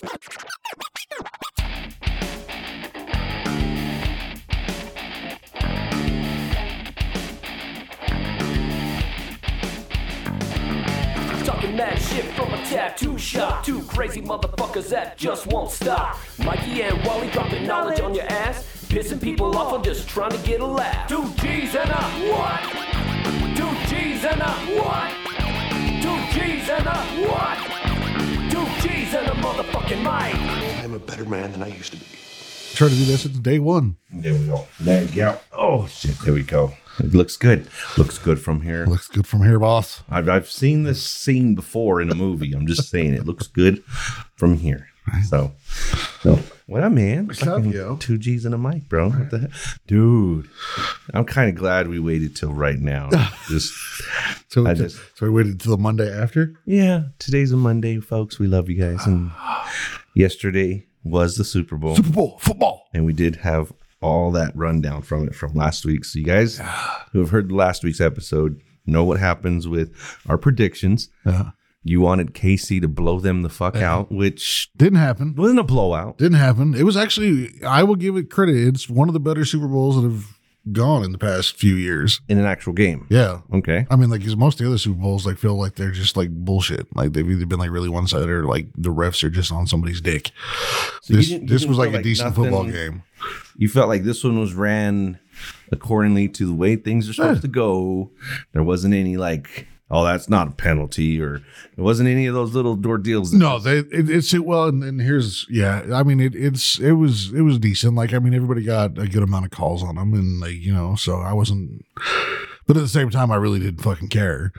Talking 0.00 0.16
mad 11.76 11.98
shit 11.98 12.24
from 12.32 12.54
a 12.54 12.56
tattoo 12.64 13.18
shop. 13.18 13.62
Two 13.62 13.82
crazy 13.82 14.22
motherfuckers 14.22 14.88
that 14.88 15.18
just 15.18 15.46
won't 15.48 15.70
stop. 15.70 16.16
Mikey 16.38 16.80
and 16.82 17.04
Wally 17.04 17.28
dropping 17.28 17.66
knowledge 17.66 18.00
on 18.00 18.14
your 18.14 18.24
ass. 18.24 18.64
Pissing 18.88 19.20
people 19.20 19.54
off, 19.54 19.74
I'm 19.74 19.82
just 19.82 20.08
trying 20.08 20.30
to 20.30 20.38
get 20.46 20.60
a 20.60 20.66
laugh. 20.66 21.10
Two 21.10 21.30
G's 21.42 21.74
and 21.76 21.90
a 21.90 22.02
what? 22.32 22.62
Two 23.54 23.70
G's 23.94 24.24
and 24.24 24.40
a 24.40 24.50
what? 24.80 25.12
Two 26.00 26.18
G's 26.32 26.70
and 26.70 26.86
a 26.86 27.28
what? 27.28 27.49
Two 29.10 29.16
G's 29.16 29.28
and 29.28 29.28
a 29.28 29.42
motherfucking 29.42 30.02
mic. 30.02 30.84
I'm 30.84 30.94
a 30.94 30.98
better 30.98 31.24
man 31.24 31.50
than 31.50 31.62
I 31.64 31.68
used 31.68 31.92
to 31.92 31.98
be. 31.98 32.06
Try 32.74 32.88
to 32.88 32.94
do 32.94 33.04
this 33.04 33.22
since 33.22 33.38
day 33.38 33.58
one. 33.58 33.96
There 34.12 34.32
we 34.32 34.46
go. 34.46 34.68
There 34.78 35.02
you 35.02 35.14
go. 35.14 35.40
Oh 35.52 35.88
shit. 35.88 36.16
There 36.20 36.32
we 36.32 36.44
go. 36.44 36.74
It 37.00 37.12
looks 37.12 37.36
good. 37.36 37.66
Looks 37.98 38.18
good 38.18 38.40
from 38.40 38.60
here. 38.60 38.86
Looks 38.86 39.08
good 39.08 39.26
from 39.26 39.42
here, 39.42 39.58
boss. 39.58 40.04
I've 40.08 40.28
I've 40.28 40.48
seen 40.50 40.84
this 40.84 41.02
scene 41.04 41.56
before 41.56 42.00
in 42.00 42.10
a 42.10 42.14
movie. 42.14 42.52
I'm 42.52 42.68
just 42.68 42.88
saying 42.88 43.14
it 43.14 43.26
looks 43.26 43.48
good 43.48 43.82
from 44.36 44.58
here. 44.58 44.88
So, 45.28 45.52
so 46.20 46.38
what 46.70 46.84
up, 46.84 46.92
man? 46.92 47.26
What's 47.26 47.42
up, 47.44 47.64
yo? 47.64 47.96
Two 47.96 48.16
G's 48.16 48.44
and 48.44 48.54
a 48.54 48.58
mic, 48.58 48.88
bro. 48.88 49.10
What 49.10 49.30
the 49.30 49.38
heck? 49.40 49.50
dude? 49.88 50.48
I'm 51.12 51.24
kind 51.24 51.50
of 51.50 51.56
glad 51.56 51.88
we 51.88 51.98
waited 51.98 52.36
till 52.36 52.52
right 52.52 52.78
now. 52.78 53.08
Just 53.48 53.72
So, 54.48 54.66
I 54.66 54.74
just- 54.74 54.96
so 55.16 55.26
we 55.26 55.30
waited 55.30 55.52
until 55.52 55.76
the 55.76 55.82
Monday 55.82 56.10
after. 56.12 56.54
yeah. 56.66 57.04
Today's 57.18 57.50
a 57.52 57.56
Monday, 57.56 57.98
folks. 57.98 58.38
We 58.38 58.46
love 58.46 58.68
you 58.70 58.80
guys. 58.80 59.04
And 59.06 59.30
yesterday 60.14 60.86
was 61.02 61.36
the 61.36 61.44
Super 61.44 61.76
Bowl. 61.76 61.96
Super 61.96 62.10
Bowl 62.10 62.38
football. 62.40 62.84
and 62.94 63.04
we 63.04 63.12
did 63.14 63.36
have 63.36 63.72
all 64.00 64.30
that 64.32 64.54
rundown 64.56 65.02
from 65.02 65.26
it 65.26 65.34
from 65.34 65.52
last 65.54 65.84
week. 65.84 66.04
So 66.04 66.18
you 66.20 66.24
guys 66.24 66.60
who 67.12 67.18
have 67.20 67.30
heard 67.30 67.50
last 67.52 67.82
week's 67.84 68.00
episode 68.00 68.60
know 68.86 69.04
what 69.04 69.18
happens 69.18 69.66
with 69.68 69.92
our 70.28 70.38
predictions. 70.38 71.08
Uh, 71.26 71.50
You 71.82 72.00
wanted 72.02 72.34
KC 72.34 72.80
to 72.82 72.88
blow 72.88 73.20
them 73.20 73.42
the 73.42 73.48
fuck 73.48 73.76
out, 73.76 74.12
which 74.12 74.70
didn't 74.76 74.98
happen. 74.98 75.34
wasn't 75.34 75.60
a 75.60 75.64
blowout. 75.64 76.18
Didn't 76.18 76.38
happen. 76.38 76.74
It 76.74 76.82
was 76.82 76.96
actually. 76.96 77.62
I 77.66 77.82
will 77.84 77.96
give 77.96 78.16
it 78.16 78.30
credit. 78.30 78.56
It's 78.56 78.88
one 78.90 79.08
of 79.08 79.14
the 79.14 79.20
better 79.20 79.44
Super 79.46 79.66
Bowls 79.66 79.96
that 79.96 80.02
have 80.02 80.26
gone 80.72 81.02
in 81.02 81.10
the 81.10 81.16
past 81.18 81.56
few 81.56 81.74
years. 81.74 82.20
in 82.28 82.36
an 82.38 82.44
actual 82.44 82.74
game. 82.74 83.06
Yeah. 83.08 83.40
Okay. 83.50 83.86
I 83.90 83.96
mean, 83.96 84.10
like, 84.10 84.22
'cause 84.22 84.36
most 84.36 84.60
of 84.60 84.64
the 84.64 84.70
other 84.70 84.76
Super 84.78 85.00
Bowls, 85.00 85.24
like, 85.24 85.38
feel 85.38 85.58
like 85.58 85.76
they're 85.76 85.90
just 85.90 86.18
like 86.18 86.28
bullshit. 86.30 86.86
Like 86.94 87.14
they've 87.14 87.28
either 87.28 87.46
been 87.46 87.58
like 87.58 87.70
really 87.70 87.88
one 87.88 88.06
sided 88.06 88.28
or 88.28 88.44
like 88.44 88.66
the 88.76 88.92
refs 88.92 89.24
are 89.24 89.30
just 89.30 89.50
on 89.50 89.66
somebody's 89.66 90.02
dick. 90.02 90.32
So 91.00 91.14
you 91.14 91.16
this 91.16 91.28
didn't- 91.28 91.42
you 91.44 91.48
this 91.48 91.62
didn't 91.62 91.70
was 91.70 91.78
like 91.78 91.90
a 91.90 91.94
like 91.94 92.02
decent 92.04 92.28
nothing- 92.28 92.44
football 92.44 92.64
game. 92.70 93.02
You 93.56 93.68
felt 93.68 93.88
like 93.88 94.04
this 94.04 94.22
one 94.22 94.38
was 94.38 94.52
ran 94.52 95.18
accordingly 95.72 96.28
to 96.28 96.46
the 96.46 96.54
way 96.54 96.76
things 96.76 97.08
are 97.08 97.14
supposed 97.14 97.38
Yeah. 97.38 97.42
to 97.42 97.48
go. 97.48 98.10
There 98.52 98.62
wasn't 98.62 98.92
any 98.94 99.16
like, 99.16 99.66
oh, 99.90 100.04
that's 100.04 100.28
not 100.28 100.48
a 100.48 100.52
penalty, 100.52 101.20
or 101.20 101.36
it 101.36 101.80
wasn't 101.80 102.08
any 102.08 102.26
of 102.26 102.34
those 102.34 102.54
little 102.54 102.76
door 102.76 102.98
deals. 102.98 103.32
No, 103.32 103.58
they 103.58 103.78
it, 103.78 104.08
it's 104.10 104.32
it 104.32 104.44
well, 104.44 104.68
and, 104.68 104.82
and 104.84 105.00
here's 105.00 105.46
yeah. 105.50 105.82
I 105.92 106.02
mean, 106.02 106.20
it 106.20 106.34
it's 106.34 106.78
it 106.78 106.92
was 106.92 107.32
it 107.32 107.42
was 107.42 107.58
decent. 107.58 107.94
Like 107.94 108.12
I 108.14 108.18
mean, 108.18 108.34
everybody 108.34 108.62
got 108.64 108.98
a 108.98 109.08
good 109.08 109.22
amount 109.22 109.44
of 109.46 109.50
calls 109.50 109.82
on 109.82 109.96
them, 109.96 110.14
and 110.14 110.40
like 110.40 110.54
you 110.54 110.72
know, 110.72 110.94
so 110.94 111.16
I 111.16 111.32
wasn't. 111.32 111.84
But 112.66 112.76
at 112.76 112.80
the 112.82 112.88
same 112.88 113.10
time, 113.10 113.30
I 113.32 113.36
really 113.36 113.58
didn't 113.58 113.82
fucking 113.82 114.08
care. 114.08 114.52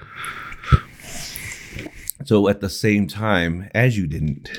So 2.25 2.47
at 2.49 2.61
the 2.61 2.69
same 2.69 3.07
time, 3.07 3.69
as 3.73 3.97
you 3.97 4.05
didn't 4.05 4.49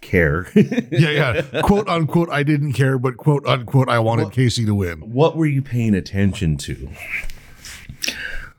care, 0.00 0.46
Yeah, 0.54 1.42
yeah. 1.50 1.60
quote 1.62 1.88
unquote, 1.88 2.30
I 2.30 2.42
didn't 2.42 2.74
care, 2.74 2.98
but 2.98 3.16
quote 3.16 3.44
unquote, 3.46 3.88
I 3.88 3.98
wanted 3.98 4.28
KC 4.28 4.66
to 4.66 4.74
win. 4.74 4.98
what 5.00 5.36
were 5.36 5.46
you 5.46 5.60
paying 5.62 5.94
attention 5.94 6.56
to? 6.58 6.90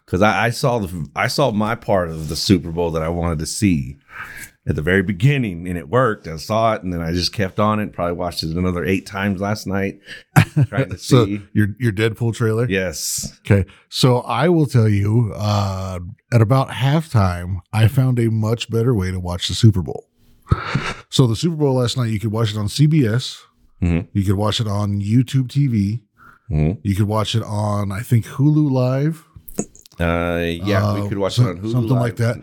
Because 0.06 0.22
I, 0.22 0.46
I 0.46 0.50
saw 0.50 0.80
the 0.80 1.08
I 1.16 1.28
saw 1.28 1.52
my 1.52 1.76
part 1.76 2.10
of 2.10 2.30
the 2.30 2.36
Super 2.36 2.72
Bowl 2.72 2.92
that 2.92 3.02
I 3.02 3.10
wanted 3.10 3.40
to 3.40 3.46
see 3.46 3.98
at 4.66 4.76
the 4.76 4.82
very 4.82 5.02
beginning, 5.04 5.68
and 5.68 5.78
it 5.78 5.90
worked. 5.90 6.28
I 6.28 6.38
saw 6.38 6.74
it, 6.74 6.84
and 6.84 6.94
then 6.94 7.02
I 7.02 7.12
just 7.12 7.34
kept 7.34 7.60
on 7.60 7.80
it. 7.80 7.94
Probably 7.94 8.14
watched 8.14 8.44
it 8.44 8.56
another 8.56 8.84
eight 8.86 9.06
times 9.06 9.42
last 9.42 9.66
night, 9.68 10.00
trying 10.68 10.90
to 10.90 10.98
So 10.98 11.26
see. 11.26 11.42
your 11.54 11.70
your 11.80 11.92
Deadpool 11.92 12.34
trailer. 12.36 12.68
Yes, 12.70 13.38
Okay, 13.46 13.66
so 13.90 14.20
I 14.22 14.50
will 14.50 14.66
tell 14.66 14.90
you, 14.90 15.32
uh, 15.36 16.00
at 16.34 16.42
about 16.42 16.70
halftime, 16.70 17.58
I 17.72 17.88
found 17.88 18.20
a 18.20 18.30
much 18.30 18.70
better 18.70 18.94
way 18.94 19.12
to 19.12 19.20
watch 19.20 19.48
the 19.48 19.54
Super 19.56 19.82
Bowl. 19.82 20.10
So 21.10 21.28
the 21.28 21.36
Super 21.36 21.56
Bowl 21.56 21.76
last 21.76 21.98
night, 21.98 22.10
you 22.12 22.20
could 22.20 22.32
watch 22.32 22.52
it 22.52 22.58
on 22.58 22.68
CBS. 22.68 23.40
Mhm. 23.82 24.08
You 24.14 24.24
could 24.24 24.36
watch 24.36 24.60
it 24.60 24.68
on 24.68 25.02
YouTube 25.02 25.48
TV. 25.48 26.04
Mhm. 26.52 26.80
You 26.84 26.96
could 26.96 27.08
watch 27.08 27.36
it 27.36 27.44
on, 27.44 27.92
I 27.92 28.02
think, 28.02 28.26
Hulu 28.26 28.70
Live. 28.72 29.26
Uh, 30.00 30.40
yeah, 30.44 30.84
Uh, 30.90 31.02
we 31.04 31.08
could 31.10 31.18
watch 31.20 31.36
some- 31.36 31.46
it 31.48 31.50
on 31.52 31.58
Hulu, 31.60 31.72
something 31.72 31.96
like 31.98 32.16
that. 32.18 32.42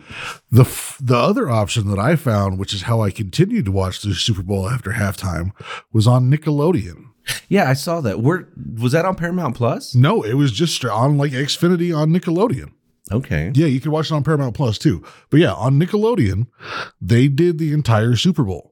The 0.51 0.61
f- 0.61 0.97
the 1.01 1.17
other 1.17 1.49
option 1.49 1.89
that 1.89 1.99
I 1.99 2.15
found, 2.15 2.57
which 2.59 2.73
is 2.73 2.83
how 2.83 3.01
I 3.01 3.11
continued 3.11 3.65
to 3.65 3.71
watch 3.71 4.01
the 4.01 4.13
Super 4.13 4.43
Bowl 4.43 4.69
after 4.69 4.91
halftime, 4.91 5.51
was 5.91 6.07
on 6.07 6.29
Nickelodeon. 6.31 7.05
Yeah, 7.49 7.69
I 7.69 7.73
saw 7.73 8.01
that. 8.01 8.19
Where 8.21 8.47
was 8.79 8.93
that 8.93 9.05
on 9.05 9.15
Paramount 9.15 9.55
Plus? 9.55 9.93
No, 9.93 10.23
it 10.23 10.33
was 10.33 10.51
just 10.51 10.83
on 10.85 11.17
like 11.17 11.33
Xfinity 11.33 11.95
on 11.95 12.09
Nickelodeon. 12.11 12.71
Okay, 13.11 13.51
Yeah, 13.53 13.65
you 13.67 13.81
could 13.81 13.91
watch 13.91 14.09
it 14.09 14.13
on 14.13 14.23
Paramount 14.23 14.55
Plus 14.55 14.77
too. 14.77 15.03
But 15.29 15.41
yeah, 15.41 15.51
on 15.53 15.77
Nickelodeon, 15.79 16.47
they 17.01 17.27
did 17.27 17.57
the 17.57 17.73
entire 17.73 18.15
Super 18.15 18.43
Bowl 18.43 18.71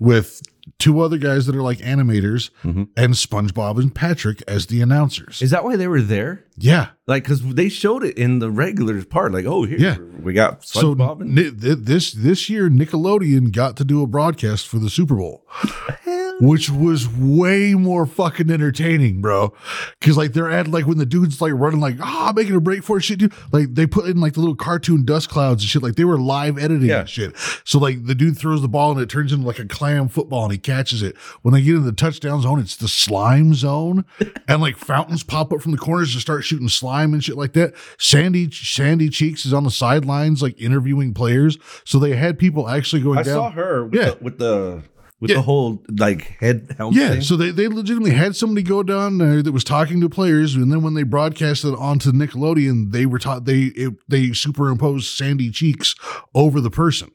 with 0.00 0.40
two 0.78 1.00
other 1.00 1.18
guys 1.18 1.46
that 1.46 1.56
are 1.56 1.62
like 1.62 1.78
animators 1.78 2.50
Mm-hmm. 2.64 2.84
and 2.96 3.14
SpongeBob 3.14 3.78
and 3.80 3.94
Patrick 3.94 4.42
as 4.46 4.66
the 4.66 4.80
announcers. 4.80 5.42
is 5.42 5.50
that 5.50 5.64
why 5.64 5.76
they 5.76 5.88
were 5.88 6.00
there? 6.02 6.44
yeah. 6.56 6.88
Like, 7.06 7.24
because 7.24 7.42
they 7.54 7.68
showed 7.68 8.04
it 8.04 8.16
in 8.16 8.38
the 8.38 8.50
regular 8.50 9.04
part. 9.04 9.32
Like, 9.32 9.44
oh, 9.44 9.64
here, 9.64 9.78
Yeah. 9.78 9.96
we 10.22 10.32
got 10.32 10.64
So 10.64 10.94
SpongeBob. 10.94 11.20
and- 11.22 11.34
ni- 11.34 11.50
th- 11.50 11.78
this 11.80 12.12
this 12.12 12.48
year 12.48 12.68
Nickelodeon 12.70 13.50
got 13.52 13.76
to 13.78 13.84
do 13.84 14.02
a 14.02 14.06
broadcast 14.06 14.68
for 14.68 14.78
the 14.78 14.88
Super 14.90 15.16
Bowl. 15.16 15.44
Which 16.40 16.70
was 16.70 17.08
way 17.08 17.74
more 17.74 18.04
fucking 18.06 18.50
entertaining, 18.50 19.20
bro. 19.20 19.52
Cause 20.00 20.16
like 20.16 20.32
they're 20.32 20.50
at 20.50 20.66
like 20.68 20.86
when 20.86 20.98
the 20.98 21.06
dude's 21.06 21.40
like 21.40 21.52
running 21.54 21.80
like 21.80 21.96
ah 22.00 22.32
making 22.34 22.54
a 22.56 22.60
break 22.60 22.82
for 22.82 23.00
shit, 23.00 23.18
dude. 23.20 23.32
Like 23.52 23.74
they 23.74 23.86
put 23.86 24.06
in 24.06 24.20
like 24.20 24.32
the 24.34 24.40
little 24.40 24.56
cartoon 24.56 25.04
dust 25.04 25.28
clouds 25.28 25.62
and 25.62 25.70
shit. 25.70 25.82
Like 25.82 25.94
they 25.94 26.04
were 26.04 26.18
live 26.18 26.58
editing 26.58 26.88
Yeah. 26.88 27.00
and 27.00 27.08
shit. 27.08 27.36
So 27.64 27.78
like 27.78 28.06
the 28.06 28.14
dude 28.14 28.36
throws 28.38 28.60
the 28.62 28.68
ball 28.68 28.90
and 28.92 29.00
it 29.00 29.08
turns 29.08 29.32
into 29.32 29.46
like 29.46 29.58
a 29.60 29.66
clam 29.66 30.08
football 30.08 30.42
and 30.44 30.52
he 30.52 30.58
catches 30.58 31.02
it. 31.02 31.16
When 31.42 31.54
they 31.54 31.62
get 31.62 31.76
in 31.76 31.84
the 31.84 31.92
touchdown 31.92 32.40
zone, 32.42 32.58
it's 32.58 32.76
the 32.76 32.88
slime 32.88 33.54
zone, 33.54 34.04
and 34.48 34.60
like 34.60 34.76
fountains 34.76 35.22
pop 35.22 35.52
up 35.52 35.60
from 35.62 35.72
the 35.72 35.78
corners 35.78 36.12
to 36.14 36.20
start 36.20 36.44
shooting 36.44 36.68
slime 36.68 37.12
and 37.12 37.22
shit 37.22 37.36
like 37.36 37.52
that. 37.52 37.74
Sandy 37.98 38.50
Sandy 38.50 39.08
Cheeks 39.10 39.46
is 39.46 39.52
on 39.52 39.64
the 39.64 39.70
sidelines 39.70 40.42
like 40.42 40.60
interviewing 40.60 41.14
players. 41.14 41.56
So 41.84 41.98
they 41.98 42.16
had 42.16 42.38
people 42.38 42.68
actually 42.68 43.02
going 43.02 43.18
I 43.18 43.22
down. 43.22 43.34
saw 43.34 43.50
her 43.50 43.84
with 43.84 43.94
Yeah. 43.94 44.10
the 44.10 44.18
with 44.20 44.38
the 44.38 44.82
with 45.22 45.30
Yeah. 45.30 45.36
the 45.36 45.42
whole 45.42 45.82
like 45.98 46.36
head 46.40 46.74
helmet. 46.76 47.00
Yeah, 47.00 47.08
thing. 47.12 47.20
so 47.22 47.36
they, 47.36 47.50
they 47.50 47.68
legitimately 47.68 48.10
had 48.10 48.34
somebody 48.36 48.62
go 48.62 48.82
down 48.82 49.16
there 49.18 49.40
that 49.42 49.52
was 49.52 49.62
talking 49.64 50.00
to 50.02 50.08
players, 50.10 50.54
and 50.56 50.70
then 50.70 50.82
when 50.82 50.94
they 50.94 51.04
broadcasted 51.04 51.74
onto 51.76 52.10
Nickelodeon, 52.12 52.90
they 52.92 53.06
were 53.06 53.18
taught 53.20 53.44
they 53.44 53.66
it, 53.76 53.94
they 54.08 54.32
superimposed 54.32 55.06
Sandy 55.16 55.50
Cheeks 55.50 55.94
over 56.34 56.60
the 56.60 56.70
person, 56.70 57.10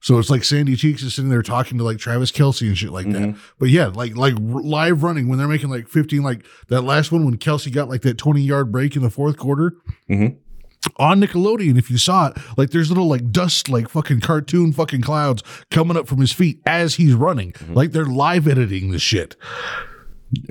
so 0.00 0.18
it's 0.18 0.28
like 0.30 0.44
Sandy 0.44 0.76
Cheeks 0.76 1.02
is 1.02 1.14
sitting 1.14 1.30
there 1.30 1.42
talking 1.42 1.78
to 1.78 1.84
like 1.84 1.96
Travis 1.98 2.30
Kelce 2.30 2.66
and 2.68 2.76
shit 2.76 2.90
like 2.92 3.10
that. 3.10 3.34
But 3.58 3.70
yeah, 3.70 3.86
like 3.86 4.16
like 4.16 4.34
live 4.38 5.02
running 5.02 5.26
when 5.28 5.38
they're 5.38 5.48
making 5.48 5.70
like 5.70 5.88
fifteen, 5.88 6.22
like 6.22 6.44
that 6.68 6.82
last 6.82 7.10
one 7.10 7.24
when 7.24 7.38
Kelce 7.38 7.72
got 7.72 7.88
like 7.88 8.02
that 8.02 8.18
twenty 8.18 8.42
yard 8.42 8.70
break 8.70 8.94
in 8.96 9.02
the 9.02 9.10
fourth 9.10 9.38
quarter. 9.38 9.72
Mhm. 10.10 10.36
On 10.98 11.20
Nickelodeon, 11.20 11.78
if 11.78 11.90
you 11.90 11.98
saw 11.98 12.28
it, 12.28 12.38
like 12.56 12.70
there's 12.70 12.88
little 12.88 13.08
like 13.08 13.30
dust, 13.30 13.68
like 13.68 13.88
fucking 13.88 14.20
cartoon 14.20 14.72
fucking 14.72 15.02
clouds 15.02 15.42
coming 15.70 15.96
up 15.96 16.06
from 16.06 16.18
his 16.18 16.32
feet 16.32 16.60
as 16.64 16.94
he's 16.94 17.14
running. 17.14 17.52
Mm-hmm. 17.52 17.74
Like 17.74 17.92
they're 17.92 18.04
live 18.04 18.46
editing 18.46 18.92
the 18.92 18.98
shit 18.98 19.36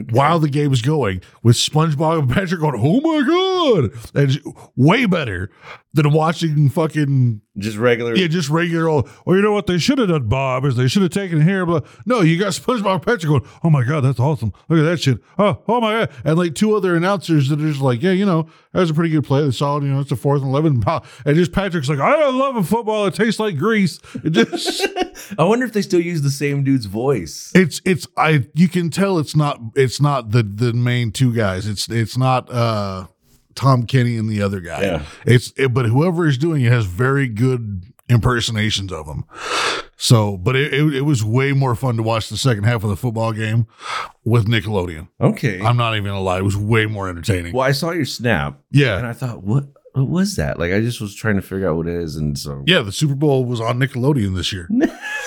while 0.10 0.40
the 0.40 0.50
game 0.50 0.72
is 0.72 0.82
going 0.82 1.22
with 1.44 1.56
SpongeBob 1.56 2.20
and 2.20 2.30
Patrick 2.30 2.62
going, 2.62 2.76
oh 2.78 3.02
my 3.02 3.28
God. 3.28 3.92
And 4.14 4.56
way 4.76 5.06
better 5.06 5.50
than 5.94 6.12
watching 6.12 6.70
fucking, 6.70 7.42
just 7.58 7.78
regular. 7.78 8.16
yeah, 8.16 8.28
just 8.28 8.50
regular 8.50 8.88
old, 8.90 9.10
well, 9.26 9.36
you 9.36 9.42
know 9.42 9.52
what 9.52 9.68
they 9.68 9.78
should 9.78 9.98
have 9.98 10.10
done, 10.10 10.28
Bob, 10.28 10.66
is 10.66 10.76
they 10.76 10.88
should 10.88 11.02
have 11.02 11.12
taken 11.12 11.42
here. 11.42 11.66
But 11.66 11.86
no, 12.06 12.22
you 12.22 12.38
got 12.40 12.54
SpongeBob 12.54 13.06
Patrick 13.06 13.24
going, 13.24 13.46
oh 13.64 13.70
my 13.70 13.84
God, 13.84 14.02
that's 14.02 14.20
awesome. 14.20 14.54
Look 14.70 14.80
at 14.80 14.84
that 14.84 15.02
shit. 15.02 15.20
Oh, 15.38 15.62
oh 15.68 15.82
my 15.82 15.94
God. 15.94 16.12
And 16.24 16.38
like 16.38 16.56
two 16.56 16.76
other 16.76 16.96
announcers 16.96 17.50
that 17.50 17.60
are 17.60 17.68
just 17.68 17.82
like, 17.82 18.02
yeah, 18.02 18.12
you 18.12 18.26
know, 18.26 18.48
that 18.74 18.80
was 18.82 18.90
a 18.90 18.94
pretty 18.94 19.10
good 19.10 19.24
play. 19.24 19.44
They 19.44 19.52
solid, 19.52 19.84
you 19.84 19.90
know, 19.90 20.00
it's 20.00 20.12
a 20.12 20.16
fourth 20.16 20.42
and 20.42 20.52
11. 20.52 20.84
And 21.26 21.36
just 21.36 21.52
Patrick's 21.52 21.90
like, 21.90 22.00
I 22.00 22.12
don't 22.18 22.38
love 22.38 22.56
a 22.56 22.64
football. 22.64 23.06
It 23.06 23.14
tastes 23.14 23.40
like 23.40 23.58
grease. 23.58 24.00
It 24.24 24.32
just, 24.32 24.86
I 25.40 25.44
wonder 25.46 25.66
if 25.66 25.74
they 25.74 25.82
still 25.82 26.02
use 26.02 26.22
the 26.22 26.32
same 26.32 26.64
dude's 26.64 26.86
voice. 26.86 27.52
It's 27.56 27.82
it's 27.86 28.08
I 28.18 28.46
you 28.54 28.68
can 28.68 28.90
tell 28.90 29.18
it's 29.20 29.36
not 29.36 29.60
it's 29.76 30.02
not 30.02 30.32
the 30.32 30.44
the 30.44 30.74
main 30.74 31.12
two 31.12 31.34
guys. 31.34 31.68
It's 31.68 31.90
it's 31.90 32.18
not 32.18 32.50
uh 32.52 33.08
Tom 33.56 33.86
Kenny 33.86 34.18
and 34.18 34.30
the 34.30 34.42
other 34.42 34.60
guy. 34.60 34.82
Yeah. 34.84 35.04
It's 35.26 35.52
it, 35.58 35.74
but 35.74 35.86
whoever 35.86 36.28
is 36.28 36.38
doing 36.38 36.64
it 36.64 36.72
has 36.72 36.86
very 36.86 37.28
good 37.28 37.84
impersonations 38.10 38.92
of 38.92 39.08
him. 39.08 39.24
So, 39.98 40.38
but 40.38 40.56
it, 40.58 40.74
it, 40.74 40.96
it 40.96 41.02
was 41.02 41.24
way 41.24 41.54
more 41.54 41.74
fun 41.74 41.96
to 41.98 42.04
watch 42.04 42.28
the 42.30 42.38
second 42.38 42.66
half 42.66 42.84
of 42.84 42.90
the 42.90 42.98
football 42.98 43.32
game 43.32 43.66
with 44.26 44.46
Nickelodeon. 44.48 45.08
Okay. 45.22 45.62
I'm 45.62 45.78
not 45.78 45.94
even 45.96 46.06
gonna 46.12 46.22
lie, 46.22 46.40
it 46.40 46.44
was 46.44 46.58
way 46.58 46.86
more 46.86 47.08
entertaining. 47.10 47.54
well, 47.54 47.66
I 47.66 47.72
saw 47.72 47.92
your 47.92 48.06
snap 48.06 48.60
Yeah. 48.72 48.98
and 48.98 49.08
I 49.08 49.14
thought, 49.14 49.44
what 49.44 49.66
what 49.94 50.10
was 50.10 50.36
that? 50.36 50.60
Like 50.60 50.74
I 50.74 50.82
just 50.82 51.00
was 51.00 51.16
trying 51.16 51.38
to 51.38 51.42
figure 51.42 51.70
out 51.70 51.78
what 51.78 51.88
it 51.88 51.96
is. 51.96 52.18
And 52.18 52.38
so 52.38 52.64
Yeah, 52.68 52.82
the 52.82 52.92
Super 52.92 53.16
Bowl 53.16 53.46
was 53.46 53.62
on 53.62 53.80
Nickelodeon 53.80 54.36
this 54.36 54.52
year. 54.52 54.70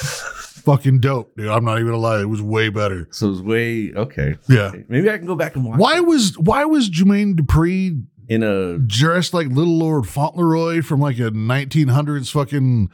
Fucking 0.03 1.01
dope, 1.01 1.35
dude. 1.37 1.49
I'm 1.49 1.65
not 1.65 1.77
even 1.79 1.87
gonna 1.87 1.97
lie, 1.99 2.21
it 2.21 2.29
was 2.29 2.43
way 2.43 2.69
better. 2.69 3.09
so 3.11 3.27
it 3.29 3.31
was 3.31 3.43
way 3.43 3.93
okay. 3.95 4.37
Yeah. 4.49 4.73
Maybe 4.89 5.09
I 5.11 5.17
can 5.17 5.27
go 5.27 5.35
back 5.35 5.57
and 5.57 5.65
watch 5.65 5.79
Why 5.79 5.97
it 5.97 6.05
was 6.07 6.37
why 6.39 6.65
was 6.67 6.91
Jermaine 6.91 7.37
Dupri 7.37 8.05
in 8.29 8.43
a 8.43 8.77
dressed 8.79 9.33
like 9.33 9.49
Little 9.49 9.79
Lord 9.79 10.07
Fauntleroy 10.07 10.83
from 10.83 11.01
like 11.01 11.19
a 11.19 11.31
1900s 11.31 12.31
fucking 12.31 12.91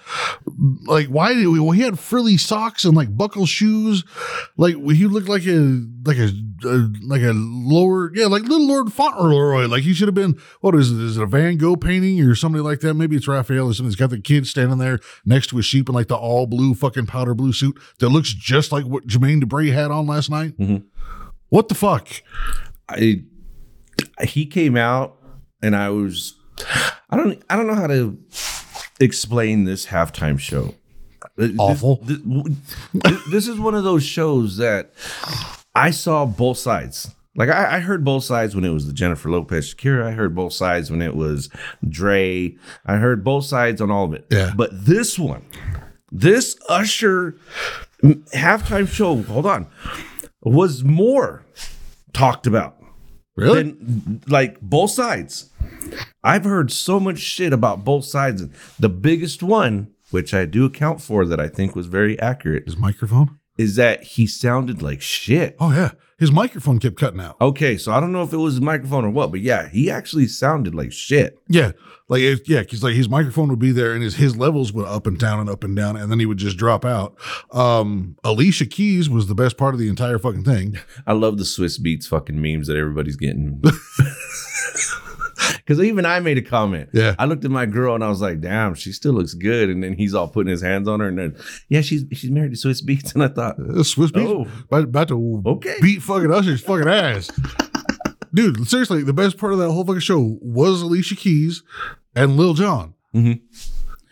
like 0.87 1.09
why 1.09 1.35
did 1.35 1.49
we 1.49 1.59
well 1.59 1.73
he 1.73 1.83
had 1.83 1.99
frilly 1.99 2.37
socks 2.37 2.85
and 2.85 2.97
like 2.97 3.17
buckle 3.17 3.45
shoes. 3.45 4.05
Like 4.57 4.77
he 4.77 5.07
looked 5.07 5.29
like 5.29 5.45
a 5.47 5.85
like 6.05 6.19
a, 6.19 6.31
a 6.65 6.89
like 7.03 7.23
a 7.23 7.33
lower 7.35 8.15
yeah 8.15 8.27
like 8.27 8.43
Little 8.43 8.67
Lord 8.69 8.93
Fauntleroy. 8.93 9.67
Like 9.67 9.83
he 9.83 9.93
should 9.93 10.07
have 10.09 10.15
been 10.15 10.39
what 10.61 10.75
is 10.77 10.93
it? 10.93 11.01
Is 11.01 11.17
it 11.17 11.23
a 11.23 11.27
Van 11.27 11.57
Gogh 11.57 11.77
painting 11.77 12.21
or 12.21 12.35
somebody 12.37 12.63
like 12.63 12.79
that? 12.81 12.95
Maybe 12.95 13.17
it's 13.17 13.27
Raphael 13.27 13.67
or 13.67 13.75
something. 13.75 13.87
He's 13.87 13.97
got 13.97 14.11
the 14.11 14.21
kid 14.21 14.47
standing 14.47 14.79
there 14.79 15.01
next 15.27 15.49
to 15.49 15.59
a 15.59 15.63
sheep 15.63 15.89
in 15.89 15.95
like 15.97 16.09
the 16.09 16.17
all 16.17 16.47
blue 16.47 16.75
fucking 16.75 17.07
powder 17.07 17.35
blue 17.35 17.53
suit 17.53 17.77
that 17.99 18.11
looks 18.11 18.33
just 18.33 18.71
like 18.71 18.85
what 18.85 19.07
Jermaine 19.09 19.43
Dupri 19.43 19.73
had 19.73 19.91
on 19.91 20.07
last 20.07 20.31
night. 20.31 20.57
Mhm. 20.59 20.85
what 21.49 21.69
the 21.69 21.75
fuck? 21.75 22.09
I 22.89 23.25
he 24.23 24.47
came 24.47 24.77
out 24.77 25.17
and 25.65 25.75
I 25.75 25.89
was 25.91 26.35
I 27.11 27.17
don't 27.17 27.43
I 27.51 27.57
don't 27.57 27.67
know 27.67 27.75
how 27.75 27.87
to 27.89 28.19
explain 29.01 29.65
this 29.65 29.87
halftime 29.87 30.39
show. 30.39 30.75
Awful. 31.59 32.01
This, 32.03 32.19
this- 32.93 33.25
this 33.31 33.49
is 33.49 33.59
one 33.59 33.75
of 33.75 33.83
those 33.85 34.05
shows 34.05 34.57
that 34.59 34.93
I 35.75 35.91
saw 35.91 36.27
both 36.27 36.59
sides. 36.59 37.11
Like 37.37 37.49
I, 37.49 37.77
I 37.77 37.81
heard 37.81 38.05
both 38.05 38.23
sides 38.23 38.55
when 38.55 38.65
it 38.65 38.69
was 38.71 38.87
the 38.87 38.93
Jennifer 38.93 39.29
Lopez 39.29 39.75
Shakira. 39.75 40.05
I 40.07 40.13
heard 40.13 40.35
both 40.37 40.53
sides 40.53 40.91
when 40.91 41.03
it 41.03 41.17
was 41.17 41.49
Dre. 41.89 42.55
I 42.87 42.97
heard 42.97 43.25
both 43.25 43.45
sides 43.47 43.81
on 43.81 43.91
all 43.91 44.05
of 44.05 44.13
it. 44.15 44.27
Yeah. 44.31 44.53
But 44.57 44.71
this 44.87 45.19
one, 45.19 45.45
this 46.13 46.57
Usher 46.69 47.37
halftime 48.03 48.87
show, 48.87 49.21
hold 49.23 49.47
on, 49.47 49.67
was 50.43 50.85
more 50.85 51.45
talked 52.13 52.47
about 52.47 52.77
really 53.37 53.77
like 54.27 54.61
both 54.61 54.91
sides. 54.91 55.51
I've 56.23 56.45
heard 56.45 56.71
so 56.71 57.01
much 57.01 57.19
shit 57.19 57.53
about 57.53 57.85
both 57.85 58.05
sides. 58.05 58.47
The 58.79 58.89
biggest 58.89 59.43
one, 59.43 59.93
which 60.11 60.33
I 60.33 60.47
do 60.47 60.65
account 60.65 61.01
for 61.01 61.27
that 61.27 61.41
I 61.41 61.49
think 61.49 61.75
was 61.75 61.87
very 61.87 62.19
accurate, 62.21 62.65
his 62.65 62.77
microphone 62.77 63.39
is 63.57 63.77
that 63.77 64.03
he 64.03 64.27
sounded 64.27 64.83
like 64.83 65.01
shit. 65.01 65.57
Oh 65.61 65.73
yeah, 65.73 65.93
his 66.19 66.31
microphone 66.31 66.79
kept 66.79 66.97
cutting 66.97 67.21
out. 67.21 67.37
Okay, 67.41 67.77
so 67.77 67.93
I 67.93 68.01
don't 68.01 68.13
know 68.13 68.23
if 68.23 68.33
it 68.33 68.37
was 68.37 68.55
his 68.55 68.61
microphone 68.61 69.05
or 69.05 69.11
what, 69.11 69.31
but 69.31 69.41
yeah, 69.41 69.69
he 69.69 69.91
actually 69.91 70.27
sounded 70.27 70.75
like 70.75 70.93
shit. 70.93 71.39
Yeah, 71.49 71.73
like 72.09 72.23
it, 72.23 72.49
yeah, 72.49 72.61
because 72.61 72.83
like 72.83 72.95
his 72.95 73.09
microphone 73.09 73.49
would 73.49 73.59
be 73.59 73.73
there 73.73 73.93
and 73.93 74.03
his 74.03 74.17
his 74.17 74.37
levels 74.37 74.73
would 74.73 74.87
up 74.87 75.07
and 75.07 75.19
down 75.19 75.41
and 75.41 75.51
up 75.51 75.65
and 75.65 75.75
down, 75.75 75.97
and 75.97 76.11
then 76.11 76.21
he 76.21 76.27
would 76.27 76.39
just 76.39 76.57
drop 76.57 76.85
out. 76.85 77.17
Um, 77.51 78.17
Alicia 78.25 78.67
Keys 78.67 79.09
was 79.11 79.27
the 79.27 79.35
best 79.35 79.57
part 79.57 79.75
of 79.75 79.81
the 79.81 79.89
entire 79.89 80.19
fucking 80.19 80.45
thing. 80.45 80.79
I 81.07 81.13
love 81.13 81.39
the 81.39 81.45
Swizz 81.45 81.81
Beatz 81.81 82.07
fucking 82.07 82.41
memes 82.41 82.69
that 82.69 82.77
everybody's 82.77 83.17
getting. 83.17 83.63
Because 85.67 85.83
even 85.83 86.05
I 86.05 86.21
made 86.21 86.37
a 86.37 86.43
comment. 86.43 86.91
Yeah. 86.93 87.15
I 87.19 87.25
looked 87.25 87.45
at 87.47 87.51
my 87.51 87.65
girl 87.65 87.95
and 87.95 88.05
I 88.05 88.09
was 88.09 88.21
like, 88.21 88.41
"Damn, 88.43 88.75
she 88.75 88.93
still 88.93 89.15
looks 89.15 89.33
good." 89.33 89.71
And 89.71 89.83
then 89.83 89.95
he's 89.95 90.15
all 90.15 90.29
putting 90.29 90.51
his 90.51 90.61
hands 90.61 90.87
on 90.89 91.01
her, 91.01 91.09
and 91.09 91.19
then, 91.19 91.37
yeah, 91.71 91.81
she's 91.81 92.05
she's 92.13 92.31
married 92.31 92.55
to 92.55 92.59
Swizz 92.69 92.85
Beatz, 92.85 93.15
and 93.15 93.23
I 93.25 93.29
thought, 93.29 93.59
Uh, 93.59 93.83
Swizz 93.83 94.09
Beatz 94.11 94.29
Oh. 94.29 94.47
about, 94.65 94.85
about 94.85 95.09
to 95.09 95.43
Okay. 95.47 95.77
beat 95.81 96.03
fucking 96.03 96.31
Usher's 96.31 96.61
fucking 96.61 96.87
ass. 96.89 97.31
Dude, 98.35 98.69
seriously, 98.69 99.03
the 99.05 99.13
best 99.13 99.39
part 99.39 99.53
of 99.53 99.59
that 99.61 99.71
whole 99.71 99.85
fucking 99.85 100.01
show 100.01 100.39
was 100.43 100.83
Alicia 100.83 101.15
Keys 101.15 101.63
and 102.17 102.37
Lil 102.37 102.55
Jon, 102.55 102.95
Mhm. 103.15 103.41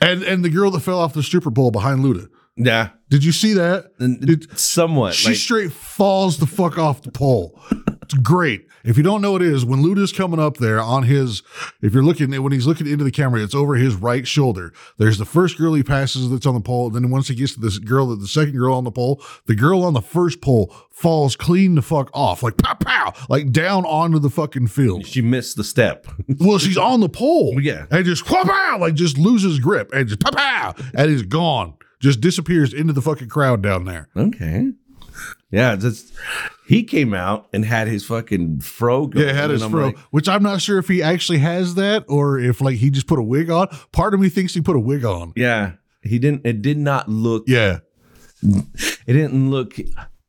and 0.00 0.22
and 0.22 0.44
the 0.44 0.48
girl 0.50 0.70
that 0.70 0.80
fell 0.80 0.98
off 1.00 1.12
the 1.12 1.22
stripper 1.22 1.50
pole 1.50 1.70
behind 1.70 2.00
Luda. 2.04 2.28
"Yeah." 2.56 2.90
Did 3.10 3.24
you 3.24 3.32
see 3.32 3.52
that? 3.54 3.90
Dude, 3.98 4.58
somewhat 4.58 5.12
She 5.14 5.28
like 5.28 5.36
straight 5.36 5.72
falls 5.72 6.38
the 6.38 6.46
fuck 6.46 6.78
off 6.78 7.02
the 7.02 7.10
pole. 7.10 7.60
It's 8.12 8.20
great. 8.22 8.66
If 8.84 8.96
you 8.98 9.02
don't 9.02 9.22
know 9.22 9.32
what 9.32 9.42
it 9.42 9.48
is, 9.48 9.64
when 9.64 9.82
Luda's 9.82 10.12
coming 10.12 10.38
up 10.40 10.58
there 10.58 10.80
on 10.80 11.04
his, 11.04 11.42
if 11.80 11.94
you're 11.94 12.02
looking 12.02 12.30
when 12.42 12.52
he's 12.52 12.66
looking 12.66 12.86
into 12.86 13.04
the 13.04 13.10
camera, 13.10 13.42
it's 13.42 13.54
over 13.54 13.74
his 13.76 13.94
right 13.94 14.26
shoulder. 14.26 14.72
There's 14.98 15.16
the 15.18 15.24
first 15.24 15.56
girl 15.56 15.72
he 15.74 15.82
passes 15.82 16.28
that's 16.28 16.44
on 16.44 16.54
the 16.54 16.60
pole. 16.60 16.90
Then 16.90 17.08
once 17.10 17.28
he 17.28 17.34
gets 17.34 17.54
to 17.54 17.60
this 17.60 17.78
girl, 17.78 18.14
the 18.14 18.26
second 18.28 18.52
girl 18.58 18.74
on 18.74 18.84
the 18.84 18.90
pole, 18.90 19.22
the 19.46 19.54
girl 19.54 19.82
on 19.84 19.94
the 19.94 20.02
first 20.02 20.40
pole 20.42 20.74
falls 20.90 21.36
clean 21.36 21.74
the 21.74 21.80
fuck 21.82 22.10
off, 22.12 22.42
like 22.42 22.58
pow 22.58 22.74
pow, 22.74 23.14
like 23.30 23.50
down 23.50 23.84
onto 23.86 24.18
the 24.18 24.30
fucking 24.30 24.66
field. 24.66 25.06
she 25.06 25.22
missed 25.22 25.56
the 25.56 25.64
step. 25.64 26.06
Well, 26.38 26.58
she's 26.58 26.76
on 26.78 27.00
the 27.00 27.08
pole, 27.08 27.60
Yeah. 27.60 27.86
and 27.90 28.04
just 28.04 28.24
pow 28.26 28.42
pow, 28.44 28.78
like 28.80 28.94
just 28.94 29.16
loses 29.16 29.58
grip 29.58 29.90
and 29.94 30.06
just 30.08 30.20
pow 30.20 30.30
pow, 30.32 30.74
and 30.94 31.10
is 31.10 31.22
gone, 31.22 31.74
just 32.00 32.20
disappears 32.20 32.74
into 32.74 32.92
the 32.92 33.02
fucking 33.02 33.28
crowd 33.28 33.62
down 33.62 33.84
there. 33.84 34.08
okay. 34.16 34.72
Yeah, 35.52 35.76
just 35.76 36.12
he 36.66 36.82
came 36.82 37.12
out 37.14 37.46
and 37.52 37.64
had 37.64 37.86
his 37.86 38.04
fucking 38.04 38.60
fro. 38.60 39.06
Going, 39.06 39.26
Yeah, 39.26 39.32
had 39.34 39.50
his 39.50 39.62
fro, 39.62 39.86
like, 39.86 39.98
which 40.10 40.28
I'm 40.28 40.42
not 40.42 40.60
sure 40.62 40.78
if 40.78 40.88
he 40.88 41.02
actually 41.02 41.38
has 41.38 41.74
that 41.76 42.04
or 42.08 42.40
if 42.40 42.60
like 42.62 42.76
he 42.76 42.90
just 42.90 43.06
put 43.06 43.18
a 43.18 43.22
wig 43.22 43.50
on. 43.50 43.68
Part 43.92 44.14
of 44.14 44.20
me 44.20 44.28
thinks 44.30 44.54
he 44.54 44.62
put 44.62 44.76
a 44.76 44.80
wig 44.80 45.04
on. 45.04 45.32
yeah, 45.36 45.72
he 46.02 46.18
didn't. 46.18 46.46
It 46.46 46.62
did 46.62 46.78
not 46.78 47.08
look. 47.08 47.44
Yeah, 47.46 47.80
It 48.42 49.12
didn't 49.12 49.50
look 49.50 49.76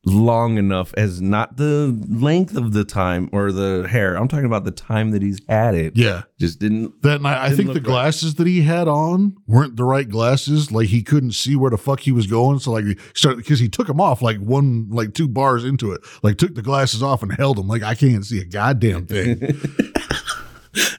long 0.05 0.57
enough 0.57 0.93
as 0.95 1.21
not 1.21 1.57
the 1.57 1.97
length 2.09 2.57
of 2.57 2.73
the 2.73 2.83
time 2.83 3.29
or 3.31 3.51
the 3.51 3.87
hair. 3.89 4.15
I'm 4.15 4.27
talking 4.27 4.45
about 4.45 4.65
the 4.65 4.71
time 4.71 5.11
that 5.11 5.21
he's 5.21 5.39
had 5.47 5.75
it. 5.75 5.95
yeah. 5.95 6.23
just 6.39 6.59
didn't. 6.59 7.01
That 7.03 7.21
night, 7.21 7.37
I 7.37 7.55
think 7.55 7.69
the 7.69 7.75
right. 7.75 7.83
glasses 7.83 8.35
that 8.35 8.47
he 8.47 8.61
had 8.63 8.87
on 8.87 9.37
weren't 9.47 9.77
the 9.77 9.85
right 9.85 10.07
glasses. 10.07 10.71
Like 10.71 10.89
he 10.89 11.03
couldn't 11.03 11.33
see 11.33 11.55
where 11.55 11.71
the 11.71 11.77
fuck 11.77 12.01
he 12.01 12.11
was 12.11 12.27
going. 12.27 12.59
So 12.59 12.71
like, 12.71 12.85
he 12.85 12.97
started 13.13 13.37
because 13.37 13.59
he 13.59 13.69
took 13.69 13.87
them 13.87 14.01
off 14.01 14.21
like 14.21 14.37
one, 14.39 14.89
like 14.89 15.13
two 15.13 15.27
bars 15.27 15.63
into 15.63 15.91
it. 15.91 16.01
Like 16.21 16.37
took 16.37 16.55
the 16.55 16.61
glasses 16.61 17.01
off 17.01 17.23
and 17.23 17.33
held 17.35 17.57
them. 17.57 17.67
Like 17.67 17.83
I 17.83 17.95
can't 17.95 18.25
see 18.25 18.39
a 18.39 18.45
goddamn 18.45 19.05
thing. 19.05 19.59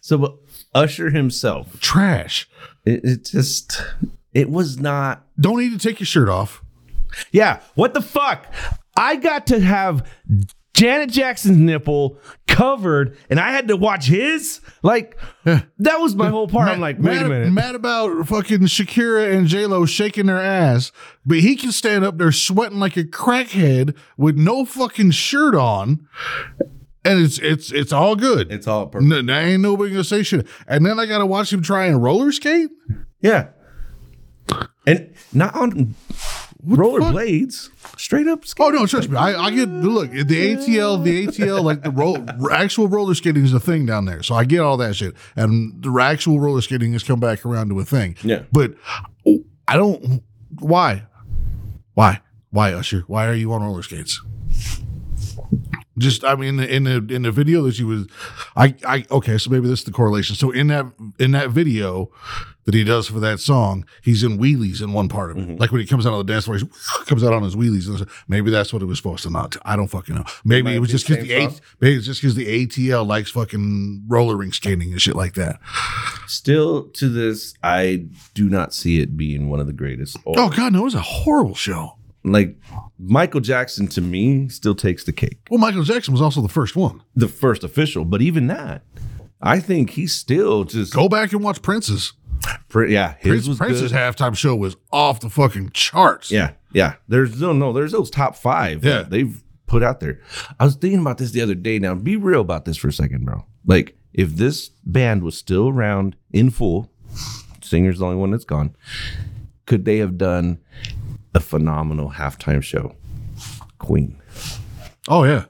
So, 0.00 0.19
but 0.19 0.37
Usher 0.75 1.11
himself, 1.11 1.81
Trash. 1.81 2.49
it, 2.85 3.05
it 3.05 3.25
just 3.25 3.83
it 4.33 4.50
was 4.50 4.79
not. 4.79 5.27
Don't 5.41 5.59
need 5.59 5.73
to 5.73 5.79
take 5.79 5.99
your 5.99 6.07
shirt 6.07 6.29
off. 6.29 6.62
Yeah, 7.33 7.61
what 7.75 7.95
the 7.95 8.02
fuck? 8.02 8.52
I 8.97 9.17
got 9.17 9.47
to 9.49 9.61
have 9.61 10.09
Janet 10.75 11.11
Jackson's 11.11 11.59
nipple 11.59 12.19
covered, 12.49 13.17
and 13.31 13.39
I 13.39 13.53
had 13.53 13.69
to 13.69 13.77
watch 13.77 14.07
his. 14.07 14.61
Like 14.83 15.19
that 15.45 16.01
was 16.01 16.15
my 16.17 16.29
whole 16.29 16.49
part. 16.49 16.69
I'm 16.69 16.81
like, 16.81 16.97
wait 16.97 17.17
mad, 17.17 17.27
a 17.27 17.29
minute. 17.29 17.53
Mad 17.53 17.75
about 17.77 18.27
fucking 18.27 18.61
Shakira 18.61 19.33
and 19.37 19.47
J 19.47 19.67
Lo 19.67 19.87
shaking 19.87 20.27
their 20.27 20.41
ass, 20.41 20.91
but 21.25 21.39
he 21.39 21.55
can 21.55 21.71
stand 21.73 22.05
up 22.05 22.19
there 22.19 22.33
sweating 22.33 22.81
like 22.81 22.97
a 22.97 23.05
crackhead 23.05 23.97
with 24.17 24.37
no 24.37 24.65
fucking 24.65 25.13
shirt 25.13 25.55
on, 25.55 26.09
and 27.05 27.21
it's 27.21 27.39
it's 27.39 27.71
it's 27.71 27.93
all 27.93 28.17
good. 28.17 28.51
It's 28.51 28.67
all 28.67 28.87
perfect. 28.89 29.13
N- 29.13 29.27
there 29.27 29.41
ain't 29.41 29.63
nobody 29.63 29.91
gonna 29.93 30.05
say 30.05 30.25
shit. 30.25 30.47
And 30.67 30.85
then 30.85 30.99
I 30.99 31.07
gotta 31.07 31.27
watch 31.27 31.53
him 31.53 31.63
try 31.63 31.87
and 31.87 32.03
roller 32.03 32.33
skate. 32.33 32.71
Yeah, 33.21 33.51
and 34.87 35.15
not 35.33 35.55
on 35.55 35.71
What 35.71 35.77
the 35.77 35.87
fuck? 35.87 36.03
Rollerblades. 36.66 37.71
Straight 37.99 38.26
up. 38.26 38.44
Oh 38.59 38.71
no, 38.71 38.87
trust 38.87 39.09
me. 39.09 39.16
I, 39.16 39.47
I 39.47 39.50
get 39.50 39.68
look 39.68 40.11
the 40.11 40.25
ATL, 40.25 41.02
the 41.02 41.26
ATL, 41.26 41.62
like 41.62 41.83
the 41.83 41.90
roll, 41.90 42.18
actual 42.50 42.88
roller 42.88 43.14
skating 43.14 43.44
is 43.44 43.52
a 43.52 43.61
thing 43.61 43.87
down 43.87 44.04
there. 44.04 44.23
So 44.23 44.35
I 44.35 44.44
get 44.44 44.61
all 44.61 44.76
that 44.78 44.97
shit, 44.97 45.14
and 45.37 45.83
the 45.83 45.92
actual 46.00 46.40
roller 46.40 46.61
skating 46.61 46.92
has 46.92 47.02
come 47.02 47.21
back 47.21 47.44
around 47.44 47.68
to 47.71 47.80
a 47.80 47.85
thing. 47.85 48.16
Yeah. 48.23 48.42
but 48.52 48.75
oh, 49.26 49.44
I 49.68 49.76
don't. 49.76 50.23
Why? 50.61 51.04
Why? 51.94 52.21
Why 52.50 52.73
Usher? 52.73 53.04
Why 53.06 53.26
are 53.26 53.35
you 53.35 53.52
on 53.52 53.62
roller 53.62 53.83
skates? 53.83 54.23
Just, 55.97 56.25
I 56.25 56.35
mean, 56.35 56.59
in 56.59 56.85
the 56.85 57.06
in 57.09 57.23
the 57.23 57.30
video 57.30 57.62
that 57.62 57.76
she 57.76 57.85
was, 57.85 58.09
I, 58.56 58.75
I 58.85 59.04
okay, 59.12 59.38
so 59.38 59.49
maybe 59.50 59.68
this 59.68 59.80
is 59.80 59.85
the 59.85 59.92
correlation. 59.92 60.35
So 60.35 60.50
in 60.50 60.66
that 60.68 60.87
in 61.21 61.30
that 61.33 61.50
video 61.50 62.11
that 62.64 62.75
he 62.75 62.85
does 62.85 63.09
for 63.09 63.21
that 63.21 63.40
song, 63.40 63.85
he's 64.02 64.23
in 64.23 64.38
wheelies 64.38 64.83
in 64.83 64.92
one 64.92 65.09
part 65.09 65.30
of 65.30 65.38
it. 65.38 65.40
Mm-hmm. 65.40 65.56
Like 65.56 65.71
when 65.73 65.80
he 65.80 65.87
comes 65.87 66.06
out 66.06 66.12
on 66.12 66.25
the 66.25 66.33
dance 66.33 66.44
floor, 66.44 66.56
he 66.56 66.66
comes 67.06 67.23
out 67.23 67.33
on 67.33 67.42
his 67.42 67.56
wheelies. 67.56 67.88
And 67.88 68.09
maybe 68.28 68.50
that's 68.50 68.73
what 68.73 68.83
it 68.83 68.87
was 68.87 68.99
supposed 68.99 69.23
to 69.25 69.30
not. 69.30 69.56
I 69.64 69.76
don't 69.76 69.88
fucking 69.88 70.14
know. 70.14 70.25
Maybe 70.44 70.62
might 70.62 70.76
it 70.76 70.80
was 70.80 70.90
just 70.90 71.06
because 71.06 71.25
the 71.25 71.35
A, 71.35 71.49
maybe 71.80 71.97
it's 71.97 72.06
just 72.06 72.21
because 72.21 72.35
the 72.35 72.66
ATL 72.66 73.06
likes 73.06 73.30
fucking 73.30 74.04
roller 74.09 74.37
rink 74.37 74.54
skating 74.54 74.92
and 74.92 75.00
shit 75.00 75.16
like 75.16 75.35
that. 75.35 75.61
Still 76.26 76.88
to 76.90 77.09
this, 77.09 77.54
I 77.62 78.06
do 78.35 78.49
not 78.49 78.73
see 78.75 79.00
it 79.00 79.16
being 79.16 79.50
one 79.50 79.61
of 79.61 79.66
the 79.66 79.73
greatest. 79.73 80.16
Or, 80.25 80.35
Oh 80.38 80.49
god, 80.49 80.73
no, 80.73 80.80
it 80.80 80.85
was 80.85 80.94
a 80.94 81.00
horrible 81.00 81.54
show. 81.54 81.97
Like 82.26 82.56
Michael 82.99 83.40
Jackson 83.40 83.87
to 83.88 84.00
me 84.00 84.49
still 84.49 84.75
takes 84.75 85.04
the 85.04 85.12
cake. 85.12 85.38
Well, 85.50 85.61
Michael 85.61 85.83
Jackson 85.83 86.12
was 86.12 86.23
also 86.23 86.40
the 86.40 86.49
first 86.49 86.75
one. 86.75 87.02
The 87.14 87.28
first 87.28 87.62
official, 87.64 88.06
but 88.06 88.23
even 88.23 88.47
that, 88.47 88.83
I 89.42 89.61
think 89.61 89.90
he's 89.90 90.14
still 90.14 90.64
just 90.64 90.94
Go 90.94 91.09
back 91.09 91.33
and 91.33 91.44
watch 91.44 91.61
Prince's. 91.61 92.14
Yeah, 92.75 93.14
his 93.21 93.45
Prince, 93.47 93.59
Prince's 93.59 93.93
good. 93.93 93.99
halftime 93.99 94.37
show 94.37 94.57
was 94.57 94.76
off 94.93 95.21
the 95.21 95.31
fucking 95.31 95.71
charts. 95.71 96.31
Yeah, 96.31 96.53
yeah. 96.73 96.95
There's 97.07 97.41
no, 97.41 97.53
no. 97.53 97.73
There's 97.73 97.93
those 97.93 98.11
top 98.11 98.37
five. 98.37 98.85
Yeah. 98.85 99.03
they've 99.03 99.43
put 99.67 99.83
out 99.83 100.00
there. 100.00 100.21
I 100.59 100.64
was 100.64 100.75
thinking 100.75 101.00
about 101.00 101.19
this 101.19 101.31
the 101.31 101.41
other 101.41 101.55
day. 101.55 101.79
Now, 101.79 101.95
be 101.95 102.17
real 102.17 102.41
about 102.41 102.64
this 102.64 102.76
for 102.76 102.88
a 102.88 102.93
second, 102.93 103.25
bro. 103.25 103.45
Like, 103.64 103.97
if 104.12 104.31
this 104.31 104.71
band 104.85 105.23
was 105.23 105.37
still 105.37 105.69
around 105.69 106.17
in 106.33 106.50
full, 106.50 106.91
singer's 107.62 107.99
the 107.99 108.07
only 108.07 108.17
one 108.17 108.31
that's 108.31 108.45
gone. 108.45 108.75
Could 109.67 109.85
they 109.85 109.99
have 109.99 110.19
done 110.19 110.59
a 111.35 111.41
phenomenal 111.41 112.11
halftime 112.12 112.62
show? 112.62 112.95
Queen. 113.79 114.21
Oh 115.09 115.25
yeah. 115.25 115.45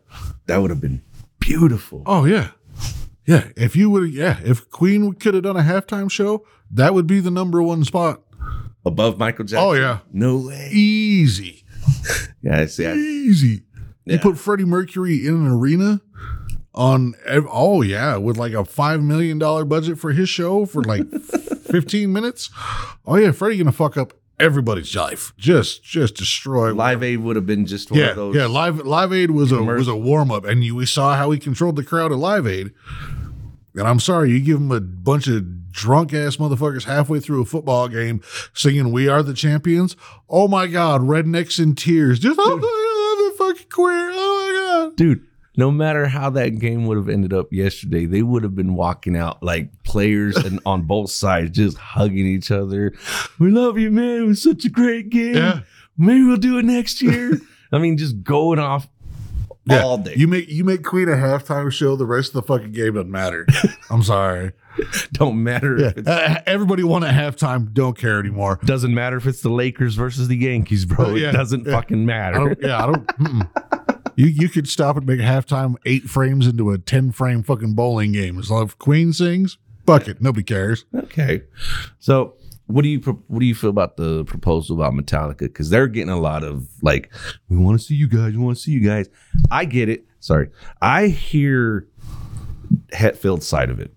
That 0.47 0.59
would 0.59 0.71
have 0.71 0.81
been 0.81 1.03
beautiful. 1.41 2.03
Oh 2.07 2.25
yeah. 2.25 2.50
Yeah. 3.26 3.49
If 3.57 3.76
you 3.76 3.91
would, 3.91 4.12
yeah. 4.12 4.41
If 4.45 4.71
Queen 4.71 5.12
could 5.14 5.35
have 5.35 5.43
done 5.45 5.57
a 5.57 5.62
halftime 5.62 6.11
show, 6.11 6.47
that 6.71 6.94
would 6.94 7.06
be 7.06 7.21
the 7.21 7.30
number 7.30 7.62
one 7.62 7.85
spot. 7.85 8.23
Above 8.87 9.18
Michael 9.18 9.44
Jackson. 9.44 9.66
Oh 9.68 9.73
yeah. 9.73 10.00
No 10.12 10.38
way. 10.49 10.68
Easy. 10.73 11.64
Yeah, 12.42 12.59
I 12.61 12.66
see. 12.66 12.85
Easy. 12.92 13.62
You 14.04 14.18
put 14.18 14.37
Freddie 14.37 14.66
Mercury 14.66 15.26
in 15.26 15.35
an 15.35 15.47
arena 15.47 16.02
on 16.75 17.14
ev- 17.25 17.47
oh 17.50 17.80
yeah, 17.80 18.18
with 18.18 18.37
like 18.37 18.52
a 18.52 18.66
five 18.66 19.02
million 19.02 19.38
dollar 19.38 19.64
budget 19.64 19.99
for 19.99 20.12
his 20.12 20.28
show 20.28 20.66
for 20.66 20.83
like 20.83 21.09
fifteen 21.62 22.12
minutes. 22.12 22.50
Oh 23.06 23.16
yeah, 23.16 23.33
Freddie 23.33 23.56
gonna 23.56 23.73
fuck 23.73 23.97
up 23.97 24.12
everybody's 24.38 24.94
life. 24.94 25.33
Just 25.38 25.83
just 25.85 26.16
destroy 26.16 26.75
Live 26.75 27.02
Aid 27.02 27.21
would 27.21 27.37
have 27.37 27.47
been 27.47 27.64
just 27.64 27.90
one 27.90 28.00
yeah, 28.00 28.11
of 28.11 28.16
those. 28.16 28.37
yeah. 28.37 28.44
Live 28.47 28.76
Live 28.85 29.12
Aid 29.14 29.30
was 29.30 29.50
a 29.50 29.62
was 29.62 29.88
a 29.88 29.97
warm 29.97 30.30
up, 30.30 30.44
and 30.44 30.62
you, 30.62 30.75
we 30.75 30.85
saw 30.85 31.16
how 31.16 31.30
he 31.30 31.38
controlled 31.38 31.76
the 31.76 31.85
crowd 31.85 32.12
at 32.12 32.18
Live 32.18 32.47
Aid. 32.47 32.73
And 33.76 33.88
I'm 33.88 34.00
sorry, 34.00 34.31
you 34.31 34.40
give 34.40 34.59
them 34.61 34.71
a 34.73 34.81
bunch 34.81 35.26
of 35.26 35.73
drunk 35.73 36.12
ass 36.14 36.37
motherfuckers 36.37 36.85
halfway 36.85 37.19
through 37.21 37.43
a 37.43 37.45
football 37.45 37.88
game 37.88 38.21
singing 38.52 38.93
"We 38.93 39.09
Are 39.09 39.23
the 39.23 39.35
Champions." 39.35 39.97
Oh 40.28 40.47
my 40.49 40.66
God, 40.69 41.00
rednecks 41.00 41.59
in 41.62 41.75
tears. 41.75 42.19
Just 42.21 42.38
oh 42.40 42.57
God, 42.59 42.61
the 42.61 43.54
fucking 43.54 43.71
queer. 43.71 44.11
Oh 44.12 44.81
my 44.81 44.87
God. 44.88 44.97
dude 44.97 45.26
no 45.57 45.71
matter 45.71 46.07
how 46.07 46.28
that 46.31 46.59
game 46.59 46.85
would 46.85 46.97
have 46.97 47.09
ended 47.09 47.33
up 47.33 47.52
yesterday 47.52 48.07
they 48.07 48.23
would 48.23 48.43
have 48.43 48.57
been 48.57 48.75
walking 48.75 49.16
out 49.16 49.40
like 49.40 49.71
players 49.85 50.37
and 50.37 50.59
on 50.66 50.83
both 50.87 51.11
sides 51.11 51.50
just 51.57 51.76
hugging 51.76 52.26
each 52.26 52.50
other 52.50 52.93
we 53.38 53.50
love 53.50 53.78
you 53.78 53.88
man 53.90 54.23
it 54.23 54.26
was 54.26 54.43
such 54.43 54.64
a 54.64 54.69
great 54.69 55.11
game 55.11 55.37
Yeah. 55.37 55.61
maybe 55.97 56.25
we'll 56.25 56.38
do 56.38 56.59
it 56.59 56.64
next 56.64 57.00
year 57.00 57.40
i 57.73 57.78
mean 57.78 57.97
just 57.97 58.23
going 58.25 58.59
off 58.59 58.88
all 59.71 59.99
day 59.99 60.14
You 60.16 60.28
make 60.28 60.49
you 60.49 60.64
make 60.64 60.83
Queen 60.85 61.09
a 61.09 61.12
halftime 61.16 61.71
show. 61.73 61.97
The 61.97 62.06
rest 62.06 62.28
of 62.35 62.35
the 62.35 62.42
fucking 62.42 62.73
game 62.73 62.94
doesn't 62.94 63.11
matter. 63.11 63.47
I'm 63.90 64.02
sorry. 64.02 64.52
don't 65.12 65.42
matter 65.42 65.78
Yeah. 65.78 65.87
if 65.88 65.99
it's 65.99 66.09
Uh, 66.09 66.40
everybody 66.47 66.83
won 66.83 67.04
at 67.04 67.14
halftime. 67.14 67.73
Don't 67.73 67.97
care 67.97 68.18
anymore. 68.18 68.59
doesn't 68.64 68.92
matter 68.92 69.16
if 69.16 69.26
it's 69.26 69.40
the 69.42 69.49
lakers 69.50 69.94
versus 69.94 70.28
the 70.28 70.37
yankees 70.37 70.85
bro 70.85 71.14
Yeah, 71.14 71.30
it 71.30 71.33
doesn't 71.33 71.66
yeah. 71.66 71.73
fucking 71.73 72.04
matter 72.04 72.38
don't, 72.54 72.59
yeah, 72.62 72.83
I 72.83 72.87
don't. 72.92 73.49
You 74.16 74.26
you 74.26 74.49
could 74.49 74.68
stop 74.68 74.97
and 74.97 75.06
make 75.06 75.18
halftime 75.18 75.75
eight 75.87 76.04
frames 76.04 76.47
into 76.47 76.71
a 76.71 76.78
ten 76.78 77.11
frame 77.11 77.42
fucking 77.42 77.75
bowling 77.75 78.12
game. 78.12 78.38
As 78.38 78.49
long 78.49 78.64
as 78.66 78.75
Queen 78.75 79.12
sings, 79.12 79.59
fuck 79.87 80.06
it, 80.06 80.23
nobody 80.23 80.44
cares. 80.44 80.85
Okay. 80.94 81.42
So, 81.99 82.35
what 82.66 82.83
do 82.83 82.88
you 82.88 82.99
what 83.00 83.40
do 83.40 83.47
you 83.47 83.54
feel 83.54 83.71
about 83.71 83.97
the 83.97 84.25
proposal 84.25 84.76
about 84.80 84.92
Metallica? 84.94 85.38
Because 85.40 85.71
they're 85.71 85.87
getting 85.88 86.09
a 86.11 86.18
lot 86.21 86.42
of 86.44 86.66
like, 86.83 87.12
we 87.49 87.56
want 87.56 87.78
to 87.78 87.85
see 87.85 87.94
you 87.94 88.09
guys, 88.09 88.33
we 88.33 88.38
want 88.38 88.56
to 88.56 88.62
see 88.62 88.73
you 88.73 88.80
guys. 88.80 89.09
I 89.50 89.64
get 89.66 89.88
it. 89.88 90.06
Sorry, 90.21 90.49
I 90.80 91.09
hear 91.09 91.87
Hetfield's 92.92 93.47
side 93.47 93.71
of 93.71 93.80
it. 93.80 93.92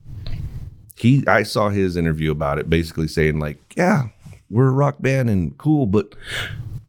He, 0.96 1.24
I 1.28 1.44
saw 1.44 1.70
his 1.70 1.96
interview 1.96 2.32
about 2.32 2.58
it, 2.60 2.70
basically 2.70 3.08
saying 3.08 3.40
like, 3.40 3.58
yeah, 3.78 4.08
we're 4.50 4.68
a 4.68 4.72
rock 4.72 4.96
band 5.00 5.30
and 5.30 5.58
cool, 5.58 5.86
but 5.86 6.16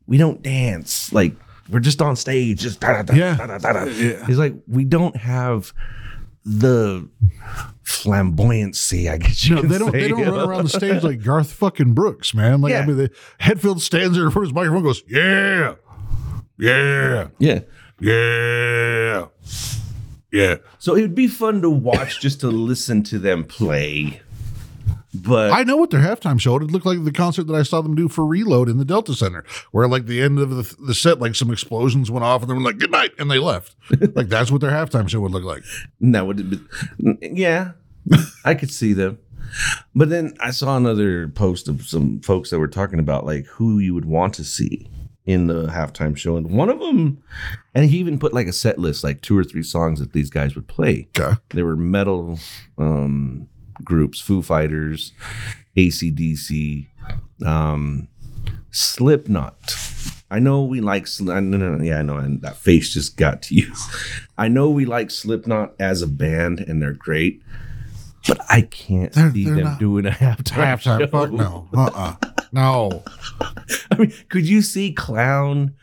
we 0.06 0.16
don't 0.16 0.42
dance. 0.42 1.12
Like, 1.12 1.34
we're 1.68 1.80
just 1.80 2.00
on 2.00 2.16
stage, 2.16 2.60
just 2.60 2.80
da, 2.80 2.94
da, 2.94 3.02
da, 3.02 3.14
Yeah. 3.14 3.36
da, 3.36 3.46
da, 3.46 3.58
da, 3.58 3.72
da. 3.72 4.24
He's 4.24 4.38
like, 4.38 4.54
we 4.66 4.84
don't 4.84 5.16
have 5.16 5.74
the 6.44 7.06
flamboyancy, 7.88 9.10
I 9.10 9.16
guess 9.16 9.46
you 9.48 9.54
No, 9.54 9.60
can 9.62 9.70
they 9.70 9.78
don't. 9.78 9.92
say. 9.92 10.00
They 10.02 10.08
don't 10.08 10.20
run 10.28 10.48
around 10.48 10.64
the 10.64 10.68
stage 10.68 11.02
like 11.02 11.22
Garth 11.22 11.50
fucking 11.52 11.94
Brooks, 11.94 12.34
man. 12.34 12.60
Like 12.60 12.74
I 12.74 12.84
mean, 12.84 12.96
the 12.98 13.10
Hetfield 13.40 13.80
stands 13.80 14.16
there 14.16 14.26
in 14.26 14.30
front 14.30 14.44
of 14.44 14.50
his 14.50 14.54
microphone, 14.54 14.82
goes, 14.82 15.02
"Yeah, 15.08 15.74
yeah, 16.58 17.28
Yeah. 17.38 17.60
yeah, 17.98 19.26
yeah." 20.30 20.56
So 20.78 20.94
it 20.94 21.00
would 21.00 21.14
be 21.14 21.28
fun 21.28 21.62
to 21.62 21.70
watch 21.70 22.20
just 22.20 22.40
to 22.40 22.48
listen 22.48 23.02
to 23.04 23.18
them 23.18 23.44
play. 23.44 24.20
But 25.22 25.52
I 25.52 25.62
know 25.64 25.76
what 25.76 25.90
their 25.90 26.00
halftime 26.00 26.40
show. 26.40 26.56
It 26.56 26.70
looked 26.70 26.86
like 26.86 27.04
the 27.04 27.12
concert 27.12 27.46
that 27.46 27.54
I 27.54 27.62
saw 27.62 27.80
them 27.80 27.94
do 27.94 28.08
for 28.08 28.26
Reload 28.26 28.68
in 28.68 28.78
the 28.78 28.84
Delta 28.84 29.14
Center, 29.14 29.44
where 29.72 29.88
like 29.88 30.06
the 30.06 30.20
end 30.22 30.38
of 30.38 30.50
the, 30.50 30.76
the 30.86 30.94
set, 30.94 31.18
like 31.18 31.34
some 31.34 31.50
explosions 31.50 32.10
went 32.10 32.24
off, 32.24 32.42
and 32.42 32.50
they 32.50 32.54
were 32.54 32.60
like, 32.60 32.78
"Good 32.78 32.90
night," 32.90 33.12
and 33.18 33.30
they 33.30 33.38
left. 33.38 33.76
like 34.14 34.28
that's 34.28 34.50
what 34.50 34.60
their 34.60 34.70
halftime 34.70 35.08
show 35.08 35.20
would 35.20 35.32
look 35.32 35.44
like. 35.44 35.62
that 36.00 36.26
would 36.26 36.50
be, 36.50 36.60
yeah, 37.20 37.72
I 38.44 38.54
could 38.54 38.70
see 38.70 38.92
them. 38.92 39.18
But 39.94 40.10
then 40.10 40.34
I 40.40 40.50
saw 40.50 40.76
another 40.76 41.28
post 41.28 41.68
of 41.68 41.86
some 41.86 42.20
folks 42.20 42.50
that 42.50 42.58
were 42.58 42.68
talking 42.68 42.98
about 42.98 43.24
like 43.24 43.46
who 43.46 43.78
you 43.78 43.94
would 43.94 44.04
want 44.04 44.34
to 44.34 44.44
see 44.44 44.86
in 45.24 45.46
the 45.46 45.66
halftime 45.66 46.16
show, 46.16 46.36
and 46.36 46.50
one 46.50 46.70
of 46.70 46.80
them, 46.80 47.22
and 47.74 47.84
he 47.90 47.98
even 47.98 48.18
put 48.18 48.32
like 48.32 48.46
a 48.46 48.52
set 48.52 48.78
list, 48.78 49.04
like 49.04 49.20
two 49.20 49.36
or 49.36 49.44
three 49.44 49.62
songs 49.62 50.00
that 50.00 50.12
these 50.12 50.30
guys 50.30 50.54
would 50.54 50.66
play. 50.66 51.06
Okay. 51.18 51.36
There 51.50 51.66
were 51.66 51.76
metal 51.76 52.38
um, 52.78 53.46
groups, 53.84 54.20
Foo 54.20 54.42
Fighters, 54.42 55.12
ACDC, 55.76 56.86
um, 57.44 58.08
Slipknot. 58.70 59.74
I 60.30 60.40
know 60.40 60.62
we 60.64 60.80
like 60.80 61.06
no, 61.20 61.40
no, 61.40 61.56
no, 61.56 61.82
yeah, 61.82 62.00
I 62.00 62.02
know, 62.02 62.18
and 62.18 62.42
that 62.42 62.56
face 62.56 62.92
just 62.92 63.16
got 63.16 63.42
to 63.42 63.54
you. 63.54 63.72
I 64.38 64.48
know 64.48 64.68
we 64.70 64.84
like 64.84 65.10
Slipknot 65.10 65.74
as 65.80 66.02
a 66.02 66.06
band, 66.06 66.60
and 66.60 66.82
they're 66.82 66.92
great, 66.92 67.42
but 68.26 68.38
I 68.50 68.62
can't 68.62 69.12
They're- 69.12 69.32
see 69.32 69.44
they're 69.44 69.54
them 69.64 69.78
doing 69.78 70.04
a 70.06 70.10
halftime. 70.10 70.78
Halftime, 70.78 71.00
show. 71.00 71.06
fuck 71.06 71.32
no, 71.32 71.68
uh, 71.74 71.90
uh 71.94 72.14
no. 72.52 73.02
I 73.90 73.96
mean, 73.98 74.12
could 74.28 74.46
you 74.48 74.62
see 74.62 74.92
Clown 74.92 75.74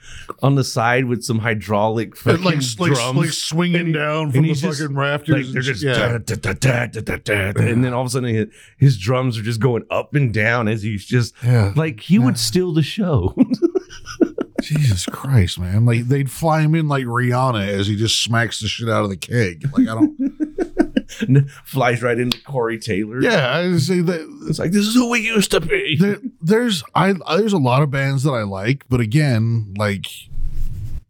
on 0.41 0.55
the 0.55 0.63
side 0.63 1.05
with 1.05 1.23
some 1.23 1.39
hydraulic 1.39 2.15
fucking 2.15 2.43
like, 2.43 2.59
like, 2.79 2.93
drums? 2.93 3.17
like 3.17 3.29
swinging 3.29 3.91
down 3.91 4.31
from 4.31 4.43
the 4.43 4.53
fucking 4.53 4.71
just- 4.71 4.91
rafters. 4.91 5.45
Like 5.47 5.53
they're 5.53 5.61
just 5.61 5.83
yeah. 5.83 6.17
da, 6.17 6.35
da, 6.35 6.35
da, 6.35 6.53
da, 6.53 6.85
da, 6.87 7.01
da, 7.01 7.51
da, 7.53 7.61
and 7.61 7.83
then 7.83 7.93
all 7.93 8.01
of 8.01 8.07
a 8.07 8.09
sudden 8.09 8.33
his, 8.33 8.47
his 8.77 8.97
drums 8.97 9.37
are 9.37 9.41
just 9.43 9.59
going 9.59 9.85
up 9.89 10.15
and 10.15 10.33
down 10.33 10.67
as 10.67 10.83
he's 10.83 11.05
just 11.05 11.33
Yeah. 11.43 11.73
like 11.75 11.99
he 12.01 12.19
would 12.19 12.37
steal 12.37 12.73
the 12.73 12.83
show. 12.83 13.35
Jesus 14.61 15.05
Christ, 15.05 15.59
man! 15.59 15.85
Like 15.85 16.07
they'd 16.07 16.31
fly 16.31 16.61
him 16.61 16.73
in 16.73 16.87
like 16.87 17.05
Rihanna 17.05 17.67
as 17.67 17.85
he 17.87 17.95
just 17.95 18.23
smacks 18.23 18.61
the 18.61 18.67
shit 18.67 18.89
out 18.89 19.03
of 19.03 19.09
the 19.11 19.17
keg. 19.17 19.63
Like 19.77 19.87
I 19.87 19.93
don't. 19.93 20.17
flies 21.65 22.01
right 22.01 22.19
into 22.19 22.41
Corey 22.43 22.77
Taylor. 22.79 23.21
yeah, 23.21 23.57
I 23.57 23.77
say 23.77 24.01
that. 24.01 24.45
it's 24.49 24.59
like 24.59 24.71
this 24.71 24.85
is 24.85 24.93
who 24.93 25.09
we 25.09 25.19
used 25.21 25.51
to 25.51 25.59
be. 25.61 25.97
There, 25.99 26.19
there's 26.41 26.83
I 26.93 27.13
there's 27.37 27.53
a 27.53 27.57
lot 27.57 27.81
of 27.81 27.91
bands 27.91 28.23
that 28.23 28.31
I 28.31 28.43
like, 28.43 28.85
but 28.89 28.99
again, 28.99 29.73
like 29.77 30.05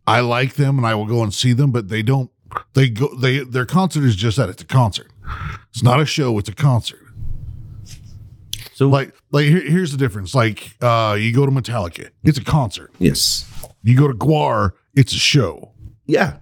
I 0.07 0.19
like 0.21 0.55
them 0.55 0.77
and 0.77 0.85
I 0.87 0.95
will 0.95 1.05
go 1.07 1.23
and 1.23 1.33
see 1.33 1.53
them, 1.53 1.71
but 1.71 1.89
they 1.89 2.01
don't. 2.03 2.29
They 2.73 2.89
go. 2.89 3.13
They 3.15 3.39
their 3.39 3.65
concert 3.65 4.03
is 4.03 4.15
just 4.15 4.37
that. 4.37 4.49
It's 4.49 4.61
a 4.61 4.65
concert. 4.65 5.11
It's 5.71 5.83
not 5.83 5.99
a 5.99 6.05
show. 6.05 6.37
It's 6.37 6.47
a 6.49 6.53
concert. 6.55 6.99
So 8.73 8.87
Like 8.89 9.13
like 9.31 9.45
here, 9.45 9.61
here's 9.61 9.91
the 9.91 9.97
difference. 9.97 10.35
Like 10.35 10.75
uh, 10.81 11.17
you 11.19 11.33
go 11.33 11.45
to 11.45 11.51
Metallica, 11.51 12.09
it's 12.23 12.37
a 12.37 12.43
concert. 12.43 12.91
yes, 12.99 13.45
You 13.83 13.97
go 13.97 14.07
to 14.07 14.13
Gwar, 14.13 14.71
it's 14.93 15.13
a 15.13 15.17
show. 15.17 15.71
yeah, 16.07 16.37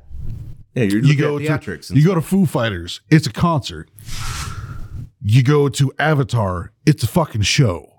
yeah. 0.76 0.84
You're 0.84 1.04
You 1.04 1.16
go 1.16 1.40
to 1.40 1.46
theatrics. 1.46 1.96
you 1.96 2.06
go 2.06 2.16
to 2.16 2.22
Foo 2.22 2.46
Fighters, 2.46 3.02
it's 3.10 3.28
a 3.28 3.32
concert. 3.34 3.90
You 5.22 5.44
go 5.44 5.70
to 5.70 5.92
Avatar, 6.00 6.72
it's 6.86 7.04
a 7.04 7.08
fucking 7.08 7.44
show. 7.44 7.90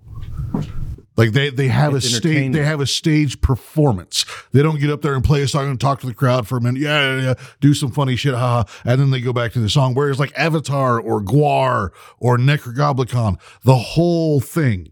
Like 1.16 1.30
they 1.30 1.50
they 1.50 1.68
have 1.68 1.94
It's 1.94 2.06
a 2.06 2.10
stage 2.10 2.52
they 2.52 2.64
have 2.64 2.80
a 2.80 2.86
stage 2.86 3.40
performance. 3.40 4.24
They 4.52 4.62
don't 4.62 4.80
get 4.80 4.90
up 4.90 5.00
there 5.00 5.14
and 5.14 5.22
play 5.22 5.42
a 5.42 5.48
song 5.48 5.70
and 5.70 5.80
talk 5.80 6.00
to 6.00 6.06
the 6.06 6.14
crowd 6.14 6.48
for 6.48 6.56
a 6.56 6.60
minute. 6.60 6.80
Yeah, 6.80 7.16
yeah, 7.16 7.22
yeah. 7.22 7.34
Do 7.60 7.72
some 7.72 7.92
funny 7.92 8.16
shit, 8.16 8.34
haha, 8.34 8.64
and 8.84 9.00
then 9.00 9.10
they 9.10 9.20
go 9.20 9.32
back 9.32 9.52
to 9.52 9.60
the 9.60 9.68
song. 9.68 9.94
Whereas 9.94 10.18
like 10.18 10.32
Avatar 10.36 10.98
or 11.00 11.22
Gwar 11.22 11.90
or 12.18 12.36
Nekrogoblikon, 12.36 13.38
the 13.62 13.76
whole 13.76 14.40
thing 14.40 14.90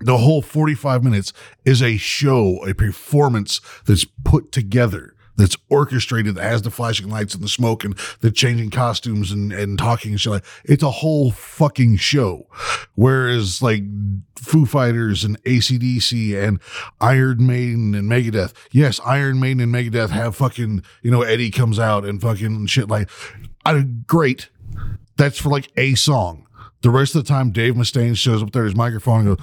the 0.00 0.18
whole 0.18 0.42
45 0.42 1.02
minutes 1.02 1.32
is 1.64 1.82
a 1.82 1.96
show, 1.96 2.64
a 2.64 2.74
performance 2.74 3.60
that's 3.86 4.04
put 4.24 4.52
together, 4.52 5.14
that's 5.36 5.56
orchestrated, 5.68 6.36
has 6.36 6.62
the 6.62 6.70
flashing 6.70 7.08
lights 7.08 7.34
and 7.34 7.42
the 7.42 7.48
smoke 7.48 7.84
and 7.84 7.96
the 8.20 8.30
changing 8.30 8.70
costumes 8.70 9.30
and, 9.30 9.52
and 9.52 9.78
talking 9.78 10.12
and 10.12 10.20
shit 10.20 10.32
like 10.32 10.44
it's 10.64 10.82
a 10.82 10.90
whole 10.90 11.30
fucking 11.30 11.96
show. 11.96 12.46
Whereas 12.94 13.62
like 13.62 13.82
Foo 14.36 14.66
Fighters 14.66 15.24
and 15.24 15.42
ACDC 15.44 16.42
and 16.42 16.60
Iron 17.00 17.46
Maiden 17.46 17.94
and 17.94 18.10
Megadeth, 18.10 18.52
yes, 18.70 19.00
Iron 19.04 19.40
Maiden 19.40 19.60
and 19.60 19.74
Megadeth 19.74 20.10
have 20.10 20.36
fucking, 20.36 20.82
you 21.02 21.10
know, 21.10 21.22
Eddie 21.22 21.50
comes 21.50 21.78
out 21.78 22.04
and 22.04 22.20
fucking 22.20 22.66
shit 22.66 22.88
like 22.88 23.10
I 23.64 23.80
great. 24.06 24.48
That's 25.16 25.38
for 25.38 25.48
like 25.48 25.70
a 25.76 25.94
song. 25.94 26.45
The 26.86 26.92
rest 26.92 27.16
of 27.16 27.24
the 27.24 27.28
time, 27.28 27.50
Dave 27.50 27.74
Mustaine 27.74 28.16
shows 28.16 28.44
up 28.44 28.52
there 28.52 28.62
at 28.62 28.66
his 28.66 28.76
microphone 28.76 29.26
and 29.26 29.36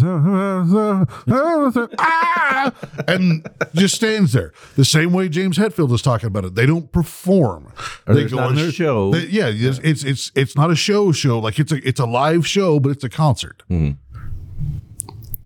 goes, 0.00 1.88
"Ah!" 2.00 2.72
and 3.06 3.48
just 3.76 3.94
stands 3.94 4.32
there. 4.32 4.52
The 4.74 4.84
same 4.84 5.12
way 5.12 5.28
James 5.28 5.56
Hetfield 5.56 5.92
is 5.92 6.02
talking 6.02 6.26
about 6.26 6.44
it. 6.44 6.56
They 6.56 6.66
don't 6.66 6.90
perform. 6.90 7.72
Or 8.08 8.14
they 8.16 8.24
go 8.24 8.38
not 8.38 8.58
a 8.58 8.72
show. 8.72 9.12
they- 9.12 9.26
yeah, 9.28 9.52
it's, 9.54 9.78
it's 9.84 10.02
it's 10.02 10.32
it's 10.34 10.56
not 10.56 10.72
a 10.72 10.74
show 10.74 11.12
show. 11.12 11.38
Like 11.38 11.60
it's 11.60 11.70
a 11.70 11.76
it's 11.86 12.00
a 12.00 12.06
live 12.06 12.44
show, 12.44 12.80
but 12.80 12.90
it's 12.90 13.04
a 13.04 13.08
concert. 13.08 13.62
Hmm. 13.68 13.90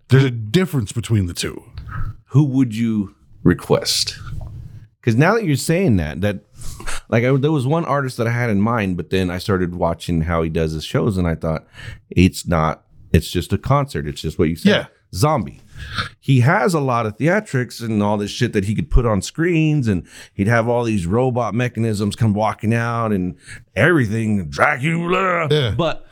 There's 0.07 0.23
a 0.23 0.31
difference 0.31 0.91
between 0.93 1.27
the 1.27 1.35
two. 1.35 1.63
who 2.29 2.43
would 2.43 2.75
you 2.75 3.13
request? 3.43 4.17
Because 4.99 5.15
now 5.15 5.35
that 5.35 5.45
you're 5.45 5.55
saying 5.57 5.97
that, 5.97 6.21
that 6.21 6.44
like 7.09 7.23
I, 7.23 7.35
there 7.37 7.51
was 7.51 7.67
one 7.67 7.85
artist 7.85 8.17
that 8.17 8.27
I 8.27 8.31
had 8.31 8.49
in 8.49 8.61
mind, 8.61 8.97
but 8.97 9.09
then 9.09 9.29
I 9.29 9.37
started 9.37 9.75
watching 9.75 10.21
how 10.21 10.41
he 10.41 10.49
does 10.49 10.71
his 10.71 10.85
shows, 10.85 11.17
and 11.17 11.27
I 11.27 11.35
thought 11.35 11.65
it's 12.09 12.47
not. 12.47 12.83
It's 13.13 13.29
just 13.31 13.53
a 13.53 13.57
concert. 13.57 14.07
It's 14.07 14.21
just 14.21 14.37
what 14.37 14.49
you 14.49 14.55
said. 14.55 14.69
Yeah. 14.69 14.85
Zombie. 15.13 15.61
He 16.19 16.41
has 16.41 16.73
a 16.73 16.79
lot 16.79 17.05
of 17.05 17.17
theatrics 17.17 17.81
and 17.81 18.01
all 18.01 18.17
this 18.17 18.31
shit 18.31 18.53
that 18.53 18.65
he 18.65 18.75
could 18.75 18.89
put 18.89 19.05
on 19.05 19.21
screens, 19.21 19.87
and 19.87 20.05
he'd 20.33 20.47
have 20.47 20.67
all 20.67 20.83
these 20.83 21.05
robot 21.05 21.53
mechanisms 21.53 22.15
come 22.15 22.33
walking 22.33 22.73
out 22.73 23.11
and 23.11 23.37
everything, 23.75 24.49
Dracula. 24.49 25.47
Yeah. 25.49 25.73
But 25.77 26.05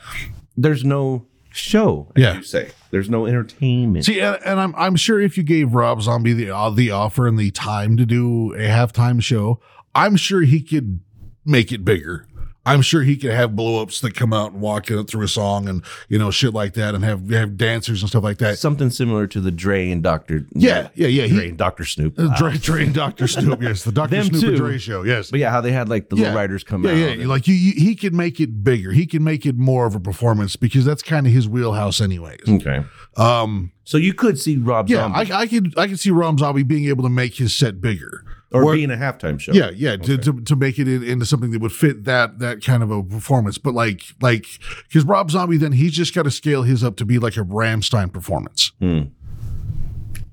there's 0.55 0.83
no 0.83 1.25
show. 1.51 2.11
Yeah. 2.15 2.37
You 2.37 2.43
say 2.43 2.71
there's 2.91 3.09
no 3.09 3.25
entertainment. 3.25 4.05
See, 4.05 4.19
and, 4.19 4.37
and 4.45 4.59
I'm 4.59 4.75
I'm 4.75 4.95
sure 4.95 5.19
if 5.19 5.37
you 5.37 5.43
gave 5.43 5.73
Rob 5.73 6.01
Zombie 6.01 6.33
the 6.33 6.49
uh, 6.51 6.69
the 6.69 6.91
offer 6.91 7.27
and 7.27 7.37
the 7.37 7.51
time 7.51 7.97
to 7.97 8.05
do 8.05 8.53
a 8.53 8.67
halftime 8.67 9.21
show, 9.21 9.59
I'm 9.95 10.15
sure 10.15 10.41
he 10.41 10.61
could 10.61 10.99
make 11.45 11.71
it 11.71 11.83
bigger. 11.85 12.27
I'm 12.65 12.81
sure 12.81 13.01
he 13.03 13.17
could 13.17 13.31
have 13.31 13.57
blow 13.57 13.81
ups 13.81 13.99
that 13.99 14.15
come 14.15 14.31
out 14.31 14.53
and 14.53 14.61
walk 14.61 14.89
it 14.89 15.03
through 15.09 15.25
a 15.25 15.27
song 15.27 15.67
and 15.67 15.83
you 16.07 16.17
know 16.17 16.31
shit 16.31 16.53
like 16.53 16.75
that, 16.75 16.95
and 16.95 17.03
have 17.03 17.29
have 17.31 17.57
dancers 17.57 18.01
and 18.01 18.09
stuff 18.09 18.23
like 18.23 18.37
that. 18.37 18.57
something 18.57 18.89
similar 18.89 19.27
to 19.27 19.41
the 19.41 19.51
Dre 19.51 19.91
and 19.91 20.01
Doctor. 20.01 20.47
Yeah, 20.53 20.87
yeah, 20.93 21.07
yeah. 21.09 21.27
Dre 21.27 21.49
and 21.49 21.57
Doctor 21.57 21.83
Snoop. 21.83 22.17
uh, 22.17 22.33
Dre, 22.37 22.57
Dre 22.57 22.85
and 22.85 22.93
Doctor 22.93 23.27
Snoop, 23.27 23.61
yes, 23.61 23.83
the 23.83 23.91
Doctor 23.99 24.15
Them 24.15 24.25
Snoop 24.27 24.43
and 24.43 24.51
too. 24.53 24.55
Dre 24.55 24.77
show, 24.77 25.03
yes. 25.03 25.29
But 25.29 25.41
yeah, 25.41 25.49
how 25.51 25.59
they 25.59 25.73
had 25.73 25.89
like 25.89 26.07
the 26.07 26.15
yeah. 26.15 26.29
low 26.29 26.35
riders 26.37 26.63
come 26.63 26.85
yeah, 26.85 26.91
out. 26.91 26.97
Yeah, 26.97 27.07
and- 27.07 27.27
like 27.27 27.49
you, 27.49 27.53
you, 27.53 27.73
he 27.73 27.95
could 27.97 28.13
make 28.13 28.39
it 28.39 28.63
bigger. 28.63 28.93
He 28.93 29.07
can 29.07 29.25
make 29.25 29.45
it 29.45 29.57
more 29.57 29.85
of 29.85 29.93
a 29.93 29.99
performance 29.99 30.55
because 30.55 30.85
that's 30.85 31.03
kind 31.03 31.27
of 31.27 31.33
his 31.33 31.49
wheelhouse, 31.49 31.99
anyways. 31.99 32.47
okay. 32.47 32.85
Um, 33.17 33.73
So 33.83 33.97
you 33.97 34.13
could 34.13 34.39
see 34.39 34.55
Rob 34.55 34.89
yeah, 34.89 34.99
Zombie 34.99 35.31
I, 35.33 35.39
I 35.41 35.47
could, 35.47 35.77
I 35.77 35.87
could 35.87 35.99
see 35.99 36.11
Rob 36.11 36.39
Zombie 36.39 36.63
being 36.63 36.85
able 36.85 37.03
to 37.03 37.09
make 37.09 37.35
his 37.35 37.53
set 37.53 37.81
bigger, 37.81 38.23
or 38.53 38.63
Or- 38.63 38.73
being 38.75 38.91
a 38.91 38.95
halftime 38.95 39.39
show. 39.39 39.51
Yeah, 39.51 39.71
yeah, 39.73 39.97
to, 39.97 40.17
to 40.17 40.41
to 40.41 40.55
make 40.55 40.77
it 40.79 40.87
in, 40.87 41.03
into 41.03 41.25
something 41.25 41.51
that 41.51 41.59
would 41.61 41.71
fit 41.71 42.03
that 42.05 42.39
that 42.39 42.63
kind 42.63 42.83
of 42.83 42.91
a 42.91 43.03
performance. 43.03 43.57
But 43.57 43.73
like 43.73 44.03
like 44.21 44.45
because 44.87 45.03
Rob 45.05 45.31
Zombie, 45.31 45.57
then 45.57 45.71
he's 45.71 45.93
just 45.93 46.13
got 46.13 46.23
to 46.23 46.31
scale 46.31 46.63
his 46.63 46.83
up 46.83 46.95
to 46.97 47.05
be 47.05 47.19
like 47.19 47.35
a 47.37 47.41
Rammstein 47.41 48.13
performance. 48.13 48.71
Hmm. 48.79 49.01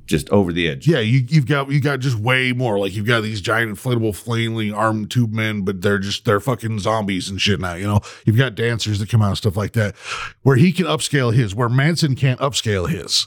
Just 0.06 0.28
over 0.30 0.52
the 0.52 0.68
edge. 0.68 0.88
Yeah, 0.88 0.98
you 0.98 1.24
you've 1.28 1.46
got 1.46 1.70
you 1.70 1.80
got 1.80 2.00
just 2.00 2.18
way 2.18 2.52
more. 2.52 2.80
Like 2.80 2.94
you've 2.96 3.06
got 3.06 3.20
these 3.22 3.40
giant 3.40 3.70
inflatable 3.78 4.16
flailing 4.16 4.74
armed 4.74 5.08
tube 5.08 5.32
men, 5.32 5.62
but 5.62 5.82
they're 5.82 6.00
just 6.00 6.24
they're 6.24 6.40
fucking 6.40 6.80
zombies 6.80 7.30
and 7.30 7.40
shit 7.40 7.60
now. 7.60 7.74
You 7.74 7.86
know, 7.86 8.00
you've 8.26 8.36
got 8.36 8.56
dancers 8.56 8.98
that 8.98 9.08
come 9.08 9.22
out 9.22 9.28
and 9.28 9.36
stuff 9.38 9.56
like 9.56 9.72
that, 9.74 9.94
where 10.42 10.56
he 10.56 10.72
can 10.72 10.86
upscale 10.86 11.32
his, 11.32 11.54
where 11.54 11.68
Manson 11.68 12.16
can't 12.16 12.40
upscale 12.40 12.88
his. 12.88 13.26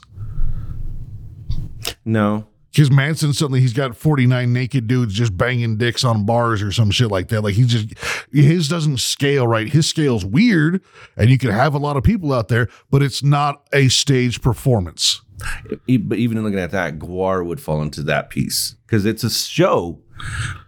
No. 2.04 2.48
Because 2.74 2.90
Manson 2.90 3.32
suddenly 3.32 3.60
he's 3.60 3.72
got 3.72 3.96
49 3.96 4.52
naked 4.52 4.88
dudes 4.88 5.14
just 5.14 5.36
banging 5.36 5.76
dicks 5.78 6.02
on 6.02 6.26
bars 6.26 6.60
or 6.60 6.72
some 6.72 6.90
shit 6.90 7.08
like 7.08 7.28
that. 7.28 7.42
Like 7.42 7.54
he 7.54 7.64
just 7.64 7.94
his 8.32 8.68
doesn't 8.68 8.98
scale 8.98 9.46
right. 9.46 9.68
His 9.68 9.86
scale's 9.86 10.24
weird, 10.24 10.82
and 11.16 11.30
you 11.30 11.38
can 11.38 11.50
have 11.50 11.74
a 11.74 11.78
lot 11.78 11.96
of 11.96 12.02
people 12.02 12.32
out 12.32 12.48
there, 12.48 12.68
but 12.90 13.00
it's 13.00 13.22
not 13.22 13.66
a 13.72 13.86
stage 13.88 14.42
performance. 14.42 15.20
But 15.68 16.18
even 16.18 16.42
looking 16.42 16.58
at 16.58 16.72
that, 16.72 16.98
Gwar 16.98 17.46
would 17.46 17.60
fall 17.60 17.80
into 17.80 18.02
that 18.04 18.28
piece 18.30 18.74
because 18.86 19.04
it's 19.06 19.22
a 19.22 19.30
show. 19.30 20.00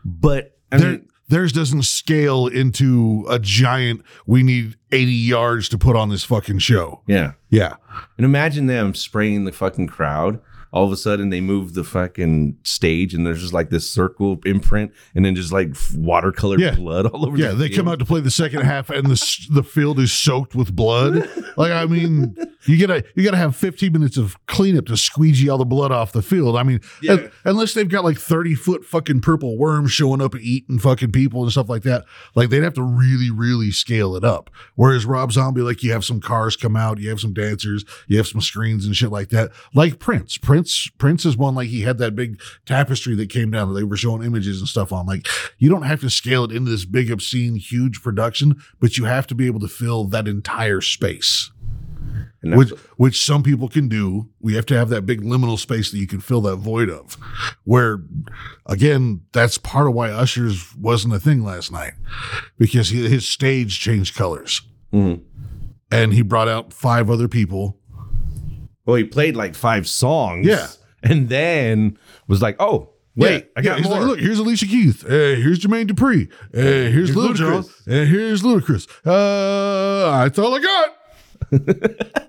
But 0.05 0.57
I 0.71 0.79
There, 0.79 0.91
mean, 0.93 1.09
theirs 1.29 1.53
doesn't 1.53 1.83
scale 1.85 2.47
into 2.47 3.25
a 3.29 3.39
giant. 3.39 4.03
We 4.27 4.43
need 4.43 4.77
80 4.93 5.11
yards 5.13 5.69
to 5.71 5.79
put 5.79 5.97
on 5.97 6.09
this 6.11 6.25
fucking 6.25 6.59
show. 6.59 7.03
yeah. 7.07 7.33
Yeah, 7.49 7.77
And 8.19 8.25
imagine 8.27 8.67
them 8.67 8.95
spraying 8.95 9.45
the 9.45 9.53
fucking 9.53 9.87
crowd. 9.87 10.41
All 10.73 10.85
of 10.85 10.93
a 10.93 10.97
sudden, 10.97 11.31
they 11.31 11.41
move 11.41 11.75
the 11.75 11.85
fucking 11.85 12.59
stage, 12.63 13.15
and 13.15 13.27
there's 13.27 13.41
just 13.41 13.53
like 13.53 13.71
this 13.71 13.91
circle 13.91 14.39
imprint, 14.45 14.93
and 15.15 15.25
then 15.25 15.35
just 15.35 15.53
like 15.53 15.75
watercolor 15.95 16.59
Yeah. 16.59 16.75
blood 16.75 17.07
all 17.07 17.27
over. 17.27 17.37
yeah. 17.37 17.49
the 17.51 17.55
They 17.57 17.69
come 17.69 17.89
out 17.89 17.99
to 18.01 18.05
play 18.05 18.21
the 18.21 18.31
second 18.31 18.63
half, 18.63 18.91
and 18.91 19.07
the 19.07 19.47
the 19.51 19.63
field 19.63 19.99
is 19.99 20.13
soaked 20.13 20.55
with 20.55 20.75
blood. 20.75 21.29
Like 21.57 21.73
I 21.73 21.87
mean, 21.87 22.37
you 22.67 22.79
gotta 22.85 23.05
you 23.15 23.25
gotta 23.25 23.37
have 23.37 23.57
15 23.57 23.93
minutes 23.93 24.17
of 24.17 24.37
cleanup 24.47 24.87
to 24.87 24.97
squeegee 24.97 25.49
all 25.49 25.59
the 25.59 25.65
blood 25.65 25.93
off 25.93 26.13
the 26.13 26.23
field. 26.23 26.57
I 26.57 26.63
mean, 26.63 26.81
Yeah. 27.01 27.13
un- 27.13 27.31
unless 27.45 27.73
they've 27.75 27.89
got 27.89 28.05
like 28.05 28.19
30 28.19 28.55
foot 28.55 28.85
fucking 28.85 29.21
purple 29.21 29.57
worms 29.57 29.93
showing 29.93 30.21
up 30.21 30.35
and 30.35 30.43
eating 30.43 30.79
fucking 30.79 31.13
people 31.13 31.43
and 31.43 31.51
stuff 31.53 31.69
like 31.69 31.83
that, 31.85 32.05
like 32.35 32.51
they'd 32.51 32.63
have 32.63 32.75
to 32.75 32.83
really 32.83 33.31
really 33.31 33.71
scale 33.71 34.17
it 34.17 34.25
up. 34.25 34.51
Whereas 34.75 35.07
Rob 35.07 35.33
Zombie, 35.33 35.63
like 35.63 35.83
you 35.83 35.93
have 35.93 36.05
some 36.05 36.21
cars 36.21 36.57
come 36.57 36.77
out, 36.77 36.99
you 36.99 37.09
have 37.09 37.21
some 37.21 37.33
dancers, 37.33 37.85
you 38.09 38.17
have 38.19 38.27
some 38.27 38.41
screens 38.41 38.85
and 38.85 38.95
shit 38.97 39.11
like 39.11 39.29
that. 39.31 39.51
Like 39.75 39.99
Prince, 39.99 40.37
Prince, 40.37 40.56
Prince 40.57 40.89
Prince 40.99 41.25
is 41.27 41.37
one 41.37 41.55
like 41.55 41.69
he 41.69 41.83
had 41.83 41.99
that 41.99 42.15
big 42.17 42.41
tapestry 42.65 43.15
that 43.17 43.29
came 43.31 43.51
down 43.51 43.69
that 43.69 43.75
they 43.75 43.85
were 43.85 43.97
showing 43.97 44.23
images 44.23 44.59
and 44.61 44.69
stuff 44.69 44.93
on. 44.93 45.07
Like 45.07 45.27
you 45.59 45.69
don't 45.69 45.83
have 45.83 46.01
to 46.01 46.11
scale 46.11 46.45
it 46.45 46.53
into 46.53 46.71
this 46.71 46.85
big 46.85 47.11
obscene 47.11 47.57
huge 47.57 48.03
production, 48.03 48.57
but 48.81 48.97
you 48.97 49.05
have 49.05 49.27
to 49.29 49.35
be 49.35 49.47
able 49.47 49.61
to 49.61 49.69
fill 49.69 50.05
that 50.07 50.27
entire 50.29 50.81
space 50.81 51.51
which 52.43 52.71
which 52.97 53.21
some 53.25 53.43
people 53.43 53.69
can 53.69 53.89
do. 53.89 54.29
We 54.41 54.55
have 54.55 54.67
to 54.67 54.77
have 54.77 54.89
that 54.91 55.03
big 55.05 55.23
liminal 55.23 55.59
space 55.59 55.91
that 55.91 55.99
you 55.99 56.07
can 56.07 56.21
fill 56.21 56.41
that 56.43 56.57
void 56.57 56.89
of. 56.89 57.15
Where 57.65 58.03
again, 58.67 59.23
that's 59.33 59.59
part 59.59 59.89
of 59.89 59.95
why 59.95 60.11
Usher's 60.11 60.75
wasn't 60.77 61.15
a 61.15 61.19
thing 61.19 61.43
last 61.43 61.73
night 61.73 61.95
because 62.57 62.91
he, 62.91 63.09
his 63.09 63.27
stage 63.27 63.81
changed 63.81 64.15
colors, 64.15 64.63
Mhm. 64.93 65.23
and 65.91 66.13
he 66.15 66.23
brought 66.23 66.47
out 66.49 66.73
five 66.73 67.11
other 67.11 67.27
people. 67.27 67.81
Well, 68.87 68.97
he 68.97 69.05
played 69.05 69.37
like 69.37 69.55
five 69.55 69.89
songs. 69.89 70.47
Yeah. 70.47 70.69
And 71.03 71.29
then 71.29 71.99
was 72.27 72.43
like, 72.43 72.57
oh, 72.59 72.91
wait, 73.15 73.49
I 73.57 73.63
got 73.63 73.79
he's 73.79 73.87
more. 73.89 73.99
like, 73.99 74.07
look, 74.09 74.19
here's 74.21 74.39
Alicia 74.39 74.67
Keith. 74.67 75.03
Hey, 75.07 75.41
here's 75.41 75.61
Jermaine 75.61 75.87
Dupri. 75.89 76.31
Hey, 76.53 76.91
here's, 76.91 77.15
Lil. 77.15 77.35
Jon. 77.35 77.65
And 77.87 78.09
here's 78.09 78.43
Ludacris. 78.43 78.89
Uh, 79.05 80.25
that's 80.25 80.39
all 80.39 80.55
I 80.55 80.61
got. 80.61 80.97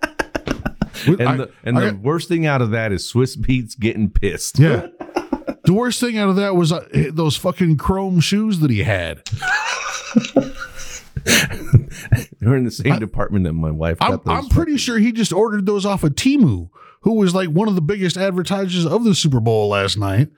And 1.05 1.21
I- 1.21 1.37
the, 1.37 1.51
and 1.63 1.77
I 1.77 1.81
the 1.85 1.91
got- 1.91 2.01
worst 2.01 2.27
thing 2.27 2.45
out 2.47 2.61
of 2.61 2.71
that 2.71 2.91
is 2.91 3.03
Swizz 3.11 3.37
Beatz 3.37 3.79
getting 3.79 4.09
pissed. 4.09 4.57
Yeah. 4.59 4.87
The 5.63 5.73
worst 5.73 5.99
thing 5.99 6.17
out 6.17 6.29
of 6.29 6.35
that 6.37 6.55
was 6.55 6.71
uh, 6.71 6.85
those 7.11 7.37
fucking 7.37 7.77
chrome 7.77 8.19
shoes 8.19 8.59
that 8.59 8.71
he 8.71 8.79
had. 8.83 9.21
They're 12.39 12.55
in 12.55 12.63
the 12.63 12.71
same 12.71 12.99
department 12.99 13.45
that 13.45 13.53
my 13.53 13.71
wife 13.71 13.99
got 13.99 14.11
I'm, 14.11 14.19
those. 14.23 14.43
I'm 14.43 14.49
pretty 14.49 14.77
sure 14.77 14.99
he 14.99 15.11
just 15.11 15.33
ordered 15.33 15.65
those 15.65 15.85
off 15.85 16.03
of 16.03 16.13
Temu, 16.13 16.69
who 17.01 17.13
was 17.13 17.33
like 17.33 17.49
one 17.49 17.67
of 17.67 17.75
the 17.75 17.81
biggest 17.81 18.17
advertisers 18.17 18.85
of 18.85 19.03
the 19.03 19.15
Super 19.15 19.39
Bowl 19.39 19.69
last 19.69 19.97
night. 19.97 20.29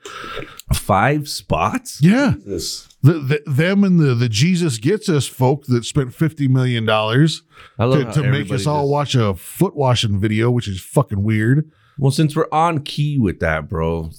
five 0.72 1.28
spots. 1.28 2.00
Yeah. 2.02 2.34
This. 2.38 2.86
The, 3.02 3.14
the, 3.14 3.42
them 3.46 3.82
and 3.84 3.98
the, 3.98 4.14
the 4.14 4.28
Jesus 4.28 4.78
Gets 4.78 5.08
Us 5.08 5.26
folk 5.26 5.64
that 5.66 5.84
spent 5.84 6.10
$50 6.10 6.48
million 6.48 6.86
to, 6.86 8.12
to 8.12 8.30
make 8.30 8.50
us 8.50 8.66
all 8.66 8.82
just- 8.82 8.90
watch 8.90 9.14
a 9.14 9.34
foot 9.34 9.74
washing 9.74 10.18
video, 10.20 10.50
which 10.50 10.68
is 10.68 10.80
fucking 10.80 11.22
weird. 11.22 11.70
Well, 11.98 12.10
since 12.10 12.34
we're 12.34 12.48
on 12.50 12.82
key 12.82 13.18
with 13.18 13.40
that, 13.40 13.68
bro, 13.68 14.10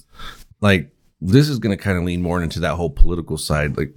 like 0.60 0.90
this 1.20 1.48
is 1.48 1.58
gonna 1.58 1.76
kind 1.76 1.98
of 1.98 2.04
lean 2.04 2.22
more 2.22 2.42
into 2.42 2.60
that 2.60 2.74
whole 2.74 2.90
political 2.90 3.36
side. 3.36 3.76
Like, 3.76 3.94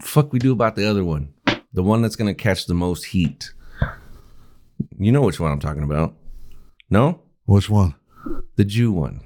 fuck, 0.00 0.32
we 0.32 0.38
do 0.40 0.52
about 0.52 0.74
the 0.76 0.88
other 0.88 1.04
one, 1.04 1.32
the 1.78 1.82
one 1.84 2.02
that's 2.02 2.16
gonna 2.16 2.34
catch 2.34 2.66
the 2.66 2.74
most 2.74 3.04
heat. 3.04 3.52
You 4.98 5.12
know 5.12 5.20
which 5.22 5.38
one 5.38 5.52
I'm 5.52 5.60
talking 5.60 5.84
about? 5.84 6.16
No, 6.90 7.20
Which 7.44 7.70
one? 7.70 7.94
the 8.56 8.64
Jew 8.64 8.90
one. 8.90 9.20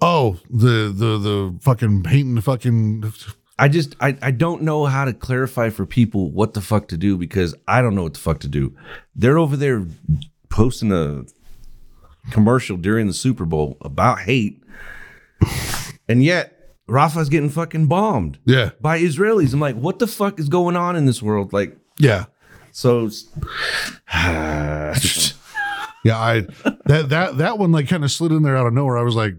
Oh, 0.00 0.40
the 0.50 0.92
the 0.92 1.16
the 1.18 1.56
fucking 1.60 2.02
painting 2.02 2.34
the 2.34 2.42
fucking 2.42 3.04
I 3.56 3.68
just 3.68 3.94
I, 4.00 4.18
I 4.20 4.32
don't 4.32 4.62
know 4.62 4.86
how 4.86 5.04
to 5.04 5.12
clarify 5.12 5.70
for 5.70 5.86
people 5.86 6.32
what 6.32 6.54
the 6.54 6.60
fuck 6.60 6.88
to 6.88 6.96
do 6.96 7.16
because 7.16 7.54
I 7.68 7.82
don't 7.82 7.94
know 7.94 8.02
what 8.02 8.14
the 8.14 8.20
fuck 8.20 8.40
to 8.40 8.48
do. 8.48 8.74
They're 9.14 9.38
over 9.38 9.56
there 9.56 9.86
posting 10.48 10.90
a 10.90 11.22
commercial 12.32 12.76
during 12.76 13.06
the 13.06 13.14
Super 13.14 13.44
Bowl 13.44 13.76
about 13.80 14.18
hate, 14.18 14.60
and 16.08 16.20
yet 16.24 16.53
Rafah's 16.86 17.28
getting 17.28 17.50
fucking 17.50 17.86
bombed 17.86 18.38
yeah 18.44 18.70
by 18.80 19.00
Israelis. 19.00 19.52
I'm 19.52 19.60
like, 19.60 19.76
what 19.76 19.98
the 19.98 20.06
fuck 20.06 20.38
is 20.38 20.48
going 20.48 20.76
on 20.76 20.96
in 20.96 21.06
this 21.06 21.22
world? 21.22 21.52
Like, 21.52 21.76
yeah 21.98 22.26
so 22.74 23.04
yeah. 24.12 24.92
I 26.08 26.40
that 26.86 27.06
that 27.08 27.38
that 27.38 27.58
one 27.58 27.70
like 27.70 27.88
kind 27.88 28.02
of 28.02 28.10
slid 28.10 28.32
in 28.32 28.42
there 28.42 28.56
out 28.56 28.66
of 28.66 28.72
nowhere. 28.72 28.98
I 28.98 29.02
was 29.02 29.14
like, 29.14 29.34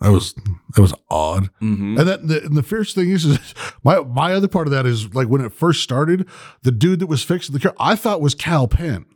that 0.00 0.12
was 0.12 0.34
that 0.74 0.82
was 0.82 0.92
odd. 1.08 1.44
Mm-hmm. 1.62 1.98
And 1.98 2.06
that 2.08 2.28
the, 2.28 2.44
and 2.44 2.54
the 2.54 2.62
fierce 2.62 2.92
thing 2.92 3.08
is, 3.08 3.24
is 3.24 3.54
my 3.82 4.00
my 4.00 4.34
other 4.34 4.48
part 4.48 4.66
of 4.66 4.70
that 4.72 4.84
is 4.84 5.14
like 5.14 5.28
when 5.28 5.42
it 5.42 5.50
first 5.50 5.82
started, 5.82 6.28
the 6.62 6.70
dude 6.70 7.00
that 7.00 7.06
was 7.06 7.22
fixing 7.22 7.54
the 7.54 7.60
car, 7.60 7.74
I 7.80 7.96
thought 7.96 8.20
was 8.20 8.34
Kal 8.34 8.68
Penn. 8.68 9.06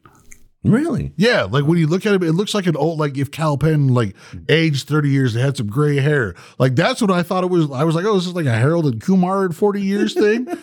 Really? 0.70 1.12
Yeah, 1.16 1.44
like 1.44 1.64
when 1.64 1.78
you 1.78 1.86
look 1.86 2.06
at 2.06 2.14
it, 2.14 2.22
it 2.22 2.32
looks 2.32 2.54
like 2.54 2.66
an 2.66 2.76
old, 2.76 2.98
like 2.98 3.16
if 3.16 3.30
Kal 3.30 3.56
Penn 3.58 3.88
like 3.88 4.14
aged 4.48 4.88
thirty 4.88 5.10
years, 5.10 5.34
they 5.34 5.40
had 5.40 5.56
some 5.56 5.68
gray 5.68 5.96
hair. 5.96 6.34
Like 6.58 6.74
that's 6.74 7.00
what 7.00 7.10
I 7.10 7.22
thought 7.22 7.44
it 7.44 7.50
was. 7.50 7.70
I 7.70 7.84
was 7.84 7.94
like, 7.94 8.04
oh, 8.04 8.14
this 8.14 8.26
is 8.26 8.34
like 8.34 8.46
a 8.46 8.54
Harold 8.54 8.86
and 8.86 9.00
Kumar 9.00 9.46
in 9.46 9.52
forty 9.52 9.82
years 9.82 10.14
thing. 10.14 10.46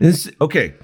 It's 0.00 0.30
okay. 0.40 0.74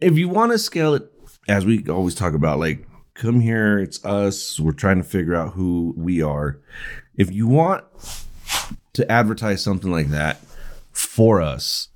If 0.00 0.16
you 0.16 0.28
want 0.28 0.52
to 0.52 0.58
scale 0.58 0.94
it, 0.94 1.10
as 1.48 1.66
we 1.66 1.84
always 1.88 2.14
talk 2.14 2.34
about, 2.34 2.60
like, 2.60 2.86
come 3.14 3.40
here, 3.40 3.78
it's 3.78 4.04
us. 4.04 4.60
We're 4.60 4.72
trying 4.72 4.98
to 4.98 5.04
figure 5.04 5.34
out 5.34 5.54
who 5.54 5.94
we 5.96 6.22
are. 6.22 6.60
If 7.16 7.32
you 7.32 7.48
want 7.48 7.84
to 8.92 9.10
advertise 9.10 9.62
something 9.62 9.90
like 9.90 10.08
that 10.10 10.40
for 10.92 11.42
us, 11.42 11.88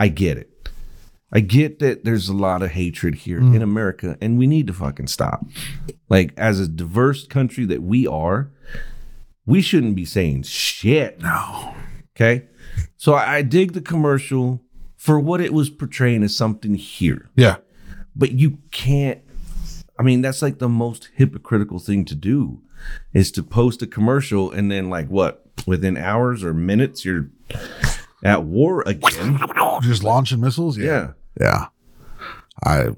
I 0.00 0.08
get 0.08 0.36
it. 0.36 0.50
I 1.34 1.40
get 1.40 1.80
that 1.80 2.04
there's 2.04 2.28
a 2.28 2.34
lot 2.34 2.62
of 2.62 2.70
hatred 2.70 3.16
here 3.16 3.38
in 3.38 3.50
mm-hmm. 3.50 3.62
America, 3.62 4.16
and 4.20 4.38
we 4.38 4.46
need 4.46 4.68
to 4.68 4.72
fucking 4.72 5.08
stop. 5.08 5.44
Like, 6.08 6.32
as 6.36 6.60
a 6.60 6.68
diverse 6.68 7.26
country 7.26 7.64
that 7.66 7.82
we 7.82 8.06
are, 8.06 8.52
we 9.44 9.60
shouldn't 9.60 9.96
be 9.96 10.04
saying 10.04 10.44
shit. 10.44 11.20
no, 11.20 11.74
Okay. 12.16 12.46
So 12.96 13.14
I, 13.14 13.36
I 13.36 13.42
dig 13.42 13.72
the 13.72 13.80
commercial 13.80 14.62
for 14.96 15.18
what 15.18 15.40
it 15.40 15.52
was 15.52 15.68
portraying 15.70 16.22
as 16.22 16.36
something 16.36 16.76
here. 16.76 17.28
yeah, 17.34 17.56
But 18.14 18.32
you 18.32 18.58
can't, 18.70 19.20
I 19.98 20.04
mean, 20.04 20.22
that's 20.22 20.40
like 20.40 20.60
the 20.60 20.68
most 20.68 21.10
hypocritical 21.14 21.80
thing 21.80 22.04
to 22.06 22.14
do 22.14 22.62
is 23.12 23.32
to 23.32 23.42
post 23.42 23.82
a 23.82 23.86
commercial 23.88 24.52
and 24.52 24.70
then, 24.70 24.88
like, 24.88 25.08
what, 25.08 25.44
within 25.66 25.96
hours 25.96 26.44
or 26.44 26.54
minutes, 26.54 27.04
you're 27.04 27.30
at 28.22 28.44
war 28.44 28.82
again. 28.86 29.40
just 29.82 30.04
launching 30.04 30.40
missiles. 30.40 30.78
Yeah. 30.78 30.86
yeah. 30.86 31.10
I 32.62 32.90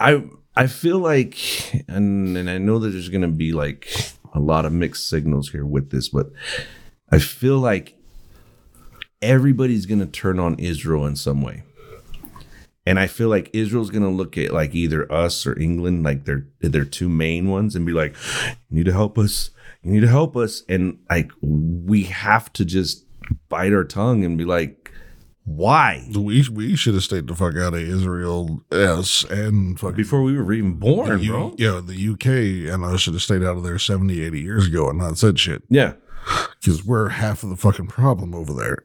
I 0.00 0.24
I 0.56 0.66
feel 0.66 0.98
like, 0.98 1.36
and 1.88 2.36
and 2.36 2.48
I 2.48 2.58
know 2.58 2.78
that 2.78 2.90
there's 2.90 3.08
gonna 3.08 3.28
be 3.28 3.52
like 3.52 3.88
a 4.32 4.40
lot 4.40 4.64
of 4.64 4.72
mixed 4.72 5.08
signals 5.08 5.50
here 5.50 5.66
with 5.66 5.90
this, 5.90 6.08
but 6.08 6.30
I 7.10 7.18
feel 7.18 7.58
like 7.58 7.96
everybody's 9.20 9.86
gonna 9.86 10.06
turn 10.06 10.38
on 10.38 10.58
Israel 10.58 11.06
in 11.06 11.16
some 11.16 11.42
way, 11.42 11.62
and 12.86 12.98
I 12.98 13.06
feel 13.06 13.28
like 13.28 13.50
Israel's 13.52 13.90
gonna 13.90 14.10
look 14.10 14.38
at 14.38 14.52
like 14.52 14.74
either 14.74 15.10
us 15.10 15.46
or 15.46 15.58
England, 15.58 16.04
like 16.04 16.24
they're 16.24 16.46
they're 16.60 16.84
two 16.84 17.08
main 17.08 17.48
ones, 17.48 17.74
and 17.74 17.84
be 17.84 17.92
like, 17.92 18.14
"You 18.70 18.78
need 18.78 18.86
to 18.86 18.92
help 18.92 19.18
us. 19.18 19.50
You 19.82 19.92
need 19.92 20.00
to 20.00 20.08
help 20.08 20.36
us," 20.36 20.62
and 20.68 20.98
like 21.10 21.32
we 21.40 22.04
have 22.04 22.52
to 22.54 22.64
just 22.64 23.04
bite 23.48 23.72
our 23.72 23.84
tongue 23.84 24.24
and 24.24 24.38
be 24.38 24.44
like, 24.44 24.83
"Why?" 25.44 26.08
we 26.14 26.44
we 26.50 26.76
should 26.76 26.94
have 26.94 27.04
stayed 27.04 27.26
the 27.26 27.34
fuck 27.34 27.56
out 27.56 27.74
of 27.74 27.80
Israel. 27.80 28.62
Yes, 28.72 29.24
and 29.30 29.78
fucking 29.78 29.96
Before 29.96 30.22
we 30.22 30.36
were 30.36 30.52
even 30.52 30.74
born, 30.74 31.20
U- 31.22 31.30
bro. 31.30 31.54
yeah, 31.58 31.80
the 31.84 32.08
UK 32.12 32.72
and 32.72 32.84
I 32.84 32.96
should 32.96 33.14
have 33.14 33.22
stayed 33.22 33.42
out 33.42 33.56
of 33.56 33.62
there 33.62 33.78
70, 33.78 34.20
80 34.22 34.40
years 34.40 34.66
ago 34.68 34.88
and 34.88 34.98
not 34.98 35.18
said 35.18 35.38
shit 35.38 35.62
Yeah. 35.68 35.94
because 36.60 36.84
we're 36.84 37.10
half 37.10 37.42
of 37.42 37.50
the 37.50 37.56
fucking 37.56 37.88
problem 37.88 38.34
over 38.34 38.52
there. 38.52 38.84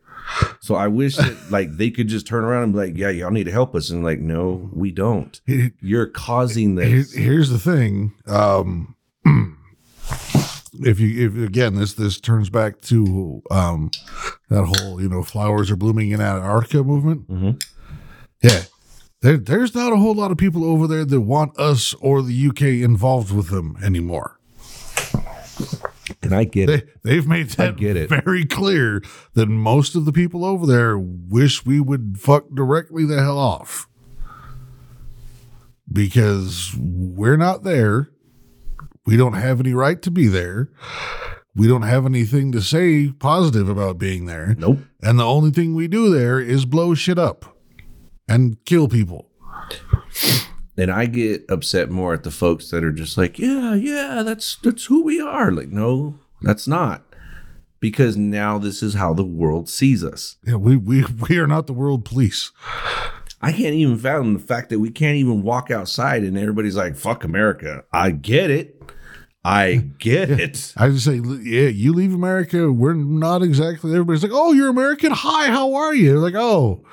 So 0.60 0.76
I 0.76 0.88
wish 0.88 1.16
that 1.16 1.36
like 1.50 1.78
they 1.78 1.90
could 1.90 2.08
just 2.08 2.28
turn 2.28 2.44
around 2.44 2.64
and 2.64 2.74
be 2.74 2.80
like, 2.80 2.98
"Yeah, 2.98 3.10
y'all 3.10 3.32
need 3.32 3.46
to 3.46 3.52
help 3.52 3.74
us," 3.74 3.90
and 3.90 4.04
like, 4.04 4.20
"No, 4.20 4.70
we 4.72 4.92
don't. 4.92 5.40
You're 5.82 6.06
causing 6.06 6.78
here- 6.78 6.98
this." 6.98 7.14
here's 7.14 7.50
the 7.50 7.58
thing. 7.58 8.12
Um, 8.28 8.96
if 10.82 11.00
you, 11.00 11.28
if 11.28 11.48
again, 11.48 11.76
this 11.76 11.94
this 11.94 12.20
turns 12.20 12.50
back 12.50 12.82
to 12.82 13.42
um, 13.52 13.92
that 14.50 14.64
whole 14.66 15.02
you 15.02 15.10
know 15.10 15.24
flowers 15.24 15.70
are 15.72 15.76
blooming 15.76 16.12
in 16.12 16.22
Antarctica 16.22 16.84
movement. 16.84 17.28
Mhm. 17.30 17.64
Yeah, 18.42 18.64
there, 19.22 19.38
there's 19.38 19.76
not 19.76 19.92
a 19.94 19.98
whole 19.98 20.16
lot 20.16 20.32
of 20.32 20.38
people 20.38 20.64
over 20.64 20.88
there 20.88 21.06
that 21.06 21.22
want 21.22 21.58
us 21.60 21.94
or 21.96 22.22
the 22.22 22.48
UK 22.48 22.62
involved 22.84 23.32
with 23.32 23.50
them 23.50 23.78
anymore. 23.84 24.40
And 26.22 26.34
I 26.34 26.44
get 26.46 26.68
They 26.68 26.74
it. 26.76 27.04
they've 27.04 27.28
made 27.28 27.50
that 27.52 27.78
get 27.78 27.96
it. 27.96 28.10
very 28.10 28.46
clear 28.46 29.02
that 29.36 29.48
most 29.48 29.96
of 29.96 30.06
the 30.06 30.12
people 30.12 30.44
over 30.44 30.66
there 30.66 30.98
wish 30.98 31.66
we 31.66 31.80
would 31.80 32.18
fuck 32.20 32.46
directly 32.54 33.06
the 33.06 33.22
hell 33.22 33.38
off. 33.38 33.88
Because 35.92 36.74
we're 36.78 37.38
not 37.38 37.64
there. 37.64 38.10
We 39.10 39.18
don't 39.18 39.34
have 39.34 39.60
any 39.60 39.74
right 39.74 40.00
to 40.04 40.12
be 40.12 40.28
there. 40.28 40.70
We 41.56 41.68
don't 41.68 41.82
have 41.82 42.06
anything 42.06 42.52
to 42.52 42.62
say 42.62 43.08
positive 43.08 43.68
about 43.68 43.98
being 43.98 44.28
there. 44.28 44.54
Nope. 44.56 44.82
And 45.02 45.18
the 45.18 45.26
only 45.26 45.50
thing 45.50 45.74
we 45.74 45.88
do 45.88 46.14
there 46.14 46.40
is 46.40 46.66
blow 46.66 46.94
shit 46.94 47.18
up 47.18 47.58
and 48.28 48.64
kill 48.66 48.88
people. 48.88 49.26
And 50.78 50.92
I 50.92 51.08
get 51.08 51.44
upset 51.50 51.90
more 51.90 52.14
at 52.14 52.22
the 52.22 52.30
folks 52.30 52.70
that 52.70 52.84
are 52.84 52.92
just 52.92 53.18
like, 53.18 53.40
"Yeah, 53.40 53.74
yeah, 53.74 54.22
that's 54.22 54.58
that's 54.58 54.86
who 54.86 55.04
we 55.04 55.20
are." 55.20 55.52
Like, 55.52 55.70
no, 55.70 56.20
that's 56.44 56.68
not. 56.68 57.04
Because 57.80 58.16
now 58.16 58.60
this 58.60 58.84
is 58.84 58.94
how 58.94 59.16
the 59.16 59.26
world 59.26 59.68
sees 59.70 60.04
us. 60.04 60.38
Yeah, 60.46 60.58
we 60.58 60.78
we 60.78 61.04
we 61.28 61.40
are 61.40 61.48
not 61.48 61.66
the 61.66 61.74
world 61.74 62.06
police. 62.06 62.52
I 63.42 63.54
can't 63.54 63.74
even 63.74 63.98
fathom 63.98 64.36
the 64.36 64.40
fact 64.40 64.70
that 64.70 64.80
we 64.80 64.92
can't 64.92 65.18
even 65.18 65.42
walk 65.42 65.72
outside 65.72 66.24
and 66.24 66.38
everybody's 66.38 66.78
like, 66.78 66.96
"Fuck 66.96 67.24
America." 67.24 67.86
I 67.92 68.12
get 68.12 68.52
it. 68.52 68.79
I 69.50 69.78
get 69.98 70.30
it. 70.30 70.74
I 70.78 70.90
just 70.90 71.06
say, 71.06 71.16
yeah, 71.16 71.70
you 71.70 71.92
leave 71.92 72.14
America. 72.14 72.72
We're 72.72 72.94
not 72.94 73.42
exactly. 73.42 73.92
Everybody's 73.92 74.22
like, 74.22 74.32
oh, 74.32 74.54
you're 74.54 74.70
American. 74.70 75.12
Hi, 75.12 75.48
how 75.48 75.74
are 75.74 75.96
you? 75.96 76.20
Like, 76.20 76.36
oh, 76.36 76.86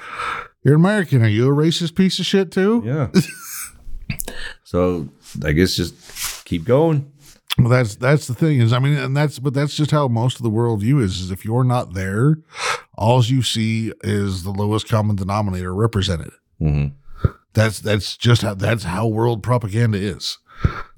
you're 0.64 0.76
American. 0.76 1.22
Are 1.22 1.28
you 1.28 1.46
a 1.52 1.54
racist 1.54 1.94
piece 1.94 2.18
of 2.18 2.24
shit 2.24 2.50
too? 2.50 2.82
Yeah. 2.82 3.10
so 4.64 5.10
I 5.44 5.52
guess 5.52 5.76
just 5.76 6.46
keep 6.46 6.64
going. 6.64 7.12
Well, 7.58 7.68
that's 7.68 7.96
that's 7.96 8.26
the 8.26 8.34
thing 8.34 8.60
is, 8.60 8.72
I 8.72 8.78
mean, 8.78 8.94
and 8.96 9.14
that's 9.14 9.38
but 9.38 9.52
that's 9.52 9.76
just 9.76 9.90
how 9.90 10.08
most 10.08 10.36
of 10.36 10.42
the 10.42 10.50
world 10.50 10.80
view 10.80 10.98
is. 10.98 11.20
Is 11.20 11.30
if 11.30 11.44
you're 11.44 11.64
not 11.64 11.92
there, 11.92 12.38
all 12.96 13.22
you 13.22 13.42
see 13.42 13.92
is 14.02 14.44
the 14.44 14.50
lowest 14.50 14.88
common 14.88 15.16
denominator 15.16 15.74
represented. 15.74 16.30
Mhm. 16.60 16.92
That's 17.52 17.80
that's 17.80 18.16
just 18.16 18.40
how 18.40 18.54
that's 18.54 18.84
how 18.84 19.06
world 19.06 19.42
propaganda 19.42 19.98
is. 19.98 20.38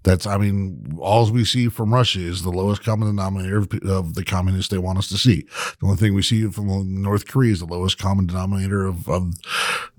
That's 0.05 0.27
I 0.27 0.38
mean, 0.38 0.97
all 1.01 1.31
we 1.31 1.44
see 1.44 1.68
from 1.68 1.92
Russia 1.92 2.21
is 2.21 2.42
the 2.42 2.51
lowest 2.51 2.83
common 2.85 3.09
denominator 3.09 3.59
of, 3.59 3.73
of 3.85 4.14
the 4.14 4.25
communists 4.25 4.71
they 4.71 4.79
want 4.79 4.99
us 4.99 5.09
to 5.09 5.18
see. 5.18 5.42
The 5.81 5.87
only 5.87 5.97
thing 5.97 6.14
we 6.14 6.23
see 6.23 6.47
from 6.49 7.03
North 7.03 7.27
Korea 7.27 7.53
is 7.53 7.59
the 7.61 7.66
lowest 7.66 7.99
common 7.99 8.27
denominator 8.27 8.87
of, 8.87 9.09
of 9.09 9.35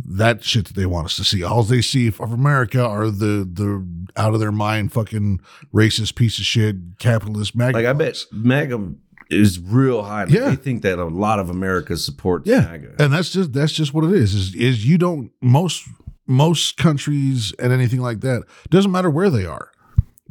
that 0.06 0.43
shit 0.43 0.65
that 0.65 0.76
they 0.76 0.86
want 0.86 1.06
us 1.06 1.15
to 1.17 1.24
see. 1.24 1.43
All 1.43 1.63
they 1.63 1.82
see 1.82 2.08
of 2.08 2.19
America 2.22 2.84
are 2.84 3.12
the 3.12 3.48
the 3.52 3.86
out 4.15 4.34
of 4.34 4.39
their 4.39 4.52
mind 4.54 4.93
fucking 4.93 5.41
racist 5.74 6.15
piece 6.15 6.39
of 6.39 6.45
shit 6.45 6.76
capitalist 7.00 7.56
mag. 7.56 7.76
Like 7.76 7.86
I 7.86 7.93
bet 7.93 8.24
MAGA 8.32 8.93
is 9.30 9.60
real 9.60 10.02
high. 10.02 10.24
Like, 10.24 10.34
Yeah. 10.34 10.50
They 10.50 10.56
think 10.56 10.82
that 10.82 10.98
a 10.98 11.06
lot 11.06 11.38
of 11.38 11.52
America 11.52 11.95
supports 11.98 12.48
Yeah, 12.50 12.62
MAGA. 12.62 12.95
and 13.00 13.13
that's 13.13 13.30
just 13.30 13.54
that's 13.54 13.74
just 13.74 13.93
what 13.93 14.06
it 14.06 14.13
is. 14.13 14.34
Is 14.34 14.56
is 14.56 14.86
you 14.88 14.98
don't 14.98 15.32
most 15.41 15.88
most 16.30 16.78
countries 16.78 17.54
and 17.60 17.74
anything 17.74 18.00
like 18.00 18.22
that 18.22 18.44
doesn't 18.70 18.92
matter 18.92 19.10
where 19.10 19.30
they 19.30 19.46
are. 19.46 19.72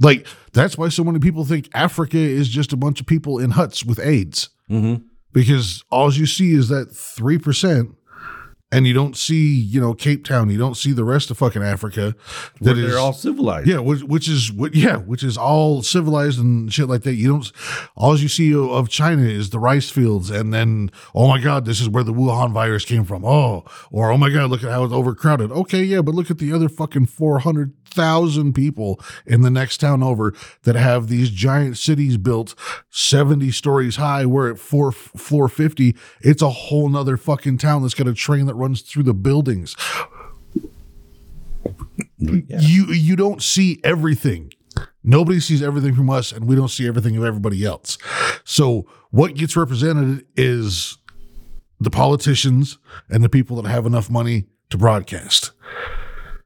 Like 0.01 0.27
that's 0.53 0.79
why 0.79 0.89
so 0.89 1.03
many 1.05 1.19
people 1.19 1.45
think 1.45 1.69
Africa 1.75 2.17
is 2.17 2.49
just 2.49 2.73
a 2.73 2.77
bunch 2.77 3.01
of 3.01 3.07
people 3.07 3.39
in 3.39 3.51
huts 3.51 3.85
with 3.85 3.99
AIDS 3.99 4.49
Mhm. 4.71 5.03
because 5.33 5.83
all 5.91 6.13
you 6.15 6.25
see 6.25 6.53
is 6.53 6.69
that 6.69 6.93
three 6.95 7.37
percent, 7.39 7.91
and 8.71 8.87
you 8.87 8.93
don't 8.93 9.17
see 9.17 9.55
you 9.55 9.81
know 9.81 9.95
Cape 9.95 10.25
Town, 10.25 10.51
you 10.51 10.59
don't 10.59 10.77
see 10.77 10.93
the 10.93 11.05
rest 11.05 11.31
of 11.31 11.39
fucking 11.39 11.63
Africa. 11.63 12.15
That 12.61 12.77
is 12.77 12.91
they're 12.91 12.99
all 12.99 13.13
civilized. 13.13 13.67
yeah, 13.69 13.79
which, 13.79 14.03
which 14.03 14.29
is 14.29 14.53
what 14.53 14.75
yeah, 14.75 14.97
which 14.97 15.23
is 15.23 15.39
all 15.39 15.83
civilized 15.83 16.39
and 16.39 16.73
shit 16.73 16.89
like 16.89 17.03
that. 17.03 17.15
You 17.15 17.29
don't 17.29 17.53
all 17.97 18.19
you 18.19 18.29
see 18.29 18.53
of- 18.53 18.71
of 18.71 18.89
China 18.89 19.23
is 19.23 19.51
the 19.51 19.59
rice 19.59 19.91
fields, 19.91 20.31
and 20.31 20.53
then 20.53 20.91
oh 21.15 21.29
my 21.29 21.41
god, 21.41 21.65
this 21.65 21.81
is 21.81 21.89
where 21.89 22.05
the 22.05 22.13
Wuhan 22.13 22.53
virus 22.53 22.85
came 22.85 23.05
from. 23.05 23.25
Oh, 23.25 23.65
or 23.91 24.11
oh 24.11 24.19
my 24.19 24.31
god, 24.31 24.51
look 24.51 24.63
at 24.63 24.71
how 24.71 24.85
it's 24.85 24.93
overcrowded. 24.93 25.51
Okay, 25.51 25.83
yeah, 25.83 26.03
but 26.03 26.15
look 26.15 26.31
at 26.31 26.39
the 26.39 26.53
other 26.53 26.69
fucking 26.69 27.07
four 27.07 27.39
hundred 27.41 27.73
thousand 27.89 28.55
people 28.55 29.01
in 29.27 29.43
the 29.43 29.51
next 29.51 29.79
town 29.79 30.03
over 30.03 30.35
that 30.63 30.77
have 30.77 31.09
these 31.09 31.31
giant 31.31 31.77
cities 31.79 32.17
built 32.17 32.55
seventy 32.91 33.51
stories 33.51 33.97
high. 33.97 34.27
We're 34.27 34.51
at 34.53 34.59
four 34.59 34.93
floor 34.93 35.49
fifty. 35.49 35.97
It's 36.21 36.43
a 36.43 36.51
whole 36.51 36.89
nother 36.89 37.17
fucking 37.17 37.59
town 37.59 37.83
that's 37.83 37.95
got 37.95 38.07
a 38.07 38.15
train 38.15 38.47
that 38.47 38.55
runs 38.55 38.83
through 38.83 39.05
the 39.05 39.15
buildings 39.15 39.75
Yeah. 42.19 42.61
you 42.61 42.87
you 42.87 43.17
don't 43.17 43.43
see 43.43 43.81
everything. 43.85 44.53
Nobody 45.05 45.41
sees 45.41 45.63
everything 45.63 45.95
from 45.95 46.11
us, 46.11 46.33
and 46.33 46.47
we 46.47 46.55
don't 46.57 46.69
see 46.69 46.87
everything 46.87 47.17
of 47.17 47.25
everybody 47.25 47.65
else. 47.65 47.97
So 48.45 48.87
what 49.11 49.35
gets 49.35 49.57
represented 49.57 50.27
is 50.37 50.99
the 51.81 51.91
politicians 51.91 52.79
and 53.09 53.23
the 53.25 53.29
people 53.29 53.61
that 53.63 53.69
have 53.69 53.87
enough 53.87 54.11
money 54.11 54.47
to 54.71 54.77
broadcast. 54.79 55.53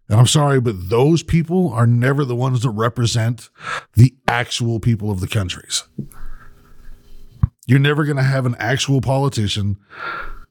And 0.08 0.18
I'm 0.18 0.26
sorry, 0.26 0.60
but 0.60 0.90
those 0.90 1.22
people 1.22 1.72
are 1.72 1.86
never 1.86 2.24
the 2.24 2.36
ones 2.36 2.62
that 2.62 2.70
represent 2.70 3.48
the 3.94 4.14
actual 4.28 4.80
people 4.80 5.10
of 5.10 5.20
the 5.20 5.28
countries. 5.28 5.84
You're 7.66 7.78
never 7.78 8.04
going 8.04 8.16
to 8.16 8.22
have 8.22 8.44
an 8.44 8.56
actual 8.58 9.00
politician 9.00 9.78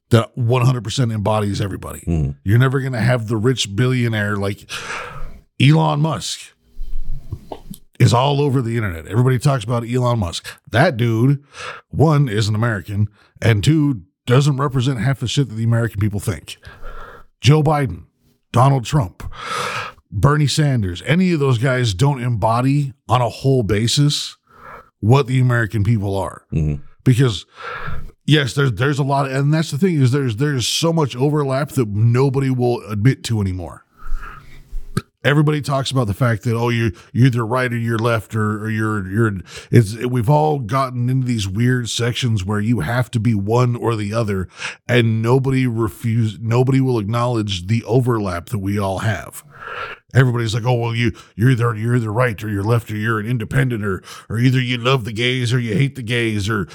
that 0.10 0.36
100% 0.36 1.14
embodies 1.14 1.62
everybody. 1.62 2.00
Hmm. 2.00 2.32
You're 2.44 2.60
never 2.60 2.80
going 2.80 2.94
to 2.94 3.00
have 3.02 3.28
the 3.28 3.38
rich 3.38 3.76
billionaire 3.76 4.36
like 4.36 4.70
Elon 5.62 6.02
Musk. 6.02 6.54
is 8.00 8.14
all 8.14 8.42
over 8.42 8.62
the 8.62 8.78
internet. 8.78 9.08
Everybody 9.08 9.38
talks 9.38 9.64
about 9.64 9.88
Elon 9.88 10.20
Musk. 10.20 10.48
That 10.72 10.98
dude, 10.98 11.44
one, 11.90 12.28
is 12.28 12.48
an 12.48 12.56
American, 12.56 13.10
and 13.42 13.64
two, 13.64 14.02
doesn't 14.26 14.58
represent 14.58 15.00
half 15.00 15.20
the 15.20 15.28
shit 15.28 15.50
that 15.50 15.56
the 15.56 15.64
American 15.64 16.00
people 16.00 16.20
think. 16.20 16.58
Joe 17.42 17.62
Biden, 17.62 18.06
Donald 18.52 18.86
Trump, 18.86 19.24
Bernie 20.12 20.48
Sanders, 20.48 21.02
any 21.06 21.32
of 21.32 21.40
those 21.40 21.58
guys 21.58 21.94
don't 21.94 22.22
embody 22.22 22.94
on 23.08 23.22
a 23.22 23.30
whole 23.30 23.64
basis 23.64 24.38
what 25.00 25.28
the 25.28 25.40
American 25.40 25.84
people 25.84 26.16
are. 26.16 26.46
Mm-hmm. 26.54 26.84
Because 27.04 27.46
yes, 28.26 28.54
there's 28.54 28.74
there's 28.74 29.00
a 29.00 29.04
lot 29.04 29.26
of, 29.26 29.32
and 29.32 29.54
that's 29.54 29.72
the 29.72 29.78
thing 29.78 30.00
is 30.00 30.12
there's 30.12 30.38
there's 30.38 30.68
so 30.68 30.94
much 30.94 31.16
overlap 31.16 31.70
that 31.70 31.88
nobody 31.88 32.50
will 32.50 32.82
admit 32.88 33.24
to 33.26 33.42
anymore. 33.42 33.86
Everybody 35.24 35.62
talks 35.62 35.92
about 35.92 36.08
the 36.08 36.14
fact 36.16 36.44
that 36.44 36.56
oh 36.56 36.70
you 36.70 36.94
you're 37.14 37.28
either 37.28 37.46
right 37.46 37.72
or 37.72 37.78
you're 37.78 38.00
left 38.00 38.36
or, 38.36 38.64
or 38.64 38.70
you're 38.70 39.08
you're 39.08 39.32
it's 39.70 39.96
we've 39.98 40.30
all 40.30 40.60
gotten 40.60 41.10
into 41.10 41.28
these 41.28 41.48
weird 41.48 41.90
sections 41.90 42.44
where 42.44 42.60
you 42.60 42.80
have 42.80 43.12
to 43.12 43.20
be 43.20 43.36
one 43.36 43.76
or 43.76 43.96
the 43.96 44.14
other 44.14 44.48
and 44.88 45.22
nobody 45.22 45.68
refuse 45.68 46.40
nobody 46.40 46.82
will 46.82 46.98
acknowledge 46.98 47.68
the 47.68 47.84
overlap 47.84 48.48
that 48.48 48.60
we 48.60 48.80
all 48.80 49.00
have. 49.00 49.44
Everybody's 50.14 50.54
like, 50.54 50.66
oh 50.66 50.74
well, 50.74 50.96
you 50.96 51.14
you're 51.36 51.52
either 51.52 51.76
you're 51.76 51.96
either 51.96 52.12
right 52.12 52.44
or 52.44 52.50
you're 52.50 52.64
left 52.64 52.92
or 52.92 52.98
you're 52.98 53.20
an 53.20 53.28
independent 53.28 53.86
or 53.86 54.02
or 54.28 54.40
either 54.40 54.60
you 54.60 54.78
love 54.78 55.06
the 55.06 55.14
gays 55.14 55.54
or 55.54 55.60
you 55.60 55.76
hate 55.76 55.96
the 55.96 56.04
gays 56.04 56.50
or 56.50 56.68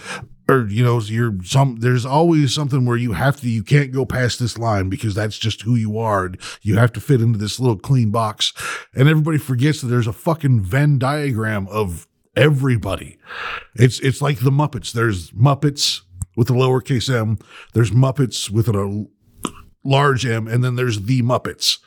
or 0.49 0.67
you 0.69 0.85
know 0.85 1.01
you're 1.01 1.35
some 1.43 1.77
there's 1.77 2.07
always 2.07 2.55
something 2.55 2.85
where 2.85 2.97
you 2.97 3.13
have 3.13 3.41
to 3.41 3.49
you 3.49 3.63
can't 3.63 3.93
go 3.93 4.05
past 4.05 4.39
this 4.39 4.59
line 4.59 4.89
because 4.89 5.15
that's 5.15 5.39
just 5.39 5.63
who 5.63 5.75
you 5.75 5.99
are. 5.99 6.27
And 6.27 6.39
you 6.63 6.77
have 6.77 6.93
to 6.93 7.01
fit 7.01 7.21
into 7.21 7.39
this 7.39 7.59
little 7.59 7.79
clean 7.79 8.11
box. 8.11 8.53
And 8.95 9.09
everybody 9.09 9.39
forgets 9.39 9.81
that 9.81 9.89
there's 9.89 10.07
a 10.07 10.13
fucking 10.13 10.63
venn 10.63 10.99
diagram 10.99 11.67
of 11.69 12.07
everybody. 12.37 13.19
It's 13.75 13.99
it's 14.01 14.23
like 14.23 14.41
the 14.41 14.51
muppets. 14.51 14.93
There's 14.93 15.31
muppets 15.33 16.03
with 16.37 16.51
a 16.51 16.55
lowercase 16.55 17.13
m 17.13 17.39
there's 17.73 17.91
muppets 17.91 18.51
with 18.51 18.69
a 18.69 19.07
large 19.85 20.27
m 20.27 20.47
and 20.47 20.63
then 20.63 20.77
there's 20.77 21.03
the 21.03 21.23
muppets. 21.23 21.79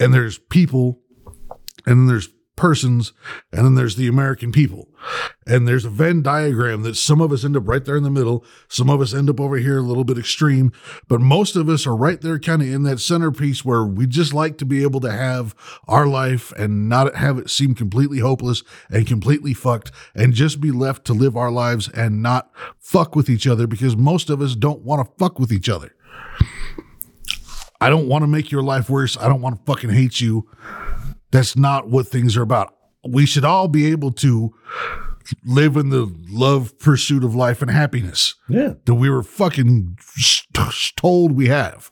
And 0.00 0.12
there's 0.12 0.38
people 0.38 1.00
and 1.86 2.00
then 2.00 2.06
there's 2.06 2.28
persons 2.56 3.12
and 3.52 3.64
then 3.64 3.74
there's 3.74 3.96
the 3.96 4.08
American 4.08 4.50
people. 4.50 4.88
And 5.46 5.68
there's 5.68 5.84
a 5.84 5.90
Venn 5.90 6.22
diagram 6.22 6.82
that 6.82 6.96
some 6.96 7.20
of 7.20 7.30
us 7.30 7.44
end 7.44 7.56
up 7.56 7.68
right 7.68 7.84
there 7.84 7.96
in 7.96 8.02
the 8.02 8.10
middle, 8.10 8.44
some 8.68 8.90
of 8.90 9.00
us 9.00 9.14
end 9.14 9.30
up 9.30 9.40
over 9.40 9.56
here 9.58 9.78
a 9.78 9.82
little 9.82 10.04
bit 10.04 10.18
extreme, 10.18 10.72
but 11.06 11.20
most 11.20 11.54
of 11.54 11.68
us 11.68 11.86
are 11.86 11.94
right 11.94 12.20
there 12.20 12.38
kind 12.38 12.62
of 12.62 12.68
in 12.68 12.82
that 12.84 12.98
centerpiece 12.98 13.64
where 13.64 13.84
we 13.84 14.06
just 14.06 14.32
like 14.32 14.58
to 14.58 14.64
be 14.64 14.82
able 14.82 15.00
to 15.00 15.12
have 15.12 15.54
our 15.86 16.06
life 16.06 16.50
and 16.52 16.88
not 16.88 17.14
have 17.14 17.38
it 17.38 17.50
seem 17.50 17.74
completely 17.74 18.18
hopeless 18.18 18.64
and 18.90 19.06
completely 19.06 19.54
fucked 19.54 19.92
and 20.14 20.34
just 20.34 20.60
be 20.60 20.72
left 20.72 21.04
to 21.04 21.12
live 21.12 21.36
our 21.36 21.50
lives 21.50 21.88
and 21.90 22.22
not 22.22 22.50
fuck 22.78 23.14
with 23.14 23.30
each 23.30 23.46
other 23.46 23.66
because 23.66 23.96
most 23.96 24.30
of 24.30 24.40
us 24.40 24.56
don't 24.56 24.80
want 24.80 25.06
to 25.06 25.14
fuck 25.18 25.38
with 25.38 25.52
each 25.52 25.68
other. 25.68 25.94
I 27.80 27.90
don't 27.90 28.08
want 28.08 28.22
to 28.22 28.26
make 28.26 28.50
your 28.50 28.62
life 28.62 28.88
worse. 28.88 29.16
I 29.18 29.28
don't 29.28 29.42
want 29.42 29.58
to 29.58 29.64
fucking 29.64 29.90
hate 29.90 30.20
you. 30.20 30.48
That's 31.36 31.54
not 31.54 31.88
what 31.90 32.06
things 32.08 32.34
are 32.36 32.42
about. 32.42 32.74
We 33.06 33.26
should 33.26 33.44
all 33.44 33.68
be 33.68 33.86
able 33.90 34.10
to 34.12 34.54
live 35.44 35.76
in 35.76 35.90
the 35.90 36.10
love 36.30 36.78
pursuit 36.78 37.22
of 37.24 37.34
life 37.34 37.60
and 37.60 37.70
happiness 37.70 38.34
Yeah. 38.48 38.74
that 38.86 38.94
we 38.94 39.10
were 39.10 39.22
fucking 39.22 39.98
told 40.96 41.32
we 41.32 41.48
have. 41.48 41.90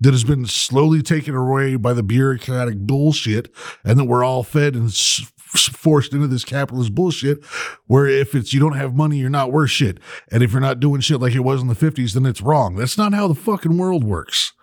That 0.00 0.12
has 0.12 0.24
been 0.24 0.46
slowly 0.46 1.02
taken 1.02 1.34
away 1.34 1.76
by 1.76 1.92
the 1.92 2.02
bureaucratic 2.02 2.78
bullshit, 2.78 3.52
and 3.84 3.98
that 3.98 4.04
we're 4.06 4.24
all 4.24 4.42
fed 4.42 4.74
and 4.74 4.88
s- 4.88 5.30
forced 5.36 6.14
into 6.14 6.26
this 6.26 6.44
capitalist 6.44 6.94
bullshit. 6.94 7.44
Where 7.86 8.06
if 8.06 8.34
it's 8.34 8.52
you 8.54 8.58
don't 8.60 8.76
have 8.76 8.94
money, 8.96 9.18
you're 9.18 9.28
not 9.30 9.52
worth 9.52 9.70
shit, 9.70 9.98
and 10.30 10.42
if 10.42 10.52
you're 10.52 10.60
not 10.60 10.80
doing 10.80 11.02
shit 11.02 11.20
like 11.20 11.34
it 11.34 11.40
was 11.44 11.60
in 11.60 11.68
the 11.68 11.74
'50s, 11.76 12.14
then 12.14 12.24
it's 12.26 12.40
wrong. 12.40 12.76
That's 12.76 12.96
not 12.98 13.12
how 13.14 13.28
the 13.28 13.34
fucking 13.34 13.76
world 13.76 14.02
works. 14.04 14.54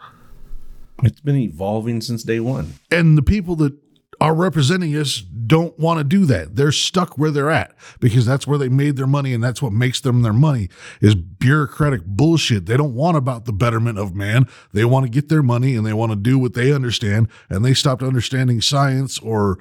It's 1.04 1.22
been 1.22 1.38
evolving 1.38 2.02
since 2.02 2.24
day 2.24 2.40
one. 2.40 2.74
and 2.92 3.18
the 3.18 3.22
people 3.22 3.56
that 3.58 3.74
are 4.22 4.36
representing 4.36 4.94
us 4.98 5.20
don't 5.22 5.80
want 5.80 5.98
to 5.98 6.04
do 6.04 6.26
that. 6.26 6.58
They're 6.58 6.74
stuck 6.74 7.18
where 7.18 7.32
they're 7.32 7.50
at 7.50 7.74
because 8.02 8.26
that's 8.26 8.46
where 8.46 8.58
they 8.58 8.68
made 8.68 8.98
their 8.98 9.08
money 9.08 9.34
and 9.34 9.42
that's 9.42 9.62
what 9.62 9.72
makes 9.72 10.02
them 10.02 10.24
their 10.24 10.34
money 10.34 10.68
is 11.00 11.16
bureaucratic 11.16 12.04
bullshit. 12.06 12.66
They 12.66 12.76
don't 12.76 12.96
want 12.96 13.16
about 13.16 13.46
the 13.46 13.54
betterment 13.54 13.98
of 13.98 14.14
man. 14.14 14.46
They 14.74 14.84
want 14.84 15.06
to 15.06 15.10
get 15.10 15.30
their 15.30 15.42
money 15.42 15.74
and 15.74 15.86
they 15.86 15.94
want 15.94 16.12
to 16.12 16.18
do 16.18 16.38
what 16.38 16.54
they 16.54 16.74
understand 16.74 17.30
and 17.50 17.64
they 17.64 17.74
stopped 17.74 18.04
understanding 18.04 18.60
science 18.60 19.20
or 19.20 19.58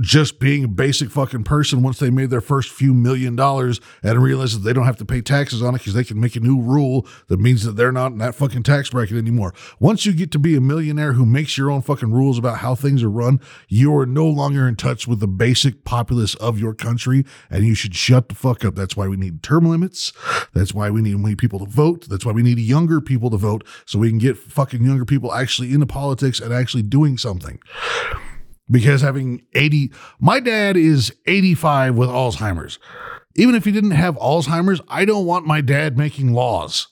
just 0.00 0.38
being 0.38 0.64
a 0.64 0.68
basic 0.68 1.10
fucking 1.10 1.44
person 1.44 1.82
once 1.82 1.98
they 1.98 2.10
made 2.10 2.30
their 2.30 2.40
first 2.40 2.70
few 2.70 2.94
million 2.94 3.36
dollars 3.36 3.80
and 4.02 4.22
realized 4.22 4.56
that 4.56 4.60
they 4.60 4.72
don't 4.72 4.86
have 4.86 4.96
to 4.96 5.04
pay 5.04 5.20
taxes 5.20 5.62
on 5.62 5.74
it 5.74 5.78
because 5.78 5.94
they 5.94 6.04
can 6.04 6.18
make 6.18 6.36
a 6.36 6.40
new 6.40 6.60
rule 6.60 7.06
that 7.28 7.38
means 7.38 7.64
that 7.64 7.72
they're 7.72 7.92
not 7.92 8.12
in 8.12 8.18
that 8.18 8.34
fucking 8.34 8.62
tax 8.62 8.90
bracket 8.90 9.16
anymore. 9.16 9.52
Once 9.78 10.06
you 10.06 10.12
get 10.12 10.30
to 10.30 10.38
be 10.38 10.56
a 10.56 10.60
millionaire 10.60 11.12
who 11.12 11.26
makes 11.26 11.58
your 11.58 11.70
own 11.70 11.82
fucking 11.82 12.10
rules 12.10 12.38
about 12.38 12.58
how 12.58 12.74
things 12.74 13.02
are 13.02 13.10
run, 13.10 13.40
you 13.68 13.94
are 13.94 14.06
no 14.06 14.26
longer 14.26 14.66
in 14.66 14.76
touch 14.76 15.06
with 15.06 15.20
the 15.20 15.28
basic 15.28 15.84
populace 15.84 16.34
of 16.36 16.58
your 16.58 16.74
country 16.74 17.24
and 17.50 17.66
you 17.66 17.74
should 17.74 17.94
shut 17.94 18.28
the 18.28 18.34
fuck 18.34 18.64
up. 18.64 18.74
That's 18.74 18.96
why 18.96 19.08
we 19.08 19.16
need 19.16 19.42
term 19.42 19.66
limits. 19.66 20.12
That's 20.54 20.72
why 20.72 20.90
we 20.90 21.02
need 21.02 21.16
more 21.16 21.34
people 21.34 21.58
to 21.58 21.66
vote. 21.66 22.08
That's 22.08 22.24
why 22.24 22.32
we 22.32 22.42
need 22.42 22.58
younger 22.58 23.00
people 23.00 23.30
to 23.30 23.36
vote 23.36 23.66
so 23.84 23.98
we 23.98 24.08
can 24.08 24.18
get 24.18 24.38
fucking 24.38 24.82
younger 24.82 25.04
people 25.04 25.32
actually 25.34 25.72
into 25.72 25.86
politics 25.86 26.40
and 26.40 26.52
actually 26.52 26.82
doing 26.82 27.18
something 27.18 27.60
because 28.70 29.02
having 29.02 29.42
80 29.54 29.92
my 30.20 30.40
dad 30.40 30.76
is 30.76 31.12
85 31.26 31.96
with 31.96 32.08
alzheimer's. 32.08 32.78
Even 33.36 33.54
if 33.54 33.64
he 33.64 33.72
didn't 33.72 33.92
have 33.92 34.16
alzheimer's 34.16 34.80
i 34.88 35.04
don't 35.04 35.26
want 35.26 35.46
my 35.46 35.60
dad 35.60 35.98
making 35.98 36.32
laws. 36.32 36.88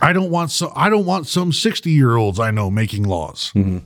I 0.00 0.12
don't 0.12 0.30
want 0.30 0.50
so 0.50 0.72
i 0.76 0.88
don't 0.88 1.06
want 1.06 1.26
some 1.26 1.52
60 1.52 1.90
year 1.90 2.16
olds 2.16 2.38
i 2.38 2.50
know 2.50 2.70
making 2.70 3.04
laws. 3.04 3.52
Mm-hmm. 3.54 3.78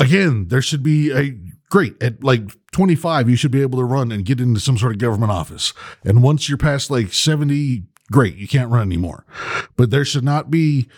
Again 0.00 0.48
there 0.48 0.62
should 0.62 0.82
be 0.82 1.12
a 1.12 1.36
great 1.70 2.00
at 2.02 2.22
like 2.22 2.42
25 2.72 3.30
you 3.30 3.36
should 3.36 3.50
be 3.50 3.62
able 3.62 3.78
to 3.78 3.84
run 3.84 4.12
and 4.12 4.24
get 4.24 4.40
into 4.40 4.60
some 4.60 4.76
sort 4.76 4.92
of 4.92 4.98
government 4.98 5.32
office. 5.32 5.72
And 6.04 6.22
once 6.22 6.48
you're 6.48 6.58
past 6.58 6.90
like 6.90 7.12
70 7.12 7.84
great 8.10 8.36
you 8.36 8.48
can't 8.48 8.70
run 8.70 8.82
anymore. 8.88 9.24
But 9.76 9.90
there 9.90 10.04
should 10.04 10.24
not 10.24 10.50
be 10.50 10.88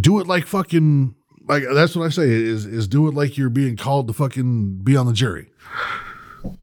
do 0.00 0.20
it 0.20 0.26
like 0.26 0.46
fucking 0.46 1.14
like 1.46 1.64
that's 1.72 1.96
what 1.96 2.06
I 2.06 2.10
say 2.10 2.28
is 2.28 2.66
is 2.66 2.88
do 2.88 3.08
it 3.08 3.14
like 3.14 3.36
you're 3.36 3.50
being 3.50 3.76
called 3.76 4.06
to 4.08 4.12
fucking 4.12 4.82
be 4.82 4.96
on 4.96 5.06
the 5.06 5.12
jury. 5.12 5.50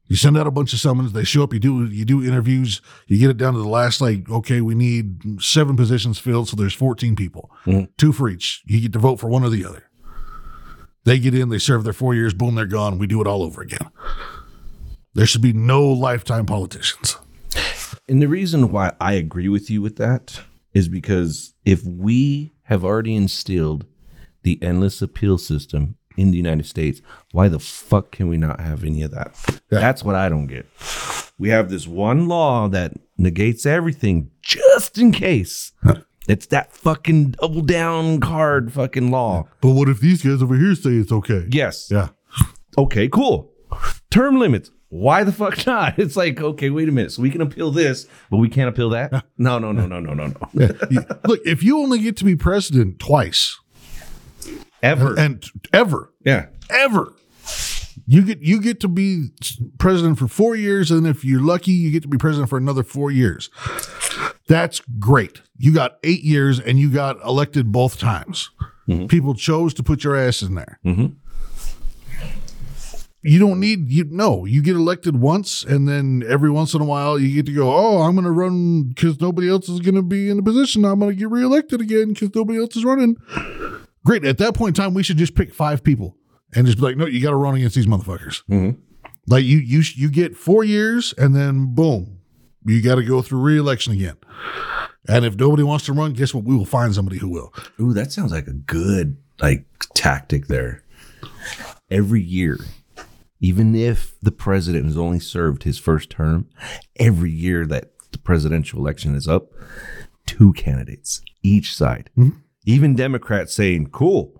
You 0.08 0.16
send 0.16 0.36
out 0.36 0.46
a 0.46 0.50
bunch 0.50 0.72
of 0.72 0.80
summons, 0.80 1.12
they 1.12 1.24
show 1.24 1.42
up, 1.42 1.54
you 1.54 1.60
do 1.60 1.84
you 1.86 2.04
do 2.04 2.22
interviews, 2.22 2.82
you 3.06 3.18
get 3.18 3.30
it 3.30 3.36
down 3.36 3.54
to 3.54 3.60
the 3.60 3.68
last 3.68 4.00
like, 4.00 4.28
okay, 4.28 4.60
we 4.60 4.74
need 4.74 5.42
seven 5.42 5.76
positions 5.76 6.18
filled, 6.18 6.48
so 6.48 6.56
there's 6.56 6.74
14 6.74 7.16
people. 7.16 7.50
Mm-hmm. 7.64 7.84
Two 7.96 8.12
for 8.12 8.28
each. 8.28 8.62
You 8.66 8.80
get 8.80 8.92
to 8.92 8.98
vote 8.98 9.20
for 9.20 9.28
one 9.28 9.44
or 9.44 9.50
the 9.50 9.64
other. 9.64 9.84
They 11.04 11.18
get 11.18 11.34
in, 11.34 11.48
they 11.48 11.58
serve 11.58 11.84
their 11.84 11.94
four 11.94 12.14
years, 12.14 12.34
boom, 12.34 12.56
they're 12.56 12.66
gone. 12.66 12.98
We 12.98 13.06
do 13.06 13.20
it 13.22 13.26
all 13.26 13.42
over 13.42 13.62
again. 13.62 13.90
There 15.14 15.26
should 15.26 15.42
be 15.42 15.52
no 15.52 15.86
lifetime 15.86 16.44
politicians. 16.44 17.16
And 18.08 18.20
the 18.20 18.28
reason 18.28 18.70
why 18.70 18.92
I 19.00 19.14
agree 19.14 19.48
with 19.48 19.70
you 19.70 19.80
with 19.80 19.96
that 19.96 20.40
is 20.74 20.88
because 20.88 21.54
if 21.64 21.84
we 21.84 22.52
have 22.64 22.84
already 22.84 23.14
instilled 23.14 23.86
the 24.42 24.58
endless 24.62 25.02
appeal 25.02 25.38
system 25.38 25.96
in 26.16 26.30
the 26.30 26.36
United 26.36 26.66
States, 26.66 27.00
why 27.32 27.48
the 27.48 27.58
fuck 27.58 28.10
can 28.10 28.28
we 28.28 28.36
not 28.36 28.60
have 28.60 28.84
any 28.84 29.02
of 29.02 29.10
that? 29.12 29.34
That's 29.68 30.04
what 30.04 30.14
I 30.14 30.28
don't 30.28 30.46
get. 30.46 30.66
We 31.38 31.48
have 31.50 31.70
this 31.70 31.86
one 31.86 32.28
law 32.28 32.68
that 32.68 32.92
negates 33.16 33.64
everything 33.64 34.30
just 34.42 34.98
in 34.98 35.12
case. 35.12 35.72
It's 36.28 36.46
that 36.46 36.72
fucking 36.72 37.32
double 37.32 37.62
down 37.62 38.20
card 38.20 38.72
fucking 38.72 39.10
law. 39.10 39.48
But 39.60 39.70
what 39.70 39.88
if 39.88 40.00
these 40.00 40.22
guys 40.22 40.42
over 40.42 40.56
here 40.56 40.74
say 40.74 40.90
it's 40.90 41.10
okay? 41.10 41.46
Yes. 41.50 41.88
Yeah. 41.90 42.08
Okay, 42.76 43.08
cool. 43.08 43.50
Term 44.10 44.38
limits. 44.38 44.70
Why 44.90 45.24
the 45.24 45.32
fuck 45.32 45.66
not? 45.66 45.98
It's 45.98 46.16
like, 46.16 46.40
okay, 46.40 46.68
wait 46.70 46.88
a 46.88 46.92
minute. 46.92 47.12
So 47.12 47.22
we 47.22 47.30
can 47.30 47.40
appeal 47.40 47.70
this, 47.70 48.06
but 48.30 48.36
we 48.36 48.48
can't 48.48 48.68
appeal 48.68 48.90
that? 48.90 49.24
No, 49.38 49.58
no, 49.58 49.72
no, 49.72 49.86
no, 49.86 50.00
no, 50.00 50.12
no, 50.12 50.26
no. 50.26 50.48
yeah. 50.90 51.02
Look, 51.24 51.40
if 51.46 51.62
you 51.62 51.78
only 51.78 52.00
get 52.00 52.16
to 52.18 52.24
be 52.24 52.36
president 52.36 52.98
twice 52.98 53.58
Ever. 54.82 55.18
and 55.18 55.44
ever, 55.72 56.12
yeah. 56.24 56.46
ever. 56.70 57.12
You 58.06 58.22
get 58.22 58.40
you 58.40 58.60
get 58.60 58.80
to 58.80 58.88
be 58.88 59.28
president 59.78 60.18
for 60.18 60.26
four 60.26 60.56
years, 60.56 60.90
and 60.90 61.06
if 61.06 61.24
you're 61.24 61.40
lucky, 61.40 61.70
you 61.70 61.92
get 61.92 62.02
to 62.02 62.08
be 62.08 62.18
president 62.18 62.50
for 62.50 62.58
another 62.58 62.82
four 62.82 63.10
years. 63.10 63.50
That's 64.48 64.80
great. 64.98 65.42
You 65.58 65.72
got 65.72 65.98
eight 66.02 66.22
years, 66.22 66.58
and 66.58 66.78
you 66.78 66.90
got 66.90 67.22
elected 67.24 67.70
both 67.70 67.98
times. 67.98 68.50
Mm-hmm. 68.88 69.06
People 69.06 69.34
chose 69.34 69.74
to 69.74 69.84
put 69.84 70.02
your 70.02 70.16
ass 70.16 70.42
in 70.42 70.56
there. 70.56 70.80
Mm-hmm. 70.84 71.06
You 73.22 73.38
don't 73.38 73.60
need 73.60 73.90
you 73.90 74.06
no. 74.08 74.46
You 74.46 74.62
get 74.62 74.76
elected 74.76 75.20
once, 75.20 75.62
and 75.62 75.86
then 75.86 76.24
every 76.26 76.50
once 76.50 76.72
in 76.72 76.80
a 76.80 76.86
while, 76.86 77.18
you 77.18 77.34
get 77.34 77.46
to 77.46 77.52
go. 77.52 77.72
Oh, 77.72 77.98
I'm 78.02 78.14
going 78.14 78.24
to 78.24 78.30
run 78.30 78.84
because 78.84 79.20
nobody 79.20 79.48
else 79.48 79.68
is 79.68 79.80
going 79.80 79.94
to 79.94 80.02
be 80.02 80.30
in 80.30 80.38
a 80.38 80.42
position. 80.42 80.84
I'm 80.86 81.00
going 81.00 81.12
to 81.12 81.16
get 81.16 81.30
reelected 81.30 81.80
again 81.80 82.14
because 82.14 82.34
nobody 82.34 82.58
else 82.58 82.76
is 82.76 82.84
running. 82.84 83.18
Great. 84.04 84.24
At 84.24 84.38
that 84.38 84.54
point 84.54 84.76
in 84.76 84.82
time, 84.82 84.94
we 84.94 85.02
should 85.02 85.18
just 85.18 85.34
pick 85.34 85.52
five 85.54 85.84
people 85.84 86.16
and 86.54 86.66
just 86.66 86.78
be 86.78 86.84
like, 86.84 86.96
no, 86.96 87.06
you 87.06 87.20
got 87.20 87.30
to 87.30 87.36
run 87.36 87.54
against 87.54 87.76
these 87.76 87.86
motherfuckers. 87.86 88.42
Mm-hmm. 88.50 88.80
Like 89.26 89.44
you, 89.44 89.58
you, 89.58 89.82
you 89.94 90.10
get 90.10 90.36
four 90.36 90.64
years, 90.64 91.14
and 91.16 91.36
then 91.36 91.74
boom, 91.74 92.18
you 92.64 92.82
got 92.82 92.96
to 92.96 93.04
go 93.04 93.22
through 93.22 93.40
re-election 93.40 93.92
again. 93.92 94.16
And 95.08 95.24
if 95.24 95.36
nobody 95.36 95.62
wants 95.62 95.84
to 95.86 95.92
run, 95.92 96.12
guess 96.12 96.34
what? 96.34 96.44
We 96.44 96.56
will 96.56 96.64
find 96.64 96.94
somebody 96.94 97.18
who 97.18 97.28
will. 97.28 97.54
Ooh, 97.80 97.92
that 97.92 98.12
sounds 98.12 98.32
like 98.32 98.46
a 98.46 98.52
good 98.52 99.16
like 99.40 99.66
tactic 99.94 100.46
there. 100.46 100.84
Every 101.90 102.22
year, 102.22 102.58
even 103.40 103.74
if 103.74 104.18
the 104.20 104.32
president 104.32 104.84
has 104.84 104.96
only 104.96 105.20
served 105.20 105.62
his 105.62 105.78
first 105.78 106.10
term, 106.10 106.48
every 106.96 107.30
year 107.30 107.66
that 107.66 107.92
the 108.12 108.18
presidential 108.18 108.78
election 108.78 109.14
is 109.14 109.26
up, 109.26 109.50
two 110.26 110.52
candidates 110.52 111.22
each 111.42 111.74
side. 111.74 112.10
Mm-hmm. 112.16 112.38
Even 112.66 112.94
Democrats 112.94 113.54
saying, 113.54 113.88
"Cool, 113.90 114.32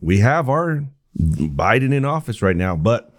we 0.00 0.18
have 0.18 0.48
our 0.48 0.84
Biden 1.18 1.92
in 1.92 2.04
office 2.04 2.42
right 2.42 2.56
now, 2.56 2.76
but." 2.76 3.10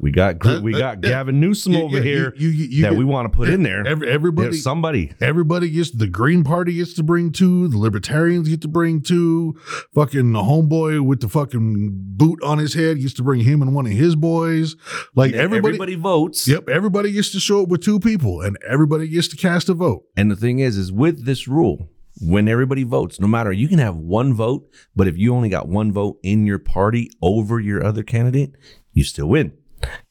We 0.00 0.12
got 0.12 0.46
uh, 0.46 0.60
we 0.62 0.74
that- 0.74 0.78
got. 0.78 1.00
Gavin 1.00 1.40
Newsom 1.40 1.72
Yeah, 1.72 1.80
over 1.80 1.96
yeah, 1.96 2.02
here 2.04 2.32
you- 2.36 2.50
you- 2.50 2.66
you 2.66 2.82
that 2.82 2.94
we 2.94 3.04
want 3.04 3.32
to 3.32 3.36
put 3.36 3.48
in 3.48 3.64
there. 3.64 3.84
Every, 3.84 4.08
everybody, 4.08 4.50
There's 4.50 4.62
somebody. 4.62 5.10
Everybody 5.20 5.68
gets 5.70 5.90
the 5.90 6.06
Green 6.06 6.44
Party 6.44 6.74
gets 6.74 6.94
to 6.94 7.02
bring 7.02 7.32
two, 7.32 7.66
the 7.66 7.78
Libertarians 7.78 8.48
get 8.48 8.60
to 8.60 8.68
bring 8.68 9.00
two, 9.02 9.56
fucking 9.92 10.30
the 10.30 10.38
homeboy 10.38 11.00
with 11.04 11.20
the 11.20 11.28
fucking 11.28 11.90
boot 12.16 12.40
on 12.44 12.58
his 12.58 12.74
head 12.74 13.00
gets 13.00 13.12
to 13.14 13.24
bring 13.24 13.40
him 13.40 13.60
and 13.60 13.74
one 13.74 13.86
of 13.86 13.92
his 13.92 14.14
boys. 14.14 14.76
Like 15.16 15.32
everybody, 15.32 15.74
Everybody 15.74 15.94
votes. 15.96 16.46
yep, 16.46 16.68
everybody 16.68 17.10
gets 17.10 17.32
to 17.32 17.40
show 17.40 17.64
up 17.64 17.68
with 17.68 17.82
two 17.82 17.98
people, 17.98 18.40
and 18.40 18.56
everybody 18.68 19.08
gets 19.08 19.26
to 19.28 19.36
cast 19.36 19.68
a 19.68 19.74
vote. 19.74 20.04
And 20.16 20.30
the 20.30 20.36
thing 20.36 20.60
is, 20.60 20.76
is 20.78 20.92
with 20.92 21.24
this 21.24 21.48
rule, 21.48 21.90
when 22.20 22.48
everybody 22.48 22.82
votes, 22.82 23.20
no 23.20 23.28
matter 23.28 23.52
you 23.52 23.68
can 23.68 23.78
have 23.78 23.96
one 23.96 24.34
vote, 24.34 24.68
but 24.96 25.06
if 25.06 25.16
you 25.16 25.34
only 25.34 25.48
got 25.48 25.68
one 25.68 25.92
vote 25.92 26.18
in 26.22 26.46
your 26.46 26.58
party 26.58 27.10
over 27.22 27.60
your 27.60 27.84
other 27.84 28.02
candidate, 28.02 28.54
you 28.92 29.04
still 29.04 29.28
win. 29.28 29.52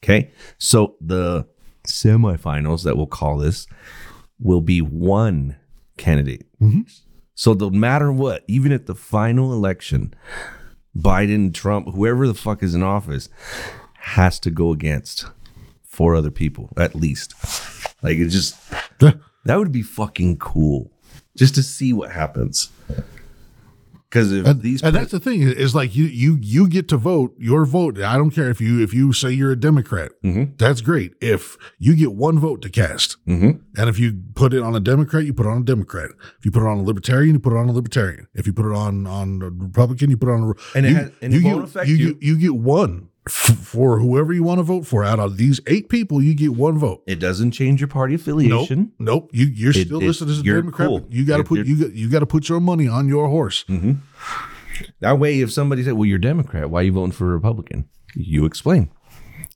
Okay. 0.02 0.30
So 0.58 0.96
the 1.00 1.46
semifinals 1.86 2.84
that 2.84 2.96
we'll 2.96 3.06
call 3.06 3.38
this 3.38 3.66
will 4.38 4.60
be 4.60 4.80
one 4.80 5.56
candidate. 5.96 6.46
Mm-hmm. 6.60 6.82
So 7.34 7.52
no 7.52 7.70
matter 7.70 8.10
what, 8.10 8.44
even 8.48 8.72
at 8.72 8.86
the 8.86 8.94
final 8.94 9.52
election, 9.52 10.14
Biden, 10.96 11.52
Trump, 11.54 11.94
whoever 11.94 12.26
the 12.26 12.34
fuck 12.34 12.62
is 12.62 12.74
in 12.74 12.82
office, 12.82 13.28
has 13.94 14.40
to 14.40 14.50
go 14.50 14.72
against 14.72 15.26
four 15.82 16.14
other 16.14 16.30
people 16.30 16.70
at 16.76 16.94
least. 16.94 17.34
Like 18.02 18.16
it 18.16 18.28
just 18.28 18.56
that 19.00 19.56
would 19.58 19.72
be 19.72 19.82
fucking 19.82 20.38
cool, 20.38 20.90
just 21.38 21.54
to 21.54 21.62
see 21.62 21.92
what 21.92 22.10
happens. 22.10 22.70
Because 24.08 24.32
if 24.32 24.46
And, 24.46 24.62
these 24.62 24.82
and 24.82 24.94
that's 24.96 25.12
the 25.12 25.20
thing 25.20 25.42
is 25.42 25.74
like 25.74 25.94
you 25.94 26.04
you 26.04 26.38
you 26.40 26.66
get 26.66 26.88
to 26.88 26.96
vote 26.96 27.34
your 27.38 27.66
vote. 27.66 28.00
I 28.00 28.16
don't 28.16 28.30
care 28.30 28.48
if 28.48 28.58
you 28.58 28.82
if 28.82 28.94
you 28.94 29.12
say 29.12 29.32
you're 29.32 29.52
a 29.52 29.60
Democrat, 29.60 30.12
mm-hmm. 30.24 30.54
that's 30.56 30.80
great. 30.80 31.12
If 31.20 31.58
you 31.78 31.94
get 31.94 32.12
one 32.12 32.38
vote 32.38 32.62
to 32.62 32.70
cast, 32.70 33.22
mm-hmm. 33.26 33.60
and 33.78 33.88
if 33.90 33.98
you 33.98 34.18
put 34.34 34.54
it 34.54 34.62
on 34.62 34.74
a 34.74 34.80
Democrat, 34.80 35.26
you 35.26 35.34
put 35.34 35.44
it 35.44 35.50
on 35.50 35.58
a 35.58 35.64
Democrat. 35.64 36.10
If 36.38 36.46
you 36.46 36.50
put 36.50 36.62
it 36.62 36.68
on 36.68 36.78
a 36.78 36.82
Libertarian, 36.82 37.34
you 37.34 37.40
put 37.40 37.52
it 37.52 37.58
on 37.58 37.68
a 37.68 37.72
Libertarian. 37.72 38.28
If 38.34 38.46
you 38.46 38.54
put 38.54 38.64
it 38.64 38.74
on 38.74 39.06
on 39.06 39.42
a 39.42 39.50
Republican, 39.50 40.08
you 40.08 40.16
put 40.16 40.30
it 40.30 40.32
on 40.32 40.42
a 40.42 40.78
And 40.78 40.86
it 40.86 40.96
has- 40.96 41.10
and 41.20 41.34
it 41.34 41.42
you 41.42 41.44
won't 41.44 41.60
get, 41.60 41.68
affect 41.68 41.88
you, 41.88 41.96
you. 41.96 42.14
Get, 42.14 42.22
you 42.22 42.38
get 42.38 42.54
one 42.54 43.10
for 43.28 43.98
whoever 43.98 44.32
you 44.32 44.42
want 44.42 44.58
to 44.58 44.62
vote 44.62 44.86
for. 44.86 45.04
Out 45.04 45.18
of 45.20 45.36
these 45.36 45.60
eight 45.66 45.88
people, 45.88 46.22
you 46.22 46.34
get 46.34 46.54
one 46.54 46.78
vote. 46.78 47.02
it 47.06 47.18
doesn't 47.20 47.52
change 47.52 47.80
your 47.80 47.88
party 47.88 48.14
affiliation. 48.14 48.92
nope. 48.98 49.30
You 49.32 49.46
you're 49.46 49.70
It- 49.70 49.86
still 49.86 50.00
it- 50.00 50.06
listed 50.06 50.28
as 50.28 50.40
a 50.40 50.42
Democrat. 50.42 50.88
cool. 50.88 51.06
You 51.10 51.24
got 51.24 51.38
to 51.38 51.44
put 51.44 51.66
you 51.66 51.76
got 51.84 51.92
you 51.92 52.08
got 52.08 52.20
to 52.20 52.26
put 52.26 52.48
your 52.48 52.60
money 52.60 52.88
on 52.88 53.08
your 53.08 53.28
horse. 53.28 53.64
Mm-hmm. 53.68 53.92
That 55.00 55.18
way, 55.18 55.40
if 55.40 55.52
somebody 55.52 55.82
said, 55.82 55.94
"Well, 55.94 56.06
you're 56.06 56.18
Democrat, 56.18 56.70
why 56.70 56.80
are 56.80 56.84
you 56.84 56.92
voting 56.92 57.12
for 57.12 57.26
a 57.30 57.32
Republican?" 57.34 57.88
You 58.14 58.44
explain. 58.44 58.90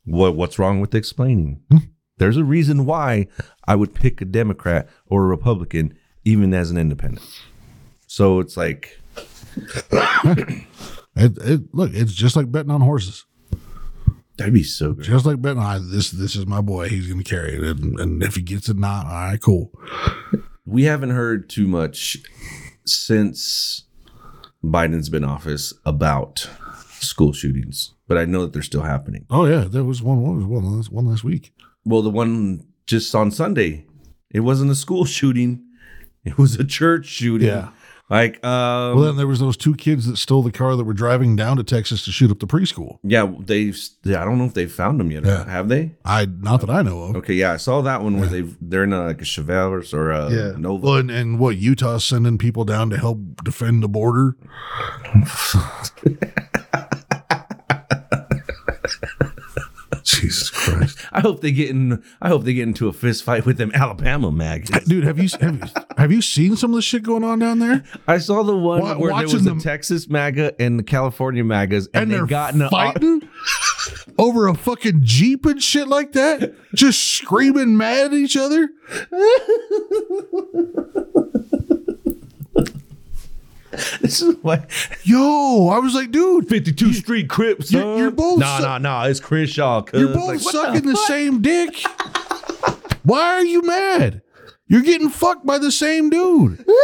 What 0.05 0.35
what's 0.37 0.59
wrong 0.59 0.81
with 0.81 0.95
explaining? 0.95 1.61
Hmm. 1.71 1.79
There's 2.19 2.37
a 2.37 2.45
reason 2.45 2.85
why 2.87 3.29
I 3.67 3.75
would 3.77 3.95
pick 3.95 4.21
a 4.21 4.25
Democrat 4.25 4.89
or 5.07 5.25
a 5.25 5.27
Republican, 5.29 5.95
even 6.25 6.53
as 6.55 6.71
an 6.71 6.77
independent. 6.77 7.25
So 8.07 8.39
it's 8.41 8.57
like, 8.57 9.01
it, 11.17 11.63
look, 11.75 11.91
it's 11.95 12.13
just 12.13 12.37
like 12.37 12.51
betting 12.51 12.71
on 12.71 12.81
horses. 12.81 13.25
That'd 14.37 14.55
be 14.55 14.63
so 14.63 14.93
good. 14.93 15.05
Just 15.05 15.27
like 15.27 15.41
Ben, 15.41 15.59
on 15.59 15.91
this. 15.91 16.11
This 16.11 16.37
is 16.37 16.47
my 16.47 16.61
boy. 16.61 16.89
He's 16.89 17.07
going 17.07 17.23
to 17.23 17.29
carry 17.29 17.55
it, 17.55 17.79
and, 17.79 17.99
and 17.99 18.23
if 18.23 18.37
he 18.37 18.43
gets 18.43 18.69
it, 18.69 18.77
not 18.77 19.07
all 19.07 19.13
right, 19.13 19.41
cool. 19.41 19.73
we 20.65 20.85
haven't 20.85 21.11
heard 21.11 21.49
too 21.49 21.67
much 21.67 22.19
since 22.85 23.85
Biden's 24.65 25.09
been 25.09 25.25
in 25.25 25.29
office 25.29 25.73
about 25.85 26.49
school 27.01 27.33
shootings, 27.33 27.95
but 28.07 28.17
I 28.19 28.25
know 28.25 28.43
that 28.43 28.53
they're 28.53 28.63
still 28.63 28.83
happening. 28.83 29.27
Oh 29.31 29.47
yeah, 29.47 29.65
there 29.65 29.85
was 29.85 30.03
one. 30.03 30.23
What 30.23 30.37
was 30.37 30.45
one 30.45 30.77
last 30.77 30.93
one 30.93 31.07
last 31.07 31.25
week? 31.25 31.53
Well, 31.85 32.03
the 32.03 32.11
one 32.11 32.67
just 32.87 33.15
on 33.15 33.31
Sunday, 33.31 33.87
it 34.31 34.41
wasn't 34.41 34.71
a 34.71 34.77
school 34.77 35.05
shooting; 35.07 35.65
it 36.25 36.39
was 36.39 36.57
a 36.57 36.65
church 36.65 37.07
shooting. 37.07 37.49
Yeah. 37.49 37.71
Like 38.13 38.45
um, 38.45 38.97
Well, 38.97 39.05
then 39.07 39.17
there 39.17 39.27
was 39.27 39.41
those 39.41 39.57
two 39.57 39.75
kids 39.75 40.07
that 40.07 40.17
stole 40.19 40.43
the 40.43 40.53
car 40.53 40.77
that 40.77 40.85
were 40.85 40.93
driving 40.93 41.35
down 41.35 41.57
to 41.57 41.65
Texas 41.65 42.05
to 42.05 42.13
shoot 42.13 42.31
up 42.31 42.39
the 42.41 42.47
preschool. 42.47 42.99
yeah, 43.03 43.31
they. 43.41 43.73
I 44.07 44.25
don't 44.25 44.39
know 44.39 44.45
if 44.45 44.55
they've 44.55 44.71
found 44.71 45.01
them 45.01 45.11
yet. 45.11 45.25
Yeah. 45.25 45.45
Have 45.49 45.69
they? 45.69 45.93
I 46.05 46.27
not 46.27 46.61
that 46.61 46.71
I 46.71 46.83
know 46.83 47.03
of. 47.03 47.17
Okay, 47.17 47.35
yeah, 47.35 47.53
I 47.53 47.57
saw 47.57 47.81
that 47.81 48.03
one 48.03 48.21
where 48.21 48.29
they 48.29 48.43
they're 48.61 48.85
in 48.85 48.93
a, 48.93 49.07
like 49.07 49.21
a 49.23 49.25
Chevelle 49.25 49.93
or 49.95 50.11
a 50.11 50.59
Nova. 50.59 50.87
Well, 50.87 50.97
and, 50.97 51.11
and 51.11 51.39
what 51.39 51.57
Utah's 51.57 52.05
sending 52.05 52.39
people 52.39 52.65
down 52.65 52.91
to 52.91 52.99
help 52.99 53.43
defend 53.43 53.83
the 53.83 53.89
border. 53.89 54.37
Jesus 60.23 60.51
Christ, 60.51 60.99
I 61.13 61.21
hope 61.21 61.41
they 61.41 61.51
get 61.53 61.71
in. 61.71 62.03
I 62.21 62.29
hope 62.29 62.45
they 62.45 62.55
get 62.55 62.69
into 62.69 62.89
a 62.89 62.93
fist 62.93 63.25
fight 63.25 63.45
with 63.45 63.59
them 63.59 63.73
Alabama 63.75 64.31
maggots. 64.31 64.85
dude! 64.87 65.05
Have 65.05 65.19
you 65.19 65.29
have 65.41 65.57
you, 65.57 65.63
have 65.99 66.13
you 66.13 66.23
seen 66.23 66.57
some 66.57 66.71
of 66.71 66.77
the 66.77 66.83
shit 66.83 67.03
going 67.03 67.25
on 67.25 67.41
down 67.41 67.59
there? 67.59 67.83
I 68.07 68.19
saw 68.19 68.43
the 68.43 68.57
one 68.57 68.81
Wa- 68.81 68.95
where 68.97 69.13
there 69.15 69.23
was 69.25 69.45
them- 69.45 69.59
a 69.59 69.61
Texas 69.61 70.09
MAGA 70.09 70.55
and 70.61 70.79
the 70.79 70.83
California 70.85 71.45
MAGAs, 71.45 71.89
and, 71.93 72.13
and 72.13 72.25
they 72.25 72.31
got 72.31 72.55
in 72.55 72.63
a 72.63 72.71
fighting 72.71 73.29
over 74.19 74.47
a 74.47 74.55
fucking 74.55 75.01
jeep 75.03 75.45
and 75.45 75.63
shit 75.63 75.89
like 75.89 76.13
that, 76.13 76.55
just 76.75 77.03
screaming 77.03 77.77
mad 77.77 78.07
at 78.07 78.13
each 78.15 78.37
other. 78.37 78.69
This 84.01 84.21
is 84.21 84.37
why 84.43 84.67
Yo, 85.03 85.69
I 85.69 85.79
was 85.79 85.95
like, 85.95 86.11
dude, 86.11 86.49
52 86.49 86.93
Street 86.93 87.29
Crips. 87.31 87.73
You're- 87.73 87.99
you're 87.99 88.11
both 88.11 88.39
Nah, 88.39 88.59
su- 88.59 88.63
nah, 88.65 88.79
nah. 88.79 89.05
It's 89.05 89.19
Crenshaw. 89.21 89.83
cuz. 89.83 89.99
you're 90.01 90.13
both 90.15 90.29
Like, 90.29 90.41
sucking 90.41 90.87
the, 90.87 90.97
same 90.97 91.41
dick. 91.43 91.75
Why 93.03 93.21
are 93.23 93.45
you 93.45 93.63
mad? 93.63 94.23
You're 94.69 94.83
getting 94.83 95.09
fucked 95.11 95.45
by 95.47 95.59
the 95.59 95.73
same 95.73 96.11
dude. 96.11 96.65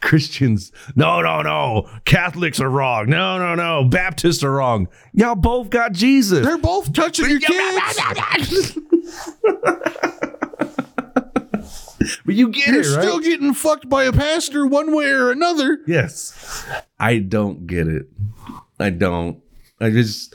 Christians. 0.00 0.72
No, 0.96 1.20
no, 1.22 1.40
no. 1.42 1.88
Catholics 2.04 2.60
are 2.60 2.68
wrong. 2.68 3.08
No, 3.08 3.38
no, 3.38 3.54
no. 3.54 3.84
Baptists 3.88 4.42
are 4.42 4.50
wrong. 4.52 4.88
Y'all 5.12 5.34
both 5.34 5.70
got 5.70 5.92
Jesus. 5.92 6.44
They're 6.44 6.58
both 6.58 6.92
touching 6.92 7.28
your 7.30 7.40
kids. 7.40 8.78
But 12.24 12.34
you 12.34 12.48
get 12.48 12.68
You're 12.68 12.80
it, 12.82 12.96
right? 12.96 13.02
still 13.02 13.20
getting 13.20 13.54
fucked 13.54 13.88
by 13.88 14.04
a 14.04 14.12
pastor 14.12 14.66
one 14.66 14.94
way 14.94 15.06
or 15.10 15.30
another. 15.30 15.78
yes. 15.86 16.64
I 16.98 17.18
don't 17.18 17.66
get 17.66 17.88
it. 17.88 18.06
I 18.78 18.90
don't. 18.90 19.40
I 19.80 19.90
just. 19.90 20.34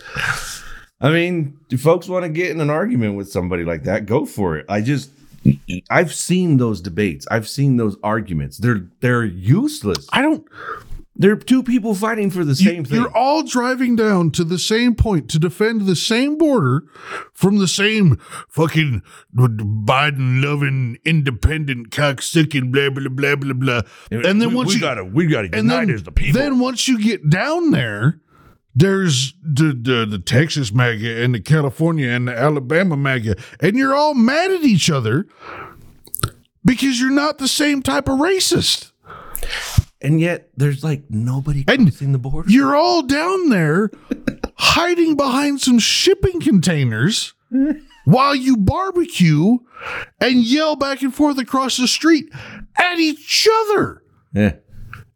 I 1.00 1.12
mean, 1.12 1.58
if 1.70 1.82
folks 1.82 2.08
want 2.10 2.24
to 2.24 2.30
get 2.30 2.52
in 2.52 2.60
an 2.60 2.70
argument 2.70 3.16
with 3.16 3.30
somebody 3.32 3.64
like 3.64 3.84
that, 3.84 4.06
go 4.06 4.26
for 4.26 4.58
it. 4.58 4.66
I 4.68 4.82
just. 4.82 5.12
I've 5.90 6.14
seen 6.14 6.58
those 6.58 6.82
debates. 6.82 7.26
I've 7.32 7.48
seen 7.48 7.78
those 7.78 7.96
arguments. 8.04 8.58
They're 8.58 8.86
they're 9.00 9.24
useless. 9.24 10.08
I 10.12 10.22
don't. 10.22 10.46
They're 11.20 11.36
two 11.36 11.64
people 11.64 11.96
fighting 11.96 12.30
for 12.30 12.46
the 12.46 12.56
same 12.56 12.86
thing. 12.86 13.00
You're 13.00 13.16
all 13.16 13.42
driving 13.42 13.96
down 13.96 14.30
to 14.32 14.44
the 14.44 14.60
same 14.60 14.94
point 14.94 15.30
to 15.32 15.40
defend 15.40 15.82
the 15.82 15.96
same 15.96 16.38
border 16.38 16.84
from 17.34 17.58
the 17.58 17.68
same 17.68 18.18
fucking 18.48 19.02
Biden 19.36 20.44
loving 20.44 20.98
independent 21.06 21.90
cocksucking 21.90 22.72
blah 22.72 22.92
blah 22.92 23.10
blah 23.10 23.36
blah 23.36 23.54
blah. 23.54 23.82
And 24.12 24.40
then 24.42 24.50
we, 24.50 24.56
once 24.56 24.70
we 24.70 24.76
you 24.76 24.82
gotta 24.82 25.04
we 25.04 25.26
gotta 25.26 25.48
unite 25.48 25.88
then, 25.88 25.90
as 25.90 26.04
the 26.04 26.12
people. 26.12 26.40
then 26.40 26.60
once 26.60 26.88
you 26.88 27.02
get 27.02 27.28
down 27.30 27.72
there, 27.72 28.22
there's 28.76 29.34
the, 29.42 29.74
the 29.74 30.06
the 30.06 30.20
Texas 30.20 30.72
MAGA 30.72 31.24
and 31.24 31.34
the 31.34 31.40
California 31.40 32.10
and 32.10 32.28
the 32.28 32.38
Alabama 32.38 32.96
MAGA, 32.96 33.36
and 33.60 33.76
you're 33.76 33.96
all 33.96 34.14
mad 34.14 34.52
at 34.52 34.62
each 34.62 34.92
other 34.92 35.26
because 36.64 37.00
you're 37.00 37.10
not 37.10 37.40
the 37.40 37.48
same 37.48 37.82
type 37.82 38.08
of 38.08 38.20
racist. 38.20 38.92
And 40.02 40.20
yet 40.22 40.50
there's 40.56 40.84
like 40.84 41.04
nobody 41.10 41.64
And 41.68 41.88
crossing 41.88 42.12
the 42.12 42.20
border. 42.20 42.50
You're 42.50 42.76
all 42.76 43.02
down 43.02 43.50
there 43.50 43.90
hiding 44.58 45.16
behind 45.16 45.62
some 45.62 45.80
shipping 45.80 46.40
containers 46.40 47.34
while 48.06 48.36
you 48.36 48.58
barbecue 48.58 49.58
and 50.20 50.44
yell 50.44 50.76
back 50.76 51.02
and 51.02 51.14
forth 51.14 51.38
across 51.38 51.78
the 51.78 51.88
street 51.88 52.30
at 52.76 53.00
each 53.00 53.48
other. 53.52 54.04
Yeah. 54.34 54.56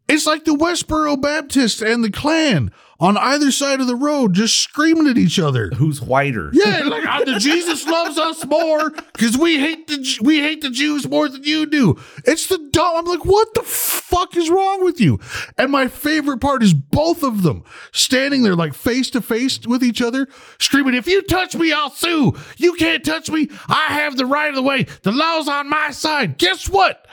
It's 0.07 0.25
like 0.25 0.43
the 0.43 0.55
Westboro 0.55 1.21
Baptist 1.21 1.81
and 1.81 2.03
the 2.03 2.11
Klan 2.11 2.71
on 3.01 3.17
either 3.17 3.51
side 3.51 3.81
of 3.81 3.87
the 3.87 3.95
road 3.95 4.33
just 4.33 4.55
screaming 4.55 5.07
at 5.07 5.17
each 5.17 5.39
other. 5.39 5.71
Who's 5.75 5.99
whiter? 5.99 6.51
Yeah, 6.53 6.83
like 6.85 7.05
uh, 7.05 7.23
the 7.25 7.39
Jesus 7.39 7.85
loves 7.87 8.17
us 8.17 8.45
more 8.45 8.91
because 8.91 9.37
we 9.37 9.59
hate 9.59 9.87
the 9.87 10.19
we 10.21 10.39
hate 10.39 10.61
the 10.61 10.69
Jews 10.69 11.09
more 11.09 11.27
than 11.27 11.43
you 11.43 11.65
do. 11.65 11.99
It's 12.25 12.47
the 12.47 12.59
dumb. 12.71 12.97
I'm 12.97 13.05
like, 13.05 13.25
what 13.25 13.53
the 13.55 13.63
fuck 13.63 14.37
is 14.37 14.49
wrong 14.49 14.83
with 14.83 15.01
you? 15.01 15.19
And 15.57 15.71
my 15.71 15.87
favorite 15.87 16.39
part 16.39 16.61
is 16.61 16.73
both 16.75 17.23
of 17.23 17.41
them 17.41 17.63
standing 17.91 18.43
there 18.43 18.55
like 18.55 18.75
face 18.75 19.09
to 19.11 19.21
face 19.21 19.59
with 19.65 19.83
each 19.83 20.01
other, 20.01 20.27
screaming, 20.59 20.93
"If 20.93 21.07
you 21.07 21.23
touch 21.23 21.55
me, 21.55 21.73
I'll 21.73 21.89
sue. 21.89 22.35
You 22.57 22.73
can't 22.73 23.03
touch 23.03 23.31
me. 23.31 23.49
I 23.67 23.87
have 23.87 24.15
the 24.15 24.27
right 24.27 24.49
of 24.49 24.55
the 24.55 24.61
way. 24.61 24.85
The 25.01 25.11
law's 25.11 25.47
on 25.47 25.69
my 25.69 25.89
side." 25.89 26.37
Guess 26.37 26.69
what? 26.69 27.07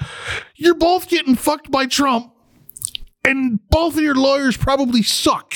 You're 0.55 0.75
both 0.75 1.09
getting 1.09 1.35
fucked 1.35 1.71
by 1.71 1.87
Trump 1.87 2.33
and 3.25 3.59
both 3.69 3.97
of 3.97 4.03
your 4.03 4.15
lawyers 4.15 4.57
probably 4.57 5.03
suck 5.03 5.53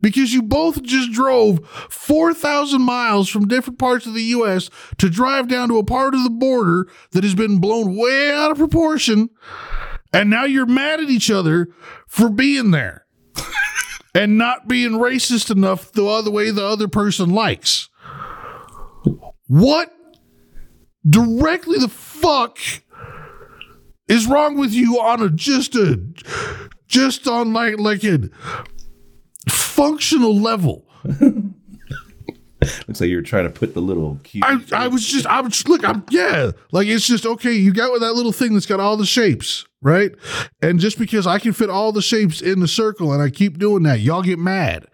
because 0.00 0.32
you 0.32 0.42
both 0.42 0.82
just 0.82 1.12
drove 1.12 1.66
4,000 1.90 2.82
miles 2.82 3.28
from 3.28 3.48
different 3.48 3.78
parts 3.78 4.06
of 4.06 4.14
the 4.14 4.22
U.S. 4.22 4.70
to 4.98 5.08
drive 5.08 5.48
down 5.48 5.68
to 5.68 5.78
a 5.78 5.84
part 5.84 6.14
of 6.14 6.22
the 6.22 6.30
border 6.30 6.86
that 7.12 7.24
has 7.24 7.34
been 7.34 7.58
blown 7.58 7.96
way 7.96 8.30
out 8.30 8.50
of 8.50 8.58
proportion. 8.58 9.30
And 10.12 10.30
now 10.30 10.44
you're 10.44 10.66
mad 10.66 11.00
at 11.00 11.10
each 11.10 11.30
other 11.30 11.68
for 12.06 12.28
being 12.28 12.70
there 12.70 13.06
and 14.14 14.38
not 14.38 14.68
being 14.68 14.92
racist 14.92 15.50
enough 15.50 15.90
the 15.90 16.06
other 16.06 16.30
way 16.30 16.50
the 16.50 16.64
other 16.64 16.86
person 16.86 17.30
likes. 17.30 17.88
What 19.46 19.90
directly 21.08 21.78
the 21.78 21.88
fuck 21.88 22.58
is 24.08 24.26
wrong 24.26 24.56
with 24.56 24.72
you 24.72 25.00
on 25.00 25.22
a 25.22 25.30
just 25.30 25.74
a 25.74 26.00
just 26.86 27.26
on 27.26 27.52
like 27.52 27.78
like 27.78 28.04
a 28.04 28.30
functional 29.48 30.38
level. 30.38 30.86
Looks 32.88 33.00
like 33.00 33.10
you 33.10 33.16
were 33.16 33.22
trying 33.22 33.44
to 33.44 33.50
put 33.50 33.74
the 33.74 33.80
little. 33.80 34.18
I, 34.42 34.60
I 34.72 34.88
was 34.88 35.06
just 35.06 35.26
I 35.26 35.40
was 35.40 35.66
look 35.68 35.84
I'm 35.84 36.04
yeah. 36.10 36.52
Like 36.72 36.86
it's 36.86 37.06
just 37.06 37.26
okay 37.26 37.52
you 37.52 37.72
got 37.72 37.92
with 37.92 38.02
that 38.02 38.14
little 38.14 38.32
thing 38.32 38.54
that's 38.54 38.66
got 38.66 38.80
all 38.80 38.96
the 38.96 39.06
shapes 39.06 39.66
right? 39.84 40.12
And 40.62 40.80
just 40.80 40.98
because 40.98 41.26
I 41.26 41.38
can 41.38 41.52
fit 41.52 41.68
all 41.68 41.92
the 41.92 42.00
shapes 42.00 42.40
in 42.40 42.60
the 42.60 42.66
circle 42.66 43.12
and 43.12 43.22
I 43.22 43.28
keep 43.28 43.58
doing 43.58 43.82
that 43.82 44.00
y'all 44.00 44.22
get 44.22 44.38
mad. 44.38 44.86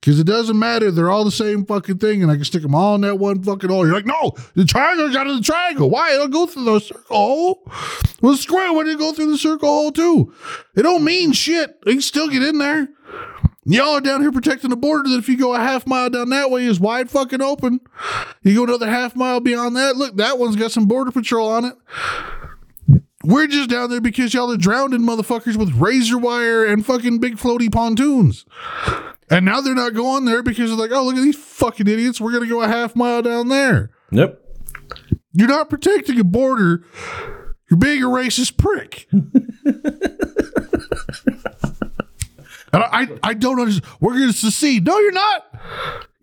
Because 0.00 0.20
it 0.20 0.26
doesn't 0.26 0.58
matter. 0.58 0.90
They're 0.90 1.10
all 1.10 1.24
the 1.24 1.30
same 1.30 1.64
fucking 1.64 1.96
thing 1.96 2.22
and 2.22 2.30
I 2.30 2.34
can 2.36 2.44
stick 2.44 2.60
them 2.60 2.74
all 2.74 2.94
in 2.94 3.00
that 3.00 3.16
one 3.16 3.42
fucking 3.42 3.70
hole. 3.70 3.86
You're 3.86 3.94
like 3.94 4.06
no 4.06 4.32
the 4.54 4.64
triangle 4.64 5.10
got 5.12 5.26
in 5.26 5.36
the 5.36 5.42
triangle. 5.42 5.90
Why? 5.90 6.14
It'll 6.14 6.28
go 6.28 6.46
through 6.46 6.64
the 6.64 6.78
circle 6.78 7.16
hole. 7.16 7.72
Well 8.20 8.36
square. 8.36 8.72
Why 8.72 8.84
did 8.84 8.96
it 8.96 8.98
go 8.98 9.12
through 9.12 9.30
the 9.30 9.38
circle 9.38 9.68
hole 9.68 9.92
too? 9.92 10.34
It 10.76 10.82
don't 10.82 11.04
mean 11.04 11.32
shit. 11.32 11.82
They 11.84 11.92
can 11.92 12.02
still 12.02 12.28
get 12.28 12.42
in 12.42 12.58
there 12.58 12.88
Y'all 13.66 13.96
are 13.96 14.00
down 14.00 14.20
here 14.20 14.32
protecting 14.32 14.70
the 14.70 14.76
border 14.76 15.08
that 15.08 15.18
if 15.18 15.28
you 15.28 15.38
go 15.38 15.54
a 15.54 15.58
half 15.58 15.86
mile 15.86 16.10
down 16.10 16.28
that 16.30 16.50
way 16.50 16.66
is 16.66 16.78
wide 16.78 17.10
fucking 17.10 17.40
open. 17.40 17.80
You 18.42 18.54
go 18.56 18.64
another 18.64 18.90
half 18.90 19.16
mile 19.16 19.40
beyond 19.40 19.76
that, 19.76 19.96
look, 19.96 20.16
that 20.16 20.38
one's 20.38 20.56
got 20.56 20.70
some 20.72 20.86
border 20.86 21.10
patrol 21.10 21.48
on 21.48 21.64
it. 21.64 21.74
We're 23.24 23.46
just 23.46 23.70
down 23.70 23.88
there 23.88 24.02
because 24.02 24.34
y'all 24.34 24.52
are 24.52 24.58
drowning 24.58 25.00
motherfuckers 25.00 25.56
with 25.56 25.72
razor 25.76 26.18
wire 26.18 26.66
and 26.66 26.84
fucking 26.84 27.20
big 27.20 27.36
floaty 27.36 27.72
pontoons. 27.72 28.44
And 29.30 29.46
now 29.46 29.62
they're 29.62 29.74
not 29.74 29.94
going 29.94 30.26
there 30.26 30.42
because 30.42 30.68
they're 30.68 30.78
like, 30.78 30.92
oh, 30.92 31.04
look 31.04 31.16
at 31.16 31.22
these 31.22 31.38
fucking 31.38 31.88
idiots. 31.88 32.20
We're 32.20 32.32
going 32.32 32.44
to 32.44 32.50
go 32.50 32.60
a 32.60 32.68
half 32.68 32.94
mile 32.94 33.22
down 33.22 33.48
there. 33.48 33.90
Yep. 34.10 34.40
You're 35.32 35.48
not 35.48 35.70
protecting 35.70 36.20
a 36.20 36.24
border. 36.24 36.84
You're 37.70 37.78
being 37.78 38.02
a 38.02 38.06
racist 38.06 38.58
prick. 38.58 39.08
and 42.74 42.84
I, 42.84 43.28
I, 43.30 43.34
don't 43.34 43.60
understand. 43.60 43.92
We're 44.00 44.14
going 44.14 44.26
to 44.26 44.32
secede. 44.32 44.84
No, 44.86 44.98
you're 44.98 45.12
not. 45.12 45.54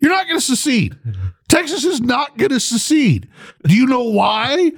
You're 0.00 0.10
not 0.10 0.26
going 0.26 0.38
to 0.38 0.44
secede. 0.44 0.98
Texas 1.48 1.84
is 1.84 2.00
not 2.00 2.36
going 2.36 2.50
to 2.50 2.60
secede. 2.60 3.28
Do 3.64 3.74
you 3.74 3.86
know 3.86 4.04
why? 4.04 4.72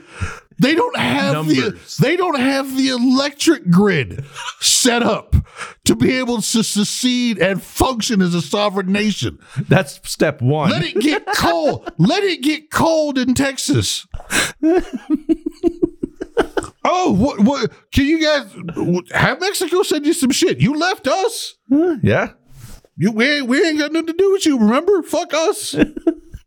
They 0.58 0.74
don't 0.74 0.96
have 0.96 1.34
Numbers. 1.34 1.96
the 1.96 2.02
they 2.02 2.16
don't 2.16 2.38
have 2.38 2.76
the 2.76 2.88
electric 2.88 3.70
grid 3.70 4.24
set 4.60 5.02
up 5.02 5.34
to 5.84 5.96
be 5.96 6.16
able 6.16 6.36
to 6.36 6.62
secede 6.62 7.38
and 7.38 7.60
function 7.60 8.22
as 8.22 8.34
a 8.34 8.42
sovereign 8.42 8.92
nation. 8.92 9.40
That's 9.68 10.00
step 10.08 10.40
one. 10.40 10.70
Let 10.70 10.84
it 10.84 11.00
get 11.00 11.26
cold. 11.34 11.92
Let 11.98 12.22
it 12.22 12.40
get 12.40 12.70
cold 12.70 13.18
in 13.18 13.34
Texas. 13.34 14.06
oh, 16.84 17.12
what? 17.12 17.40
What? 17.40 17.72
Can 17.92 18.06
you 18.06 18.22
guys 18.22 18.54
have 19.12 19.40
Mexico 19.40 19.82
send 19.82 20.06
you 20.06 20.12
some 20.12 20.30
shit? 20.30 20.58
You 20.60 20.74
left 20.78 21.06
us. 21.06 21.56
yeah. 22.02 22.32
You 22.96 23.10
we 23.10 23.28
ain't, 23.28 23.48
we 23.48 23.60
ain't 23.66 23.78
got 23.78 23.90
nothing 23.92 24.06
to 24.08 24.12
do 24.12 24.30
with 24.32 24.46
you. 24.46 24.58
Remember? 24.58 25.02
Fuck 25.02 25.34
us. 25.34 25.74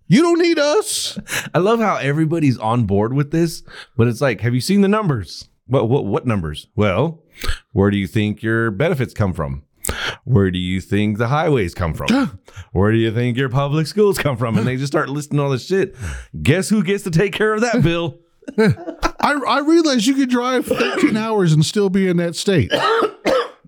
You 0.09 0.21
don't 0.21 0.39
need 0.39 0.57
us. 0.57 1.19
I 1.53 1.57
love 1.57 1.79
how 1.81 1.97
everybody's 1.97 2.57
on 2.57 2.85
board 2.85 3.11
with 3.13 3.31
this, 3.31 3.61
but 3.97 4.07
it's 4.07 4.21
like, 4.21 4.39
have 4.39 4.53
you 4.55 4.61
seen 4.61 4.79
the 4.79 4.87
numbers? 4.87 5.49
What 5.65 5.89
what 5.89 6.05
what 6.05 6.25
numbers? 6.25 6.67
Well, 6.77 7.23
where 7.73 7.91
do 7.91 7.97
you 7.97 8.07
think 8.07 8.41
your 8.41 8.71
benefits 8.71 9.13
come 9.13 9.33
from? 9.33 9.63
Where 10.23 10.49
do 10.49 10.59
you 10.59 10.79
think 10.79 11.17
the 11.17 11.27
highways 11.27 11.73
come 11.73 11.93
from? 11.93 12.39
Where 12.71 12.93
do 12.93 12.97
you 12.97 13.11
think 13.11 13.35
your 13.37 13.49
public 13.49 13.85
schools 13.85 14.17
come 14.17 14.37
from? 14.37 14.57
And 14.57 14.65
they 14.65 14.77
just 14.77 14.93
start 14.93 15.09
listing 15.09 15.39
all 15.41 15.49
this 15.49 15.65
shit. 15.67 15.93
Guess 16.41 16.69
who 16.69 16.83
gets 16.83 17.03
to 17.03 17.11
take 17.11 17.33
care 17.33 17.53
of 17.53 17.59
that 17.59 17.83
bill? 17.83 18.19
I 19.27 19.57
I 19.57 19.59
realize 19.59 20.07
you 20.07 20.13
could 20.13 20.29
drive 20.29 20.65
13 20.65 21.17
hours 21.17 21.51
and 21.51 21.65
still 21.65 21.89
be 21.89 22.07
in 22.07 22.17
that 22.17 22.35
state. 22.35 22.71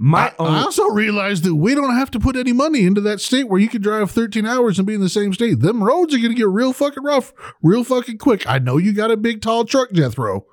My 0.01 0.34
own 0.39 0.47
I 0.47 0.62
also 0.62 0.86
realized 0.86 1.43
that 1.43 1.55
we 1.55 1.76
don't 1.76 1.93
have 1.93 2.10
to 2.12 2.22
put 2.22 2.38
any 2.38 2.53
money 2.53 2.86
into 2.86 3.01
that 3.01 3.20
state 3.20 3.49
where 3.49 3.60
you 3.60 3.68
can 3.68 3.82
drive 3.82 4.10
13 4.10 4.45
hours 4.45 4.80
and 4.80 4.88
be 4.88 4.93
in 4.93 5.01
the 5.01 5.10
same 5.10 5.34
state. 5.34 5.60
Them 5.60 5.84
roads 5.84 6.16
are 6.16 6.20
going 6.20 6.30
to 6.30 6.38
get 6.38 6.47
real 6.47 6.72
fucking 6.72 7.03
rough, 7.03 7.34
real 7.62 7.84
fucking 7.84 8.18
quick. 8.18 8.47
I 8.47 8.60
know 8.60 8.78
you 8.78 8.93
got 8.93 9.12
a 9.12 9.18
big, 9.18 9.41
tall 9.41 9.66
truck, 9.66 9.91
Jethro, 9.91 10.45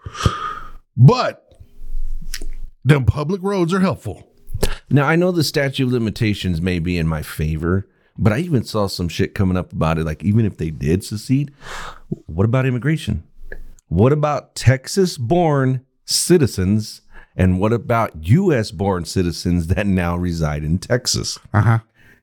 but 0.97 1.55
them 2.85 3.05
public 3.05 3.41
roads 3.41 3.73
are 3.73 3.81
helpful. 3.81 4.29
Now 4.91 5.07
I 5.07 5.15
know 5.15 5.31
the 5.31 5.45
statute 5.45 5.87
of 5.87 5.93
limitations 5.93 6.61
may 6.61 6.81
be 6.81 6.99
in 6.99 7.07
my 7.07 7.23
favor, 7.23 7.89
but 8.19 8.33
I 8.33 8.39
even 8.39 8.65
saw 8.65 8.89
some 8.89 9.09
shit 9.09 9.37
coming 9.37 9.57
up 9.57 9.73
about 9.73 9.99
it. 9.99 10.05
Like 10.05 10.25
even 10.25 10.45
if 10.45 10.57
they 10.57 10.71
did 10.71 11.05
secede, 11.05 11.53
what 12.09 12.45
about 12.45 12.67
immigration? 12.67 13.23
What 13.89 14.13
about 14.13 14.55
Texas-born 14.55 15.85
citizens? 16.05 17.03
And 17.37 17.61
what 17.61 17.73
about 17.73 18.25
U.S.-born 18.25 19.07
citizens 19.07 19.69
that 19.69 19.87
now 19.87 20.17
reside 20.17 20.65
in 20.65 20.79
Texas? 20.79 21.39
Uh 21.53 21.61
huh. 21.61 21.79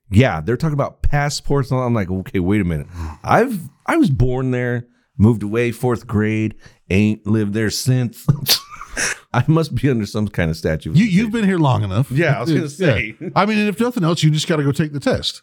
Yeah, 0.09 0.41
they're 0.41 0.57
talking 0.57 0.73
about 0.73 1.01
passports. 1.01 1.71
And. 1.71 1.79
I'm 1.79 1.93
like, 1.93 2.09
okay, 2.09 2.39
wait 2.39 2.61
a 2.61 2.65
minute. 2.65 2.87
I've 3.23 3.69
I 3.85 3.97
was 3.97 4.09
born 4.09 4.51
there, 4.51 4.87
moved 5.17 5.43
away 5.43 5.71
fourth 5.71 6.07
grade, 6.07 6.55
ain't 6.89 7.25
lived 7.27 7.53
there 7.53 7.69
since. 7.69 8.25
I 9.33 9.43
must 9.47 9.73
be 9.73 9.89
under 9.89 10.05
some 10.05 10.27
kind 10.27 10.51
of 10.51 10.57
statute. 10.57 10.95
You, 10.95 11.05
you've 11.05 11.31
been 11.31 11.45
here 11.45 11.57
long 11.57 11.83
enough. 11.83 12.11
Yeah, 12.11 12.37
I 12.37 12.41
was 12.41 12.51
gonna 12.51 12.69
say. 12.69 13.15
Yeah. 13.19 13.29
I 13.35 13.45
mean, 13.47 13.57
and 13.57 13.69
if 13.69 13.79
nothing 13.79 14.03
else, 14.03 14.21
you 14.21 14.29
just 14.29 14.47
got 14.47 14.57
to 14.57 14.63
go 14.63 14.71
take 14.71 14.93
the 14.93 14.99
test. 14.99 15.41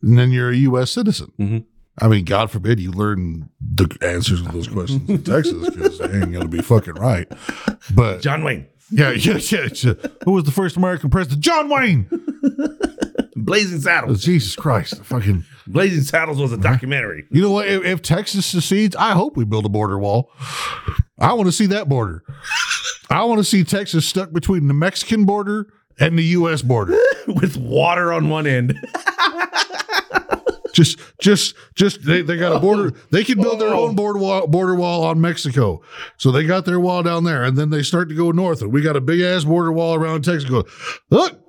And 0.00 0.18
then 0.18 0.30
you're 0.30 0.50
a 0.50 0.56
U.S. 0.56 0.90
citizen. 0.90 1.32
Mm-hmm. 1.38 1.58
I 2.00 2.08
mean, 2.08 2.24
God 2.24 2.50
forbid 2.50 2.80
you 2.80 2.90
learn 2.92 3.50
the 3.60 3.94
answers 4.02 4.42
to 4.42 4.48
those 4.52 4.68
questions 4.68 5.08
in 5.08 5.22
Texas 5.22 5.68
because 5.70 5.98
they 5.98 6.04
ain't 6.06 6.32
going 6.32 6.40
to 6.42 6.48
be 6.48 6.62
fucking 6.62 6.94
right. 6.94 7.30
But 7.94 8.20
John 8.22 8.42
Wayne. 8.42 8.66
Yeah, 8.90 9.10
yeah, 9.16 9.38
yeah, 9.38 9.68
yeah. 9.72 9.92
Who 10.24 10.32
was 10.32 10.44
the 10.44 10.50
first 10.50 10.76
American 10.76 11.10
president? 11.10 11.42
John 11.42 11.68
Wayne. 11.68 12.08
Blazing 13.36 13.78
Oh, 13.78 13.80
Saddles. 13.80 14.24
Jesus 14.24 14.56
Christ. 14.56 15.02
Fucking. 15.04 15.44
Blazing 15.66 16.02
Saddles 16.02 16.38
was 16.40 16.52
a 16.52 16.56
documentary. 16.56 17.26
You 17.30 17.42
know 17.42 17.50
what? 17.52 17.68
If, 17.68 17.84
if 17.84 18.02
Texas 18.02 18.44
secedes, 18.46 18.96
I 18.96 19.12
hope 19.12 19.36
we 19.36 19.44
build 19.44 19.64
a 19.64 19.68
border 19.68 19.98
wall. 19.98 20.30
I 21.18 21.32
want 21.34 21.46
to 21.46 21.52
see 21.52 21.66
that 21.66 21.88
border. 21.88 22.24
I 23.08 23.22
want 23.24 23.38
to 23.38 23.44
see 23.44 23.62
Texas 23.64 24.06
stuck 24.06 24.32
between 24.32 24.66
the 24.68 24.74
Mexican 24.74 25.24
border 25.24 25.72
and 25.98 26.18
the 26.18 26.24
U.S. 26.24 26.62
border. 26.62 26.98
With 27.28 27.56
water 27.56 28.12
on 28.12 28.28
one 28.28 28.46
end. 28.46 28.74
Just, 30.72 30.98
just, 31.20 31.54
just. 31.74 32.04
They, 32.04 32.22
they 32.22 32.36
got 32.36 32.56
a 32.56 32.60
border. 32.60 32.92
They 33.10 33.24
can 33.24 33.40
build 33.40 33.60
their 33.60 33.74
own 33.74 33.94
border 33.94 34.18
wall, 34.18 34.46
border 34.46 34.74
wall 34.74 35.04
on 35.04 35.20
Mexico. 35.20 35.82
So 36.16 36.30
they 36.30 36.44
got 36.44 36.64
their 36.64 36.80
wall 36.80 37.02
down 37.02 37.24
there, 37.24 37.44
and 37.44 37.56
then 37.56 37.70
they 37.70 37.82
start 37.82 38.08
to 38.08 38.14
go 38.14 38.30
north, 38.30 38.62
and 38.62 38.72
we 38.72 38.82
got 38.82 38.96
a 38.96 39.00
big 39.00 39.20
ass 39.20 39.44
border 39.44 39.72
wall 39.72 39.94
around 39.94 40.22
Texas. 40.24 40.50
Look, 41.10 41.40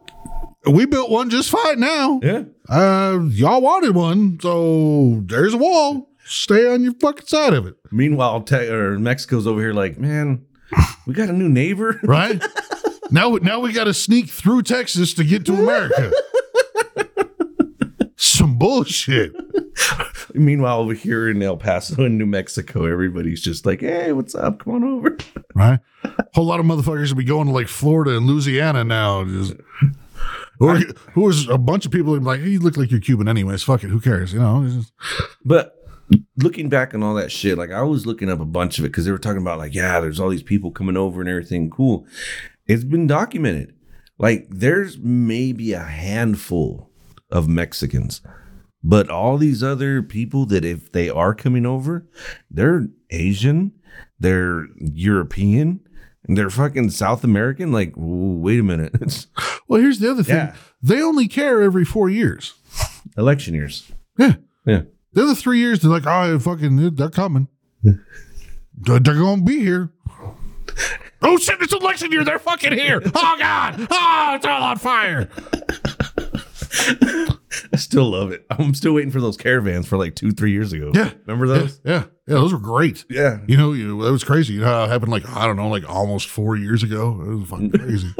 we 0.69 0.85
built 0.85 1.09
one 1.09 1.29
just 1.29 1.49
fine 1.49 1.79
now. 1.79 2.19
Yeah. 2.21 2.43
Uh, 2.69 3.19
y'all 3.29 3.61
wanted 3.61 3.95
one, 3.95 4.39
so 4.41 5.21
there's 5.25 5.53
a 5.53 5.57
wall. 5.57 6.09
Stay 6.23 6.71
on 6.71 6.83
your 6.83 6.93
fucking 6.93 7.25
side 7.25 7.53
of 7.53 7.65
it, 7.67 7.75
Meanwhile, 7.91 8.43
te- 8.43 8.69
or 8.69 8.97
Mexico's 8.99 9.47
over 9.47 9.59
here 9.59 9.73
like, 9.73 9.97
man, 9.99 10.45
we 11.05 11.13
got 11.13 11.29
a 11.29 11.33
new 11.33 11.49
neighbor. 11.49 11.99
right? 12.03 12.41
now, 13.11 13.31
now 13.41 13.59
we 13.59 13.73
got 13.73 13.85
to 13.85 13.93
sneak 13.93 14.29
through 14.29 14.61
Texas 14.63 15.13
to 15.15 15.23
get 15.23 15.45
to 15.47 15.53
America. 15.53 16.11
Some 18.41 18.57
bullshit. 18.57 19.33
Meanwhile, 20.33 20.79
over 20.79 20.93
here 20.95 21.29
in 21.29 21.43
El 21.43 21.57
Paso 21.57 22.03
in 22.05 22.17
New 22.17 22.25
Mexico, 22.25 22.85
everybody's 22.85 23.39
just 23.41 23.67
like, 23.67 23.81
"Hey, 23.81 24.11
what's 24.13 24.33
up? 24.33 24.63
Come 24.63 24.73
on 24.75 24.83
over." 24.83 25.15
right? 25.55 25.79
A 26.03 26.25
whole 26.33 26.45
lot 26.45 26.59
of 26.59 26.65
motherfuckers 26.65 27.09
will 27.09 27.17
be 27.17 27.23
going 27.23 27.45
to 27.47 27.53
like 27.53 27.67
Florida 27.67 28.17
and 28.17 28.25
Louisiana 28.25 28.83
now. 28.83 29.23
Just, 29.25 29.53
or 30.59 30.77
who 31.13 31.31
a 31.51 31.57
bunch 31.59 31.85
of 31.85 31.91
people 31.91 32.19
like, 32.19 32.39
hey, 32.41 32.49
you 32.49 32.59
look 32.59 32.77
like 32.77 32.89
you're 32.89 32.99
Cuban 32.99 33.27
anyways. 33.27 33.61
Fuck 33.63 33.83
it, 33.83 33.89
who 33.89 33.99
cares? 33.99 34.33
You 34.33 34.39
know, 34.39 34.67
just- 34.67 34.93
But 35.45 35.75
looking 36.37 36.67
back 36.69 36.93
on 36.95 37.03
all 37.03 37.13
that 37.15 37.31
shit, 37.31 37.57
like 37.57 37.71
I 37.71 37.81
was 37.83 38.05
looking 38.05 38.29
up 38.29 38.39
a 38.39 38.45
bunch 38.45 38.79
of 38.79 38.85
it 38.85 38.89
because 38.89 39.05
they 39.05 39.11
were 39.11 39.17
talking 39.19 39.41
about 39.41 39.57
like, 39.59 39.73
yeah, 39.75 39.99
there's 39.99 40.19
all 40.19 40.29
these 40.29 40.43
people 40.43 40.71
coming 40.71 40.97
over 40.97 41.21
and 41.21 41.29
everything. 41.29 41.69
Cool. 41.69 42.05
It's 42.67 42.83
been 42.83 43.05
documented. 43.07 43.75
Like 44.17 44.47
there's 44.49 44.97
maybe 44.99 45.73
a 45.73 45.79
handful 45.83 46.90
of 47.31 47.47
Mexicans, 47.47 48.21
but 48.83 49.09
all 49.09 49.37
these 49.37 49.61
other 49.63 50.01
people 50.01 50.45
that 50.47 50.65
if 50.65 50.91
they 50.91 51.09
are 51.09 51.33
coming 51.35 51.65
over, 51.65 52.07
they're 52.49 52.87
Asian, 53.09 53.71
they're 54.19 54.67
European, 54.79 55.79
and 56.27 56.37
they're 56.37 56.49
fucking 56.49 56.89
South 56.91 57.23
American. 57.23 57.71
Like, 57.71 57.93
wait 57.95 58.59
a 58.59 58.63
minute, 58.63 58.91
it's 59.01 59.27
well, 59.67 59.81
here's 59.81 59.99
the 59.99 60.11
other 60.11 60.23
thing: 60.23 60.35
Yeah. 60.35 60.55
they 60.81 61.01
only 61.01 61.27
care 61.27 61.61
every 61.61 61.85
four 61.85 62.09
years. 62.09 62.53
election 63.17 63.53
years. 63.53 63.91
Yeah, 64.17 64.35
Yeah. 64.65 64.81
the 65.13 65.23
other 65.23 65.35
three 65.35 65.59
years, 65.59 65.79
they're 65.81 65.91
like, 65.91 66.05
oh, 66.07 66.37
fucking, 66.39 66.95
they're 66.95 67.09
coming. 67.09 67.47
they're 67.83 68.99
they're 68.99 69.15
gonna 69.15 69.41
be 69.43 69.59
here. 69.59 69.91
Oh 71.23 71.37
shit! 71.37 71.61
It's 71.61 71.73
election 71.73 72.11
year. 72.11 72.23
They're 72.23 72.39
fucking 72.39 72.73
here. 72.73 72.99
Oh 73.05 73.35
god! 73.37 73.87
Oh, 73.91 74.31
it's 74.35 74.45
all 74.45 74.63
on 74.63 74.77
fire. 74.77 75.29
I 77.73 77.77
still 77.77 78.09
love 78.11 78.31
it. 78.31 78.45
I'm 78.49 78.73
still 78.73 78.93
waiting 78.93 79.11
for 79.11 79.19
those 79.21 79.37
caravans 79.37 79.87
for 79.87 79.97
like 79.97 80.15
two, 80.15 80.31
three 80.31 80.51
years 80.51 80.71
ago. 80.73 80.91
Yeah. 80.93 81.11
Remember 81.25 81.47
those? 81.47 81.81
Yeah, 81.83 82.05
yeah, 82.27 82.35
those 82.35 82.53
were 82.53 82.59
great. 82.59 83.05
Yeah. 83.09 83.39
You 83.47 83.57
know, 83.57 83.73
you, 83.73 84.01
that 84.03 84.11
was 84.11 84.23
crazy. 84.23 84.53
You 84.53 84.61
know 84.61 84.67
how 84.67 84.83
it 84.85 84.89
happened 84.89 85.11
like, 85.11 85.27
I 85.29 85.45
don't 85.47 85.57
know, 85.57 85.67
like 85.67 85.87
almost 85.89 86.27
four 86.27 86.55
years 86.55 86.83
ago? 86.83 87.21
It 87.21 87.35
was 87.35 87.49
fucking 87.49 87.71
crazy. 87.77 88.13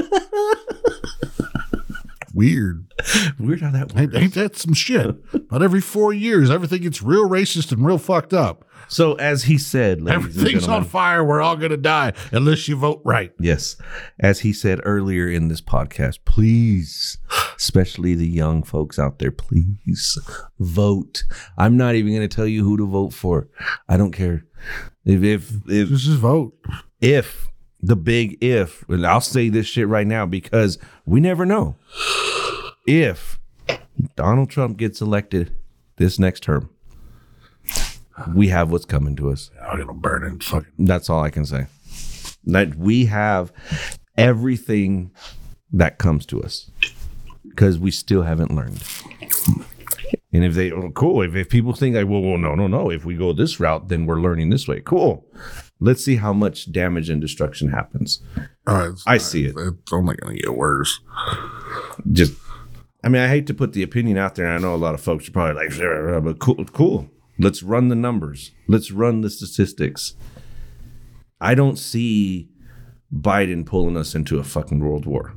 Weird. 2.33 2.91
Weird 3.39 3.61
how 3.61 3.71
that 3.71 3.93
works. 3.93 4.01
Ain't, 4.01 4.15
ain't 4.15 4.33
that 4.35 4.55
some 4.55 4.73
shit? 4.73 5.15
But 5.49 5.61
every 5.61 5.81
four 5.81 6.13
years, 6.13 6.49
everything 6.49 6.81
gets 6.81 7.01
real 7.01 7.27
racist 7.27 7.71
and 7.71 7.85
real 7.85 7.97
fucked 7.97 8.33
up. 8.33 8.65
So, 8.91 9.13
as 9.13 9.43
he 9.43 9.57
said, 9.57 10.05
Everything's 10.05 10.67
on 10.67 10.83
fire. 10.83 11.23
We're 11.23 11.41
all 11.41 11.55
going 11.55 11.71
to 11.71 11.77
die 11.77 12.11
unless 12.33 12.67
you 12.67 12.75
vote 12.75 13.01
right. 13.05 13.31
yes, 13.39 13.77
as 14.19 14.41
he 14.41 14.51
said 14.51 14.81
earlier 14.83 15.29
in 15.29 15.47
this 15.47 15.61
podcast, 15.61 16.19
please, 16.25 17.17
especially 17.55 18.15
the 18.15 18.27
young 18.27 18.63
folks 18.63 18.99
out 18.99 19.19
there, 19.19 19.31
please 19.31 20.19
vote. 20.59 21.23
I'm 21.57 21.77
not 21.77 21.95
even 21.95 22.13
going 22.13 22.27
to 22.27 22.35
tell 22.35 22.45
you 22.45 22.65
who 22.65 22.75
to 22.75 22.85
vote 22.85 23.13
for. 23.13 23.47
I 23.87 23.95
don't 23.95 24.11
care. 24.11 24.43
If 25.05 25.23
if 25.23 25.51
if 25.69 25.87
Just 25.87 26.03
just 26.03 26.19
vote. 26.19 26.53
if 26.99 27.47
the 27.81 27.95
big 27.95 28.37
if, 28.43 28.83
and 28.89 29.07
I'll 29.07 29.21
say 29.21 29.47
this 29.47 29.67
shit 29.67 29.87
right 29.87 30.05
now 30.05 30.25
because 30.25 30.77
we 31.05 31.21
never 31.21 31.45
know. 31.45 31.77
If 32.85 33.39
Donald 34.17 34.49
Trump 34.49 34.75
gets 34.75 34.99
elected 34.99 35.55
this 35.95 36.19
next 36.19 36.43
term, 36.43 36.69
we 38.33 38.47
have 38.49 38.71
what's 38.71 38.85
coming 38.85 39.15
to 39.17 39.29
us. 39.29 39.49
I'm 39.61 39.85
to 39.85 39.93
burn 39.93 40.23
it. 40.35 40.43
Fucking. 40.43 40.85
That's 40.85 41.09
all 41.09 41.21
I 41.23 41.29
can 41.29 41.45
say. 41.45 41.67
That 42.45 42.75
we 42.75 43.05
have 43.05 43.51
everything 44.17 45.11
that 45.71 45.97
comes 45.97 46.25
to 46.27 46.41
us 46.41 46.69
because 47.47 47.77
we 47.77 47.91
still 47.91 48.23
haven't 48.23 48.53
learned. 48.53 48.83
And 50.33 50.45
if 50.45 50.53
they, 50.53 50.71
oh, 50.71 50.91
cool, 50.91 51.21
if, 51.21 51.35
if 51.35 51.49
people 51.49 51.73
think 51.73 51.95
like, 51.95 52.07
well, 52.07 52.21
well, 52.21 52.37
no, 52.37 52.55
no, 52.55 52.67
no, 52.67 52.89
if 52.89 53.03
we 53.03 53.15
go 53.15 53.33
this 53.33 53.59
route, 53.59 53.89
then 53.89 54.05
we're 54.05 54.19
learning 54.21 54.49
this 54.49 54.67
way. 54.67 54.79
Cool. 54.79 55.25
Let's 55.79 56.03
see 56.05 56.15
how 56.15 56.31
much 56.31 56.71
damage 56.71 57.09
and 57.09 57.19
destruction 57.19 57.69
happens. 57.69 58.21
Uh, 58.65 58.91
I 59.05 59.13
not- 59.15 59.21
see 59.21 59.45
it. 59.45 59.55
It's 59.57 59.91
only 59.93 60.15
going 60.15 60.37
to 60.37 60.41
get 60.43 60.55
worse. 60.55 61.01
Just, 62.11 62.33
I 63.03 63.09
mean, 63.09 63.21
I 63.21 63.27
hate 63.27 63.47
to 63.47 63.53
put 63.53 63.73
the 63.73 63.83
opinion 63.83 64.17
out 64.17 64.35
there. 64.35 64.45
And 64.45 64.55
I 64.55 64.59
know 64.59 64.73
a 64.73 64.77
lot 64.77 64.93
of 64.93 65.01
folks 65.01 65.27
are 65.27 65.31
probably 65.31 65.65
like, 65.65 65.77
"Yeah, 65.77 66.19
but 66.23 66.39
cool, 66.39 66.63
cool. 66.65 67.09
Let's 67.41 67.63
run 67.63 67.87
the 67.87 67.95
numbers. 67.95 68.51
Let's 68.67 68.91
run 68.91 69.21
the 69.21 69.29
statistics. 69.29 70.13
I 71.39 71.55
don't 71.55 71.77
see 71.77 72.49
Biden 73.11 73.65
pulling 73.65 73.97
us 73.97 74.13
into 74.13 74.37
a 74.37 74.43
fucking 74.43 74.79
world 74.79 75.05
war. 75.07 75.33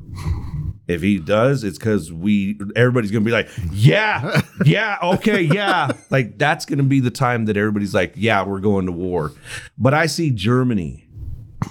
If 0.87 1.01
he 1.01 1.19
does, 1.19 1.65
it's 1.65 1.79
because 1.79 2.13
we 2.13 2.61
everybody's 2.77 3.11
gonna 3.11 3.25
be 3.25 3.31
like, 3.31 3.49
yeah, 3.73 4.43
yeah, 4.67 4.99
okay, 5.03 5.41
yeah. 5.41 5.93
Like 6.11 6.39
that's 6.39 6.67
gonna 6.67 6.83
be 6.83 7.01
the 7.01 7.11
time 7.11 7.47
that 7.47 7.57
everybody's 7.57 7.95
like, 7.95 8.13
yeah, 8.17 8.45
we're 8.45 8.61
going 8.61 8.85
to 8.85 8.93
war. 8.93 9.33
But 9.79 9.95
I 9.95 10.05
see 10.05 10.31
Germany 10.31 11.09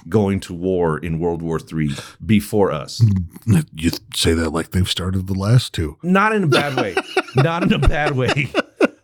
going 0.09 0.39
to 0.39 0.53
war 0.55 0.97
in 0.97 1.19
World 1.19 1.43
War 1.43 1.59
Three 1.59 1.95
before 2.25 2.71
us. 2.71 3.03
You 3.75 3.91
say 4.15 4.34
that 4.34 4.49
like 4.49 4.71
they've 4.71 4.89
started 4.89 5.27
the 5.27 5.36
last 5.36 5.73
two. 5.73 5.99
Not 6.01 6.34
in 6.34 6.43
a 6.43 6.47
bad 6.47 6.75
way. 6.75 6.95
Not 7.36 7.61
in 7.61 7.71
a 7.71 7.77
bad 7.77 8.15
way. 8.15 8.51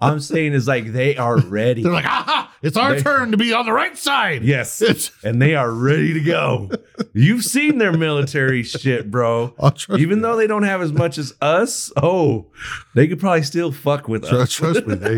I'm 0.02 0.20
saying 0.20 0.54
is 0.54 0.68
like 0.68 0.92
they 0.94 1.18
are 1.18 1.38
ready. 1.42 1.84
They're 1.84 1.92
like, 1.92 2.06
aha, 2.06 2.54
it's 2.62 2.78
our 2.78 2.96
They- 2.96 3.02
turn 3.02 3.32
to 3.32 3.38
be 3.38 3.54
on 3.54 3.66
the 3.66 3.74
right 3.74 3.98
side. 3.98 4.44
Yes. 4.44 4.82
It's- 4.82 5.12
and 5.24 5.42
they 5.42 5.56
are 5.56 5.72
ready 5.72 6.14
to 6.14 6.22
go. 6.22 6.70
You've 7.14 7.44
seen 7.44 7.78
their 7.80 7.92
military 7.92 8.64
shit, 8.64 9.12
bro. 9.12 9.54
Even 9.98 10.20
me. 10.20 10.22
though 10.24 10.36
they 10.38 10.48
don't 10.48 10.64
have 10.64 10.82
as 10.82 10.94
much 10.94 11.18
as 11.18 11.34
us, 11.42 11.92
oh, 12.02 12.48
they 12.96 13.08
could 13.08 13.20
probably 13.20 13.44
still 13.44 13.72
fuck 13.72 14.08
with 14.08 14.24
us. 14.26 14.30
Trust, 14.54 14.54
trust 14.54 14.88
me, 14.88 14.96
they 14.96 15.18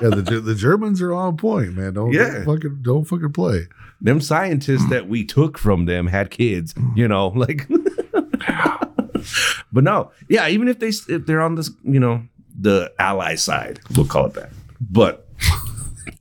yeah 0.00 0.10
the 0.10 0.40
the 0.44 0.54
Germans 0.54 1.02
are 1.02 1.12
on 1.12 1.36
point, 1.36 1.74
man. 1.74 1.94
Don't, 1.94 2.12
Yeah. 2.12 2.30
don't 2.30 2.44
fucking 2.44 2.78
don't 2.82 3.04
fucking 3.04 3.32
play. 3.32 3.66
Them 4.00 4.20
scientists 4.20 4.88
that 4.90 5.08
we 5.08 5.24
took 5.24 5.58
from 5.58 5.86
them 5.86 6.06
had 6.06 6.30
kids, 6.30 6.72
you 6.94 7.08
know, 7.08 7.28
like. 7.34 7.66
but 9.72 9.84
no, 9.84 10.10
yeah, 10.28 10.48
even 10.48 10.68
if 10.68 10.78
they 10.78 10.88
if 10.88 11.26
they're 11.26 11.40
on 11.40 11.54
this, 11.56 11.70
you 11.82 11.98
know, 12.00 12.22
the 12.60 12.92
ally 12.98 13.34
side, 13.36 13.80
we'll 13.96 14.06
call 14.06 14.26
it 14.26 14.34
that. 14.34 14.50
But 14.80 15.28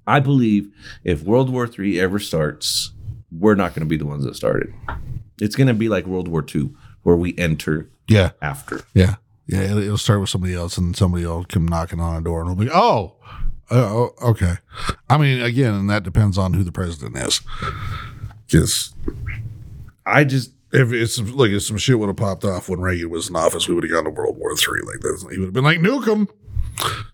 I 0.06 0.20
believe 0.20 0.72
if 1.04 1.24
World 1.24 1.50
War 1.50 1.68
III 1.68 2.00
ever 2.00 2.20
starts, 2.20 2.92
we're 3.32 3.56
not 3.56 3.72
going 3.74 3.82
to 3.86 3.90
be 3.90 3.98
the 3.98 4.06
ones 4.06 4.24
that 4.24 4.36
started. 4.36 4.74
It's 5.42 5.56
going 5.56 5.68
to 5.68 5.74
be 5.74 5.90
like 5.90 6.06
World 6.06 6.28
War 6.28 6.46
II, 6.54 6.72
where 7.04 7.16
we 7.16 7.38
enter 7.38 7.90
Yeah, 8.08 8.32
after. 8.42 8.82
yeah, 8.94 9.16
yeah. 9.48 9.62
It'll, 9.62 9.78
it'll 9.80 9.98
start 9.98 10.20
with 10.22 10.30
somebody 10.30 10.54
else, 10.54 10.78
and 10.78 10.96
somebody 10.96 11.26
will 11.26 11.44
come 11.46 11.68
knocking 11.68 12.00
on 12.00 12.16
a 12.16 12.22
door, 12.22 12.42
and 12.42 12.50
we'll 12.58 12.68
be, 12.68 12.72
oh, 12.74 13.16
uh, 13.70 13.76
oh, 13.76 14.14
okay. 14.22 14.56
I 15.10 15.18
mean, 15.18 15.42
again, 15.42 15.74
and 15.74 15.90
that 15.90 16.04
depends 16.04 16.38
on 16.38 16.54
who 16.54 16.64
the 16.64 16.72
president 16.72 17.18
is. 17.18 17.42
Just 18.48 18.96
I 20.06 20.24
just 20.24 20.52
if 20.74 20.92
it's 20.92 21.20
like 21.20 21.52
if 21.52 21.64
some 21.64 21.78
shit 21.78 21.98
would 22.00 22.08
have 22.08 22.16
popped 22.18 22.44
off 22.44 22.70
when 22.70 22.80
Reagan 22.80 23.10
was 23.10 23.30
in 23.30 23.36
office, 23.36 23.68
we 23.68 23.76
would 23.76 23.84
have 23.84 23.92
gone 23.92 24.04
to 24.06 24.10
World 24.10 24.38
War 24.38 24.56
Three 24.56 24.82
like 24.86 25.00
this. 25.02 25.22
He 25.32 25.38
would 25.38 25.46
have 25.48 25.54
been 25.54 25.64
like, 25.64 25.80
nuke 25.80 26.08
him. 26.08 26.28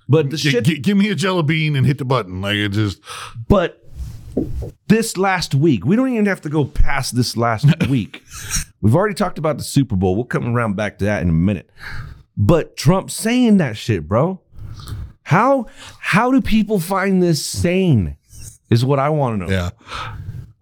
but 0.09 0.29
the 0.29 0.37
G- 0.37 0.49
shit 0.49 0.63
g- 0.65 0.79
give 0.79 0.97
me 0.97 1.09
a 1.09 1.15
jello 1.15 1.41
bean 1.43 1.75
and 1.75 1.85
hit 1.85 1.97
the 1.97 2.05
button. 2.05 2.41
Like 2.41 2.55
it 2.55 2.69
just 2.69 2.99
But 3.47 3.79
this 4.87 5.15
last 5.17 5.53
week, 5.53 5.85
we 5.85 5.95
don't 5.95 6.09
even 6.11 6.25
have 6.25 6.41
to 6.41 6.49
go 6.49 6.65
past 6.65 7.15
this 7.15 7.37
last 7.37 7.65
week. 7.89 8.23
We've 8.81 8.95
already 8.95 9.13
talked 9.15 9.37
about 9.37 9.57
the 9.57 9.63
Super 9.63 9.95
Bowl. 9.95 10.15
We'll 10.15 10.25
come 10.25 10.55
around 10.55 10.75
back 10.75 10.97
to 10.99 11.05
that 11.05 11.21
in 11.21 11.29
a 11.29 11.33
minute. 11.33 11.69
But 12.35 12.75
Trump 12.75 13.11
saying 13.11 13.57
that 13.57 13.77
shit, 13.77 14.07
bro. 14.07 14.41
How 15.23 15.67
how 15.99 16.31
do 16.31 16.41
people 16.41 16.79
find 16.79 17.21
this 17.23 17.45
sane? 17.45 18.17
Is 18.69 18.83
what 18.83 18.97
I 18.97 19.09
want 19.09 19.39
to 19.39 19.45
know. 19.45 19.51
yeah. 19.53 19.69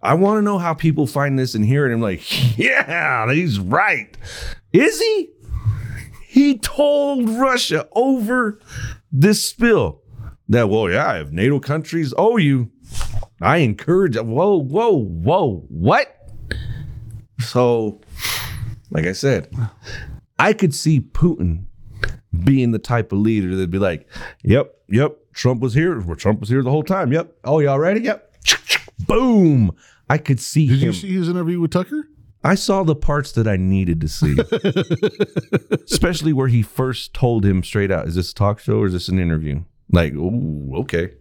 I 0.02 0.14
want 0.14 0.38
to 0.38 0.42
know 0.42 0.58
how 0.58 0.74
people 0.74 1.06
find 1.06 1.38
this 1.38 1.54
and 1.54 1.64
hear 1.64 1.84
it. 1.84 1.92
and 1.92 1.94
I'm 1.94 2.00
like, 2.00 2.58
yeah, 2.58 3.32
he's 3.32 3.58
right. 3.58 4.16
Is 4.72 5.00
he? 5.00 5.30
He 6.26 6.58
told 6.58 7.28
Russia 7.28 7.88
over 7.92 8.58
this 9.12 9.44
spill 9.44 10.00
that, 10.48 10.68
well, 10.68 10.90
yeah, 10.90 11.20
if 11.20 11.30
NATO 11.30 11.60
countries 11.60 12.14
owe 12.16 12.38
you, 12.38 12.70
I 13.40 13.58
encourage. 13.58 14.16
Whoa, 14.16 14.56
whoa, 14.56 14.96
whoa, 14.96 15.66
what? 15.68 16.16
So, 17.40 18.00
like 18.90 19.04
I 19.04 19.12
said, 19.12 19.54
I 20.38 20.52
could 20.52 20.74
see 20.74 21.00
Putin 21.00 21.66
being 22.44 22.70
the 22.70 22.78
type 22.78 23.12
of 23.12 23.18
leader 23.18 23.50
that'd 23.54 23.70
be 23.70 23.78
like, 23.78 24.08
yep, 24.42 24.74
yep, 24.88 25.18
Trump 25.34 25.60
was 25.60 25.74
here. 25.74 26.00
Trump 26.16 26.40
was 26.40 26.48
here 26.48 26.62
the 26.62 26.70
whole 26.70 26.82
time. 26.82 27.12
Yep. 27.12 27.36
Oh, 27.44 27.58
y'all 27.58 27.78
ready? 27.78 28.00
Yep. 28.00 28.36
Boom. 29.06 29.76
I 30.12 30.18
could 30.18 30.40
see 30.40 30.66
Did 30.68 30.78
him. 30.80 30.86
you 30.88 30.92
see 30.92 31.12
his 31.12 31.28
interview 31.28 31.58
with 31.60 31.70
Tucker? 31.70 32.06
I 32.44 32.54
saw 32.56 32.82
the 32.82 32.94
parts 32.96 33.32
that 33.32 33.46
I 33.46 33.56
needed 33.56 34.00
to 34.02 34.08
see, 34.08 34.36
especially 35.90 36.32
where 36.32 36.48
he 36.48 36.60
first 36.62 37.14
told 37.14 37.44
him 37.46 37.62
straight 37.62 37.90
out, 37.90 38.08
"Is 38.08 38.16
this 38.16 38.32
a 38.32 38.34
talk 38.34 38.58
show 38.58 38.80
or 38.80 38.86
is 38.86 38.92
this 38.92 39.08
an 39.08 39.18
interview?" 39.18 39.62
Like, 39.90 40.12
ooh, 40.14 40.70
okay. 40.80 41.12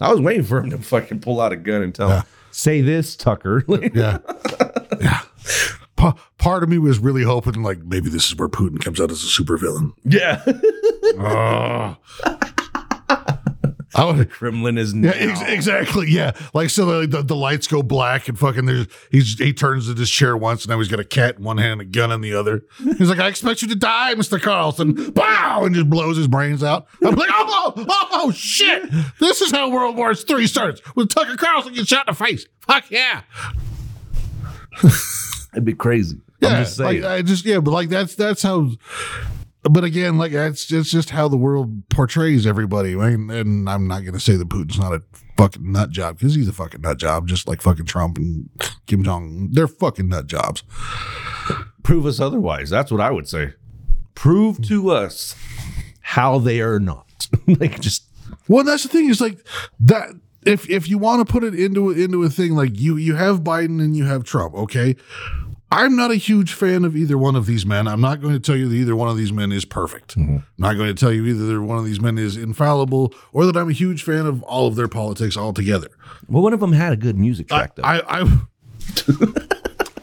I 0.00 0.10
was 0.10 0.20
waiting 0.20 0.44
for 0.44 0.58
him 0.58 0.70
to 0.70 0.78
fucking 0.78 1.20
pull 1.20 1.40
out 1.40 1.52
a 1.52 1.56
gun 1.56 1.82
and 1.82 1.94
tell 1.94 2.10
him, 2.10 2.22
"Say 2.50 2.80
this, 2.80 3.16
Tucker." 3.16 3.64
Yeah. 3.94 4.18
yeah. 5.00 5.20
Pa- 5.96 6.16
part 6.38 6.62
of 6.62 6.68
me 6.68 6.78
was 6.78 6.98
really 6.98 7.22
hoping 7.24 7.62
like 7.62 7.78
maybe 7.84 8.08
this 8.10 8.26
is 8.28 8.36
where 8.36 8.48
Putin 8.48 8.80
comes 8.80 9.00
out 9.00 9.10
as 9.10 9.22
a 9.22 9.26
supervillain. 9.26 9.92
yeah. 10.04 10.44
Oh. 11.18 11.96
I 13.94 14.04
would, 14.04 14.30
Kremlin 14.30 14.78
is 14.78 14.94
yeah, 14.94 15.00
now. 15.00 15.12
ex- 15.14 15.42
exactly. 15.42 16.10
Yeah, 16.10 16.32
like 16.54 16.70
so 16.70 17.00
the, 17.00 17.06
the 17.06 17.22
the 17.22 17.36
lights 17.36 17.66
go 17.66 17.82
black 17.82 18.28
and 18.28 18.38
fucking 18.38 18.64
there's 18.64 18.86
he's 19.10 19.38
he 19.38 19.52
turns 19.52 19.86
to 19.86 19.94
his 19.94 20.10
chair 20.10 20.36
once 20.36 20.64
and 20.64 20.70
now 20.70 20.78
he's 20.78 20.88
got 20.88 20.98
a 20.98 21.04
cat 21.04 21.36
in 21.36 21.44
one 21.44 21.58
hand 21.58 21.72
and 21.72 21.82
a 21.82 21.84
gun 21.84 22.10
in 22.10 22.22
the 22.22 22.32
other. 22.32 22.64
He's 22.78 23.10
like, 23.10 23.18
I 23.18 23.28
expect 23.28 23.60
you 23.60 23.68
to 23.68 23.74
die, 23.74 24.14
Mister 24.14 24.38
Carlson. 24.38 25.10
Bow 25.10 25.64
and 25.64 25.74
just 25.74 25.90
blows 25.90 26.16
his 26.16 26.26
brains 26.28 26.62
out. 26.62 26.86
I'm 27.04 27.14
like, 27.14 27.28
oh, 27.32 27.72
oh, 27.76 27.86
oh, 27.88 28.08
oh 28.12 28.30
shit! 28.30 28.90
This 29.20 29.42
is 29.42 29.50
how 29.50 29.70
World 29.70 29.96
War 29.96 30.14
Three 30.14 30.46
starts 30.46 30.80
with 30.96 31.10
Tucker 31.10 31.36
Carlson 31.36 31.74
gets 31.74 31.88
shot 31.88 32.08
in 32.08 32.14
the 32.14 32.18
face. 32.18 32.46
Fuck 32.60 32.90
yeah! 32.90 33.22
It'd 35.52 35.64
be 35.64 35.74
crazy. 35.74 36.18
Yeah, 36.40 36.48
I'm 36.48 36.64
just 36.64 36.76
saying. 36.76 37.02
Like, 37.02 37.10
I 37.10 37.22
just 37.22 37.44
yeah, 37.44 37.60
but 37.60 37.72
like 37.72 37.88
that's 37.90 38.14
that's 38.14 38.42
how. 38.42 38.70
But 39.62 39.84
again, 39.84 40.18
like 40.18 40.32
that's 40.32 40.72
it's 40.72 40.90
just 40.90 41.10
how 41.10 41.28
the 41.28 41.36
world 41.36 41.88
portrays 41.88 42.46
everybody. 42.46 42.94
And 42.94 43.68
I'm 43.68 43.86
not 43.86 44.04
gonna 44.04 44.18
say 44.20 44.36
that 44.36 44.48
Putin's 44.48 44.78
not 44.78 44.92
a 44.92 45.02
fucking 45.36 45.70
nut 45.70 45.90
job 45.90 46.18
because 46.18 46.34
he's 46.34 46.48
a 46.48 46.52
fucking 46.52 46.80
nut 46.80 46.98
job, 46.98 47.28
just 47.28 47.46
like 47.46 47.62
fucking 47.62 47.86
Trump 47.86 48.18
and 48.18 48.48
Kim 48.86 49.04
Jong. 49.04 49.50
They're 49.52 49.68
fucking 49.68 50.08
nut 50.08 50.26
jobs. 50.26 50.64
Prove 51.84 52.06
us 52.06 52.18
otherwise. 52.18 52.70
That's 52.70 52.90
what 52.90 53.00
I 53.00 53.10
would 53.10 53.28
say. 53.28 53.54
Prove 54.14 54.60
to 54.68 54.90
us 54.90 55.36
how 56.00 56.38
they 56.38 56.60
are 56.60 56.80
not. 56.80 57.28
like 57.46 57.80
just 57.80 58.04
Well, 58.48 58.64
that's 58.64 58.82
the 58.82 58.88
thing 58.88 59.08
is 59.08 59.20
like 59.20 59.46
that. 59.80 60.08
If 60.44 60.68
if 60.68 60.88
you 60.88 60.98
want 60.98 61.24
to 61.24 61.32
put 61.32 61.44
it 61.44 61.54
into 61.54 61.90
into 61.90 62.24
a 62.24 62.28
thing 62.28 62.56
like 62.56 62.78
you 62.78 62.96
you 62.96 63.14
have 63.14 63.42
Biden 63.42 63.80
and 63.80 63.96
you 63.96 64.06
have 64.06 64.24
Trump, 64.24 64.54
okay. 64.54 64.96
I'm 65.72 65.96
not 65.96 66.10
a 66.10 66.16
huge 66.16 66.52
fan 66.52 66.84
of 66.84 66.94
either 66.96 67.16
one 67.16 67.34
of 67.34 67.46
these 67.46 67.64
men. 67.64 67.88
I'm 67.88 68.00
not 68.00 68.20
going 68.20 68.34
to 68.34 68.40
tell 68.40 68.56
you 68.56 68.68
that 68.68 68.74
either 68.74 68.94
one 68.94 69.08
of 69.08 69.16
these 69.16 69.32
men 69.32 69.52
is 69.52 69.64
perfect. 69.64 70.16
I'm 70.16 70.44
not 70.58 70.74
going 70.74 70.94
to 70.94 70.94
tell 70.94 71.10
you 71.12 71.24
either 71.26 71.62
one 71.62 71.78
of 71.78 71.84
these 71.86 72.00
men 72.00 72.18
is 72.18 72.36
infallible 72.36 73.14
or 73.32 73.46
that 73.46 73.56
I'm 73.56 73.70
a 73.70 73.72
huge 73.72 74.02
fan 74.02 74.26
of 74.26 74.42
all 74.42 74.66
of 74.66 74.76
their 74.76 74.88
politics 74.88 75.36
altogether. 75.36 75.88
well, 76.28 76.42
one 76.42 76.52
of 76.52 76.60
them 76.60 76.72
had 76.72 76.92
a 76.92 76.96
good 76.96 77.16
music 77.18 77.48
track 77.48 77.74
though. 77.76 77.82
I 77.84 78.02
I, 78.22 78.38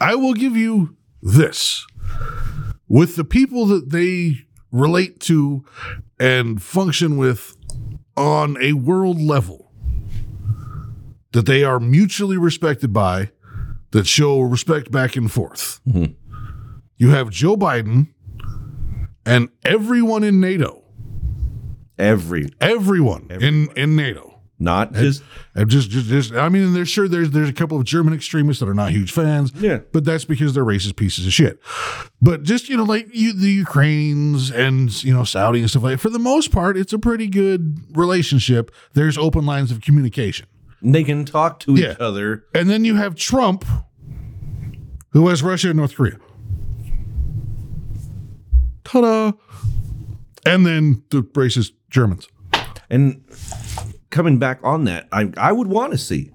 I 0.00 0.14
will 0.16 0.34
give 0.34 0.56
you 0.56 0.96
this. 1.22 1.86
With 2.88 3.14
the 3.14 3.24
people 3.24 3.66
that 3.66 3.90
they 3.90 4.38
relate 4.72 5.20
to 5.20 5.64
and 6.18 6.60
function 6.60 7.16
with 7.16 7.56
on 8.16 8.56
a 8.60 8.72
world 8.72 9.20
level, 9.20 9.70
that 11.32 11.46
they 11.46 11.62
are 11.62 11.78
mutually 11.78 12.36
respected 12.36 12.92
by, 12.92 13.30
that 13.92 14.06
show 14.06 14.40
respect 14.40 14.90
back 14.90 15.16
and 15.16 15.30
forth. 15.30 15.80
Mm-hmm. 15.88 16.12
You 16.96 17.10
have 17.10 17.30
Joe 17.30 17.56
Biden 17.56 18.08
and 19.24 19.48
everyone 19.64 20.22
in 20.24 20.40
NATO, 20.40 20.82
Every 21.98 22.48
everyone 22.60 23.26
in, 23.30 23.68
in 23.76 23.94
NATO. 23.94 24.40
not 24.58 24.92
just 24.94 25.22
And 25.54 25.68
just, 25.68 25.90
just, 25.90 26.06
just, 26.06 26.32
I 26.32 26.48
mean, 26.48 26.72
there's 26.72 26.88
sure 26.88 27.08
there's 27.08 27.30
there's 27.30 27.48
a 27.50 27.52
couple 27.52 27.76
of 27.78 27.84
German 27.84 28.14
extremists 28.14 28.60
that 28.60 28.68
are 28.68 28.74
not 28.74 28.90
huge 28.92 29.12
fans. 29.12 29.52
Yeah. 29.54 29.80
but 29.92 30.04
that's 30.04 30.24
because 30.24 30.54
they're 30.54 30.64
racist 30.64 30.96
pieces 30.96 31.26
of 31.26 31.32
shit. 31.32 31.58
But 32.22 32.42
just 32.42 32.68
you 32.68 32.76
know, 32.76 32.84
like 32.84 33.08
you, 33.14 33.32
the 33.34 33.50
Ukrainians 33.50 34.50
and 34.50 35.02
you 35.04 35.12
know 35.12 35.24
Saudi 35.24 35.60
and 35.60 35.68
stuff 35.68 35.82
like. 35.82 35.92
that, 35.92 35.98
For 35.98 36.10
the 36.10 36.18
most 36.18 36.52
part, 36.52 36.76
it's 36.78 36.92
a 36.92 36.98
pretty 36.98 37.26
good 37.28 37.78
relationship. 37.96 38.70
There's 38.94 39.18
open 39.18 39.44
lines 39.44 39.70
of 39.70 39.80
communication, 39.82 40.46
they 40.82 41.04
can 41.04 41.24
talk 41.24 41.60
to 41.60 41.74
Yeah. 41.74 41.92
each 41.92 41.98
other. 41.98 42.44
and 42.54 42.68
then 42.70 42.84
you 42.84 42.96
have 42.96 43.14
Trump, 43.14 43.64
who 45.10 45.28
has 45.28 45.42
Russia 45.42 45.68
and 45.70 45.76
North 45.78 45.94
Korea. 45.96 46.16
Ta-da! 48.84 49.32
And 50.46 50.64
then 50.66 51.02
the 51.10 51.22
racist 51.22 51.72
Germans. 51.90 52.28
And 52.88 53.22
coming 54.10 54.38
back 54.38 54.58
on 54.64 54.84
that, 54.84 55.06
I 55.12 55.30
I 55.36 55.52
would 55.52 55.68
want 55.68 55.92
to 55.92 55.98
see 55.98 56.32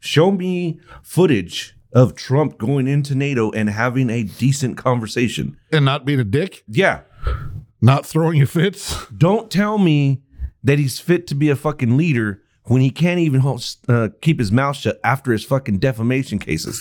show 0.00 0.30
me 0.30 0.78
footage 1.02 1.74
of 1.92 2.14
Trump 2.14 2.56
going 2.58 2.86
into 2.86 3.14
NATO 3.14 3.50
and 3.50 3.68
having 3.70 4.10
a 4.10 4.22
decent 4.22 4.76
conversation. 4.76 5.56
And 5.72 5.84
not 5.84 6.04
being 6.04 6.20
a 6.20 6.24
dick, 6.24 6.62
Yeah. 6.68 7.00
not 7.82 8.06
throwing 8.06 8.36
you 8.38 8.46
fits. 8.46 9.06
Don't 9.16 9.50
tell 9.50 9.76
me 9.78 10.22
that 10.62 10.78
he's 10.78 10.98
fit 11.00 11.26
to 11.28 11.34
be 11.34 11.50
a 11.50 11.56
fucking 11.56 11.96
leader 11.96 12.42
when 12.68 12.80
he 12.80 12.90
can't 12.90 13.18
even 13.20 13.40
hold, 13.40 13.64
uh, 13.88 14.08
keep 14.20 14.38
his 14.38 14.52
mouth 14.52 14.76
shut 14.76 15.00
after 15.04 15.32
his 15.32 15.44
fucking 15.44 15.78
defamation 15.78 16.38
cases. 16.38 16.80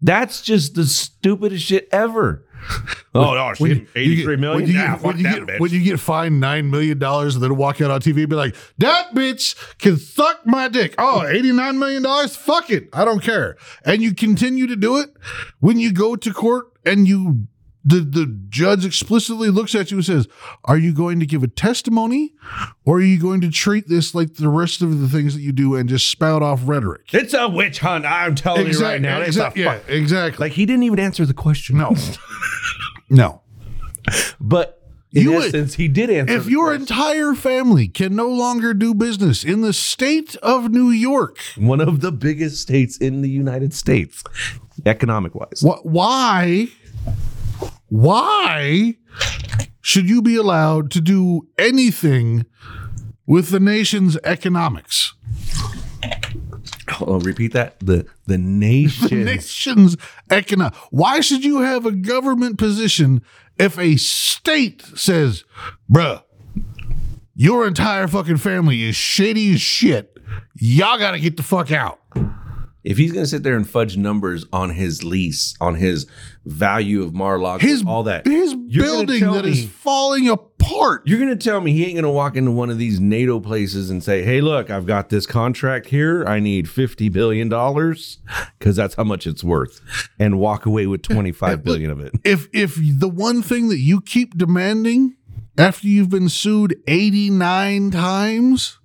That's 0.00 0.42
just 0.42 0.74
the 0.74 0.84
stupidest 0.86 1.64
shit 1.64 1.88
ever. 1.92 2.44
Oh 3.14 3.34
no, 3.34 3.54
When 3.58 3.70
you- 3.70 3.86
eighty 3.94 4.16
get- 4.16 4.38
million. 4.38 4.62
When 4.62 4.66
you, 4.70 4.74
Yeah, 4.78 4.94
get, 4.96 5.02
when, 5.02 5.16
you 5.18 5.22
get, 5.46 5.60
when 5.60 5.70
you 5.70 5.80
get 5.82 5.98
fined 6.00 6.40
nine 6.40 6.70
million 6.70 6.98
dollars 6.98 7.34
and 7.34 7.42
then 7.42 7.56
walk 7.56 7.80
out 7.80 7.90
on 7.90 8.00
TV 8.00 8.18
and 8.20 8.28
be 8.28 8.36
like, 8.36 8.54
"That 8.78 9.14
bitch 9.14 9.56
can 9.78 9.96
suck 9.96 10.40
my 10.46 10.68
dick." 10.68 10.94
Oh, 10.98 11.26
89 11.26 11.78
million 11.78 12.02
dollars. 12.02 12.36
Fuck 12.36 12.70
it, 12.70 12.88
I 12.92 13.04
don't 13.04 13.22
care. 13.22 13.56
And 13.84 14.02
you 14.02 14.12
continue 14.14 14.66
to 14.66 14.76
do 14.76 14.98
it 14.98 15.10
when 15.60 15.78
you 15.78 15.92
go 15.92 16.16
to 16.16 16.32
court 16.32 16.66
and 16.84 17.08
you. 17.08 17.46
The, 17.88 18.00
the 18.00 18.38
judge 18.50 18.84
explicitly 18.84 19.48
looks 19.50 19.74
at 19.74 19.90
you 19.90 19.96
and 19.98 20.04
says, 20.04 20.28
Are 20.64 20.76
you 20.76 20.92
going 20.92 21.20
to 21.20 21.26
give 21.26 21.42
a 21.42 21.48
testimony 21.48 22.34
or 22.84 22.96
are 22.98 23.00
you 23.02 23.18
going 23.20 23.40
to 23.42 23.50
treat 23.50 23.88
this 23.88 24.14
like 24.14 24.34
the 24.34 24.48
rest 24.48 24.82
of 24.82 25.00
the 25.00 25.08
things 25.08 25.34
that 25.34 25.40
you 25.40 25.52
do 25.52 25.74
and 25.76 25.88
just 25.88 26.10
spout 26.10 26.42
off 26.42 26.60
rhetoric? 26.64 27.12
it's 27.14 27.34
a 27.34 27.48
witch 27.48 27.78
hunt. 27.78 28.04
I'm 28.04 28.34
telling 28.34 28.66
you 28.66 28.78
right 28.80 29.00
now. 29.00 29.18
It's 29.20 29.36
a 29.36 29.46
exact- 29.46 29.56
yeah, 29.56 29.78
exactly. 29.88 30.44
Like 30.44 30.52
he 30.52 30.66
didn't 30.66 30.82
even 30.82 30.98
answer 30.98 31.24
the 31.24 31.34
question. 31.34 31.78
no. 31.78 31.94
no. 33.10 33.42
But 34.40 34.74
in 35.12 35.22
You 35.22 35.32
would- 35.32 35.46
essence, 35.46 35.74
he 35.74 35.88
did 35.88 36.10
answer. 36.10 36.34
If 36.36 36.48
your 36.48 36.66
question. 36.76 36.82
entire 36.82 37.34
family 37.34 37.88
can 37.88 38.14
no 38.14 38.28
longer 38.28 38.74
do 38.74 38.94
business 38.94 39.44
in 39.44 39.62
the 39.62 39.72
state 39.72 40.36
of 40.36 40.70
New 40.70 40.90
York, 40.90 41.38
one 41.56 41.80
of 41.80 42.00
the 42.00 42.12
biggest 42.12 42.60
states 42.60 42.96
in 42.98 43.22
the 43.22 43.30
United 43.30 43.72
States, 43.72 44.22
economic 44.84 45.34
wise, 45.34 45.60
wh- 45.62 45.84
why, 45.84 46.68
why 47.88 48.96
should 49.80 50.08
you 50.08 50.22
be 50.22 50.36
allowed 50.36 50.90
to 50.92 51.00
do 51.00 51.48
anything 51.56 52.46
with 53.26 53.50
the 53.50 53.60
nation's 53.60 54.16
economics? 54.24 55.14
I'll 56.88 57.20
repeat 57.20 57.52
that: 57.52 57.78
the 57.80 58.06
the 58.26 58.38
nation. 58.38 59.24
Nation's 59.24 59.96
economic. 60.30 60.74
Why 60.90 61.20
should 61.20 61.44
you 61.44 61.60
have 61.60 61.86
a 61.86 61.92
government 61.92 62.58
position 62.58 63.22
if 63.58 63.78
a 63.78 63.96
state 63.96 64.82
says, 64.94 65.44
bruh, 65.90 66.22
your 67.34 67.66
entire 67.66 68.08
fucking 68.08 68.38
family 68.38 68.82
is 68.82 68.96
shady 68.96 69.54
as 69.54 69.60
shit. 69.60 70.16
Y'all 70.54 70.98
got 70.98 71.12
to 71.12 71.20
get 71.20 71.36
the 71.36 71.42
fuck 71.42 71.70
out. 71.72 72.00
If 72.88 72.96
he's 72.96 73.12
gonna 73.12 73.26
sit 73.26 73.42
there 73.42 73.54
and 73.54 73.68
fudge 73.68 73.98
numbers 73.98 74.46
on 74.50 74.70
his 74.70 75.04
lease, 75.04 75.54
on 75.60 75.74
his 75.74 76.06
value 76.46 77.02
of 77.02 77.12
Mar-a-Lago, 77.12 77.60
his 77.60 77.84
all 77.86 78.04
that, 78.04 78.26
his 78.26 78.54
building 78.54 79.20
that 79.30 79.44
is 79.44 79.60
me- 79.60 79.66
falling 79.66 80.26
apart. 80.26 81.02
You're 81.04 81.18
gonna 81.18 81.36
tell 81.36 81.60
me 81.60 81.72
he 81.74 81.84
ain't 81.84 81.96
gonna 81.96 82.10
walk 82.10 82.34
into 82.34 82.50
one 82.50 82.70
of 82.70 82.78
these 82.78 82.98
NATO 82.98 83.40
places 83.40 83.90
and 83.90 84.02
say, 84.02 84.22
"Hey, 84.22 84.40
look, 84.40 84.70
I've 84.70 84.86
got 84.86 85.10
this 85.10 85.26
contract 85.26 85.88
here. 85.88 86.24
I 86.26 86.40
need 86.40 86.66
fifty 86.66 87.10
billion 87.10 87.50
dollars 87.50 88.20
because 88.58 88.76
that's 88.76 88.94
how 88.94 89.04
much 89.04 89.26
it's 89.26 89.44
worth," 89.44 89.82
and 90.18 90.38
walk 90.38 90.64
away 90.64 90.86
with 90.86 91.02
twenty 91.02 91.30
five 91.30 91.62
billion 91.62 91.90
of 91.90 92.00
it. 92.00 92.14
if 92.24 92.48
if 92.54 92.78
the 92.80 93.10
one 93.10 93.42
thing 93.42 93.68
that 93.68 93.80
you 93.80 94.00
keep 94.00 94.38
demanding 94.38 95.14
after 95.58 95.88
you've 95.88 96.08
been 96.08 96.28
sued 96.28 96.76
89 96.86 97.90
times 97.90 98.77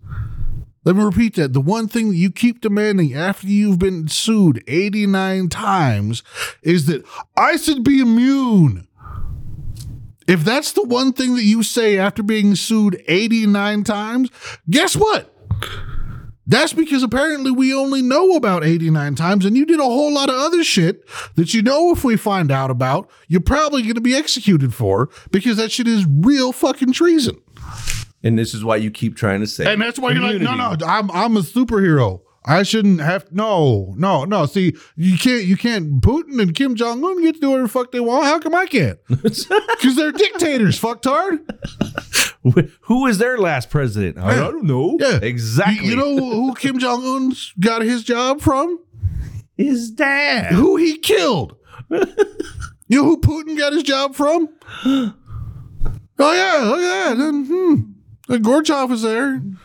let 0.83 0.95
me 0.95 1.03
repeat 1.03 1.35
that. 1.35 1.53
The 1.53 1.61
one 1.61 1.87
thing 1.87 2.09
that 2.09 2.15
you 2.15 2.31
keep 2.31 2.61
demanding 2.61 3.13
after 3.13 3.47
you've 3.47 3.79
been 3.79 4.07
sued 4.07 4.63
89 4.67 5.49
times 5.49 6.23
is 6.61 6.85
that 6.87 7.05
I 7.37 7.55
should 7.57 7.83
be 7.83 7.99
immune. 7.99 8.87
If 10.27 10.43
that's 10.43 10.71
the 10.71 10.83
one 10.83 11.13
thing 11.13 11.35
that 11.35 11.43
you 11.43 11.63
say 11.63 11.97
after 11.97 12.23
being 12.23 12.55
sued 12.55 13.03
89 13.07 13.83
times 13.83 14.29
guess 14.69 14.95
what? 14.95 15.29
That's 16.45 16.73
because 16.73 17.03
apparently 17.03 17.51
we 17.51 17.73
only 17.73 18.01
know 18.01 18.35
about 18.35 18.65
89 18.65 19.15
times, 19.15 19.45
and 19.45 19.55
you 19.55 19.65
did 19.65 19.79
a 19.79 19.83
whole 19.83 20.13
lot 20.13 20.27
of 20.27 20.35
other 20.35 20.61
shit 20.63 21.07
that 21.35 21.53
you 21.53 21.61
know 21.61 21.93
if 21.93 22.03
we 22.03 22.17
find 22.17 22.51
out 22.51 22.69
about, 22.69 23.09
you're 23.29 23.39
probably 23.39 23.81
going 23.81 23.95
to 23.95 24.01
be 24.01 24.15
executed 24.15 24.73
for 24.73 25.09
because 25.31 25.55
that 25.55 25.71
shit 25.71 25.87
is 25.87 26.05
real 26.05 26.51
fucking 26.51 26.91
treason. 26.91 27.39
And 28.23 28.39
this 28.39 28.53
is 28.53 28.63
why 28.63 28.77
you 28.77 28.89
keep 28.89 29.15
trying 29.17 29.41
to 29.41 29.47
say, 29.47 29.71
And 29.71 29.81
that's 29.81 29.99
why 29.99 30.11
you're 30.11 30.21
like, 30.21 30.41
no, 30.41 30.55
no, 30.55 30.75
I'm 30.85 31.11
I'm 31.11 31.37
a 31.37 31.41
superhero. 31.41 32.21
I 32.45 32.63
shouldn't 32.63 32.99
have 32.99 33.31
no, 33.31 33.93
no, 33.97 34.25
no. 34.25 34.45
See, 34.45 34.75
you 34.97 35.17
can't 35.17 35.45
you 35.45 35.55
can't 35.55 36.01
Putin 36.01 36.41
and 36.41 36.53
Kim 36.53 36.75
Jong 36.75 37.03
Un 37.03 37.21
get 37.21 37.35
to 37.35 37.39
do 37.41 37.49
whatever 37.51 37.67
the 37.67 37.71
fuck 37.71 37.91
they 37.91 37.99
want. 38.01 38.25
How 38.25 38.39
come 38.39 38.53
I 38.55 38.65
can't? 38.65 38.99
Because 39.07 39.95
they're 39.95 40.11
dictators, 40.11 40.79
fucktard. 40.79 41.39
Who 42.81 43.03
was 43.03 43.17
their 43.17 43.37
last 43.37 43.69
president? 43.69 44.17
I, 44.17 44.35
don't 44.35 44.63
know. 44.65 44.97
Yeah. 44.99 45.19
exactly. 45.21 45.85
You, 45.85 45.91
you 45.91 45.95
know 45.97 46.17
who 46.17 46.53
Kim 46.59 46.77
Jong 46.77 47.05
Un 47.05 47.33
got 47.59 47.81
his 47.81 48.03
job 48.03 48.41
from? 48.41 48.79
his 49.55 49.91
dad. 49.91 50.51
Who 50.51 50.75
he 50.75 50.97
killed. 50.97 51.55
you 51.89 52.05
know 52.89 53.03
who 53.03 53.21
Putin 53.21 53.57
got 53.57 53.73
his 53.73 53.83
job 53.83 54.15
from? 54.15 54.49
Oh 56.19 56.31
yeah, 56.31 56.63
look 56.63 56.79
at 56.79 57.17
that. 57.17 57.45
Hmm. 57.47 57.92
And 58.29 58.43
Gorbachev 58.43 58.89
was 58.89 59.01
there. 59.01 59.35
And 59.35 59.57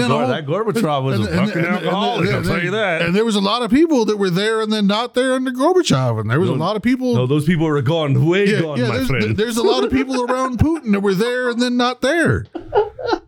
Hey, 0.00 0.08
Gor- 0.08 0.26
that 0.26 0.46
Gorbachev 0.46 1.04
was 1.04 1.20
a 1.20 1.26
fucking 1.32 1.64
alcoholic, 1.64 2.30
I'll 2.30 2.42
tell 2.42 2.60
you 2.62 2.72
that. 2.72 3.02
And 3.02 3.14
there 3.14 3.24
was 3.24 3.36
a 3.36 3.40
lot 3.40 3.62
of 3.62 3.70
people 3.70 4.04
that 4.06 4.16
were 4.16 4.30
there 4.30 4.60
and 4.60 4.72
then 4.72 4.88
not 4.88 5.14
there 5.14 5.34
under 5.34 5.52
Gorbachev, 5.52 6.20
and 6.20 6.28
there 6.28 6.40
was 6.40 6.50
a 6.50 6.54
lot 6.54 6.74
of 6.74 6.82
people. 6.82 7.14
No, 7.14 7.26
those 7.26 7.44
people 7.44 7.66
are 7.68 7.80
gone, 7.82 8.26
way 8.26 8.46
yeah, 8.48 8.62
gone, 8.62 8.78
yeah, 8.78 8.88
my 8.88 8.96
there's, 8.96 9.06
friend. 9.06 9.36
there's 9.36 9.56
a 9.56 9.62
lot 9.62 9.84
of 9.84 9.92
people 9.92 10.20
around 10.28 10.58
Putin 10.66 10.90
that 10.92 11.00
were 11.00 11.14
there 11.14 11.48
and 11.48 11.62
then 11.62 11.76
not 11.76 12.00
there. 12.00 12.46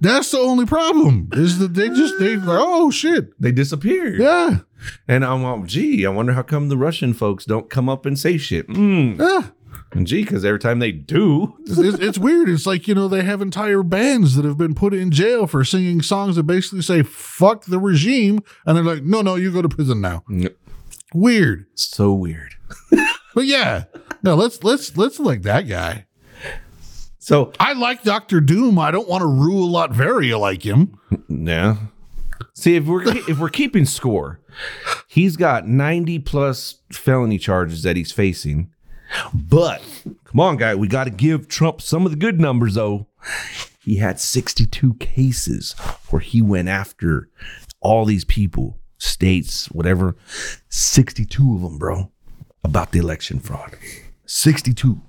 That's 0.01 0.31
the 0.33 0.39
only 0.39 0.67
problem. 0.67 1.29
Is 1.33 1.59
that 1.61 1.75
they 1.75 1.89
just 1.89 2.19
they 2.19 2.35
like, 2.37 2.59
oh 2.61 2.91
shit, 2.91 3.41
they 3.41 3.53
disappeared. 3.53 4.19
yeah, 4.21 4.59
And 5.07 5.25
I'm 5.25 5.45
like, 5.45 5.67
gee, 5.67 6.05
I 6.05 6.09
wonder 6.11 6.33
how 6.33 6.43
come 6.43 6.69
the 6.69 6.77
Russian 6.77 7.15
folks 7.15 7.45
don't 7.45 7.71
come 7.71 7.89
up 7.89 8.05
and 8.05 8.19
say 8.19 8.37
shit. 8.37 8.67
Mm. 8.69 9.19
yeah. 9.21 9.51
And 9.93 10.07
gee, 10.07 10.23
because 10.23 10.45
every 10.45 10.59
time 10.59 10.81
they 10.81 10.93
do, 10.93 11.57
It's, 11.65 11.79
it's- 11.79 11.99
it's 12.01 12.19
weird. 12.19 12.49
It's 12.51 12.67
like 12.67 12.87
you 12.89 12.95
know 12.95 13.09
they 13.09 13.23
have 13.25 13.41
entire 13.41 13.83
bands 13.83 14.35
that 14.37 14.45
have 14.45 14.59
been 14.59 14.75
put 14.75 14.93
in 14.93 15.11
jail 15.11 15.47
for 15.47 15.65
singing 15.65 16.03
songs 16.03 16.37
that 16.37 16.43
basically 16.43 16.83
say 16.83 17.03
"fuck 17.03 17.65
the 17.65 17.79
regime," 17.79 18.41
and 18.67 18.77
they're 18.77 18.85
like, 18.85 19.03
"No, 19.05 19.23
no, 19.23 19.37
you 19.37 19.51
go 19.53 19.63
to 19.63 19.69
prison 19.69 20.01
now." 20.03 20.23
Weird, 21.15 21.65
so 21.75 22.13
weird. 22.13 22.55
but 23.35 23.47
yeah, 23.47 23.85
no, 24.23 24.35
let's 24.35 24.63
let's 24.63 24.95
let's 24.97 25.19
like 25.19 25.41
that 25.43 25.63
guy. 25.67 26.05
So 27.19 27.53
I 27.61 27.73
like 27.75 28.03
Doctor 28.03 28.41
Doom. 28.41 28.79
I 28.79 28.91
don't 28.91 29.09
want 29.09 29.23
to 29.23 29.27
rule 29.27 29.69
Latveria 29.73 30.39
like 30.39 30.65
him. 30.65 30.99
yeah. 31.29 31.77
See, 32.55 32.77
if 32.77 32.85
we're 32.87 33.07
if 33.07 33.39
we're 33.39 33.49
keeping 33.49 33.85
score, 33.85 34.41
he's 35.09 35.37
got 35.37 35.67
90 35.67 36.19
plus 36.21 36.77
felony 36.93 37.39
charges 37.39 37.83
that 37.85 37.97
he's 37.97 38.13
facing. 38.13 38.71
But 39.33 39.83
come 40.25 40.41
on, 40.41 40.57
guy, 40.57 40.75
we 40.75 40.89
got 40.89 41.05
to 41.05 41.11
give 41.11 41.49
Trump 41.49 41.81
some 41.81 42.05
of 42.05 42.11
the 42.11 42.17
good 42.17 42.41
numbers 42.41 42.75
though. 42.75 43.09
He 43.81 43.97
had 43.97 44.21
62 44.21 44.95
cases 44.95 45.73
where 46.11 46.21
he 46.21 46.43
went 46.43 46.69
after 46.69 47.29
all 47.81 48.05
these 48.05 48.25
people, 48.25 48.79
states, 48.99 49.67
whatever. 49.67 50.17
62 50.69 51.55
of 51.55 51.63
them, 51.63 51.79
bro, 51.79 52.11
about 52.63 52.93
the 52.93 52.99
election 52.99 53.41
fraud. 53.41 53.77
62. 54.27 55.01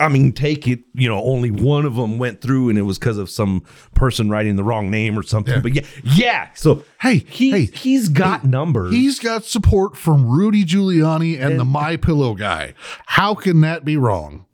I 0.00 0.08
mean, 0.08 0.32
take 0.32 0.68
it, 0.68 0.80
you 0.94 1.08
know, 1.08 1.20
only 1.22 1.50
one 1.50 1.84
of 1.84 1.96
them 1.96 2.18
went 2.18 2.40
through 2.40 2.68
and 2.68 2.78
it 2.78 2.82
was 2.82 2.98
because 2.98 3.18
of 3.18 3.28
some 3.28 3.64
person 3.94 4.30
writing 4.30 4.54
the 4.54 4.62
wrong 4.62 4.90
name 4.90 5.18
or 5.18 5.24
something. 5.24 5.60
But 5.60 5.74
yeah, 5.74 5.82
yeah. 6.04 6.50
So, 6.54 6.84
Hey, 7.00 7.18
he, 7.28 7.50
hey, 7.50 7.64
he's 7.64 8.08
got 8.08 8.44
numbers. 8.44 8.92
He's 8.92 9.18
got 9.18 9.44
support 9.44 9.96
from 9.96 10.26
Rudy 10.26 10.64
Giuliani 10.64 11.40
and, 11.40 11.58
the 11.58 11.64
My 11.64 11.96
Pillow 11.96 12.34
guy. 12.34 12.74
How 13.06 13.34
can 13.34 13.60
that 13.62 13.84
be 13.84 13.96
wrong? 13.96 14.46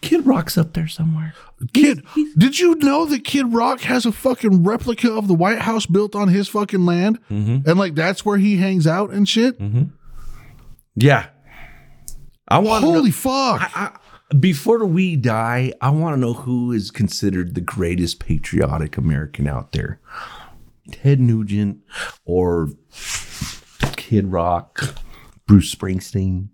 Kid 0.00 0.26
Rock's 0.26 0.56
up 0.56 0.74
there 0.74 0.86
somewhere. 0.86 1.34
Kid, 1.72 2.04
did 2.36 2.58
you 2.58 2.76
know 2.76 3.06
that 3.06 3.24
Kid 3.24 3.52
Rock 3.52 3.80
has 3.82 4.06
a 4.06 4.12
fucking 4.12 4.64
replica 4.64 5.12
of 5.12 5.28
the 5.28 5.34
White 5.34 5.60
House 5.60 5.86
built 5.86 6.14
on 6.14 6.28
his 6.28 6.48
fucking 6.48 6.84
land? 6.84 7.18
Mm-hmm. 7.30 7.68
And 7.68 7.78
like 7.78 7.94
that's 7.94 8.24
where 8.24 8.38
he 8.38 8.58
hangs 8.58 8.86
out 8.86 9.10
and 9.10 9.28
shit? 9.28 9.58
Mm-hmm. 9.58 9.84
Yeah. 10.94 11.26
I 12.46 12.58
want 12.58 12.84
Holy 12.84 13.10
fuck. 13.10 13.60
I, 13.76 13.96
before 14.40 14.84
we 14.84 15.16
die, 15.16 15.72
I 15.80 15.90
want 15.90 16.14
to 16.14 16.20
know 16.20 16.32
who 16.32 16.72
is 16.72 16.90
considered 16.90 17.54
the 17.54 17.60
greatest 17.60 18.20
patriotic 18.20 18.96
American 18.96 19.46
out 19.46 19.72
there. 19.72 20.00
Ted 20.90 21.20
Nugent 21.20 21.78
or 22.24 22.68
Kid 23.96 24.30
Rock, 24.30 24.94
Bruce 25.46 25.74
Springsteen, 25.74 26.48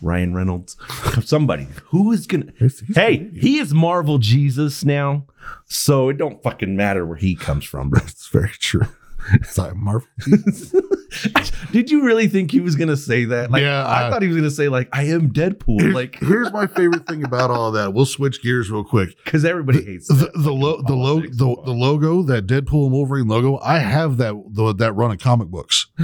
Ryan 0.00 0.34
Reynolds, 0.34 0.76
somebody 1.24 1.68
who 1.86 2.12
is 2.12 2.26
gonna. 2.26 2.52
hey, 2.94 3.30
he 3.34 3.58
is 3.58 3.74
Marvel 3.74 4.18
Jesus 4.18 4.84
now, 4.84 5.26
so 5.66 6.08
it 6.08 6.18
don't 6.18 6.42
fucking 6.42 6.76
matter 6.76 7.04
where 7.04 7.16
he 7.16 7.34
comes 7.34 7.64
from, 7.64 7.90
bro. 7.90 8.00
That's 8.00 8.28
very 8.28 8.52
true. 8.58 8.86
Sorry, 9.42 9.74
Marvel. 9.74 10.08
Did 11.72 11.90
you 11.90 12.04
really 12.04 12.28
think 12.28 12.50
he 12.50 12.60
was 12.60 12.76
gonna 12.76 12.96
say 12.96 13.24
that? 13.26 13.50
Like, 13.50 13.62
Yeah, 13.62 13.84
I 13.84 14.06
I- 14.06 14.10
thought 14.10 14.22
he 14.22 14.28
was 14.28 14.36
gonna 14.36 14.50
say 14.50 14.68
like, 14.68 14.88
"I 14.92 15.04
am 15.04 15.32
Deadpool," 15.32 15.92
like 15.94 16.18
Here's 16.20 16.52
my 16.52 16.66
favorite 16.66 17.06
thing 17.06 17.24
about 17.24 17.50
all 17.50 17.72
that. 17.72 17.92
We'll 17.94 18.06
switch 18.06 18.42
gears 18.42 18.70
real 18.70 18.84
quick. 18.84 19.10
because 19.24 19.44
everybody 19.44 19.84
hates 19.84 20.08
The 20.08 20.30
the 20.34 20.52
lo- 20.52 20.82
the, 20.86 20.94
lo- 20.94 21.20
the 21.20 21.62
the 21.64 21.72
logo, 21.72 22.22
that 22.24 22.46
Deadpool 22.46 22.84
and 22.84 22.92
Wolverine 22.92 23.26
logo, 23.28 23.58
I 23.62 23.78
have 23.78 24.16
that 24.18 24.34
the, 24.50 24.74
that 24.74 24.92
run 24.92 25.10
of 25.12 25.18
comic 25.18 25.48
books. 25.48 25.86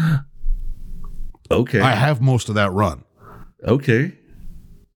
Okay, 1.50 1.80
I 1.80 1.90
have 1.94 2.20
most 2.22 2.48
of 2.48 2.54
that 2.54 2.72
run. 2.72 3.04
okay. 3.62 4.14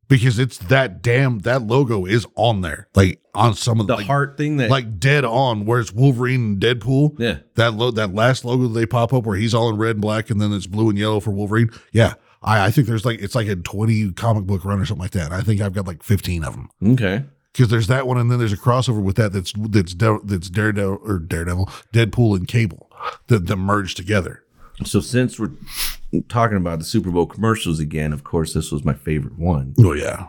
because 0.08 0.38
it's 0.38 0.56
that 0.56 1.02
damn 1.02 1.40
that 1.40 1.62
logo 1.62 2.06
is 2.06 2.26
on 2.36 2.62
there, 2.62 2.88
like 2.94 3.20
on 3.38 3.54
some 3.54 3.80
of 3.80 3.86
The 3.86 3.96
like, 3.96 4.06
heart 4.06 4.36
thing 4.36 4.56
that 4.58 4.70
like 4.70 4.98
dead 4.98 5.24
on, 5.24 5.64
where 5.64 5.80
it's 5.80 5.92
Wolverine 5.92 6.40
and 6.40 6.60
Deadpool. 6.60 7.18
Yeah. 7.18 7.38
that 7.54 7.74
lo- 7.74 7.90
that 7.92 8.14
last 8.14 8.44
logo 8.44 8.64
that 8.68 8.78
they 8.78 8.86
pop 8.86 9.12
up 9.12 9.24
where 9.24 9.36
he's 9.36 9.54
all 9.54 9.68
in 9.70 9.76
red 9.76 9.92
and 9.92 10.00
black, 10.00 10.30
and 10.30 10.40
then 10.40 10.52
it's 10.52 10.66
blue 10.66 10.88
and 10.90 10.98
yellow 10.98 11.20
for 11.20 11.30
Wolverine. 11.30 11.70
Yeah, 11.92 12.14
I, 12.42 12.66
I 12.66 12.70
think 12.70 12.86
there's 12.86 13.04
like 13.04 13.20
it's 13.20 13.34
like 13.34 13.48
a 13.48 13.56
twenty 13.56 14.12
comic 14.12 14.44
book 14.44 14.64
run 14.64 14.80
or 14.80 14.84
something 14.84 15.02
like 15.02 15.12
that. 15.12 15.32
I 15.32 15.40
think 15.40 15.60
I've 15.60 15.72
got 15.72 15.86
like 15.86 16.02
fifteen 16.02 16.44
of 16.44 16.54
them 16.54 16.70
okay. 16.94 17.24
because 17.52 17.68
there's 17.68 17.86
that 17.86 18.06
one, 18.06 18.18
and 18.18 18.30
then 18.30 18.38
there's 18.38 18.52
a 18.52 18.56
crossover 18.58 19.02
with 19.02 19.16
that 19.16 19.32
that's 19.32 19.52
that's 19.56 19.94
De- 19.94 20.20
that's 20.24 20.50
Daredevil 20.50 21.00
or 21.02 21.18
Daredevil, 21.18 21.66
Deadpool 21.92 22.36
and 22.36 22.46
Cable 22.46 22.90
that 23.28 23.46
that 23.46 23.56
merge 23.56 23.94
together. 23.94 24.42
So 24.84 25.00
since 25.00 25.38
we're 25.40 25.50
talking 26.28 26.56
about 26.56 26.78
the 26.78 26.84
Super 26.84 27.10
Bowl 27.10 27.26
commercials 27.26 27.80
again, 27.80 28.12
of 28.12 28.22
course, 28.24 28.54
this 28.54 28.70
was 28.70 28.84
my 28.84 28.94
favorite 28.94 29.38
one. 29.38 29.74
Oh 29.80 29.92
yeah, 29.92 30.26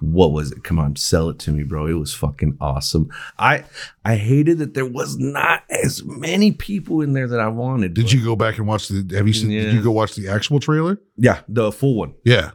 What 0.00 0.32
was 0.32 0.50
it? 0.50 0.64
Come 0.64 0.78
on, 0.78 0.96
sell 0.96 1.28
it 1.28 1.38
to 1.40 1.52
me, 1.52 1.62
bro. 1.62 1.86
It 1.86 1.92
was 1.94 2.12
fucking 2.12 2.56
awesome. 2.60 3.08
I 3.38 3.64
I 4.04 4.16
hated 4.16 4.58
that 4.58 4.74
there 4.74 4.86
was 4.86 5.18
not 5.18 5.62
as 5.70 6.02
many 6.04 6.50
people 6.52 7.00
in 7.00 7.12
there 7.12 7.28
that 7.28 7.40
I 7.40 7.48
wanted. 7.48 7.94
did 7.94 8.04
but- 8.06 8.12
you 8.12 8.24
go 8.24 8.34
back 8.36 8.58
and 8.58 8.66
watch 8.66 8.88
the? 8.88 9.08
Have 9.16 9.26
you 9.28 9.34
seen? 9.34 9.50
Did 9.50 9.72
you 9.74 9.82
go 9.82 9.92
watch 9.92 10.14
the 10.16 10.28
actual 10.28 10.58
trailer? 10.58 10.98
Yeah, 11.16 11.40
the 11.48 11.70
full 11.70 11.94
one. 11.94 12.14
Yeah. 12.24 12.52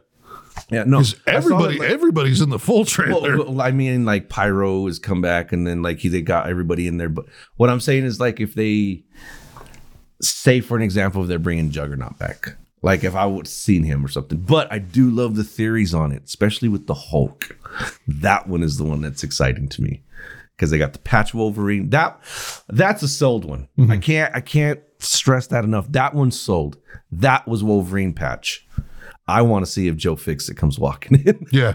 Yeah, 0.70 0.82
no. 0.84 0.98
Because 0.98 1.14
I 1.26 1.30
saw 1.30 1.36
everybody, 1.38 1.78
like- 1.78 1.90
everybody's 1.90 2.40
in 2.40 2.50
the 2.50 2.58
full 2.58 2.84
trailer. 2.84 3.38
Well, 3.38 3.52
well, 3.52 3.60
I 3.62 3.70
mean, 3.70 4.04
like 4.04 4.28
Pyro 4.28 4.86
has 4.86 4.98
come 4.98 5.22
back, 5.22 5.52
and 5.52 5.66
then 5.66 5.82
like 5.82 5.98
he 6.00 6.08
they 6.08 6.20
got 6.20 6.48
everybody 6.50 6.86
in 6.88 6.98
there. 6.98 7.08
But 7.08 7.26
what 7.56 7.70
I'm 7.70 7.80
saying 7.80 8.04
is, 8.04 8.20
like, 8.20 8.40
if 8.40 8.54
they 8.54 9.04
say, 10.20 10.60
for 10.60 10.76
an 10.76 10.82
example, 10.82 11.22
if 11.22 11.28
they're 11.28 11.38
bringing 11.38 11.70
Juggernaut 11.70 12.18
back, 12.18 12.56
like 12.82 13.04
if 13.04 13.14
I 13.14 13.26
would 13.26 13.48
seen 13.48 13.84
him 13.84 14.04
or 14.04 14.08
something. 14.08 14.38
But 14.38 14.72
I 14.72 14.78
do 14.78 15.10
love 15.10 15.36
the 15.36 15.44
theories 15.44 15.94
on 15.94 16.12
it, 16.12 16.24
especially 16.24 16.68
with 16.68 16.86
the 16.86 16.94
Hulk. 16.94 17.56
That 18.06 18.48
one 18.48 18.62
is 18.62 18.78
the 18.78 18.84
one 18.84 19.00
that's 19.00 19.24
exciting 19.24 19.68
to 19.70 19.82
me 19.82 20.02
because 20.56 20.70
they 20.70 20.78
got 20.78 20.92
the 20.92 20.98
patch 20.98 21.34
Wolverine. 21.34 21.90
That 21.90 22.20
that's 22.68 23.02
a 23.02 23.08
sold 23.08 23.44
one. 23.44 23.68
Mm-hmm. 23.78 23.92
I 23.92 23.96
can't 23.98 24.36
I 24.36 24.40
can't 24.40 24.80
stress 24.98 25.46
that 25.48 25.64
enough. 25.64 25.90
That 25.90 26.14
one's 26.14 26.38
sold. 26.38 26.78
That 27.10 27.46
was 27.46 27.64
Wolverine 27.64 28.12
patch. 28.12 28.66
I 29.26 29.42
want 29.42 29.64
to 29.64 29.70
see 29.70 29.88
if 29.88 29.96
Joe 29.96 30.16
Fixit 30.16 30.56
comes 30.56 30.78
walking 30.78 31.20
in. 31.20 31.46
yeah. 31.52 31.74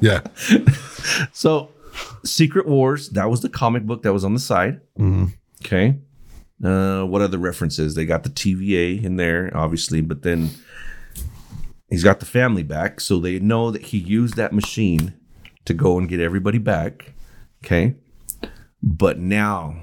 Yeah. 0.00 0.20
So, 1.32 1.70
Secret 2.24 2.66
Wars, 2.66 3.08
that 3.10 3.30
was 3.30 3.40
the 3.40 3.48
comic 3.48 3.84
book 3.84 4.02
that 4.02 4.12
was 4.12 4.24
on 4.24 4.34
the 4.34 4.40
side. 4.40 4.80
Mm-hmm. 4.98 5.26
Okay. 5.64 5.98
Uh, 6.62 7.04
what 7.04 7.22
other 7.22 7.38
references? 7.38 7.94
They 7.94 8.06
got 8.06 8.22
the 8.22 8.30
TVA 8.30 9.02
in 9.02 9.16
there, 9.16 9.50
obviously, 9.54 10.00
but 10.00 10.22
then 10.22 10.50
he's 11.88 12.04
got 12.04 12.20
the 12.20 12.26
family 12.26 12.62
back. 12.62 13.00
So 13.00 13.18
they 13.18 13.38
know 13.40 13.70
that 13.70 13.82
he 13.86 13.98
used 13.98 14.36
that 14.36 14.52
machine 14.52 15.14
to 15.64 15.74
go 15.74 15.98
and 15.98 16.08
get 16.08 16.20
everybody 16.20 16.58
back. 16.58 17.14
Okay. 17.64 17.94
But 18.82 19.18
now, 19.18 19.76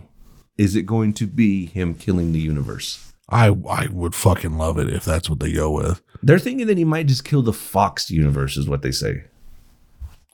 is 0.57 0.75
it 0.75 0.83
going 0.83 1.13
to 1.13 1.27
be 1.27 1.65
him 1.65 1.95
killing 1.95 2.33
the 2.33 2.39
universe? 2.39 3.13
I 3.29 3.47
I 3.69 3.87
would 3.91 4.15
fucking 4.15 4.57
love 4.57 4.77
it 4.79 4.89
if 4.89 5.05
that's 5.05 5.29
what 5.29 5.39
they 5.39 5.53
go 5.53 5.71
with. 5.71 6.01
They're 6.23 6.39
thinking 6.39 6.67
that 6.67 6.77
he 6.77 6.83
might 6.85 7.07
just 7.07 7.23
kill 7.23 7.41
the 7.41 7.53
Fox 7.53 8.09
universe, 8.09 8.57
is 8.57 8.67
what 8.67 8.81
they 8.81 8.91
say. 8.91 9.23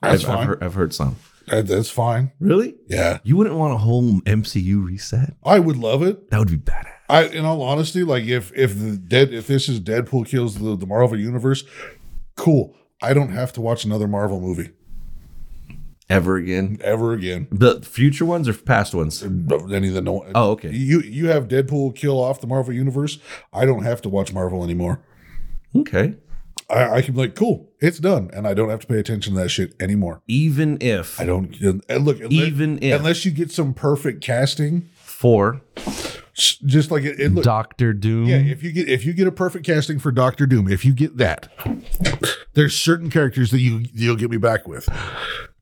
That's 0.01 0.23
I've, 0.25 0.29
I've 0.29 0.47
heard, 0.47 0.63
I've 0.63 0.73
heard 0.73 0.93
some. 0.93 1.17
That- 1.47 1.67
that's 1.67 1.89
fine. 1.89 2.31
Really? 2.39 2.75
Yeah. 2.87 3.19
You 3.23 3.37
wouldn't 3.37 3.55
want 3.55 3.73
a 3.73 3.77
whole 3.77 4.21
MCU 4.21 4.83
reset? 4.85 5.33
I 5.43 5.59
would 5.59 5.77
love 5.77 6.01
it. 6.03 6.29
That 6.31 6.39
would 6.39 6.49
be 6.49 6.57
badass. 6.57 6.91
I 7.07 7.25
in 7.25 7.45
all 7.45 7.61
honesty, 7.61 8.03
like 8.03 8.23
if 8.25 8.51
if 8.55 8.79
the 8.79 8.97
dead 8.97 9.31
if 9.33 9.45
this 9.47 9.69
is 9.69 9.79
Deadpool 9.79 10.27
kills 10.27 10.55
the, 10.57 10.75
the 10.75 10.87
Marvel 10.87 11.19
universe, 11.19 11.63
cool. 12.35 12.75
I 13.01 13.13
don't 13.13 13.29
have 13.29 13.53
to 13.53 13.61
watch 13.61 13.85
another 13.85 14.07
Marvel 14.07 14.39
movie 14.41 14.69
Ever 16.09 16.37
again? 16.37 16.77
ever 16.83 17.13
again. 17.13 17.47
The 17.51 17.81
future 17.81 18.25
ones 18.25 18.47
or 18.47 18.53
past 18.53 18.93
ones? 18.93 19.23
Any 19.23 19.87
of 19.89 19.93
the 19.95 20.01
no 20.01 20.23
Oh, 20.35 20.51
okay. 20.51 20.71
You 20.71 21.01
you 21.01 21.27
have 21.29 21.47
Deadpool 21.47 21.95
kill 21.95 22.19
off 22.19 22.41
the 22.41 22.47
Marvel 22.47 22.73
universe. 22.73 23.17
I 23.53 23.65
don't 23.65 23.83
have 23.83 24.01
to 24.03 24.09
watch 24.09 24.31
Marvel 24.33 24.63
anymore. 24.63 25.01
Okay. 25.75 26.15
I, 26.69 26.97
I 26.97 27.01
can 27.01 27.13
be 27.13 27.19
like, 27.21 27.35
cool, 27.35 27.69
it's 27.79 27.99
done, 27.99 28.29
and 28.33 28.47
I 28.47 28.53
don't 28.53 28.69
have 28.69 28.79
to 28.81 28.87
pay 28.87 28.97
attention 28.99 29.35
to 29.35 29.39
that 29.41 29.49
shit 29.49 29.75
anymore. 29.79 30.21
Even 30.27 30.77
if 30.81 31.19
I 31.19 31.25
don't 31.25 31.55
and 31.61 32.05
look 32.05 32.17
unless, 32.19 32.31
Even 32.31 32.79
if- 32.81 32.97
unless 32.99 33.25
you 33.25 33.31
get 33.31 33.51
some 33.51 33.73
perfect 33.73 34.21
casting, 34.23 34.89
for 34.95 35.61
just 36.33 36.91
like 36.91 37.03
it, 37.03 37.19
it 37.19 37.29
look, 37.29 37.45
Doctor 37.45 37.93
Doom, 37.93 38.25
yeah. 38.25 38.37
If 38.37 38.63
you 38.63 38.71
get 38.73 38.89
if 38.89 39.05
you 39.05 39.13
get 39.13 39.27
a 39.27 39.31
perfect 39.31 39.65
casting 39.65 39.97
for 39.99 40.11
Doctor 40.11 40.45
Doom, 40.45 40.67
if 40.69 40.83
you 40.83 40.93
get 40.93 41.17
that, 41.17 41.47
there's 42.53 42.75
certain 42.77 43.09
characters 43.09 43.51
that 43.51 43.59
you 43.61 43.85
you'll 43.93 44.17
get 44.17 44.29
me 44.29 44.37
back 44.37 44.67
with. 44.67 44.89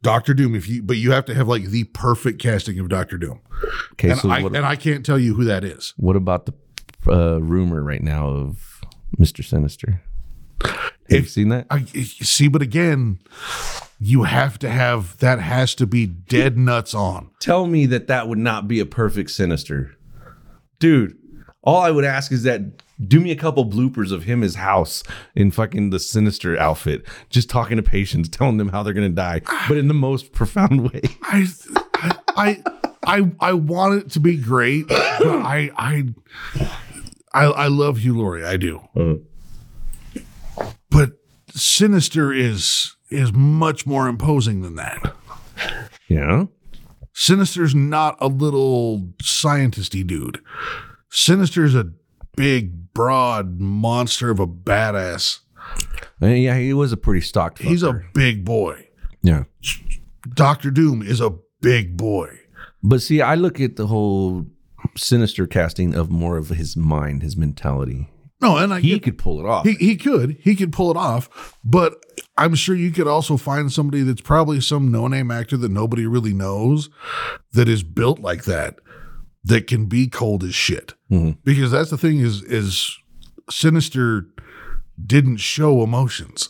Doctor 0.01 0.33
Doom. 0.33 0.55
If 0.55 0.67
you, 0.67 0.81
but 0.81 0.97
you 0.97 1.11
have 1.11 1.25
to 1.25 1.35
have 1.35 1.47
like 1.47 1.65
the 1.65 1.83
perfect 1.85 2.41
casting 2.41 2.79
of 2.79 2.89
Doctor 2.89 3.17
Doom, 3.19 3.41
Okay, 3.93 4.09
and 4.09 4.19
so 4.19 4.29
I 4.31 4.41
what, 4.41 4.55
and 4.55 4.65
I 4.65 4.75
can't 4.75 5.05
tell 5.05 5.19
you 5.19 5.35
who 5.35 5.43
that 5.45 5.63
is. 5.63 5.93
what 5.97 6.15
about 6.15 6.47
the 6.47 6.53
uh, 7.07 7.37
rumor 7.39 7.83
right 7.83 8.01
now 8.01 8.27
of 8.29 8.81
Mister 9.19 9.43
Sinister? 9.43 10.01
Have 10.61 10.83
you 11.09 11.25
seen 11.25 11.49
that? 11.49 11.67
I 11.69 11.83
see, 11.85 12.47
but 12.47 12.61
again, 12.61 13.19
you 13.99 14.23
have 14.23 14.57
to 14.59 14.69
have 14.69 15.17
that 15.19 15.39
has 15.39 15.75
to 15.75 15.87
be 15.87 16.05
dead 16.05 16.57
nuts 16.57 16.93
on. 16.93 17.29
Tell 17.39 17.67
me 17.67 17.85
that 17.87 18.07
that 18.07 18.27
would 18.27 18.37
not 18.37 18.67
be 18.67 18.79
a 18.79 18.85
perfect 18.85 19.31
Sinister, 19.31 19.95
dude. 20.79 21.17
All 21.63 21.79
I 21.79 21.91
would 21.91 22.03
ask 22.03 22.31
is 22.31 22.43
that 22.43 22.83
do 23.07 23.19
me 23.19 23.31
a 23.31 23.35
couple 23.35 23.65
bloopers 23.65 24.11
of 24.11 24.23
him 24.23 24.41
his 24.41 24.55
house 24.55 25.03
in 25.35 25.51
fucking 25.51 25.89
the 25.89 25.99
Sinister 25.99 26.57
outfit, 26.59 27.05
just 27.29 27.49
talking 27.49 27.77
to 27.77 27.83
patients, 27.83 28.29
telling 28.29 28.57
them 28.57 28.69
how 28.69 28.83
they're 28.83 28.93
gonna 28.93 29.09
die, 29.09 29.41
but 29.67 29.77
in 29.77 29.87
the 29.87 29.93
most 29.93 30.31
profound 30.33 30.91
way. 30.91 31.01
I, 31.23 31.47
I, 32.35 32.63
I, 33.05 33.31
I 33.39 33.53
want 33.53 33.95
it 33.95 34.11
to 34.11 34.19
be 34.19 34.37
great, 34.37 34.87
but 34.87 34.99
I, 34.99 35.71
I, 35.77 36.13
I, 37.33 37.45
I 37.45 37.67
love 37.67 37.99
Hugh 37.99 38.17
Laurie. 38.17 38.45
I 38.45 38.57
do, 38.57 38.77
uh-huh. 38.95 39.15
But 40.89 41.11
Sinister 41.49 42.31
is 42.33 42.95
is 43.09 43.31
much 43.33 43.85
more 43.85 44.07
imposing 44.07 44.61
than 44.61 44.75
that. 44.75 45.13
Yeah. 46.07 46.45
Sinister's 47.13 47.75
not 47.75 48.17
a 48.19 48.27
little 48.27 49.13
scientisty 49.21 50.05
dude. 50.05 50.41
Sinister's 51.11 51.75
a 51.75 51.91
big, 52.35 52.91
broad 52.93 53.59
monster 53.59 54.31
of 54.31 54.39
a 54.39 54.47
badass. 54.47 55.39
Uh, 56.21 56.27
Yeah, 56.27 56.57
he 56.57 56.73
was 56.73 56.91
a 56.91 56.97
pretty 56.97 57.21
stocked. 57.21 57.59
He's 57.61 57.83
a 57.83 58.01
big 58.13 58.43
boy. 58.43 58.87
yeah. 59.21 59.43
Doctor 60.33 60.71
Doom 60.71 61.01
is 61.03 61.19
a 61.21 61.35
big 61.61 61.97
boy. 61.97 62.29
But 62.81 63.01
see, 63.01 63.21
I 63.21 63.35
look 63.35 63.59
at 63.59 63.75
the 63.75 63.87
whole 63.87 64.47
sinister 64.97 65.45
casting 65.45 65.93
of 65.95 66.09
more 66.09 66.37
of 66.37 66.49
his 66.49 66.75
mind, 66.75 67.21
his 67.21 67.37
mentality. 67.37 68.09
No, 68.43 68.57
and 68.57 68.73
I 68.73 68.79
He 68.81 68.89
get- 68.89 69.03
could 69.03 69.17
pull 69.17 69.39
it 69.39 69.45
off. 69.47 69.65
He, 69.65 69.73
he 69.73 69.95
could. 69.95 70.37
He 70.41 70.55
could 70.55 70.71
pull 70.71 70.91
it 70.91 70.97
off. 70.97 71.57
But 71.63 71.95
I'm 72.37 72.53
sure 72.55 72.75
you 72.75 72.91
could 72.91 73.07
also 73.07 73.37
find 73.37 73.71
somebody 73.71 74.03
that's 74.03 74.21
probably 74.21 74.61
some 74.61 74.91
no 74.91 75.07
name 75.07 75.31
actor 75.31 75.57
that 75.57 75.71
nobody 75.71 76.05
really 76.05 76.33
knows 76.33 76.89
that 77.53 77.67
is 77.67 77.83
built 77.83 78.19
like 78.19 78.43
that, 78.43 78.75
that 79.43 79.67
can 79.67 79.85
be 79.87 80.07
cold 80.07 80.43
as 80.43 80.53
shit. 80.53 80.93
Mm-hmm. 81.11 81.39
Because 81.43 81.71
that's 81.71 81.89
the 81.89 81.97
thing 81.97 82.19
is, 82.19 82.43
is 82.43 82.97
Sinister 83.49 84.27
didn't 85.03 85.37
show 85.37 85.81
emotions. 85.83 86.49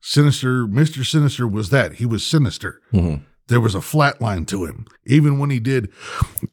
Sinister, 0.00 0.66
Mr. 0.66 1.04
Sinister 1.04 1.46
was 1.46 1.70
that. 1.70 1.94
He 1.94 2.06
was 2.06 2.24
sinister. 2.24 2.80
Mm-hmm. 2.92 3.22
There 3.48 3.60
was 3.60 3.74
a 3.74 3.80
flat 3.80 4.20
line 4.20 4.44
to 4.46 4.64
him. 4.64 4.86
Even 5.06 5.38
when 5.38 5.50
he 5.50 5.58
did, 5.58 5.90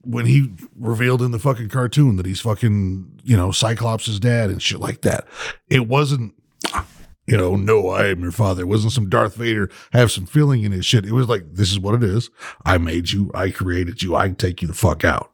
when 0.02 0.26
he 0.26 0.54
revealed 0.78 1.22
in 1.22 1.32
the 1.32 1.40
fucking 1.40 1.70
cartoon 1.70 2.16
that 2.16 2.26
he's 2.26 2.42
fucking, 2.42 3.20
you 3.24 3.38
know, 3.38 3.52
Cyclops' 3.52 4.20
dad 4.20 4.50
and 4.50 4.62
shit 4.62 4.80
like 4.80 5.02
that. 5.02 5.28
It 5.70 5.88
wasn't, 5.88 6.34
you 7.28 7.36
know, 7.38 7.56
no, 7.56 7.90
I 7.90 8.08
am 8.08 8.22
your 8.22 8.32
father. 8.32 8.62
It 8.62 8.68
wasn't 8.68 8.94
some 8.94 9.10
Darth 9.10 9.36
Vader 9.36 9.70
have 9.92 10.12
some 10.12 10.26
feeling 10.26 10.64
in 10.64 10.72
his 10.72 10.86
shit. 10.86 11.06
It 11.06 11.12
was 11.12 11.28
like, 11.28 11.44
this 11.54 11.72
is 11.72 11.80
what 11.80 11.96
it 11.96 12.04
is. 12.04 12.30
I 12.66 12.78
made 12.78 13.12
you. 13.12 13.30
I 13.34 13.50
created 13.50 14.02
you. 14.02 14.16
I 14.16 14.28
can 14.28 14.36
take 14.36 14.62
you 14.62 14.68
the 14.68 14.74
fuck 14.74 15.04
out. 15.04 15.32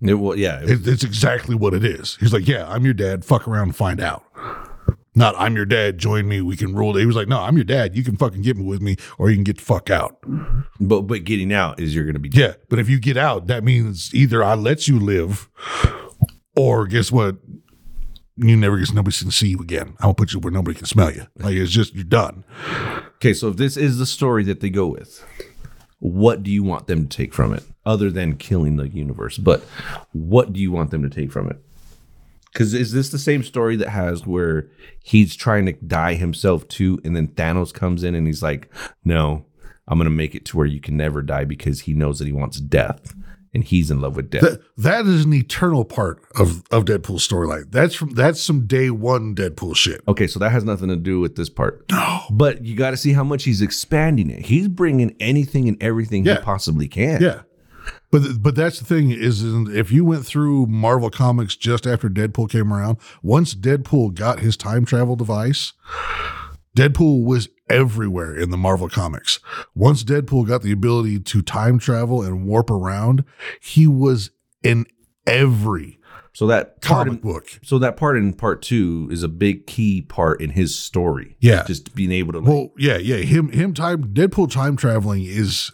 It 0.00 0.14
wa- 0.14 0.32
yeah. 0.32 0.60
It, 0.62 0.86
it's 0.86 1.04
exactly 1.04 1.54
what 1.54 1.74
it 1.74 1.84
is. 1.84 2.16
He's 2.20 2.32
like, 2.32 2.48
yeah, 2.48 2.66
I'm 2.66 2.84
your 2.84 2.94
dad. 2.94 3.24
Fuck 3.24 3.46
around 3.46 3.64
and 3.64 3.76
find 3.76 4.00
out. 4.00 4.24
Not, 5.20 5.34
I'm 5.36 5.54
your 5.54 5.66
dad. 5.66 5.98
Join 5.98 6.26
me. 6.26 6.40
We 6.40 6.56
can 6.56 6.74
rule. 6.74 6.94
He 6.96 7.04
was 7.04 7.14
like, 7.14 7.28
no, 7.28 7.40
I'm 7.40 7.54
your 7.54 7.64
dad. 7.64 7.94
You 7.94 8.02
can 8.02 8.16
fucking 8.16 8.40
get 8.40 8.56
me 8.56 8.64
with 8.64 8.80
me, 8.80 8.96
or 9.18 9.28
you 9.28 9.36
can 9.36 9.44
get 9.44 9.58
the 9.58 9.62
fuck 9.62 9.90
out. 9.90 10.16
but 10.80 11.02
but 11.02 11.24
getting 11.24 11.52
out 11.52 11.78
is 11.78 11.94
you're 11.94 12.06
gonna 12.06 12.18
be 12.18 12.30
Yeah, 12.32 12.54
but 12.70 12.78
if 12.78 12.88
you 12.88 12.98
get 12.98 13.18
out, 13.18 13.46
that 13.48 13.62
means 13.62 14.14
either 14.14 14.42
I 14.42 14.54
let 14.54 14.88
you 14.88 14.98
live, 14.98 15.50
or 16.56 16.86
guess 16.86 17.12
what? 17.12 17.36
You 18.36 18.56
never 18.56 18.78
get 18.78 18.94
nobody 18.94 19.14
can 19.14 19.30
see 19.30 19.48
you 19.48 19.58
again. 19.58 19.88
I'm 19.98 20.04
gonna 20.04 20.14
put 20.14 20.32
you 20.32 20.40
where 20.40 20.50
nobody 20.50 20.78
can 20.78 20.86
smell 20.86 21.12
you. 21.12 21.26
Like 21.36 21.54
it's 21.54 21.70
just 21.70 21.94
you're 21.94 22.04
done. 22.04 22.42
Okay, 23.16 23.34
so 23.34 23.48
if 23.48 23.58
this 23.58 23.76
is 23.76 23.98
the 23.98 24.06
story 24.06 24.42
that 24.44 24.60
they 24.60 24.70
go 24.70 24.86
with, 24.86 25.22
what 25.98 26.42
do 26.42 26.50
you 26.50 26.62
want 26.62 26.86
them 26.86 27.06
to 27.06 27.14
take 27.14 27.34
from 27.34 27.52
it 27.52 27.64
other 27.84 28.10
than 28.10 28.36
killing 28.36 28.76
the 28.76 28.88
universe? 28.88 29.36
But 29.36 29.60
what 30.12 30.54
do 30.54 30.60
you 30.60 30.72
want 30.72 30.90
them 30.90 31.02
to 31.02 31.10
take 31.10 31.30
from 31.30 31.50
it? 31.50 31.58
Because 32.52 32.74
is 32.74 32.92
this 32.92 33.10
the 33.10 33.18
same 33.18 33.42
story 33.42 33.76
that 33.76 33.90
has 33.90 34.26
where 34.26 34.68
he's 35.02 35.36
trying 35.36 35.66
to 35.66 35.72
die 35.72 36.14
himself 36.14 36.66
too, 36.68 36.98
and 37.04 37.14
then 37.14 37.28
Thanos 37.28 37.72
comes 37.72 38.02
in 38.02 38.14
and 38.14 38.26
he's 38.26 38.42
like, 38.42 38.68
"No, 39.04 39.46
I'm 39.86 39.98
gonna 39.98 40.10
make 40.10 40.34
it 40.34 40.44
to 40.46 40.56
where 40.56 40.66
you 40.66 40.80
can 40.80 40.96
never 40.96 41.22
die," 41.22 41.44
because 41.44 41.80
he 41.82 41.94
knows 41.94 42.18
that 42.18 42.26
he 42.26 42.32
wants 42.32 42.58
death, 42.60 43.14
and 43.54 43.62
he's 43.62 43.90
in 43.90 44.00
love 44.00 44.16
with 44.16 44.30
death. 44.30 44.42
That, 44.42 44.60
that 44.78 45.06
is 45.06 45.24
an 45.24 45.32
eternal 45.34 45.84
part 45.84 46.22
of 46.38 46.62
of 46.72 46.86
Deadpool's 46.86 47.26
storyline. 47.26 47.70
That's 47.70 47.94
from 47.94 48.10
that's 48.10 48.40
some 48.40 48.66
day 48.66 48.90
one 48.90 49.34
Deadpool 49.36 49.76
shit. 49.76 50.00
Okay, 50.08 50.26
so 50.26 50.40
that 50.40 50.50
has 50.50 50.64
nothing 50.64 50.88
to 50.88 50.96
do 50.96 51.20
with 51.20 51.36
this 51.36 51.48
part. 51.48 51.84
No. 51.90 52.20
But 52.32 52.64
you 52.64 52.74
got 52.76 52.90
to 52.90 52.96
see 52.96 53.12
how 53.12 53.24
much 53.24 53.44
he's 53.44 53.62
expanding 53.62 54.28
it. 54.30 54.46
He's 54.46 54.66
bringing 54.68 55.14
anything 55.20 55.68
and 55.68 55.80
everything 55.82 56.24
Yeah. 56.24 56.36
he 56.36 56.42
possibly 56.42 56.88
can. 56.88 57.22
Yeah. 57.22 57.42
But 58.10 58.42
but 58.42 58.54
that's 58.56 58.78
the 58.78 58.84
thing 58.84 59.10
is, 59.10 59.42
if 59.44 59.92
you 59.92 60.04
went 60.04 60.26
through 60.26 60.66
Marvel 60.66 61.10
Comics 61.10 61.54
just 61.56 61.86
after 61.86 62.08
Deadpool 62.08 62.50
came 62.50 62.72
around, 62.72 62.98
once 63.22 63.54
Deadpool 63.54 64.14
got 64.14 64.40
his 64.40 64.56
time 64.56 64.84
travel 64.84 65.14
device, 65.16 65.72
Deadpool 66.76 67.24
was 67.24 67.48
everywhere 67.68 68.34
in 68.36 68.50
the 68.50 68.56
Marvel 68.56 68.88
Comics. 68.88 69.38
Once 69.74 70.02
Deadpool 70.02 70.46
got 70.46 70.62
the 70.62 70.72
ability 70.72 71.20
to 71.20 71.42
time 71.42 71.78
travel 71.78 72.22
and 72.22 72.46
warp 72.46 72.70
around, 72.70 73.24
he 73.60 73.86
was 73.86 74.30
in 74.62 74.86
every 75.26 75.98
So 76.32 76.46
that 76.48 76.80
comic 76.80 77.14
in, 77.14 77.18
book. 77.20 77.46
so 77.62 77.78
that 77.78 77.96
part 77.96 78.16
in 78.16 78.32
part 78.32 78.62
two 78.62 79.08
is 79.12 79.22
a 79.22 79.28
big 79.28 79.66
key 79.66 80.02
part 80.02 80.40
in 80.40 80.50
his 80.50 80.76
story. 80.76 81.36
Yeah. 81.40 81.64
Just 81.64 81.94
being 81.94 82.12
able 82.12 82.32
to 82.32 82.38
like, 82.40 82.48
Well, 82.48 82.70
yeah, 82.76 82.96
yeah. 82.96 83.18
Him 83.18 83.50
him 83.50 83.72
time 83.72 84.12
Deadpool 84.14 84.50
time 84.50 84.76
traveling 84.76 85.24
is 85.24 85.70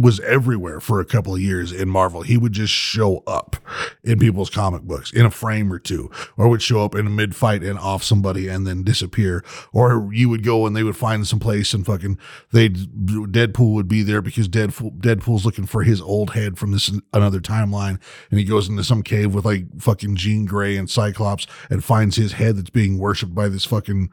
was 0.00 0.20
everywhere 0.20 0.80
for 0.80 1.00
a 1.00 1.04
couple 1.04 1.34
of 1.34 1.40
years 1.40 1.72
in 1.72 1.88
Marvel. 1.88 2.22
He 2.22 2.36
would 2.36 2.52
just 2.52 2.72
show 2.72 3.22
up 3.26 3.56
in 4.02 4.18
people's 4.18 4.50
comic 4.50 4.82
books 4.82 5.12
in 5.12 5.26
a 5.26 5.30
frame 5.30 5.72
or 5.72 5.78
two, 5.78 6.10
or 6.36 6.48
would 6.48 6.62
show 6.62 6.84
up 6.84 6.94
in 6.94 7.06
a 7.06 7.10
mid 7.10 7.34
fight 7.34 7.62
and 7.62 7.78
off 7.78 8.02
somebody 8.02 8.48
and 8.48 8.66
then 8.66 8.82
disappear. 8.82 9.44
Or 9.72 10.08
you 10.12 10.28
would 10.28 10.44
go 10.44 10.66
and 10.66 10.74
they 10.74 10.82
would 10.82 10.96
find 10.96 11.26
some 11.26 11.40
place 11.40 11.74
and 11.74 11.84
fucking 11.84 12.18
they 12.52 12.68
Deadpool 12.68 13.74
would 13.74 13.88
be 13.88 14.02
there 14.02 14.22
because 14.22 14.48
Deadpool 14.48 14.98
Deadpool's 14.98 15.44
looking 15.44 15.66
for 15.66 15.82
his 15.82 16.00
old 16.00 16.30
head 16.30 16.58
from 16.58 16.72
this 16.72 16.90
another 17.12 17.40
timeline, 17.40 18.00
and 18.30 18.38
he 18.38 18.44
goes 18.44 18.68
into 18.68 18.84
some 18.84 19.02
cave 19.02 19.34
with 19.34 19.44
like 19.44 19.80
fucking 19.80 20.16
Jean 20.16 20.46
Grey 20.46 20.76
and 20.76 20.88
Cyclops 20.88 21.46
and 21.70 21.84
finds 21.84 22.16
his 22.16 22.32
head 22.32 22.56
that's 22.56 22.70
being 22.70 22.98
worshipped 22.98 23.34
by 23.34 23.48
this 23.48 23.64
fucking 23.64 24.10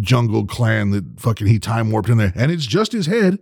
jungle 0.00 0.46
clan 0.46 0.90
that 0.90 1.20
fucking 1.20 1.46
he 1.46 1.58
time 1.58 1.90
warped 1.90 2.08
in 2.08 2.18
there, 2.18 2.32
and 2.34 2.50
it's 2.50 2.66
just 2.66 2.92
his 2.92 3.06
head. 3.06 3.38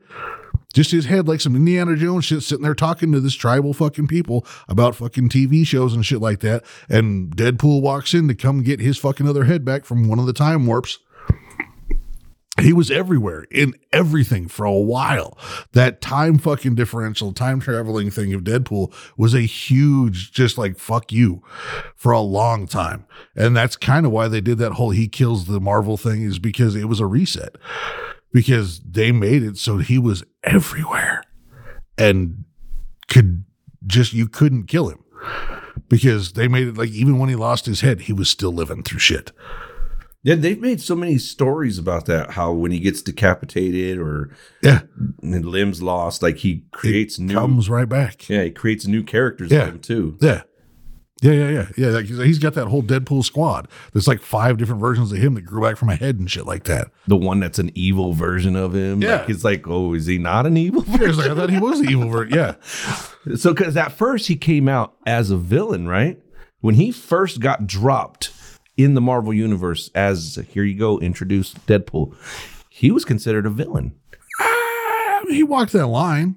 Just 0.77 0.91
his 0.91 1.07
head, 1.07 1.27
like 1.27 1.41
some 1.41 1.57
Indiana 1.57 1.97
Jones 1.97 2.27
shit, 2.27 2.43
sitting 2.43 2.63
there 2.63 2.75
talking 2.75 3.11
to 3.13 3.19
this 3.19 3.33
tribal 3.33 3.73
fucking 3.73 4.09
people 4.09 4.47
about 4.69 4.95
fucking 4.95 5.31
TV 5.31 5.67
shows 5.67 5.95
and 5.95 6.05
shit 6.05 6.21
like 6.21 6.41
that. 6.41 6.67
And 6.91 7.35
Deadpool 7.35 7.81
walks 7.81 8.13
in 8.13 8.29
to 8.29 8.35
come 8.35 8.63
get 8.63 8.79
his 8.79 8.99
fucking 8.99 9.27
other 9.27 9.45
head 9.45 9.65
back 9.65 9.87
from 9.87 10.07
one 10.07 10.19
of 10.19 10.27
the 10.27 10.35
time 10.35 10.67
warps. 10.67 10.99
He 12.61 12.75
was 12.75 12.91
everywhere 12.91 13.47
in 13.51 13.73
everything 13.91 14.49
for 14.49 14.67
a 14.67 14.73
while. 14.79 15.39
That 15.73 16.03
time 16.03 16.37
fucking 16.37 16.75
differential, 16.75 17.33
time 17.33 17.59
traveling 17.59 18.11
thing 18.11 18.35
of 18.35 18.45
Deadpool 18.45 18.93
was 19.17 19.33
a 19.33 19.41
huge, 19.41 20.31
just 20.31 20.59
like 20.59 20.79
fuck 20.79 21.11
you 21.11 21.43
for 21.95 22.13
a 22.13 22.21
long 22.21 22.67
time. 22.67 23.07
And 23.35 23.57
that's 23.57 23.77
kind 23.77 24.05
of 24.05 24.13
why 24.13 24.29
they 24.29 24.43
did 24.43 24.59
that 24.59 24.73
whole 24.73 24.91
he 24.91 25.09
kills 25.09 25.47
the 25.47 25.59
Marvel 25.59 25.97
thing, 25.97 26.21
is 26.21 26.39
because 26.39 26.77
it 26.77 26.85
was 26.85 27.01
a 27.01 27.07
reset. 27.07 27.57
Because 28.33 28.81
they 28.81 29.13
made 29.13 29.43
it 29.43 29.57
so 29.57 29.79
he 29.79 29.99
was 29.99 30.23
everywhere 30.43 31.23
and 31.97 32.45
could 33.09 33.45
just, 33.87 34.13
you 34.13 34.29
couldn't 34.29 34.65
kill 34.67 34.89
him. 34.89 35.03
Because 35.89 36.33
they 36.33 36.49
made 36.49 36.67
it 36.69 36.77
like 36.77 36.91
even 36.91 37.19
when 37.19 37.29
he 37.29 37.37
lost 37.37 37.67
his 37.67 37.81
head, 37.81 38.03
he 38.03 38.13
was 38.13 38.29
still 38.29 38.53
living 38.53 38.83
through 38.83 38.99
shit. 38.99 39.33
yeah, 40.25 40.35
they've 40.35 40.61
made 40.61 40.81
so 40.81 40.97
many 40.97 41.17
stories 41.19 41.79
about 41.79 42.07
that. 42.07 42.33
How 42.33 42.51
when 42.53 42.73
he 42.73 42.81
gets 42.81 43.01
decapitated 43.01 43.97
or 43.99 44.31
Yeah. 44.63 44.81
limbs 45.23 45.81
lost, 45.83 46.21
like 46.23 46.39
he 46.39 46.65
creates 46.73 47.19
new. 47.21 47.35
Comes 47.35 47.71
right 47.71 47.89
back. 47.89 48.29
yeah, 48.29 48.43
he 48.43 48.51
creates 48.51 48.87
new 48.89 49.05
characters 49.05 49.53
Yeah. 49.53 49.67
him 49.67 49.79
too. 49.79 50.19
Yeah. 50.21 50.43
Yeah, 51.23 51.33
yeah, 51.33 51.49
yeah, 51.49 51.69
yeah. 51.79 51.87
Like, 51.89 52.05
he's 52.07 52.39
got 52.39 52.53
that 52.55 52.67
whole 52.67 52.83
Deadpool 52.83 53.25
squad. 53.25 53.69
There's 53.93 54.07
like 54.07 54.21
five 54.21 54.59
different 54.59 54.83
versions 54.83 55.13
of 55.13 55.19
him 55.19 55.33
that 55.35 55.43
grew 55.47 55.63
back 55.63 55.79
from 55.79 55.89
a 55.89 55.97
head 55.97 56.19
and 56.19 56.31
shit 56.31 56.45
like 56.45 56.65
that. 56.65 56.89
The 57.07 57.17
one 57.17 57.41
that's 57.41 57.59
an 57.59 57.71
evil 57.75 58.13
version 58.13 58.55
of 58.55 58.75
him. 58.75 59.01
Yeah. 59.01 59.21
Like, 59.21 59.31
it's 59.31 59.43
like, 59.45 59.67
oh, 59.67 59.95
is 59.95 60.05
he 60.07 60.19
not 60.19 60.45
an 60.45 60.59
evil 60.59 60.85
Yeah, 60.87 61.13
like, 61.13 61.31
I 61.31 61.35
thought 61.35 61.49
he 61.51 61.59
was 61.59 61.81
the 61.81 61.89
evil 61.89 62.11
version. 62.11 62.37
Yeah, 62.37 62.55
So, 63.37 63.55
because 63.55 63.77
at 63.79 63.93
first 63.93 64.29
he 64.29 64.37
came 64.37 64.69
out 64.69 64.95
as 65.07 65.31
a 65.31 65.37
villain, 65.39 65.89
right? 65.89 66.21
When 66.61 66.75
he 66.75 66.93
first 66.93 67.41
got 67.41 67.67
dropped 67.67 68.33
in 68.77 68.93
the 68.95 69.01
Marvel 69.01 69.33
Universe 69.33 69.91
as 69.95 70.39
here 70.51 70.65
you 70.65 70.79
go, 70.79 70.99
introduce 70.99 71.55
Deadpool, 71.55 72.15
he 72.69 72.91
was 72.91 73.07
considered 73.07 73.47
a 73.47 73.51
villain 73.51 73.95
I 74.39 75.25
he 75.31 75.43
walked 75.43 75.73
that 75.73 75.87
line. 75.87 76.37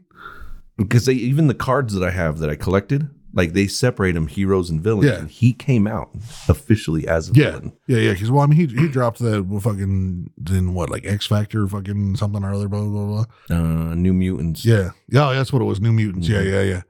because 0.77 1.05
they 1.05 1.13
even 1.13 1.47
the 1.47 1.53
cards 1.53 1.93
that 1.93 2.03
I 2.05 2.11
have 2.11 2.39
that 2.39 2.49
I 2.49 2.55
collected, 2.55 3.09
like 3.33 3.53
they 3.53 3.67
separate 3.67 4.15
him 4.15 4.27
heroes 4.27 4.69
and 4.69 4.81
villains. 4.81 5.05
Yeah. 5.11 5.19
And 5.19 5.29
he 5.29 5.53
came 5.53 5.85
out 5.87 6.09
officially 6.47 7.07
as 7.07 7.29
a 7.29 7.33
Yeah, 7.33 7.51
villain. 7.51 7.73
yeah, 7.87 7.97
yeah. 7.97 8.13
Because 8.13 8.31
well, 8.31 8.41
I 8.41 8.47
mean, 8.47 8.57
he 8.57 8.65
he 8.81 8.87
dropped 8.87 9.19
that 9.19 9.59
fucking 9.63 10.29
in 10.49 10.73
what 10.73 10.89
like 10.89 11.05
X 11.05 11.25
Factor, 11.27 11.67
fucking 11.67 12.15
something 12.15 12.43
or 12.43 12.53
other, 12.53 12.67
blah 12.67 12.83
blah 12.83 13.25
blah. 13.49 13.55
Uh, 13.55 13.95
New 13.95 14.13
Mutants. 14.13 14.65
Yeah, 14.65 14.91
yeah, 15.09 15.33
that's 15.33 15.53
what 15.53 15.61
it 15.61 15.65
was. 15.65 15.79
New 15.79 15.91
Mutants. 15.93 16.27
Yeah, 16.27 16.41
yeah, 16.41 16.61
yeah. 16.63 16.81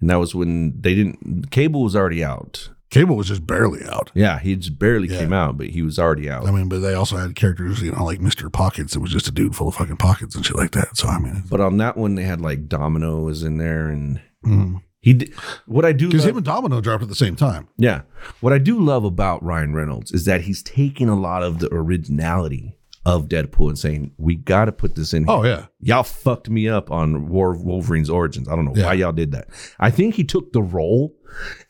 And 0.00 0.10
that 0.10 0.16
was 0.16 0.34
when 0.34 0.80
they 0.80 0.94
didn't. 0.94 1.50
Cable 1.50 1.82
was 1.82 1.96
already 1.96 2.22
out. 2.24 2.70
Cable 2.90 3.16
was 3.16 3.28
just 3.28 3.46
barely 3.46 3.84
out. 3.84 4.10
Yeah, 4.14 4.38
he 4.38 4.56
just 4.56 4.78
barely 4.78 5.08
Yeah. 5.08 5.18
came 5.18 5.32
out, 5.34 5.58
but 5.58 5.66
he 5.66 5.82
was 5.82 5.98
already 5.98 6.30
out. 6.30 6.46
I 6.46 6.50
mean, 6.52 6.70
but 6.70 6.78
they 6.78 6.94
also 6.94 7.18
had 7.18 7.34
characters, 7.34 7.82
you 7.82 7.92
know, 7.92 8.02
like 8.04 8.20
Mister 8.20 8.48
Pockets. 8.48 8.96
It 8.96 9.00
was 9.00 9.10
just 9.10 9.28
a 9.28 9.30
dude 9.30 9.54
full 9.54 9.68
of 9.68 9.74
fucking 9.74 9.98
pockets 9.98 10.34
and 10.34 10.46
shit 10.46 10.56
like 10.56 10.70
that. 10.70 10.96
So 10.96 11.06
I 11.08 11.18
mean, 11.18 11.42
but 11.50 11.60
on 11.60 11.76
that 11.78 11.98
one, 11.98 12.14
they 12.14 12.22
had 12.22 12.40
like 12.40 12.66
Domino 12.68 13.20
was 13.20 13.42
in 13.42 13.58
there, 13.58 13.88
and 13.88 14.20
because 14.42 14.80
he 15.00 15.14
did 15.14 15.32
what 15.66 15.84
I 15.84 15.92
do. 15.92 16.08
love- 16.08 16.24
him 16.24 16.36
and 16.36 16.44
Domino 16.44 16.80
dropped 16.80 17.02
at 17.02 17.08
the 17.08 17.14
same 17.14 17.36
time. 17.36 17.68
Yeah. 17.76 18.02
What 18.40 18.52
I 18.52 18.58
do 18.58 18.78
love 18.80 19.04
about 19.04 19.42
Ryan 19.42 19.72
Reynolds 19.74 20.12
is 20.12 20.24
that 20.24 20.42
he's 20.42 20.62
taking 20.62 21.08
a 21.08 21.18
lot 21.18 21.42
of 21.42 21.60
the 21.60 21.68
originality 21.72 22.74
of 23.06 23.28
Deadpool 23.28 23.68
and 23.68 23.78
saying, 23.78 24.10
we 24.18 24.34
got 24.34 24.66
to 24.66 24.72
put 24.72 24.94
this 24.96 25.14
in 25.14 25.24
here. 25.24 25.30
Oh 25.34 25.44
yeah, 25.44 25.66
Y'all 25.80 26.02
fucked 26.02 26.50
me 26.50 26.68
up 26.68 26.90
on 26.90 27.28
War 27.28 27.52
of 27.54 27.62
Wolverine's 27.62 28.10
origins. 28.10 28.48
I 28.48 28.56
don't 28.56 28.64
know 28.66 28.74
Yeah. 28.74 28.86
why 28.86 28.94
y'all 28.94 29.12
did 29.12 29.32
that. 29.32 29.48
I 29.78 29.90
think 29.90 30.16
he 30.16 30.24
took 30.24 30.52
the 30.52 30.60
role 30.62 31.14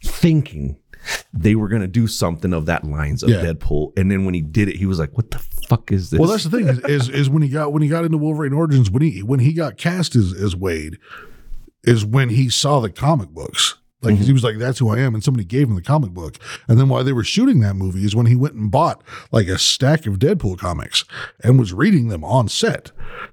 thinking 0.03 0.77
they 1.33 1.55
were 1.55 1.69
going 1.69 1.83
to 1.83 1.89
do 1.89 2.07
something 2.07 2.53
of 2.53 2.67
that 2.67 2.85
lines 2.85 3.23
of 3.23 3.31
Yeah. 3.31 3.43
Deadpool. 3.45 3.93
And 3.97 4.11
then 4.11 4.25
when 4.25 4.35
he 4.35 4.41
did 4.43 4.69
it, 4.69 4.77
he 4.77 4.87
was 4.87 4.99
like, 4.99 5.17
what 5.17 5.31
the 5.31 5.39
fuck 5.69 5.93
is 5.93 6.11
this? 6.11 6.19
Well, 6.19 6.29
that's 6.31 6.45
the 6.45 6.51
thing 6.51 6.67
is, 6.69 6.79
is 6.81 7.09
is 7.09 7.31
when 7.31 7.43
he 7.43 7.49
got 7.49 7.73
when 7.73 7.83
he 7.83 7.89
got 7.89 8.05
into 8.05 8.19
Wolverine 8.19 8.53
Origins 8.53 8.91
when 8.91 9.03
he 9.03 9.23
when 9.23 9.41
he 9.41 9.53
got 9.53 9.77
cast 9.77 10.17
as 10.17 10.33
as 10.33 10.57
Wade 10.57 10.99
is 11.85 12.05
when 12.05 12.31
he 12.31 12.49
saw 12.49 12.81
the 12.81 12.91
comic 12.91 13.31
books. 13.31 13.77
Like 14.01 14.13
'cause 14.13 14.21
he 14.21 14.25
mm-hmm. 14.27 14.35
was 14.35 14.45
like, 14.45 14.59
"That's 14.59 14.79
who 14.79 14.91
I 14.91 15.01
am," 15.01 15.15
and 15.15 15.25
somebody 15.25 15.45
gave 15.45 15.69
him 15.69 15.75
the 15.75 15.83
comic 15.83 16.11
book. 16.11 16.39
And 16.69 16.79
then 16.79 16.89
while 16.89 17.03
they 17.03 17.13
were 17.13 17.25
shooting 17.25 17.59
that 17.61 17.75
movie, 17.75 18.05
is 18.05 18.15
when 18.15 18.27
he 18.27 18.37
went 18.37 18.55
and 18.55 18.71
bought 18.71 19.03
like 19.33 19.49
a 19.49 19.59
stack 19.59 20.07
of 20.07 20.21
Deadpool 20.21 20.57
comics 20.57 21.05
and 21.43 21.59
was 21.59 21.73
reading 21.73 22.07
them 22.07 22.23
on 22.23 22.47
set 22.47 22.93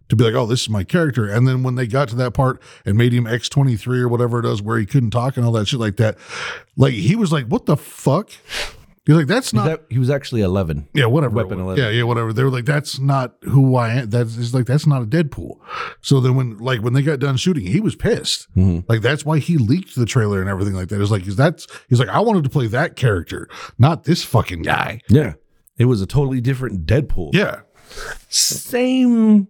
to 0.10 0.16
be 0.16 0.24
like, 0.24 0.34
"Oh, 0.34 0.48
this 0.48 0.62
is 0.62 0.70
my 0.70 0.84
character." 0.84 1.28
And 1.28 1.48
then 1.48 1.62
when 1.62 1.76
they 1.76 1.86
got 1.86 2.08
to 2.10 2.16
that 2.16 2.34
part 2.34 2.60
and 2.84 2.98
made 2.98 3.14
him 3.14 3.28
X 3.28 3.48
twenty 3.48 3.78
three 3.78 4.00
or 4.00 4.08
whatever 4.08 4.40
it 4.40 4.46
is, 4.46 4.60
where 4.60 4.80
he 4.80 4.88
couldn't 4.88 5.12
talk 5.12 5.38
and 5.38 5.46
all 5.46 5.52
that 5.52 5.68
shit 5.68 5.80
like 5.80 5.98
that, 5.98 6.18
like 6.76 6.96
he 6.96 7.16
was 7.16 7.32
like, 7.32 7.46
"What 7.46 7.68
the 7.68 7.78
fuck?" 7.78 8.32
He's 9.06 9.16
like, 9.16 9.28
"That's 9.28 9.54
not." 9.54 9.66
That- 9.68 9.82
he 9.90 10.00
was 10.00 10.10
actually 10.10 10.42
11. 10.42 10.88
Yeah, 10.94 11.06
whatever. 11.06 11.36
Weapon 11.36 11.60
11. 11.60 11.84
Yeah, 11.84 11.90
yeah, 11.92 12.04
whatever. 12.04 12.34
They 12.34 12.44
were 12.44 12.50
like, 12.50 12.66
that's 12.66 13.00
not 13.00 13.36
who 13.44 13.76
I 13.76 13.90
am. 13.94 14.10
That's 14.10 14.54
like 14.54 14.66
that's 14.66 14.88
not 14.88 15.04
a 15.04 15.06
Deadpool. 15.06 15.58
So 16.02 16.20
then 16.20 16.36
when 16.36 16.58
like 16.58 16.82
when 16.82 16.94
they 16.94 17.04
got 17.04 17.20
done 17.20 17.38
shooting, 17.38 17.68
he 17.68 17.80
was 17.80 17.96
pissed. 17.96 18.48
Like 18.56 19.02
that's 19.02 19.24
why 19.24 19.38
he 19.40 19.58
leaked 19.58 19.96
the 19.96 20.06
trailer 20.08 20.42
and 20.42 20.50
everything 20.50 20.74
like 20.74 20.88
that. 20.90 21.00
It's 21.02 21.12
like 21.12 21.28
is 21.28 21.36
that's 21.36 21.68
he's 21.88 22.00
like 22.00 22.10
I 22.10 22.20
wanted 22.20 22.44
to 22.46 22.50
play 22.50 22.66
that 22.68 22.96
character, 22.96 23.48
not 23.78 24.06
this 24.06 24.24
fucking 24.24 24.64
guy. 24.64 25.02
Yeah. 25.10 25.34
It 25.78 25.86
was 25.86 26.02
a 26.02 26.08
totally 26.08 26.42
different 26.42 26.86
Deadpool. 26.88 27.34
Yeah, 27.36 27.60
Same 28.30 29.48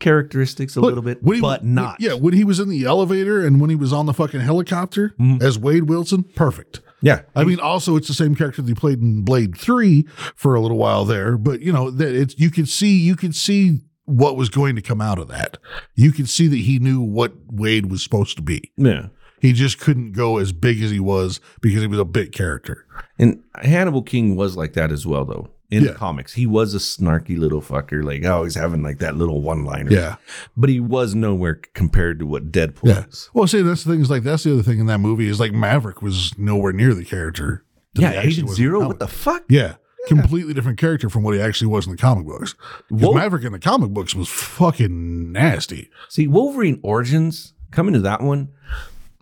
characteristics 0.00 0.76
a 0.76 0.80
little 0.80 1.02
bit, 1.02 1.18
he- 1.24 1.40
but 1.40 1.64
not. 1.64 2.00
Yeah, 2.00 2.14
when 2.14 2.34
he 2.34 2.44
was 2.44 2.60
in 2.60 2.68
the 2.68 2.84
elevator 2.84 3.44
and 3.44 3.60
when 3.60 3.70
he 3.70 3.76
was 3.76 3.92
on 3.92 4.06
the 4.06 4.12
fucking 4.14 4.40
helicopter 4.40 5.14
Mm-hmm. 5.20 5.42
as 5.44 5.58
Wade 5.58 5.84
Wilson, 5.88 6.22
perfect. 6.22 6.80
Yeah. 7.00 7.22
I 7.34 7.44
mean, 7.44 7.60
also 7.60 7.96
it's 7.96 8.08
the 8.08 8.14
same 8.14 8.34
character 8.34 8.62
that 8.62 8.68
he 8.68 8.74
played 8.74 9.00
in 9.00 9.22
Blade 9.22 9.56
Three 9.56 10.06
for 10.34 10.54
a 10.54 10.60
little 10.60 10.78
while 10.78 11.04
there, 11.04 11.36
but 11.36 11.60
you 11.60 11.72
know 11.72 11.90
that 11.90 12.14
it's 12.14 12.38
you 12.38 12.50
could 12.50 12.68
see 12.68 12.96
you 12.96 13.14
could 13.16 13.34
see 13.34 13.80
what 14.04 14.36
was 14.36 14.48
going 14.48 14.74
to 14.74 14.82
come 14.82 15.00
out 15.00 15.18
of 15.18 15.28
that. 15.28 15.58
You 15.94 16.12
could 16.12 16.28
see 16.28 16.48
that 16.48 16.56
he 16.56 16.78
knew 16.78 17.00
what 17.00 17.32
Wade 17.46 17.90
was 17.90 18.02
supposed 18.02 18.36
to 18.36 18.42
be. 18.42 18.72
Yeah. 18.76 19.08
He 19.40 19.52
just 19.52 19.78
couldn't 19.78 20.12
go 20.12 20.38
as 20.38 20.52
big 20.52 20.82
as 20.82 20.90
he 20.90 20.98
was 20.98 21.40
because 21.60 21.82
he 21.82 21.86
was 21.86 22.00
a 22.00 22.04
big 22.04 22.32
character. 22.32 22.86
And 23.18 23.42
Hannibal 23.56 24.02
King 24.02 24.34
was 24.34 24.56
like 24.56 24.72
that 24.72 24.90
as 24.90 25.06
well, 25.06 25.24
though. 25.24 25.50
In 25.70 25.84
Yeah. 25.84 25.90
the 25.92 25.98
comics, 25.98 26.32
he 26.32 26.46
was 26.46 26.74
a 26.74 26.78
snarky 26.78 27.36
little 27.38 27.60
fucker, 27.60 28.02
like 28.02 28.24
oh, 28.24 28.44
he's 28.44 28.54
having 28.54 28.82
like 28.82 28.98
that 29.00 29.16
little 29.16 29.42
one 29.42 29.64
liner. 29.64 29.92
Yeah. 29.92 30.16
But 30.56 30.70
he 30.70 30.80
was 30.80 31.14
nowhere 31.14 31.60
compared 31.74 32.18
to 32.20 32.26
what 32.26 32.50
Deadpool 32.50 32.84
Yeah. 32.88 33.04
is. 33.06 33.28
Well, 33.34 33.46
see, 33.46 33.60
that's 33.60 33.84
the 33.84 33.92
thing 33.92 34.00
is 34.00 34.08
like 34.08 34.22
that's 34.22 34.44
the 34.44 34.52
other 34.54 34.62
thing 34.62 34.78
in 34.78 34.86
that 34.86 34.98
movie 34.98 35.28
is 35.28 35.38
like 35.38 35.52
Maverick 35.52 36.00
was 36.00 36.32
nowhere 36.38 36.72
near 36.72 36.94
the 36.94 37.04
character. 37.04 37.64
Yeah, 37.94 38.18
Agent 38.20 38.48
Zero, 38.50 38.86
what 38.86 38.98
the 38.98 39.08
fuck? 39.08 39.44
Yeah. 39.50 39.74
Completely 40.06 40.54
different 40.54 40.78
character 40.78 41.10
from 41.10 41.22
what 41.22 41.34
he 41.34 41.40
actually 41.40 41.66
was 41.66 41.84
in 41.86 41.90
the 41.92 41.98
comic 41.98 42.24
books. 42.26 42.54
Whoa. 42.88 43.12
Maverick 43.12 43.44
in 43.44 43.52
the 43.52 43.58
comic 43.58 43.90
books 43.90 44.14
was 44.14 44.28
fucking 44.30 45.32
nasty. 45.32 45.90
See, 46.08 46.26
Wolverine 46.28 46.80
Origins, 46.82 47.52
coming 47.72 47.92
to 47.92 48.00
that 48.00 48.22
one, 48.22 48.48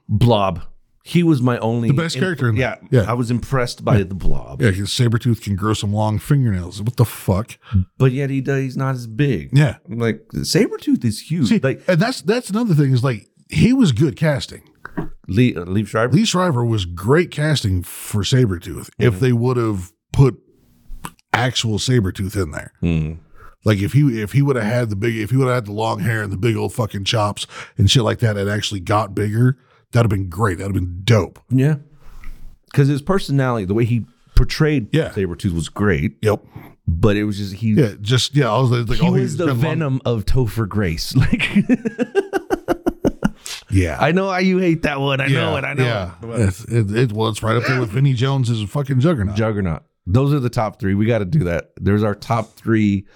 Blob. 0.08 0.62
He 1.06 1.22
was 1.22 1.40
my 1.40 1.56
only 1.58 1.86
The 1.86 1.94
best 1.94 2.18
character 2.18 2.48
in 2.48 2.56
yeah, 2.56 2.74
that. 2.74 2.88
Yeah. 2.90 3.04
I 3.08 3.12
was 3.12 3.30
impressed 3.30 3.84
by 3.84 4.02
the 4.02 4.16
Blob, 4.16 4.60
Yeah, 4.60 4.72
his 4.72 4.88
Sabretooth 4.88 5.40
can 5.40 5.54
grow 5.54 5.72
some 5.72 5.92
long 5.92 6.18
fingernails. 6.18 6.82
What 6.82 6.96
the 6.96 7.04
fuck? 7.04 7.58
but 7.96 8.10
yet 8.10 8.28
he 8.28 8.40
does, 8.40 8.60
he's 8.60 8.76
not 8.76 8.96
as 8.96 9.06
big. 9.06 9.56
Yeah. 9.56 9.76
I'm 9.88 9.98
like 9.98 10.26
Sabretooth 10.34 11.04
is 11.04 11.30
huge. 11.30 11.46
See, 11.46 11.60
like 11.60 11.80
and 11.86 12.00
that's 12.00 12.22
that's 12.22 12.50
another 12.50 12.74
thing 12.74 12.92
is 12.92 13.04
like 13.04 13.28
he 13.48 13.72
was 13.72 13.92
good 13.92 14.16
casting. 14.16 14.68
Lee, 15.28 15.54
uh, 15.54 15.60
Lee 15.60 15.84
Schreiber. 15.84 16.12
Lee 16.12 16.24
Schreiber 16.24 16.64
was 16.64 16.84
great 16.84 17.30
casting 17.30 17.84
for 17.84 18.22
Sabretooth 18.22 18.90
if 18.98 19.20
they 19.20 19.32
would 19.32 19.56
have 19.56 19.92
put 20.12 20.36
actual 21.32 21.78
Sabretooth 21.78 22.34
in 22.34 22.50
there. 22.50 22.72
Like 23.64 23.78
if 23.78 23.92
he 23.92 24.20
if 24.20 24.32
he 24.32 24.42
would 24.42 24.56
have 24.56 24.64
had 24.64 24.90
the 24.90 24.96
big 24.96 25.16
if 25.16 25.30
he 25.30 25.36
would 25.36 25.46
have 25.46 25.54
had 25.54 25.66
the 25.66 25.72
long 25.72 26.00
hair 26.00 26.22
and 26.22 26.32
the 26.32 26.36
big 26.36 26.56
old 26.56 26.74
fucking 26.74 27.04
chops 27.04 27.46
and 27.78 27.88
shit 27.88 28.02
like 28.02 28.18
that, 28.20 28.36
it 28.36 28.48
actually 28.48 28.80
got 28.80 29.14
bigger. 29.14 29.56
That'd 29.92 30.10
have 30.10 30.18
been 30.18 30.28
great. 30.28 30.58
That'd 30.58 30.74
have 30.74 30.82
been 30.84 31.00
dope. 31.04 31.38
Yeah. 31.50 31.76
Because 32.66 32.88
his 32.88 33.00
personality, 33.02 33.64
the 33.64 33.74
way 33.74 33.84
he 33.84 34.04
portrayed 34.34 34.88
Yeah. 34.92 35.10
Sabretooth 35.10 35.52
was 35.54 35.68
great, 35.68 36.18
Yep. 36.22 36.44
but 36.86 37.16
it 37.16 37.24
was 37.24 37.38
just 37.38 37.54
he 37.54 37.70
Yeah. 37.72 37.92
Just 38.00 38.34
yeah. 38.36 38.52
I 38.52 38.58
was 38.58 38.70
like, 38.70 38.98
he 38.98 39.06
oh, 39.06 39.12
was 39.12 39.20
he's 39.22 39.36
the 39.38 39.46
been 39.46 39.54
long- 39.54 39.62
venom 39.62 40.00
of 40.04 40.24
Topher 40.26 40.68
Grace. 40.68 41.14
Like 41.16 41.48
Yeah. 43.70 43.98
I 44.00 44.12
know 44.12 44.30
how 44.30 44.38
you 44.38 44.58
hate 44.58 44.82
that 44.82 45.00
one. 45.00 45.20
I 45.20 45.26
know 45.26 45.56
it. 45.56 45.64
I 45.64 45.74
know 45.74 45.84
Yeah. 45.84 46.14
it. 46.22 46.40
It's, 46.48 46.64
it, 46.64 46.90
it, 46.96 47.12
well, 47.12 47.28
it's 47.28 47.42
right 47.42 47.56
up 47.56 47.64
there 47.66 47.80
with 47.80 47.90
Vinnie 47.90 48.14
Jones 48.14 48.48
as 48.48 48.60
a 48.62 48.66
fucking 48.66 49.00
juggernaut. 49.00 49.36
Juggernaut. 49.36 49.82
Those 50.06 50.32
are 50.32 50.38
the 50.40 50.48
top 50.50 50.78
three. 50.78 50.94
We 50.94 51.04
got 51.06 51.18
to 51.18 51.24
do 51.24 51.40
that. 51.44 51.72
There's 51.76 52.02
our 52.04 52.14
top 52.14 52.54
three. 52.54 53.06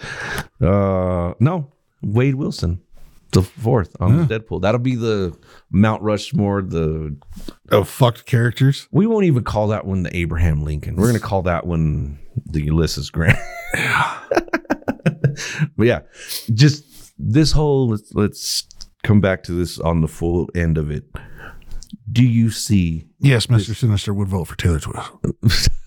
Uh 0.60 1.34
no, 1.40 1.72
Wade 2.02 2.34
Wilson, 2.34 2.80
the 3.32 3.42
fourth 3.42 3.94
on 4.00 4.28
Deadpool. 4.28 4.62
That'll 4.62 4.80
be 4.80 4.96
the 4.96 5.36
Mount 5.70 6.02
Rushmore. 6.02 6.62
The 6.62 7.16
of 7.70 7.88
fucked 7.88 8.26
characters. 8.26 8.88
we 8.90 9.06
won't 9.06 9.24
even 9.24 9.44
call 9.44 9.68
that 9.68 9.86
one 9.86 10.02
the 10.02 10.16
Abraham 10.16 10.62
Lincoln. 10.62 10.96
We're 10.96 11.06
gonna 11.06 11.20
call 11.20 11.42
that 11.42 11.66
one 11.66 12.18
the 12.46 12.64
Ulysses 12.64 13.10
Grant. 13.10 13.38
but 15.76 15.86
yeah, 15.86 16.00
just 16.54 16.84
this 17.18 17.52
whole 17.52 17.90
let's, 17.90 18.14
let's 18.14 18.66
come 19.02 19.20
back 19.20 19.42
to 19.44 19.52
this 19.52 19.78
on 19.78 20.00
the 20.00 20.08
full 20.08 20.48
end 20.54 20.78
of 20.78 20.90
it. 20.90 21.04
Do 22.10 22.24
you 22.24 22.50
see? 22.50 23.06
Yes, 23.18 23.46
Mr. 23.46 23.74
Sinister 23.74 24.12
would 24.12 24.28
vote 24.28 24.46
for 24.46 24.56
Taylor 24.56 24.80
Swift. 24.80 25.68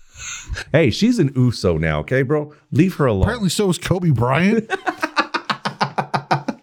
Hey, 0.72 0.90
she's 0.90 1.18
an 1.18 1.32
USO 1.34 1.78
now, 1.78 2.00
okay, 2.00 2.22
bro. 2.22 2.52
Leave 2.70 2.94
her 2.96 3.06
alone 3.06 3.22
Apparently, 3.22 3.48
so 3.48 3.68
is 3.70 3.78
Kobe 3.78 4.10
Bryant 4.10 4.70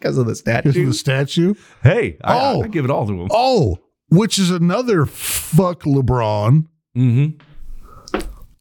because 0.01 0.17
of 0.17 0.25
the 0.25 0.31
because 0.31 0.39
statue. 0.39 0.81
of 0.81 0.87
the 0.87 0.93
statue. 0.93 1.53
Hey, 1.83 2.17
I, 2.23 2.39
Oh. 2.39 2.63
I 2.63 2.67
give 2.67 2.83
it 2.85 2.91
all 2.91 3.05
to 3.07 3.13
him. 3.13 3.27
Oh, 3.31 3.77
which 4.09 4.37
is 4.39 4.49
another 4.51 5.05
fuck 5.05 5.83
LeBron. 5.83 6.65
Mm-hmm. 6.97 7.37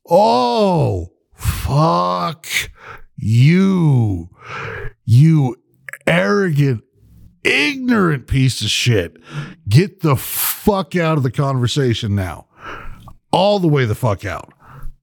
Oh, 0.09 1.13
fuck 1.35 2.47
you. 3.17 4.29
You 5.05 5.57
arrogant, 6.07 6.83
ignorant 7.45 8.27
piece 8.27 8.61
of 8.63 8.69
shit. 8.71 9.17
Get 9.69 10.01
the 10.01 10.17
fuck 10.17 10.97
out 10.97 11.17
of 11.17 11.23
the 11.23 11.31
conversation 11.31 12.15
now. 12.15 12.47
All 13.33 13.59
the 13.61 13.69
way 13.69 13.85
the 13.85 13.95
fuck 13.95 14.25
out. 14.25 14.53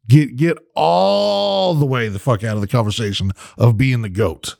Get 0.10 0.38
get 0.38 0.58
all 0.76 1.74
the 1.74 1.86
way 1.86 2.08
the 2.08 2.20
fuck 2.20 2.44
out 2.44 2.56
of 2.56 2.62
the 2.62 2.68
conversation 2.68 3.32
of 3.58 3.76
being 3.78 4.02
the 4.02 4.10
goat. 4.10 4.56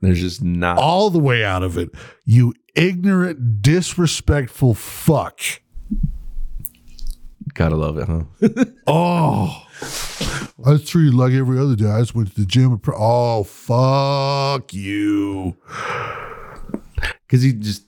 There's 0.00 0.20
just 0.20 0.42
not. 0.42 0.78
All 0.78 1.10
the 1.10 1.18
way 1.18 1.44
out 1.44 1.62
of 1.62 1.76
it. 1.76 1.90
You 2.24 2.54
ignorant, 2.74 3.62
disrespectful 3.62 4.74
fuck. 4.74 5.40
Gotta 7.54 7.76
love 7.76 7.98
it, 7.98 8.06
huh? 8.06 8.64
Oh, 8.86 9.66
I 10.64 10.76
treated 10.78 11.14
like 11.14 11.32
every 11.32 11.58
other 11.58 11.74
day. 11.76 11.86
I 11.90 12.00
just 12.00 12.14
went 12.14 12.28
to 12.34 12.40
the 12.40 12.46
gym. 12.46 12.72
And 12.72 12.82
pr- 12.82 12.92
oh, 12.96 13.44
fuck 13.44 14.72
you. 14.74 15.56
Because 17.26 17.42
he 17.42 17.52
just 17.52 17.84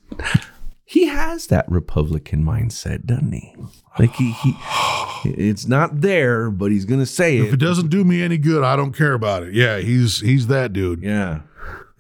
he 0.85 1.07
has 1.07 1.47
that 1.49 1.65
Republican 1.71 2.45
mindset, 2.45 3.05
doesn't 3.07 3.33
he? 3.33 3.55
Like 3.99 4.15
he 4.15 4.33
he 4.33 4.55
It's 5.25 5.67
not 5.67 6.01
there, 6.01 6.51
but 6.51 6.71
he's 6.73 6.85
gonna 6.85 7.07
say 7.07 7.39
If 7.39 7.45
it 7.45 7.49
If 7.49 7.55
it. 7.55 7.61
doesn't 7.61 7.89
do 7.89 8.05
me 8.05 8.23
any 8.23 8.39
good, 8.39 8.65
I 8.65 8.75
don't 8.77 8.93
care 8.97 9.13
about 9.15 9.43
it. 9.45 9.55
Yeah, 9.55 9.79
he's 9.79 10.21
he's 10.21 10.47
that 10.49 10.73
dude. 10.73 11.03
Yeah, 11.03 11.41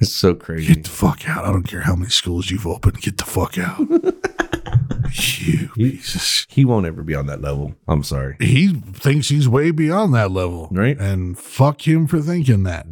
it's 0.03 0.13
so 0.13 0.35
crazy. 0.35 0.75
Get 0.75 0.85
the 0.85 0.91
fuck 0.91 1.29
out. 1.29 1.45
I 1.45 1.53
don't 1.53 1.63
care 1.63 1.81
how 1.83 1.95
many 1.97 2.11
schools 2.11 2.51
you've 2.51 2.67
opened. 2.67 3.01
Get 3.01 3.19
the 3.19 3.25
fuck 3.25 3.57
out. 3.59 3.79
you 5.41 5.69
pieces. 5.75 6.47
He 6.49 6.65
won't 6.65 6.87
ever 6.87 7.03
be 7.03 7.15
on 7.15 7.27
that 7.27 7.41
level. 7.41 7.75
I'm 7.89 8.03
sorry. 8.03 8.37
He 8.41 8.73
thinks 8.73 9.29
he's 9.29 9.49
way 9.49 9.71
beyond 9.71 10.15
that 10.15 10.31
level. 10.31 10.69
Right. 10.71 10.99
And 10.99 11.39
fuck 11.39 11.87
him 11.87 12.07
for 12.07 12.21
thinking 12.21 12.65
that. 12.65 12.87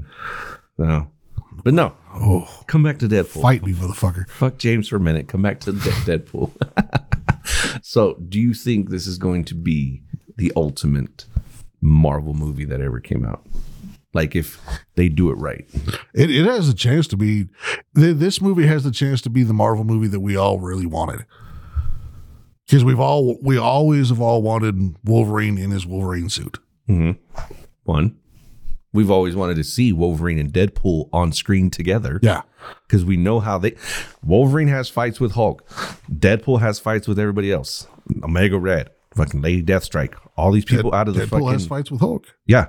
No, 0.78 1.10
but 1.64 1.74
no. 1.74 1.94
Oh, 2.12 2.62
Come 2.66 2.82
back 2.82 2.98
to 3.00 3.08
Deadpool. 3.08 3.42
fight 3.42 3.64
me, 3.64 3.72
motherfucker. 3.72 4.28
Fuck 4.28 4.58
James 4.58 4.88
for 4.88 4.96
a 4.96 5.00
minute. 5.00 5.28
Come 5.28 5.42
back 5.42 5.60
to 5.60 5.72
Deadpool. 5.72 6.50
so, 7.82 8.14
do 8.14 8.40
you 8.40 8.54
think 8.54 8.90
this 8.90 9.06
is 9.06 9.16
going 9.18 9.44
to 9.44 9.54
be 9.54 10.02
the 10.36 10.52
ultimate 10.56 11.26
Marvel 11.80 12.34
movie 12.34 12.64
that 12.64 12.80
ever 12.80 12.98
came 12.98 13.24
out? 13.24 13.46
Like, 14.12 14.34
if 14.34 14.60
they 14.96 15.08
do 15.08 15.30
it 15.30 15.34
right, 15.34 15.64
It, 16.14 16.30
it 16.30 16.44
has 16.44 16.68
a 16.68 16.74
chance 16.74 17.06
to 17.08 17.16
be. 17.16 17.46
th- 17.94 18.16
This 18.16 18.40
movie 18.40 18.66
has 18.66 18.82
the 18.84 18.90
chance 18.90 19.20
to 19.22 19.30
be 19.30 19.42
the 19.44 19.52
Marvel 19.54 19.84
movie 19.84 20.08
that 20.08 20.20
we 20.20 20.36
all 20.36 20.58
really 20.58 20.86
wanted. 20.86 21.24
Because 22.66 22.84
we've 22.84 23.00
all 23.00 23.36
we 23.42 23.56
always 23.58 24.08
have 24.10 24.20
all 24.20 24.42
wanted 24.42 24.96
Wolverine 25.04 25.58
in 25.58 25.70
his 25.70 25.86
Wolverine 25.86 26.28
suit. 26.28 26.58
Mm-hmm. 26.88 27.20
one, 27.84 28.16
we've 28.92 29.10
always 29.10 29.36
wanted 29.36 29.54
to 29.56 29.64
see 29.64 29.92
Wolverine 29.92 30.38
and 30.38 30.52
Deadpool 30.52 31.08
on 31.12 31.32
screen 31.32 31.70
together. 31.70 32.18
Yeah. 32.22 32.42
because 32.86 33.04
we 33.04 33.16
know 33.16 33.38
how 33.40 33.58
they. 33.58 33.76
Wolverine 34.24 34.68
has 34.68 34.88
fights 34.88 35.20
with 35.20 35.32
Hulk. 35.32 35.64
Deadpool 36.10 36.60
has 36.60 36.78
fights 36.80 37.06
with 37.08 37.18
everybody 37.18 37.52
else. 37.52 37.86
Omega 38.24 38.58
Red, 38.58 38.90
fucking 39.14 39.40
Lady 39.40 39.62
Deathstrike, 39.62 40.14
all 40.36 40.50
these 40.52 40.64
people 40.64 40.92
out 40.94 41.06
of 41.08 41.14
the 41.14 41.22
Deadpool 41.22 41.30
fucking 41.30 41.48
has 41.48 41.66
fights 41.66 41.90
with 41.92 42.00
Hulk. 42.00 42.26
yeah, 42.46 42.66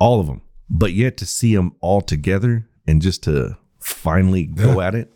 all 0.00 0.18
of 0.20 0.26
them. 0.26 0.42
But 0.70 0.92
yet 0.92 1.16
to 1.18 1.26
see 1.26 1.54
them 1.54 1.72
all 1.80 2.00
together 2.00 2.66
and 2.86 3.02
just 3.02 3.22
to 3.24 3.56
finally 3.80 4.46
go 4.46 4.80
at 4.80 4.94
it, 4.94 5.12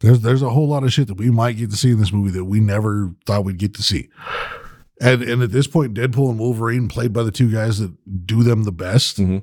There's 0.00 0.20
there's 0.20 0.42
a 0.42 0.50
whole 0.50 0.68
lot 0.68 0.84
of 0.84 0.92
shit 0.92 1.08
that 1.08 1.18
we 1.18 1.30
might 1.30 1.56
get 1.56 1.70
to 1.70 1.76
see 1.76 1.90
in 1.90 1.98
this 1.98 2.12
movie 2.12 2.30
that 2.30 2.44
we 2.44 2.60
never 2.60 3.14
thought 3.26 3.44
we'd 3.44 3.58
get 3.58 3.74
to 3.74 3.82
see. 3.82 4.08
And 5.00 5.22
and 5.22 5.42
at 5.42 5.50
this 5.52 5.66
point, 5.66 5.94
Deadpool 5.94 6.30
and 6.30 6.38
Wolverine, 6.38 6.88
played 6.88 7.12
by 7.12 7.22
the 7.22 7.30
two 7.30 7.50
guys 7.50 7.78
that 7.80 7.92
do 8.26 8.42
them 8.42 8.64
the 8.64 8.72
best. 8.72 9.18
Mhm. 9.18 9.42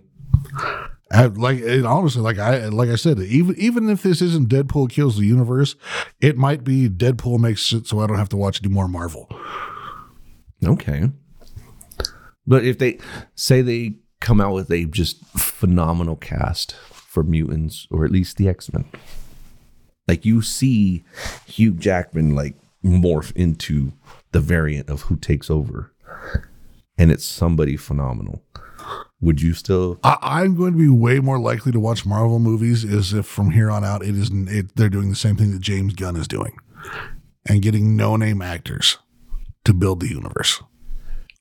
And 1.12 1.38
like 1.38 1.62
and 1.62 1.86
honestly, 1.86 2.22
like 2.22 2.38
I 2.40 2.68
like 2.68 2.90
I 2.90 2.96
said, 2.96 3.20
even 3.20 3.56
even 3.58 3.90
if 3.90 4.04
this 4.04 4.22
isn't 4.22 4.50
Deadpool 4.50 4.90
kills 4.90 5.18
the 5.18 5.26
universe, 5.26 5.76
it 6.22 6.38
might 6.38 6.64
be 6.64 6.90
Deadpool 6.90 7.40
makes 7.40 7.72
it 7.74 7.88
so 7.88 8.00
I 8.00 8.08
don't 8.08 8.18
have 8.18 8.30
to 8.30 8.38
watch 8.38 8.62
any 8.64 8.74
more 8.74 8.88
Marvel. 8.88 9.28
okay. 10.66 11.12
But 12.46 12.64
if 12.64 12.78
they 12.80 13.00
say 13.36 13.62
they 13.62 13.96
come 14.20 14.42
out 14.42 14.54
with 14.54 14.72
a 14.72 14.86
just 14.86 15.26
phenomenal 15.28 16.16
cast 16.16 16.74
for 16.74 17.24
mutants 17.24 17.88
or 17.92 18.06
at 18.06 18.12
least 18.12 18.38
the 18.38 18.50
X 18.50 18.72
Men, 18.72 18.86
like 20.08 20.26
you 20.26 20.42
see 20.42 21.04
Hugh 21.46 21.74
Jackman 21.74 22.36
like 22.36 22.56
morph 22.84 23.36
into 23.36 23.94
the 24.32 24.40
variant 24.40 24.90
of 24.90 25.04
who 25.04 25.16
takes 25.16 25.50
over, 25.50 25.92
and 26.98 27.12
it's 27.12 27.26
somebody 27.26 27.78
phenomenal. 27.78 28.44
Would 29.20 29.42
you 29.42 29.54
still? 29.54 30.00
I, 30.04 30.18
I'm 30.22 30.56
going 30.56 30.74
to 30.74 30.78
be 30.78 30.90
way 30.90 31.20
more 31.20 31.40
likely 31.40 31.72
to 31.72 31.80
watch 31.80 32.06
Marvel 32.06 32.40
movies 32.40 32.86
as 32.86 33.14
if 33.14 33.26
from 33.26 33.52
here 33.52 33.72
on 33.72 33.84
out 33.84 34.04
it 34.04 34.16
is 34.16 34.30
it, 34.32 34.76
they're 34.76 34.90
doing 34.90 35.10
the 35.10 35.16
same 35.16 35.36
thing 35.36 35.52
that 35.52 35.62
James 35.62 35.94
Gunn 35.94 36.16
is 36.16 36.28
doing, 36.28 36.56
and 37.48 37.62
getting 37.62 37.96
no 37.96 38.16
name 38.16 38.42
actors 38.42 39.00
to 39.66 39.74
build 39.74 40.00
the 40.00 40.10
universe. 40.10 40.62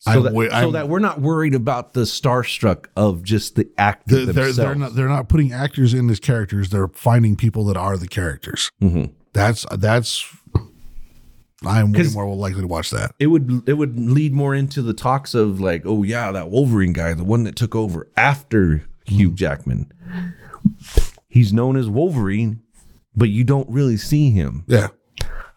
So, 0.01 0.22
that, 0.22 0.32
way- 0.34 0.49
so 0.51 0.70
that 0.72 0.88
we're 0.88 0.99
not 1.01 1.20
worried 1.20 1.55
about 1.55 1.92
the 1.94 2.03
starstruck 2.03 2.86
of 2.97 3.22
just 3.24 3.57
the 3.57 3.68
actor 3.76 4.16
They're, 4.16 4.26
they're, 4.26 4.32
themselves. 4.34 4.57
they're 4.57 4.74
not 4.76 4.94
they're 4.94 5.09
not 5.09 5.28
putting 5.28 5.53
actors 5.53 5.94
in 5.94 6.09
as 6.11 6.20
characters. 6.20 6.70
They're 6.70 6.88
finding 6.88 7.34
people 7.36 7.64
that 7.66 7.76
are 7.76 7.97
the 7.97 8.07
characters. 8.09 8.70
Mhm. 8.82 9.12
That's 9.32 9.66
that's. 9.72 10.24
I'm 11.64 11.92
way 11.92 12.05
more 12.12 12.34
likely 12.36 12.61
to 12.61 12.66
watch 12.66 12.90
that. 12.90 13.12
it 13.18 13.26
would 13.28 13.62
it 13.66 13.72
would 13.74 13.99
lead 13.99 14.32
more 14.32 14.55
into 14.55 14.82
the 14.82 14.92
talks 14.92 15.34
of 15.34 15.61
like, 15.61 15.82
oh 15.86 16.03
yeah, 16.03 16.30
that 16.30 16.51
Wolverine 16.51 16.92
guy, 16.92 17.14
the 17.14 17.24
one 17.24 17.44
that 17.44 17.57
took 17.57 17.74
over 17.74 18.09
after 18.16 18.84
Hugh 19.07 19.32
Jackman. 19.32 19.90
He's 21.28 21.53
known 21.53 21.76
as 21.76 21.88
Wolverine, 21.88 22.61
but 23.16 23.30
you 23.30 23.42
don't 23.42 23.68
really 23.70 23.97
see 23.97 24.30
him. 24.30 24.64
Yeah, 24.66 24.88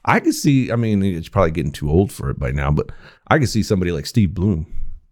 I 0.06 0.20
could 0.20 0.34
see. 0.36 0.72
I 0.72 0.76
mean, 0.76 1.04
it's 1.04 1.30
probably 1.30 1.52
getting 1.52 1.72
too 1.72 1.90
old 1.90 2.12
for 2.12 2.30
it 2.30 2.40
by 2.40 2.52
now, 2.52 2.72
but 2.72 2.92
I 3.28 3.38
could 3.40 3.50
see 3.50 3.64
somebody 3.64 3.92
like 3.92 4.06
Steve 4.06 4.34
Blum 4.34 4.66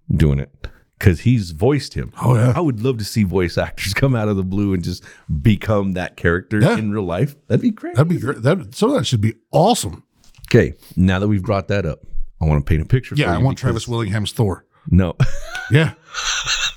doing 0.09 0.39
it 0.39 0.49
because 0.97 1.19
he's 1.21 1.51
voiced 1.51 1.93
him. 1.93 2.11
Oh, 2.23 2.35
yeah. 2.35 2.53
I 2.55 2.59
would 2.61 2.81
love 2.81 2.97
to 2.99 3.03
see 3.05 3.23
voice 3.23 3.57
actors 3.57 3.93
come 3.95 4.15
out 4.15 4.27
of 4.29 4.37
the 4.37 4.43
blue 4.43 4.73
and 4.73 4.83
just 4.83 5.03
become 5.41 5.93
that 5.93 6.15
character 6.17 6.59
Yeah. 6.61 6.77
in 6.77 6.91
real 6.91 7.03
life. 7.03 7.35
That'd 7.47 7.61
be 7.61 7.71
great. 7.71 7.95
that'd 7.95 8.07
be 8.09 8.17
great. 8.19 8.41
That 8.41 8.73
some 8.73 8.89
of 8.91 8.95
that 8.97 9.05
should 9.05 9.21
be 9.21 9.35
awesome. 9.51 10.03
okay. 10.49 10.73
Now 10.95 11.19
that 11.19 11.27
we've 11.27 11.43
brought 11.43 11.67
that 11.67 11.85
up, 11.85 11.99
I 12.41 12.45
want 12.45 12.65
to 12.65 12.69
paint 12.69 12.81
a 12.81 12.85
picture. 12.85 13.15
For 13.15 13.21
Yeah, 13.21 13.33
I 13.35 13.37
want 13.39 13.57
Travis 13.57 13.87
Willingham's 13.87 14.31
Thor. 14.31 14.65
No. 14.89 15.15
Yeah, 15.69 15.95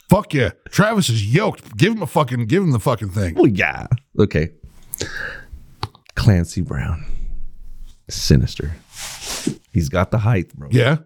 fuck 0.08 0.34
yeah. 0.34 0.50
Travis 0.70 1.08
is 1.10 1.32
yoked. 1.32 1.76
Give 1.76 1.92
him 1.92 2.02
a 2.02 2.08
fucking 2.08 2.46
give 2.46 2.60
him 2.60 2.72
the 2.72 2.80
fucking 2.80 3.10
thing. 3.10 3.36
Well, 3.36 3.46
yeah. 3.46 3.86
Okay. 4.18 4.48
Clancy 6.16 6.60
Brown. 6.60 7.04
Sinister. 8.10 8.72
He's 9.72 9.88
got 9.88 10.10
the 10.10 10.18
height, 10.18 10.54
bro. 10.54 10.68
Yeah, 10.70 10.98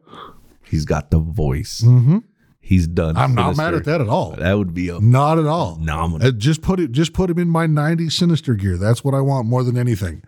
He's 0.63 0.85
got 0.85 1.11
the 1.11 1.19
voice. 1.19 1.83
Mm-hmm. 1.85 2.19
He's 2.61 2.87
done. 2.87 3.19
I'm 3.19 3.35
not 3.35 3.59
mad 3.59 3.75
at 3.75 3.85
that 3.85 4.01
at 4.01 4.09
all. 4.09 4.31
That 4.33 4.55
would 4.57 4.73
be 4.73 4.89
a 4.89 4.99
Not 4.99 5.39
at 5.39 5.45
all. 5.45 5.75
phenomenal. 5.77 6.27
Uh, 6.27 6.31
just 6.31 6.63
put 6.63 6.81
it. 6.81 6.93
Just 6.93 7.13
put 7.13 7.29
him 7.29 7.39
in 7.39 7.49
my 7.49 7.67
'90s 7.67 8.13
Sinister 8.13 8.55
gear. 8.55 8.79
That's 8.79 9.05
what 9.05 9.13
I 9.15 9.21
want 9.21 9.47
more 9.47 9.63
than 9.63 9.77
anything. 9.77 10.23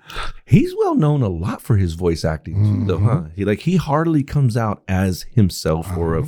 He's 0.45 0.75
well 0.77 0.95
known 0.95 1.23
a 1.23 1.29
lot 1.31 1.63
for 1.63 1.79
his 1.79 1.95
voice 1.95 2.27
acting 2.27 2.63
too, 2.63 2.85
though, 2.87 2.99
huh? 2.99 3.11
Mm-hmm. 3.17 3.35
He 3.37 3.45
like 3.47 3.61
he 3.61 3.77
hardly 3.77 4.23
comes 4.23 4.55
out 4.55 4.83
as 4.87 5.23
himself 5.35 5.97
or 5.97 6.17
a. 6.19 6.25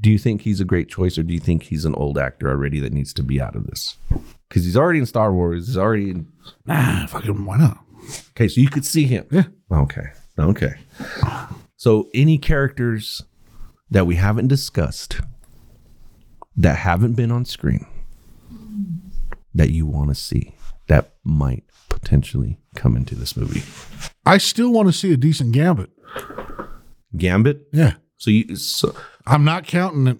Do 0.00 0.10
you 0.10 0.18
think 0.18 0.40
he's 0.42 0.60
a 0.60 0.64
great 0.64 0.88
choice, 0.88 1.18
or 1.18 1.22
do 1.22 1.32
you 1.34 1.40
think 1.40 1.64
he's 1.64 1.84
an 1.84 1.94
old 1.94 2.18
actor 2.18 2.48
already 2.48 2.80
that 2.80 2.92
needs 2.92 3.12
to 3.14 3.22
be 3.22 3.40
out 3.40 3.54
of 3.54 3.66
this? 3.66 3.96
Because 4.48 4.64
he's 4.64 4.76
already 4.76 4.98
in 4.98 5.06
Star 5.06 5.32
Wars. 5.32 5.66
He's 5.66 5.76
already 5.76 6.10
in. 6.10 6.26
Ah, 6.68 7.06
fucking 7.08 7.44
why 7.44 7.58
not? 7.58 7.83
Okay, 8.30 8.48
so 8.48 8.60
you 8.60 8.68
could 8.68 8.84
see 8.84 9.04
him. 9.04 9.26
Yeah. 9.30 9.44
Okay. 9.70 10.06
Okay. 10.38 10.74
So 11.76 12.08
any 12.14 12.38
characters 12.38 13.22
that 13.90 14.06
we 14.06 14.16
haven't 14.16 14.48
discussed 14.48 15.20
that 16.56 16.76
haven't 16.78 17.12
been 17.14 17.30
on 17.30 17.44
screen 17.44 17.86
that 19.54 19.70
you 19.70 19.86
want 19.86 20.08
to 20.10 20.14
see 20.14 20.54
that 20.88 21.14
might 21.24 21.64
potentially 21.88 22.58
come 22.74 22.96
into 22.96 23.14
this 23.14 23.36
movie. 23.36 23.62
I 24.26 24.38
still 24.38 24.72
want 24.72 24.88
to 24.88 24.92
see 24.92 25.12
a 25.12 25.16
decent 25.16 25.52
Gambit. 25.52 25.90
Gambit. 27.16 27.68
Yeah, 27.72 27.94
So 28.16 28.30
you 28.30 28.56
so 28.56 28.94
I'm 29.26 29.44
not 29.44 29.66
counting 29.66 30.06
it. 30.08 30.18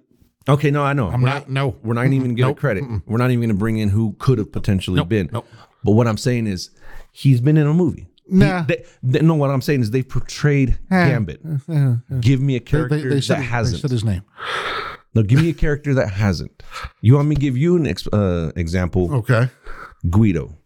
okay, 0.49 0.71
no, 0.71 0.83
I 0.85 0.93
know. 0.93 1.09
I'm 1.09 1.23
we're 1.23 1.29
not. 1.29 1.49
No, 1.51 1.77
we're 1.83 1.95
not 1.95 2.07
even 2.07 2.21
gonna 2.21 2.35
give 2.35 2.47
Nope. 2.47 2.57
it 2.59 2.61
credit. 2.61 2.85
We're 3.07 3.19
not 3.19 3.31
even 3.31 3.41
gonna 3.49 3.59
bring 3.59 3.79
in 3.79 3.89
who 3.91 4.15
could 4.19 4.39
have 4.39 4.53
potentially 4.53 4.97
Nope. 4.97 5.09
been. 5.09 5.31
Nope. 5.33 5.47
But 5.85 5.93
what 5.93 6.09
I'm 6.09 6.17
saying 6.17 6.47
is 6.47 6.71
he's 7.13 7.41
been 7.41 7.57
in 7.57 7.67
a 7.67 7.75
movie. 7.75 8.09
He- 8.27 8.37
Nah. 8.37 8.63
they- 8.63 8.85
they- 9.03 9.21
no, 9.21 9.35
what 9.35 9.51
I'm 9.51 9.61
saying 9.61 9.83
is 9.83 9.91
they've 9.91 10.09
portrayed 10.09 10.79
Eh. 10.91 11.09
Gambit. 11.11 11.43
Give 12.21 12.41
me 12.41 12.57
a 12.57 12.61
character 12.61 12.99
they, 13.11 13.21
that 13.21 13.43
hasn't. 13.43 13.83
They 13.83 13.89
said 13.89 13.91
his 13.91 14.05
name. 14.05 14.23
No, 15.15 15.23
give 15.23 15.41
me 15.41 15.51
a 15.51 15.55
character 15.55 15.95
that 15.95 16.11
hasn't. 16.11 16.63
You 17.03 17.15
want 17.15 17.29
me 17.29 17.35
to 17.37 17.41
give 17.41 17.57
you 17.57 17.77
an 17.77 17.87
ex- 17.87 18.07
uh, 18.09 18.51
example? 18.57 19.15
Okay. 19.15 19.49
Guido, 20.11 20.57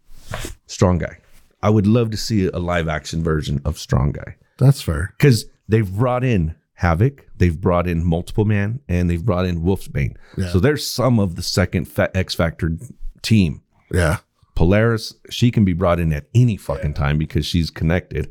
strong 0.67 0.97
guy. 0.97 1.17
I 1.61 1.69
would 1.69 1.85
love 1.85 2.09
to 2.11 2.17
see 2.17 2.47
a 2.47 2.57
live 2.59 2.87
action 2.87 3.21
version 3.23 3.61
of 3.65 3.77
Strong 3.77 4.13
Guy 4.13 4.37
That's 4.57 4.81
fair. 4.81 5.13
because 5.17 5.45
they've 5.67 5.91
brought 5.91 6.23
in 6.23 6.55
Havoc, 6.75 7.25
they've 7.37 7.59
brought 7.59 7.85
in 7.87 8.05
Multiple 8.05 8.45
Man, 8.45 8.79
and 8.87 9.09
they've 9.09 9.23
brought 9.23 9.45
in 9.45 9.61
Wolfsbane. 9.61 10.15
Yeah. 10.37 10.49
So 10.49 10.59
there's 10.61 10.85
some 10.89 11.19
of 11.19 11.35
the 11.35 11.41
second 11.43 11.89
X 12.15 12.33
Factor 12.33 12.77
team. 13.21 13.61
Yeah. 13.93 14.17
Polaris, 14.59 15.13
she 15.29 15.51
can 15.51 15.63
be 15.63 15.71
brought 15.71 16.01
in 16.01 16.11
at 16.11 16.27
any 16.35 16.57
fucking 16.57 16.93
time 16.93 17.17
because 17.17 17.45
she's 17.45 17.69
connected. 17.69 18.29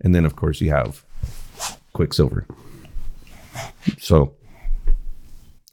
And 0.00 0.12
then, 0.12 0.24
of 0.24 0.34
course, 0.34 0.60
you 0.60 0.70
have 0.70 1.04
Quicksilver. 1.92 2.48
So, 3.96 4.34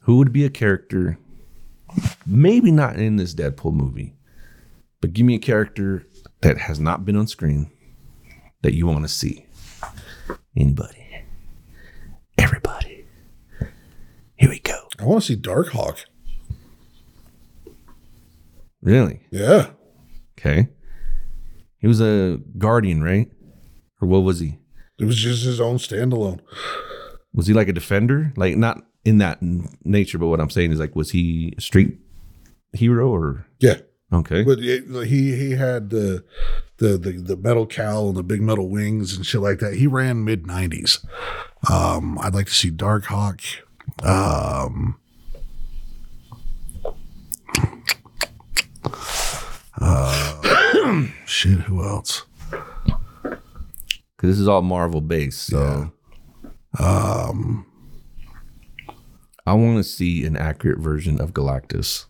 who 0.02 0.18
would 0.18 0.32
be 0.32 0.44
a 0.44 0.48
character? 0.48 1.18
Maybe 2.24 2.70
not 2.70 3.00
in 3.00 3.16
this 3.16 3.34
Deadpool 3.34 3.72
movie, 3.72 4.14
but 5.00 5.12
give 5.12 5.26
me 5.26 5.34
a 5.34 5.40
character 5.40 6.06
that 6.42 6.56
has 6.56 6.78
not 6.78 7.04
been 7.04 7.16
on 7.16 7.26
screen 7.26 7.68
that 8.62 8.74
you 8.74 8.86
want 8.86 9.02
to 9.02 9.08
see. 9.08 9.44
Anybody? 10.56 11.24
Everybody. 12.38 13.06
Here 14.36 14.50
we 14.50 14.60
go. 14.60 14.86
I 15.00 15.04
want 15.04 15.24
to 15.24 15.26
see 15.26 15.36
Darkhawk. 15.36 16.04
Really? 18.82 19.26
Yeah. 19.32 19.70
Okay. 20.40 20.68
He 21.78 21.86
was 21.86 22.00
a 22.00 22.38
guardian, 22.58 23.02
right? 23.02 23.30
Or 24.00 24.08
what 24.08 24.20
was 24.20 24.40
he? 24.40 24.58
It 24.98 25.04
was 25.04 25.16
just 25.16 25.44
his 25.44 25.60
own 25.60 25.76
standalone. 25.76 26.40
Was 27.34 27.46
he 27.46 27.54
like 27.54 27.68
a 27.68 27.72
defender? 27.72 28.32
Like 28.36 28.56
not 28.56 28.82
in 29.04 29.18
that 29.18 29.38
n- 29.42 29.68
nature, 29.84 30.18
but 30.18 30.28
what 30.28 30.40
I'm 30.40 30.50
saying 30.50 30.72
is 30.72 30.80
like, 30.80 30.96
was 30.96 31.10
he 31.10 31.54
a 31.56 31.60
street 31.60 31.98
hero 32.72 33.08
or 33.08 33.46
Yeah. 33.60 33.76
okay? 34.12 34.42
But 34.42 34.58
it, 34.60 34.84
he 35.06 35.34
he 35.36 35.52
had 35.52 35.90
the, 35.90 36.24
the 36.78 36.98
the 36.98 37.12
the 37.12 37.36
metal 37.36 37.66
cowl 37.66 38.08
and 38.08 38.16
the 38.16 38.22
big 38.22 38.42
metal 38.42 38.68
wings 38.68 39.16
and 39.16 39.24
shit 39.24 39.40
like 39.40 39.58
that. 39.60 39.74
He 39.74 39.86
ran 39.86 40.24
mid 40.24 40.46
nineties. 40.46 41.04
Um, 41.70 42.18
I'd 42.18 42.34
like 42.34 42.46
to 42.46 42.54
see 42.54 42.70
Darkhawk. 42.70 43.42
Um, 44.02 44.98
uh, 49.80 51.06
shit. 51.26 51.60
Who 51.60 51.82
else? 51.84 52.24
Because 52.50 53.38
this 54.22 54.38
is 54.38 54.48
all 54.48 54.62
Marvel 54.62 55.00
based. 55.00 55.46
So, 55.46 55.92
um, 56.78 57.66
I 59.46 59.54
want 59.54 59.78
to 59.78 59.84
see 59.84 60.24
an 60.24 60.36
accurate 60.36 60.78
version 60.78 61.20
of 61.20 61.32
Galactus. 61.32 62.04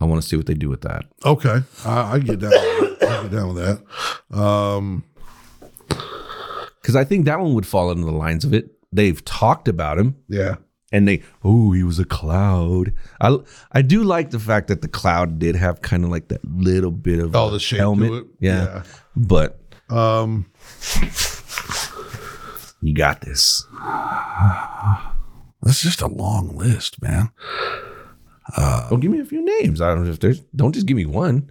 I 0.00 0.04
want 0.04 0.20
to 0.20 0.28
see 0.28 0.36
what 0.36 0.46
they 0.46 0.54
do 0.54 0.68
with 0.68 0.80
that. 0.80 1.04
Okay, 1.24 1.60
I, 1.84 2.14
I 2.14 2.18
get 2.18 2.40
down. 2.40 2.50
With 2.50 2.98
that. 3.00 3.08
I 3.08 3.22
get 3.22 3.30
down 3.32 3.54
with 3.54 3.64
that. 4.30 4.36
Um, 4.36 5.04
Because 6.80 6.96
I 6.96 7.04
think 7.04 7.24
that 7.26 7.38
one 7.38 7.54
would 7.54 7.66
fall 7.66 7.92
into 7.92 8.04
the 8.04 8.10
lines 8.10 8.44
of 8.44 8.52
it. 8.52 8.70
They've 8.90 9.24
talked 9.24 9.68
about 9.68 9.98
him, 9.98 10.16
yeah. 10.28 10.56
And 10.92 11.08
they 11.08 11.22
oh 11.42 11.72
he 11.72 11.82
was 11.82 11.98
a 11.98 12.04
cloud. 12.04 12.92
I 13.20 13.36
I 13.72 13.82
do 13.82 14.04
like 14.04 14.30
the 14.30 14.38
fact 14.38 14.68
that 14.68 14.82
the 14.82 14.88
cloud 14.88 15.38
did 15.38 15.56
have 15.56 15.80
kind 15.82 16.04
of 16.04 16.10
like 16.10 16.28
that 16.28 16.44
little 16.44 16.90
bit 16.92 17.18
of 17.18 17.34
Oh, 17.34 17.50
the 17.50 17.58
shape 17.58 17.80
to 17.80 18.14
it? 18.18 18.26
Yeah. 18.38 18.64
Yeah. 18.64 18.82
but 19.16 19.58
Um, 19.90 20.46
you 22.80 22.94
got 22.94 23.20
this. 23.22 23.66
that's 25.62 25.82
just 25.82 26.02
a 26.02 26.08
long 26.08 26.56
list, 26.56 27.00
man. 27.02 27.30
uh 28.56 28.88
well, 28.90 28.98
give 28.98 29.10
me 29.12 29.20
a 29.20 29.24
few 29.24 29.44
names. 29.60 29.80
I 29.80 29.94
don't 29.94 30.04
know 30.04 30.10
if 30.10 30.18
there's. 30.20 30.40
Don't 30.56 30.74
just 30.74 30.86
give 30.86 30.96
me 30.96 31.06
one, 31.06 31.50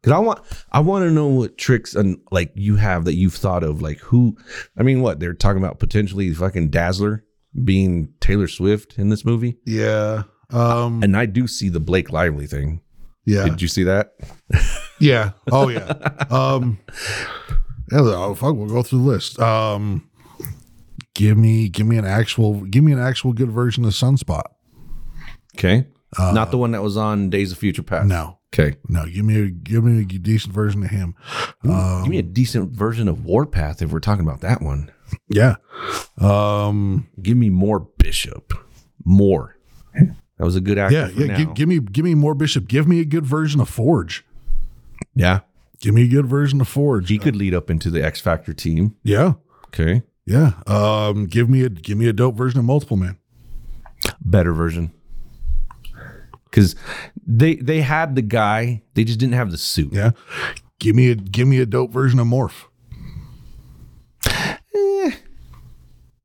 because 0.00 0.12
I 0.12 0.18
want. 0.18 0.40
I 0.72 0.80
want 0.80 1.04
to 1.04 1.10
know 1.10 1.26
what 1.26 1.58
tricks 1.58 1.94
and 1.94 2.18
like 2.30 2.50
you 2.54 2.76
have 2.76 3.04
that 3.04 3.14
you've 3.14 3.34
thought 3.34 3.62
of. 3.62 3.82
Like 3.82 3.98
who? 3.98 4.36
I 4.78 4.82
mean, 4.82 5.02
what 5.02 5.20
they're 5.20 5.34
talking 5.34 5.62
about 5.62 5.78
potentially 5.78 6.32
fucking 6.32 6.70
Dazzler 6.70 7.24
being 7.64 8.12
Taylor 8.20 8.48
Swift 8.48 8.98
in 8.98 9.08
this 9.08 9.24
movie, 9.24 9.56
Yeah. 9.66 10.24
Um, 10.52 11.02
and 11.02 11.16
I 11.16 11.26
do 11.26 11.46
see 11.46 11.68
the 11.68 11.78
Blake 11.80 12.10
Lively 12.10 12.46
thing. 12.46 12.80
yeah. 13.24 13.44
Did 13.44 13.62
you 13.62 13.68
see 13.68 13.84
that? 13.84 14.14
Yeah. 15.02 15.30
Oh 15.50 15.68
yeah. 15.70 15.92
um 16.30 16.78
yeah, 17.90 18.00
oh, 18.00 18.34
fuck, 18.34 18.54
we'll 18.54 18.68
go 18.68 18.82
through 18.82 18.98
the 18.98 19.08
list. 19.08 19.40
Um 19.40 20.10
give 21.14 21.38
me 21.38 21.70
give 21.70 21.86
me 21.86 21.96
an 21.96 22.04
actual 22.04 22.60
give 22.66 22.84
me 22.84 22.92
an 22.92 22.98
actual 22.98 23.32
good 23.32 23.50
version 23.50 23.84
of 23.86 23.92
Sunspot. 23.92 24.42
Okay, 25.56 25.86
not 26.18 26.50
the 26.50 26.58
one 26.58 26.72
that 26.72 26.82
was 26.82 26.98
on 26.98 27.30
Days 27.30 27.50
of 27.50 27.56
Future 27.56 27.82
Past. 27.82 28.08
No. 28.08 28.38
Okay, 28.52 28.76
No, 28.90 29.06
give 29.06 29.24
me 29.24 29.40
a 29.42 29.48
give 29.50 29.84
me 29.84 30.02
a 30.02 30.04
decent 30.04 30.52
version 30.52 30.82
of 30.84 30.90
him. 30.90 31.14
give 31.64 32.08
me 32.08 32.18
a 32.18 32.22
decent 32.22 32.72
version 32.72 33.08
of 33.08 33.24
Warpath 33.24 33.80
if 33.80 33.92
we're 33.92 34.00
talking 34.00 34.26
about 34.26 34.40
that 34.42 34.60
one. 34.60 34.90
Yeah. 35.28 35.56
Um 36.18 37.08
Give 37.20 37.36
me 37.36 37.50
more 37.50 37.80
Bishop, 37.98 38.52
more. 39.04 39.56
That 39.94 40.44
was 40.46 40.56
a 40.56 40.60
good 40.60 40.78
actor. 40.78 40.96
yeah, 40.96 41.08
yeah, 41.26 41.36
give, 41.36 41.54
give 41.54 41.68
me 41.68 41.80
give 41.80 42.04
me 42.04 42.14
more 42.14 42.34
Bishop. 42.34 42.66
Give 42.68 42.88
me 42.88 43.00
a 43.00 43.04
good 43.04 43.26
version 43.26 43.60
of 43.60 43.68
Forge. 43.68 44.24
yeah. 45.14 45.40
Give 45.80 45.94
me 45.94 46.02
a 46.04 46.08
good 46.08 46.26
version 46.26 46.60
of 46.60 46.68
Forge. 46.68 47.08
He 47.08 47.18
could 47.18 47.34
lead 47.36 47.54
up 47.54 47.70
into 47.70 47.90
the 47.90 48.04
X 48.04 48.20
Factor 48.20 48.52
team. 48.52 48.96
yeah. 49.02 49.34
Okay. 49.68 50.02
Yeah. 50.26 50.52
Um 50.66 51.26
give 51.26 51.48
me 51.48 51.62
a 51.64 51.68
give 51.68 51.96
me 51.98 52.06
a 52.08 52.12
dope 52.12 52.36
version 52.36 52.58
of 52.58 52.64
Multiple 52.66 52.96
Man. 52.96 53.16
better 54.20 54.52
version 54.52 54.92
because 56.44 56.74
they 57.26 57.54
they 57.56 57.80
had 57.82 58.14
the 58.16 58.22
guy 58.22 58.82
they 58.94 59.04
just 59.04 59.18
didn't 59.20 59.34
have 59.34 59.50
the 59.50 59.58
suit 59.58 59.92
Yeah. 59.92 60.10
Give 60.78 60.96
me 60.96 61.10
a 61.10 61.14
give 61.14 61.46
me 61.46 61.58
a 61.60 61.66
dope 61.66 61.92
version 61.92 62.18
of 62.18 62.26
Morph. 62.26 62.64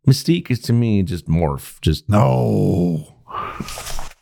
Mystique 0.07 0.49
is 0.51 0.59
to 0.59 0.73
me 0.73 1.03
just 1.03 1.27
morph 1.27 1.79
just 1.81 2.07
No. 2.09 3.11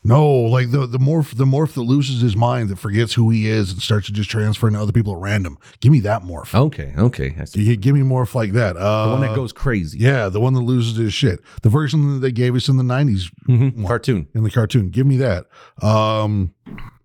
No, 0.06 0.30
like 0.30 0.70
the 0.70 0.86
the 0.86 0.98
morph 0.98 1.34
the 1.34 1.46
morph 1.46 1.72
that 1.74 1.80
loses 1.82 2.20
his 2.20 2.36
mind 2.36 2.68
that 2.68 2.78
forgets 2.78 3.14
who 3.14 3.30
he 3.30 3.48
is 3.48 3.70
and 3.72 3.80
starts 3.80 4.06
to 4.08 4.12
just 4.12 4.28
transfer 4.28 4.66
into 4.68 4.78
other 4.78 4.92
people 4.92 5.14
at 5.14 5.18
random. 5.20 5.56
Give 5.80 5.92
me 5.92 6.00
that 6.00 6.22
morph. 6.22 6.54
okay 6.54 6.92
okay 6.98 7.34
I 7.40 7.44
see. 7.46 7.74
Give 7.76 7.94
me 7.94 8.02
morph 8.02 8.34
like 8.34 8.52
that. 8.52 8.76
Uh, 8.76 9.06
the 9.06 9.12
one 9.12 9.20
that 9.22 9.34
goes 9.34 9.52
crazy 9.54 9.98
yeah, 9.98 10.28
the 10.28 10.40
one 10.40 10.52
that 10.52 10.60
loses 10.60 10.96
his 10.98 11.14
shit. 11.14 11.40
The 11.62 11.70
version 11.70 12.12
that 12.14 12.18
they 12.20 12.32
gave 12.32 12.54
us 12.54 12.68
in 12.68 12.76
the 12.76 12.82
nineties 12.82 13.30
Mhm. 13.48 13.86
cartoon 13.86 14.26
in 14.34 14.42
the 14.42 14.50
cartoon. 14.50 14.90
Give 14.90 15.06
me 15.06 15.16
that. 15.18 15.46
Um, 15.82 16.52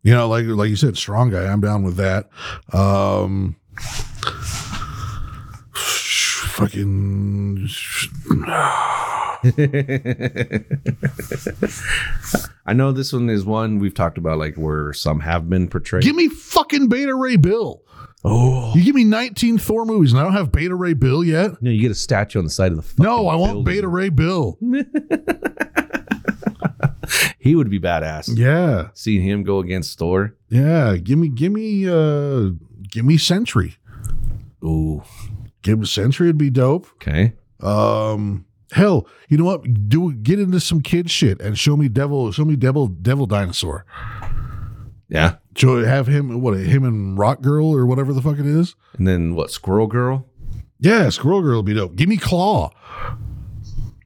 you 0.03 0.14
know, 0.14 0.27
like 0.27 0.45
like 0.47 0.69
you 0.69 0.76
said, 0.76 0.97
strong 0.97 1.30
guy. 1.30 1.45
I'm 1.45 1.61
down 1.61 1.84
with 1.84 1.95
that. 1.95 2.30
Um, 2.73 3.56
fucking 6.60 7.68
i 12.65 12.73
know 12.73 12.91
this 12.91 13.14
one 13.14 13.30
is 13.30 13.45
one 13.45 13.80
we've 13.80 13.94
talked 13.94 14.18
about 14.18 14.38
like 14.38 14.56
where 14.56 14.94
some 14.94 15.19
have 15.22 15.49
been 15.49 15.68
portrayed 15.68 16.03
give 16.03 16.15
me 16.15 16.27
fucking 16.27 16.88
Beta 16.90 17.15
Ray 17.15 17.36
Bill. 17.38 17.81
oh 18.23 18.73
You 18.76 18.84
give 18.84 18.95
me 18.95 19.03
19 19.03 19.57
Thor 19.57 19.86
movies 19.86 20.11
and 20.11 20.19
I 20.19 20.23
don't 20.23 20.34
have 20.34 20.52
Beta 20.52 20.76
Ray 20.76 20.94
Bill 20.94 21.23
yet. 21.23 21.61
no, 21.61 21.72
you 21.72 21.81
get 21.81 21.91
a 21.91 21.95
statue 21.95 22.40
on 22.40 22.45
the 22.45 22.52
side 22.52 22.72
of 22.72 22.77
the 22.77 22.84
fucking 22.84 23.03
No, 23.06 23.27
I 23.27 23.36
want 23.36 23.53
building. 23.53 23.76
Beta 23.76 23.88
Ray 23.88 24.10
Bill. 24.10 24.57
he 27.40 27.56
would 27.56 27.69
be 27.69 27.80
badass 27.80 28.30
Yeah, 28.38 28.90
seeing 28.94 29.23
him 29.23 29.44
go 29.44 29.60
against 29.60 29.98
thor 29.98 30.36
yeah. 30.49 30.95
Give 30.98 31.18
me, 31.19 31.30
give 31.30 31.52
me, 31.52 31.88
uh, 31.88 32.49
give 32.90 33.06
me 33.06 33.18
Sentry. 33.18 33.76
Ooh, 34.65 35.03
Give 35.61 35.80
me 35.80 35.86
Sentry 35.86 36.27
would 36.27 36.38
be 36.38 36.49
dope. 36.49 36.88
okay 36.95 37.34
Um, 37.60 38.45
hell, 38.72 39.07
you 39.27 39.38
know 39.38 39.44
what? 39.45 39.90
Do 39.90 40.14
get 40.14 40.40
into 40.40 40.60
some 40.60 40.81
kid 40.81 41.10
shit 41.11 41.41
and 41.41 41.57
show 41.57 41.76
me 41.76 41.90
Devil, 41.90 42.31
show 42.31 42.45
me 42.45 42.56
Devil, 42.56 42.88
Devil 42.88 43.26
Dinosaur. 43.26 43.86
yeah 45.10 45.36
Show 45.57 45.84
have 45.84 46.07
him 46.07 46.40
what 46.41 46.57
him 46.57 46.84
and 46.86 47.18
Rock 47.18 47.41
Girl 47.41 47.68
or 47.76 47.86
whatever 47.86 48.14
the 48.14 48.22
fuck 48.22 48.40
it 48.40 48.45
is. 48.45 48.76
and 48.98 49.06
then 49.07 49.36
what 49.36 49.52
squirrel 49.52 49.88
girl 49.88 50.26
Yeah, 50.80 51.10
Squirrel 51.10 51.41
Girl 51.41 51.57
would 51.57 51.65
be 51.65 51.73
dope. 51.73 51.95
Give 51.98 52.07
me 52.07 52.15
Claw. 52.18 52.69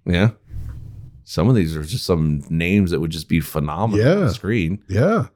Yeah. 0.06 0.32
Some 1.26 1.48
of 1.48 1.56
these 1.56 1.76
are 1.76 1.84
just 1.84 2.06
some 2.06 2.44
names 2.50 2.92
that 2.92 3.00
would 3.00 3.12
just 3.12 3.30
be 3.30 3.40
phenomenal 3.40 4.04
on 4.06 4.12
Yeah. 4.20 4.26
the 4.26 4.34
screen. 4.34 4.82
Yeah. 4.90 5.28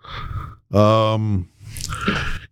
Um 0.74 1.50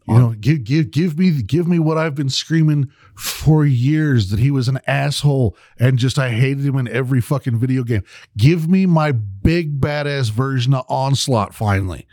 you 0.08 0.14
know, 0.20 0.36
give 0.40 0.64
give 0.64 0.92
give 0.92 1.18
me 1.18 1.42
give 1.42 1.68
me 1.68 1.80
what 1.80 1.98
I've 1.98 2.14
been 2.16 2.30
screaming 2.30 2.90
for 3.18 3.66
years 3.66 4.30
that 4.30 4.40
he 4.40 4.52
was 4.52 4.68
an 4.68 4.80
asshole 4.88 5.56
and 5.80 5.98
just 5.98 6.20
I 6.20 6.32
hated 6.32 6.66
him 6.66 6.78
in 6.78 6.88
every 6.88 7.22
fucking 7.22 7.58
video 7.58 7.84
game. 7.84 8.04
Give 8.38 8.68
me 8.70 8.86
my 8.86 9.12
big 9.12 9.80
badass 9.80 10.32
version 10.32 10.74
of 10.74 10.86
Onslaught 10.90 11.54
finally. 11.54 12.08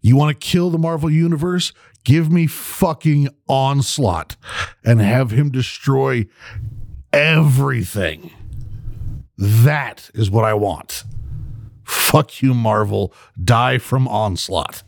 You 0.00 0.16
want 0.16 0.38
to 0.38 0.46
kill 0.46 0.70
the 0.70 0.78
Marvel 0.78 1.10
universe? 1.10 1.72
Give 2.04 2.30
me 2.30 2.46
fucking 2.46 3.28
Onslaught 3.48 4.36
and 4.84 5.00
have 5.00 5.30
him 5.30 5.50
destroy 5.50 6.26
everything. 7.12 8.30
That 9.38 10.10
is 10.14 10.30
what 10.30 10.44
I 10.44 10.54
want. 10.54 11.04
Fuck 11.84 12.42
you, 12.42 12.54
Marvel. 12.54 13.12
Die 13.42 13.78
from 13.78 14.06
Onslaught. 14.08 14.82